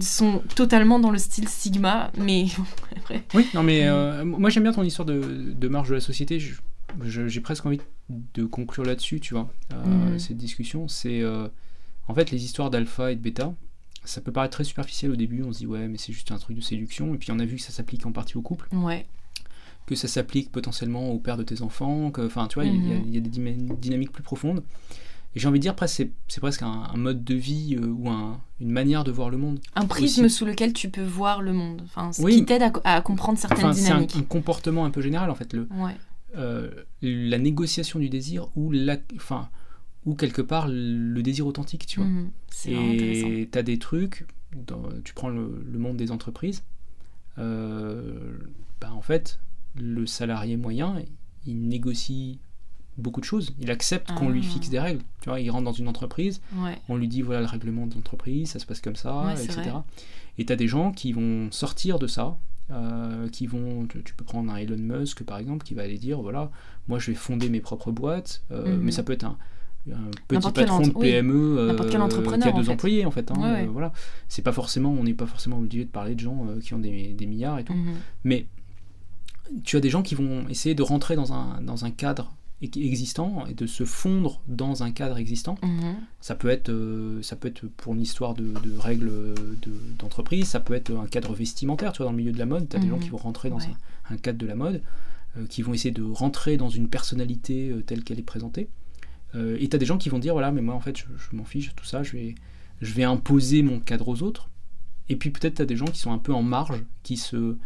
sont 0.00 0.42
totalement 0.54 0.98
dans 1.00 1.10
le 1.10 1.18
style 1.18 1.48
Sigma 1.48 2.10
mais 2.18 2.46
après 2.96 3.22
Oui, 3.34 3.46
non 3.54 3.62
mais 3.62 3.86
euh, 3.88 4.24
moi 4.24 4.50
j'aime 4.50 4.64
bien 4.64 4.72
ton 4.72 4.82
histoire 4.82 5.06
de, 5.06 5.20
de 5.54 5.68
marge 5.68 5.88
de 5.88 5.94
la 5.94 6.00
société. 6.00 6.38
J'ai 7.04 7.40
presque 7.40 7.64
envie 7.66 7.80
de 8.34 8.44
conclure 8.44 8.84
là-dessus, 8.84 9.20
tu 9.20 9.34
vois, 9.34 9.48
euh, 9.72 10.10
Mhm. 10.12 10.18
cette 10.18 10.36
discussion. 10.36 10.88
C'est 10.88 11.22
en 12.08 12.14
fait 12.14 12.30
les 12.30 12.44
histoires 12.44 12.70
d'alpha 12.70 13.12
et 13.12 13.16
de 13.16 13.20
bêta. 13.20 13.54
Ça 14.04 14.20
peut 14.20 14.32
paraître 14.32 14.52
très 14.56 14.64
superficiel 14.64 15.10
au 15.12 15.16
début, 15.16 15.42
on 15.42 15.52
se 15.52 15.58
dit 15.58 15.66
ouais 15.66 15.86
mais 15.88 15.98
c'est 15.98 16.12
juste 16.12 16.32
un 16.32 16.38
truc 16.38 16.56
de 16.56 16.62
séduction, 16.62 17.14
et 17.14 17.18
puis 17.18 17.30
on 17.32 17.38
a 17.38 17.44
vu 17.44 17.56
que 17.56 17.62
ça 17.62 17.72
s'applique 17.72 18.04
en 18.06 18.12
partie 18.12 18.36
au 18.38 18.42
couple, 18.42 18.66
ouais 18.72 19.06
que 19.88 19.94
ça 19.96 20.06
s'applique 20.06 20.52
potentiellement 20.52 21.10
au 21.10 21.18
père 21.18 21.36
de 21.36 21.42
tes 21.42 21.62
enfants, 21.62 22.10
que 22.10 22.24
enfin 22.24 22.46
tu 22.46 22.54
vois, 22.54 22.64
il 22.64 22.74
y 22.88 22.92
a- 22.92 22.96
Mhm. 22.98 23.02
il 23.06 23.14
y, 23.14 23.16
a 23.16 23.20
des 23.20 23.30
dynamiques 23.30 24.12
plus 24.12 24.22
profondes. 24.22 24.62
Et 25.34 25.40
j'ai 25.40 25.48
envie 25.48 25.58
de 25.58 25.62
dire 25.62 25.74
presque 25.74 26.06
c'est 26.28 26.40
presque 26.40 26.62
un, 26.62 26.84
un 26.92 26.96
mode 26.96 27.22
de 27.24 27.34
vie 27.34 27.76
euh, 27.80 27.86
ou 27.86 28.08
un- 28.08 28.40
une 28.60 28.70
manière 28.70 29.04
de 29.04 29.10
voir 29.10 29.30
le 29.30 29.36
monde. 29.38 29.60
un 29.74 29.86
prisme 29.86 30.24
Aussi. 30.24 30.34
sous 30.36 30.44
lequel 30.46 30.72
tu 30.72 30.88
peux 30.90 31.02
voir 31.04 31.42
le 31.42 31.52
monde 31.52 31.82
enfin 31.84 32.12
ce 32.12 32.22
Oui. 32.22 32.36
qui 32.36 32.44
t'aide 32.44 32.62
à, 32.62 32.72
à 32.84 33.00
comprendre 33.02 33.38
certaines 33.38 33.58
Enfin 33.58 33.72
c'est 33.72 33.80
un, 33.90 34.00
dynamiques 34.00 34.16
un 34.16 34.22
comportement 34.22 34.84
un 34.84 34.90
peu 34.90 35.00
général 35.02 35.30
en 35.30 35.34
fait. 35.34 35.52
Le, 35.52 35.66
ouais 35.72 35.96
euh, 36.36 36.70
la 37.02 37.38
négociation 37.38 37.98
du 37.98 38.08
désir 38.10 38.48
ou 38.56 38.70
la, 38.70 38.96
enfin, 39.16 39.48
ou 40.04 40.14
quelque 40.14 40.42
part 40.42 40.66
le 40.68 41.20
désir 41.22 41.46
authentique, 41.46 41.86
tu 41.86 42.00
vois. 42.00 42.08
Mhm. 42.08 42.30
Et 42.66 43.48
tu 43.50 43.58
as 43.58 43.62
des 43.62 43.78
trucs, 43.78 44.26
dans- 44.66 44.82
tu 45.04 45.14
prends 45.14 45.28
le, 45.30 45.64
le 45.72 45.78
monde 45.78 45.96
des 45.96 46.10
entreprises, 46.10 46.62
euh, 47.38 48.36
bah, 48.80 48.90
en 48.92 49.00
fait, 49.02 49.38
le 49.80 50.06
salarié 50.06 50.56
moyen, 50.56 50.96
il 51.46 51.68
négocie 51.68 52.38
beaucoup 52.96 53.20
de 53.20 53.24
choses. 53.26 53.54
Il 53.60 53.70
accepte 53.70 54.12
qu'on 54.12 54.28
lui 54.28 54.40
Ah. 54.44 54.48
fixe 54.48 54.70
des 54.70 54.80
règles. 54.80 55.02
Tu 55.22 55.28
vois, 55.28 55.40
il 55.40 55.48
rentre 55.50 55.64
dans 55.64 55.72
une 55.72 55.88
entreprise, 55.88 56.40
ouais 56.56 56.76
on 56.88 56.96
lui 56.96 57.06
dit 57.08 57.22
voilà 57.22 57.40
le 57.40 57.46
règlement 57.46 57.86
de 57.86 57.94
l'entreprise, 57.94 58.50
ça 58.50 58.58
se 58.58 58.66
passe 58.66 58.80
comme 58.80 58.96
ça, 58.96 59.24
Ouais, 59.26 59.32
etc. 59.34 59.60
vrai. 59.70 59.72
Et 60.38 60.44
tu 60.44 60.52
as 60.52 60.56
des 60.56 60.68
gens 60.68 60.90
qui 60.92 61.12
vont 61.12 61.48
sortir 61.52 61.98
de 61.98 62.06
ça, 62.08 62.36
euh, 62.70 63.28
qui 63.28 63.46
vont, 63.46 63.86
tu, 63.86 64.02
tu 64.02 64.14
peux 64.14 64.24
prendre 64.24 64.52
un 64.52 64.56
Elon 64.56 64.76
Musk 64.76 65.22
par 65.22 65.38
exemple, 65.38 65.64
qui 65.64 65.74
va 65.74 65.82
aller 65.82 65.96
dire 65.98 66.20
voilà, 66.20 66.50
moi 66.88 66.98
je 66.98 67.10
vais 67.12 67.16
fonder 67.16 67.48
mes 67.50 67.60
propres 67.60 67.92
boîtes, 67.92 68.42
euh, 68.50 68.76
Mhm. 68.76 68.82
mais 68.82 68.90
ça 68.90 69.02
peut 69.04 69.12
être 69.12 69.24
un, 69.24 69.38
un 69.92 70.10
petit 70.26 70.50
patron 70.52 70.80
de 70.80 70.88
entre- 70.88 70.96
oui, 70.96 71.06
PME 71.12 71.34
euh, 71.58 71.76
quel 71.78 71.88
qui 71.90 71.96
entrepreneur, 71.98 72.48
a 72.48 72.52
deux 72.52 72.58
en 72.60 72.64
fait. 72.64 72.70
employés 72.72 73.04
en 73.06 73.10
fait. 73.12 73.30
hein, 73.30 73.40
Ouais, 73.40 73.66
voilà, 73.66 73.92
c'est 74.28 74.42
pas 74.42 74.52
forcément, 74.52 74.90
on 74.92 75.04
n'est 75.04 75.14
pas 75.14 75.26
forcément 75.26 75.58
obligé 75.58 75.84
de 75.84 75.90
parler 75.90 76.14
de 76.16 76.20
gens 76.20 76.46
qui 76.62 76.74
ont 76.74 76.78
des, 76.80 77.14
des 77.14 77.26
milliards 77.26 77.58
et 77.60 77.64
tout, 77.64 77.74
Mhm. 77.74 77.94
mais 78.24 78.46
tu 79.64 79.76
as 79.76 79.80
des 79.80 79.90
gens 79.90 80.02
qui 80.02 80.14
vont 80.14 80.46
essayer 80.48 80.74
de 80.74 80.82
rentrer 80.82 81.16
dans 81.16 81.32
un, 81.32 81.60
dans 81.62 81.84
un 81.84 81.90
cadre 81.90 82.32
existant 82.62 83.46
et 83.46 83.54
de 83.54 83.66
se 83.66 83.84
fondre 83.84 84.40
dans 84.48 84.82
un 84.82 84.90
cadre 84.90 85.16
existant. 85.18 85.56
Mhm. 85.62 85.96
Ça 86.20 86.34
peut 86.34 86.48
être, 86.48 86.70
euh, 86.70 87.22
ça 87.22 87.36
peut 87.36 87.48
être 87.48 87.66
pour 87.76 87.94
une 87.94 88.00
histoire 88.00 88.34
de, 88.34 88.44
de 88.64 88.76
règles 88.76 89.10
de- 89.62 89.72
d'entreprise, 89.98 90.46
ça 90.48 90.58
peut 90.60 90.74
être 90.74 90.90
un 90.96 91.06
cadre 91.06 91.32
vestimentaire, 91.34 91.92
tu 91.92 91.98
vois, 91.98 92.06
dans 92.06 92.12
le 92.12 92.18
milieu 92.18 92.32
de 92.32 92.38
la 92.38 92.46
mode, 92.46 92.68
tu 92.68 92.76
as 92.76 92.80
des 92.80 92.88
gens 92.88 92.96
Mhm. 92.96 93.02
qui 93.02 93.08
vont 93.10 93.16
rentrer 93.18 93.48
dans 93.50 93.58
Ouais. 93.58 93.68
un, 94.10 94.14
un 94.14 94.18
cadre 94.18 94.38
de 94.38 94.46
la 94.46 94.56
mode, 94.56 94.82
euh, 95.36 95.46
qui 95.46 95.62
vont 95.62 95.72
essayer 95.72 95.92
de 95.92 96.02
rentrer 96.02 96.56
dans 96.56 96.68
une 96.68 96.88
personnalité 96.88 97.70
euh, 97.70 97.82
telle 97.82 98.02
qu'elle 98.02 98.18
est 98.18 98.22
présentée. 98.22 98.68
Et 99.34 99.68
tu 99.68 99.76
as 99.76 99.78
des 99.78 99.84
gens 99.84 99.98
qui 99.98 100.08
vont 100.08 100.18
dire, 100.18 100.32
voilà, 100.32 100.50
mais 100.52 100.62
moi 100.62 100.74
en 100.74 100.80
fait, 100.80 100.96
je, 100.96 101.04
je 101.18 101.36
m'en 101.36 101.44
fiche, 101.44 101.74
tout 101.76 101.84
ça, 101.84 102.02
je 102.02 102.12
vais, 102.12 102.34
je 102.80 102.92
vais 102.94 103.04
imposer 103.04 103.62
mon 103.62 103.78
cadre 103.78 104.08
aux 104.08 104.22
autres. 104.22 104.48
Et 105.10 105.16
puis 105.16 105.28
peut-être 105.30 105.56
tu 105.56 105.62
as 105.62 105.66
des 105.66 105.76
gens 105.76 105.84
qui 105.84 105.98
sont 105.98 106.12
un 106.12 106.18
peu 106.18 106.32
en 106.32 106.42
marge, 106.42 106.82
qui 107.02 107.18
se, 107.18 107.56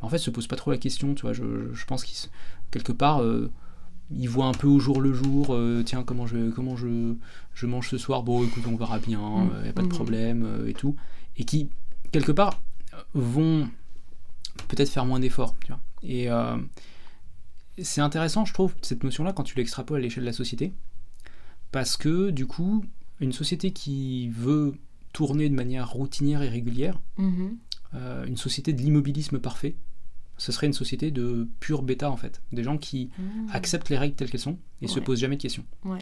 en 0.00 0.08
fait, 0.08 0.18
se 0.18 0.30
posent 0.30 0.46
pas 0.46 0.56
trop 0.56 0.70
la 0.70 0.78
question, 0.78 1.14
tu 1.14 1.22
vois, 1.22 1.32
je, 1.32 1.72
je 1.72 1.84
pense 1.86 2.04
qu'ils, 2.04 2.30
quelque 2.70 2.92
part... 2.92 3.22
euh, 3.22 3.50
ils 4.10 4.26
voient 4.30 4.46
un 4.46 4.52
peu 4.52 4.66
au 4.66 4.78
jour 4.80 5.02
le 5.02 5.12
jour, 5.12 5.48
euh, 5.50 5.82
tiens, 5.84 6.02
comment 6.02 6.26
je, 6.26 6.48
comment 6.50 6.76
je, 6.76 7.14
je 7.52 7.66
mange 7.66 7.90
ce 7.90 7.98
soir, 7.98 8.22
bon, 8.22 8.42
écoute, 8.42 8.62
on 8.66 8.74
verra 8.74 8.98
bien, 8.98 9.20
Mm. 9.20 9.50
il 9.58 9.62
n'y 9.64 9.68
a 9.68 9.72
pas 9.74 9.82
de 9.82 9.86
Mhm. 9.88 9.92
problème, 9.92 10.44
euh, 10.46 10.66
et 10.66 10.72
tout. 10.72 10.96
Et 11.36 11.44
qui, 11.44 11.68
quelque 12.10 12.32
part, 12.32 12.62
vont 13.12 13.68
peut-être 14.68 14.88
faire 14.88 15.04
moins 15.04 15.20
d'efforts, 15.20 15.54
tu 15.62 15.72
vois. 15.72 15.80
Et 16.02 16.30
euh, 16.30 16.56
c'est 17.82 18.00
intéressant, 18.00 18.44
je 18.46 18.54
trouve, 18.54 18.74
cette 18.82 19.04
notion-là, 19.04 19.32
quand 19.34 19.42
tu 19.44 19.56
l'extrapoles 19.56 19.98
à 19.98 20.00
l'échelle 20.00 20.22
de 20.24 20.28
la 20.28 20.32
société, 20.32 20.72
parce 21.70 21.96
que, 21.98 22.30
du 22.30 22.46
coup, 22.46 22.84
une 23.20 23.32
société 23.32 23.72
qui 23.72 24.30
veut 24.30 24.74
tourner 25.12 25.48
de 25.50 25.54
manière 25.54 25.90
routinière 25.90 26.42
et 26.42 26.48
régulière, 26.48 26.98
Mhm. 27.18 27.56
euh, 27.94 28.24
une 28.26 28.36
société 28.38 28.72
de 28.72 28.80
l'immobilisme 28.80 29.38
parfait, 29.38 29.74
ce 30.38 30.50
serait 30.52 30.66
une 30.68 30.72
société 30.72 31.10
de 31.10 31.46
pure 31.60 31.82
bêta, 31.82 32.10
en 32.10 32.16
fait. 32.16 32.40
Des 32.52 32.62
gens 32.64 32.78
qui 32.78 33.10
Mhm. 33.18 33.48
acceptent 33.52 33.90
les 33.90 33.98
règles 33.98 34.14
telles 34.14 34.30
qu'elles 34.30 34.40
sont 34.40 34.56
et 34.80 34.86
se 34.88 34.94
Ouais. 34.94 35.00
posent 35.04 35.18
jamais 35.20 35.36
de 35.36 35.42
questions. 35.42 35.64
Ouais. 35.84 35.98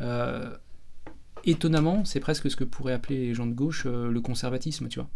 Euh, 0.00 0.56
étonnamment, 1.44 2.04
c'est 2.04 2.20
presque 2.20 2.50
ce 2.50 2.56
que 2.56 2.64
pourraient 2.64 2.92
appeler 2.92 3.18
les 3.18 3.34
gens 3.34 3.46
de 3.46 3.52
gauche 3.52 3.84
euh, 3.86 4.10
le 4.10 4.20
conservatisme, 4.20 4.88
tu 4.88 5.00
vois. 5.00 5.08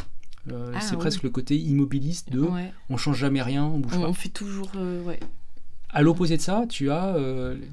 Euh, 0.52 0.72
Ah, 0.74 0.80
c'est 0.80 0.92
oui. 0.92 0.98
presque 0.98 1.22
le 1.22 1.30
côté 1.30 1.56
immobiliste 1.56 2.30
de 2.30 2.40
Ouais. 2.40 2.72
on 2.90 2.96
change 2.96 3.18
jamais 3.18 3.42
rien, 3.42 3.64
on 3.64 3.78
bouge 3.78 3.94
On, 3.96 4.02
pas. 4.02 4.08
on 4.08 4.12
fait 4.12 4.28
toujours. 4.28 4.70
ouais. 4.76 5.18
À 5.90 6.02
l'opposé 6.02 6.36
de 6.36 6.42
ça, 6.42 6.66
tu 6.68 6.90
as 6.90 7.16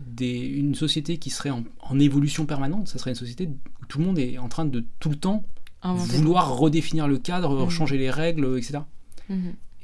des, 0.08 0.40
une 0.40 0.76
société 0.76 1.18
qui 1.18 1.30
serait 1.30 1.50
en, 1.50 1.64
en 1.82 2.00
évolution 2.00 2.46
permanente. 2.46 2.88
Ça 2.88 2.98
serait 3.00 3.10
une 3.12 3.16
société 3.16 3.48
où 3.48 3.86
tout 3.88 4.00
le 4.00 4.06
monde 4.06 4.18
est 4.20 4.38
en 4.38 4.48
train 4.50 4.66
de 4.66 4.86
tout 5.00 5.10
le 5.10 5.16
temps 5.18 5.44
Inventer. 5.82 6.16
vouloir 6.18 6.56
redéfinir 6.58 7.08
le 7.08 7.18
cadre, 7.18 7.64
Mhm. 7.66 7.70
changer 7.70 7.98
les 7.98 8.10
règles, 8.12 8.58
etc. 8.58 8.80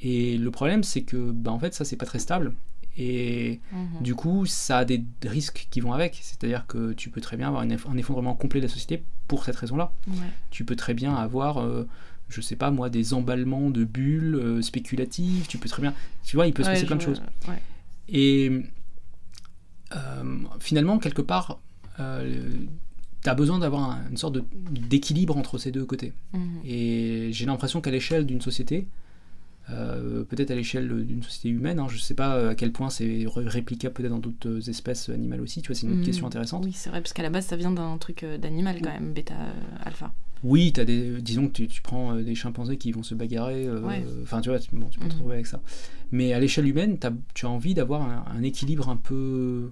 Et 0.02 0.38
le 0.38 0.52
problème, 0.52 0.84
c'est 0.84 1.02
que, 1.04 1.32
bah, 1.32 1.52
en 1.52 1.60
fait, 1.60 1.74
ça, 1.74 1.84
c'est 1.86 1.96
pas 1.98 2.06
très 2.06 2.20
stable. 2.20 2.54
Et 2.98 3.60
Mhm. 3.72 4.02
du 4.02 4.16
coup, 4.16 4.46
ça 4.46 4.80
a 4.80 4.86
des 4.86 5.04
risques 5.24 5.68
qui 5.72 5.80
vont 5.80 5.94
avec. 5.94 6.20
C'est-à-dire 6.22 6.66
que 6.68 6.94
tu 6.94 7.10
peux 7.10 7.22
très 7.22 7.38
bien 7.38 7.48
avoir 7.48 7.64
une 7.64 7.72
un 7.74 7.98
effondrement 7.98 8.34
complet 8.36 8.60
de 8.62 8.66
la 8.66 8.72
société 8.72 9.04
pour 9.28 9.44
cette 9.46 9.56
raison-là. 9.56 9.92
Ouais. 10.08 10.16
Tu 10.52 10.66
peux 10.66 10.76
très 10.76 10.94
bien 10.94 11.16
avoir, 11.16 11.58
euh, 11.60 11.88
je 12.30 12.42
sais 12.42 12.56
pas 12.56 12.72
moi, 12.72 12.90
des 12.90 13.14
emballements 13.14 13.70
de 13.70 13.84
bulles 13.84 14.36
euh, 14.36 14.62
spéculatives. 14.62 15.48
Tu 15.48 15.58
peux 15.58 15.70
très 15.70 15.82
bien. 15.82 15.94
Tu 16.24 16.36
vois, 16.36 16.48
il 16.48 16.54
peut 16.54 16.64
se 16.64 16.68
Ouais, 16.70 16.74
passer 16.76 16.86
plein 16.88 16.96
de 16.98 17.02
choses. 17.02 17.22
ouais. 17.48 17.62
Et 18.10 18.64
euh, 19.96 20.24
finalement, 20.60 21.00
quelque 21.00 21.22
part, 21.22 21.60
tu 21.98 23.30
as 23.30 23.36
besoin 23.36 23.60
d'avoir 23.60 23.92
un- 23.92 24.10
une 24.10 24.18
sorte 24.18 24.38
d'équilibre 24.72 25.38
entre 25.38 25.58
ces 25.58 25.72
deux 25.72 25.86
côtés. 25.86 26.14
Mhm. 26.34 26.60
Et 26.66 27.30
j'ai 27.34 27.46
l'impression 27.46 27.82
qu'à 27.82 27.92
l'échelle 27.92 28.26
d'une 28.26 28.42
société, 28.42 28.88
euh, 29.72 30.24
peut-être 30.24 30.52
à 30.52 30.56
l'échelle 30.56 31.06
d'une 31.06 31.22
société 31.24 31.50
humaine, 31.50 31.80
hein, 31.80 31.88
je 31.90 31.96
ne 31.96 32.00
sais 32.00 32.14
pas 32.16 32.50
à 32.50 32.56
quel 32.56 32.72
point 32.72 32.90
c'est 32.90 33.26
ré- 33.28 33.48
réplicable 33.48 33.94
peut-être 33.94 34.10
dans 34.12 34.20
d'autres 34.20 34.70
espèces 34.70 35.10
animales 35.10 35.42
aussi, 35.42 35.62
tu 35.62 35.68
vois, 35.68 35.76
c'est 35.76 35.86
une 35.86 35.92
autre 35.92 36.00
Mhm. 36.00 36.06
question 36.06 36.28
intéressante. 36.28 36.66
Oui, 36.66 36.74
c'est 36.74 36.90
vrai, 36.90 37.02
parce 37.02 37.14
qu'à 37.14 37.24
la 37.24 37.30
base, 37.30 37.46
ça 37.46 37.56
vient 37.56 37.72
d'un 37.72 37.98
truc 37.98 38.24
euh, 38.24 38.38
d'animal 38.38 38.82
quand 38.82 38.92
même, 38.92 39.14
bêta 39.14 39.34
euh, 39.36 39.52
alpha. 39.86 40.12
Oui, 40.44 40.72
as 40.78 40.86
des, 40.86 41.22
disons 41.22 41.48
que 41.48 41.54
tu, 41.54 41.68
tu 41.68 41.82
prends 41.82 42.16
euh, 42.16 42.24
des 42.24 42.34
chimpanzés 42.34 42.78
qui 42.78 42.92
vont 42.94 43.04
se 43.04 43.14
bagarrer, 43.14 43.66
euh, 43.66 43.82
Ouais. 43.82 44.04
enfin 44.24 44.40
tu 44.42 44.50
vois, 44.50 44.58
tu, 44.60 44.70
bon, 44.74 44.88
tu 44.88 44.98
peux 45.00 45.06
te 45.06 45.12
Mhm. 45.12 45.18
retrouver 45.18 45.34
avec 45.36 45.48
ça. 45.48 45.62
Mais 46.12 46.32
à 46.34 46.40
l'échelle 46.40 46.68
humaine, 46.68 46.98
tu 47.34 47.46
as 47.46 47.50
envie 47.50 47.74
d'avoir 47.74 48.02
un, 48.02 48.26
un 48.36 48.42
équilibre 48.44 48.88
un 48.90 48.96
peu 48.98 49.72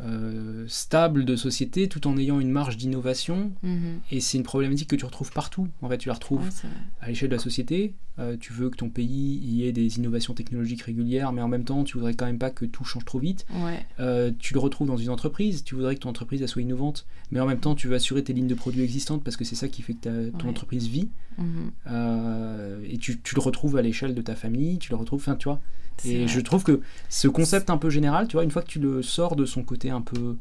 euh, 0.00 0.64
stable 0.68 1.24
de 1.24 1.34
société 1.36 1.88
tout 1.88 2.06
en 2.06 2.16
ayant 2.16 2.38
une 2.40 2.50
marge 2.50 2.76
d'innovation. 2.76 3.52
Mhm. 3.62 4.00
Et 4.10 4.20
c'est 4.20 4.38
une 4.38 4.44
problématique 4.44 4.88
que 4.88 4.96
tu 4.96 5.04
retrouves 5.04 5.32
partout. 5.32 5.68
En 5.82 5.88
fait, 5.88 5.98
tu 5.98 6.08
la 6.08 6.14
retrouves 6.14 6.42
Ouais, 6.44 6.70
à 7.00 7.08
l'échelle 7.08 7.28
de 7.30 7.34
la 7.34 7.40
société, 7.42 7.94
euh, 8.18 8.36
tu 8.38 8.52
veux 8.52 8.68
que 8.70 8.76
ton 8.76 8.88
pays 8.88 9.38
y 9.42 9.64
ait 9.64 9.72
des 9.72 9.98
innovations 9.98 10.34
technologiques 10.34 10.82
régulières, 10.82 11.32
mais 11.32 11.40
en 11.42 11.48
même 11.48 11.64
temps, 11.64 11.84
tu 11.84 11.96
voudrais 11.96 12.14
quand 12.14 12.26
même 12.26 12.38
pas 12.38 12.50
que 12.50 12.64
tout 12.64 12.84
change 12.84 13.04
trop 13.04 13.18
vite. 13.18 13.46
Ouais. 13.64 13.84
Euh, 14.00 14.30
tu 14.38 14.54
le 14.54 14.60
retrouves 14.60 14.88
dans 14.88 14.96
une 14.96 15.10
entreprise, 15.10 15.62
tu 15.64 15.74
voudrais 15.74 15.94
que 15.94 16.00
ton 16.00 16.08
entreprise 16.10 16.42
elle 16.42 16.48
soit 16.48 16.62
innovante, 16.62 17.06
mais 17.30 17.40
en 17.40 17.46
même 17.46 17.60
temps, 17.60 17.74
tu 17.74 17.86
veux 17.88 17.94
assurer 17.94 18.24
tes 18.24 18.32
lignes 18.32 18.46
de 18.48 18.54
produits 18.54 18.82
existantes 18.82 19.22
parce 19.22 19.36
que 19.36 19.44
c'est 19.44 19.54
ça 19.54 19.68
qui 19.68 19.82
fait 19.82 19.94
que 19.94 20.00
ta- 20.00 20.38
ton 20.38 20.44
Ouais. 20.44 20.50
entreprise 20.50 20.88
vit. 20.88 21.08
Mhm. 21.38 21.70
Euh, 21.86 22.80
et 22.88 22.98
tu, 22.98 23.20
tu 23.20 23.34
le 23.34 23.40
retrouves 23.40 23.76
à 23.76 23.82
l'échelle 23.82 24.14
de 24.14 24.22
ta 24.22 24.34
famille, 24.34 24.78
tu 24.78 24.90
le 24.90 24.96
retrouves, 24.96 25.20
enfin, 25.20 25.36
tu 25.36 25.48
vois. 25.48 25.60
Et 26.04 26.18
vrai. 26.18 26.28
je 26.28 26.40
trouve 26.40 26.62
que 26.62 26.80
ce 27.08 27.26
concept 27.28 27.70
un 27.70 27.76
peu 27.76 27.90
général, 27.90 28.28
tu 28.28 28.34
vois, 28.34 28.44
une 28.44 28.50
fois 28.50 28.62
que 28.62 28.68
tu 28.68 28.78
le 28.78 29.02
sors 29.02 29.34
de 29.36 29.44
son 29.44 29.62
côté 29.62 29.90
un 29.90 30.00
peu 30.00 30.36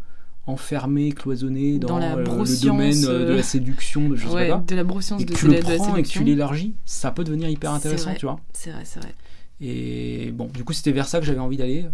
enfermé, 0.48 1.12
cloisonné 1.12 1.78
dans, 1.78 1.90
Dans 1.90 2.00
la 2.00 2.16
euh, 2.16 2.24
le 2.24 2.62
domaine 2.62 3.06
euh, 3.06 3.26
de 3.28 3.32
euh, 3.34 3.36
la 3.36 3.44
séduction, 3.44 4.10
de 4.10 4.16
sais 4.16 4.28
Ouais, 4.28 4.48
quoi, 4.48 4.64
de 4.66 4.76
la 4.76 4.84
broscience 4.84 5.22
et 5.22 5.26
de, 5.26 5.34
que 5.34 5.38
tu 5.38 5.46
de 5.46 5.52
le 5.52 5.62
de 5.62 5.70
la 5.70 5.76
prends 5.76 5.96
et 5.98 6.04
que 6.04 6.08
tu 6.08 6.24
l'élargis, 6.24 6.74
ça 6.86 7.12
peut 7.12 7.24
devenir 7.24 7.50
hyper 7.50 7.72
intéressant, 7.74 8.12
vrai. 8.12 8.18
tu 8.18 8.26
vois. 8.26 8.40
C'est 8.54 8.72
vrai, 8.72 8.84
c'est 8.86 9.02
vrai. 9.02 9.14
Et 9.60 10.32
bon, 10.34 10.50
du 10.54 10.64
coup, 10.64 10.74
c'était 10.74 10.92
vers 10.92 11.08
ça 11.08 11.20
que 11.20 11.26
j'avais 11.26 11.40
envie 11.40 11.58
d'aller. 11.58 11.86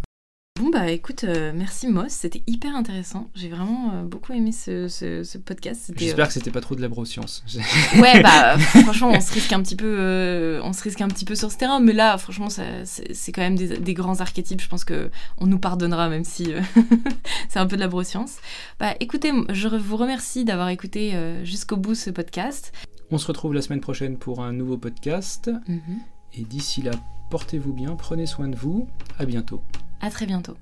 Bon 0.63 0.69
bah 0.69 0.89
écoute, 0.91 1.25
euh, 1.25 1.51
merci 1.53 1.89
Moss, 1.89 2.13
c'était 2.13 2.41
hyper 2.47 2.73
intéressant. 2.73 3.29
J'ai 3.35 3.49
vraiment 3.49 3.91
euh, 3.95 4.03
beaucoup 4.03 4.31
aimé 4.31 4.53
ce, 4.53 4.87
ce, 4.87 5.21
ce 5.25 5.37
podcast. 5.37 5.81
C'était, 5.87 6.05
J'espère 6.05 6.27
que 6.27 6.33
c'était 6.33 6.51
pas 6.51 6.61
trop 6.61 6.73
de 6.73 6.81
la 6.81 6.87
broscience. 6.87 7.43
euh, 7.57 7.59
Ouais 8.01 8.23
bah 8.23 8.57
franchement 8.57 9.11
on 9.11 9.19
se 9.19 9.33
risque 9.33 9.51
un 9.51 9.61
petit 9.61 9.75
peu, 9.75 9.93
euh, 9.99 10.61
on 10.63 10.71
se 10.71 10.81
risque 10.83 11.01
un 11.01 11.09
petit 11.09 11.25
peu 11.25 11.35
sur 11.35 11.51
ce 11.51 11.57
terrain, 11.57 11.81
mais 11.81 11.91
là 11.91 12.17
franchement 12.17 12.47
c'est, 12.49 13.31
quand 13.33 13.41
même 13.41 13.57
des, 13.57 13.77
des 13.77 13.93
grands 13.93 14.21
archétypes. 14.21 14.61
Je 14.61 14.69
pense 14.69 14.85
que 14.85 15.11
on 15.37 15.47
nous 15.47 15.59
pardonnera 15.59 16.07
même 16.07 16.23
si 16.23 16.53
euh, 16.53 16.61
c'est 17.49 17.59
un 17.59 17.67
peu 17.67 17.75
de 17.75 17.81
la 17.81 17.89
broscience. 17.89 18.37
Bah 18.79 18.93
écoutez, 19.01 19.33
je 19.49 19.67
vous 19.67 19.97
remercie 19.97 20.45
d'avoir 20.45 20.69
écouté 20.69 21.13
euh, 21.13 21.43
jusqu'au 21.43 21.75
bout 21.75 21.93
ce 21.93 22.09
podcast. 22.09 22.71
On 23.11 23.17
se 23.17 23.27
retrouve 23.27 23.53
la 23.53 23.61
semaine 23.61 23.81
prochaine 23.81 24.17
pour 24.17 24.41
un 24.41 24.53
nouveau 24.53 24.77
podcast. 24.77 25.51
Mhm. 25.67 25.99
Et 26.35 26.43
d'ici 26.43 26.81
là, 26.81 26.91
portez-vous 27.31 27.73
bien, 27.73 27.97
prenez 27.97 28.27
soin 28.27 28.47
de 28.47 28.55
vous. 28.55 28.87
À 29.19 29.25
bientôt. 29.25 29.61
À 30.03 30.09
très 30.09 30.25
bientôt. 30.25 30.57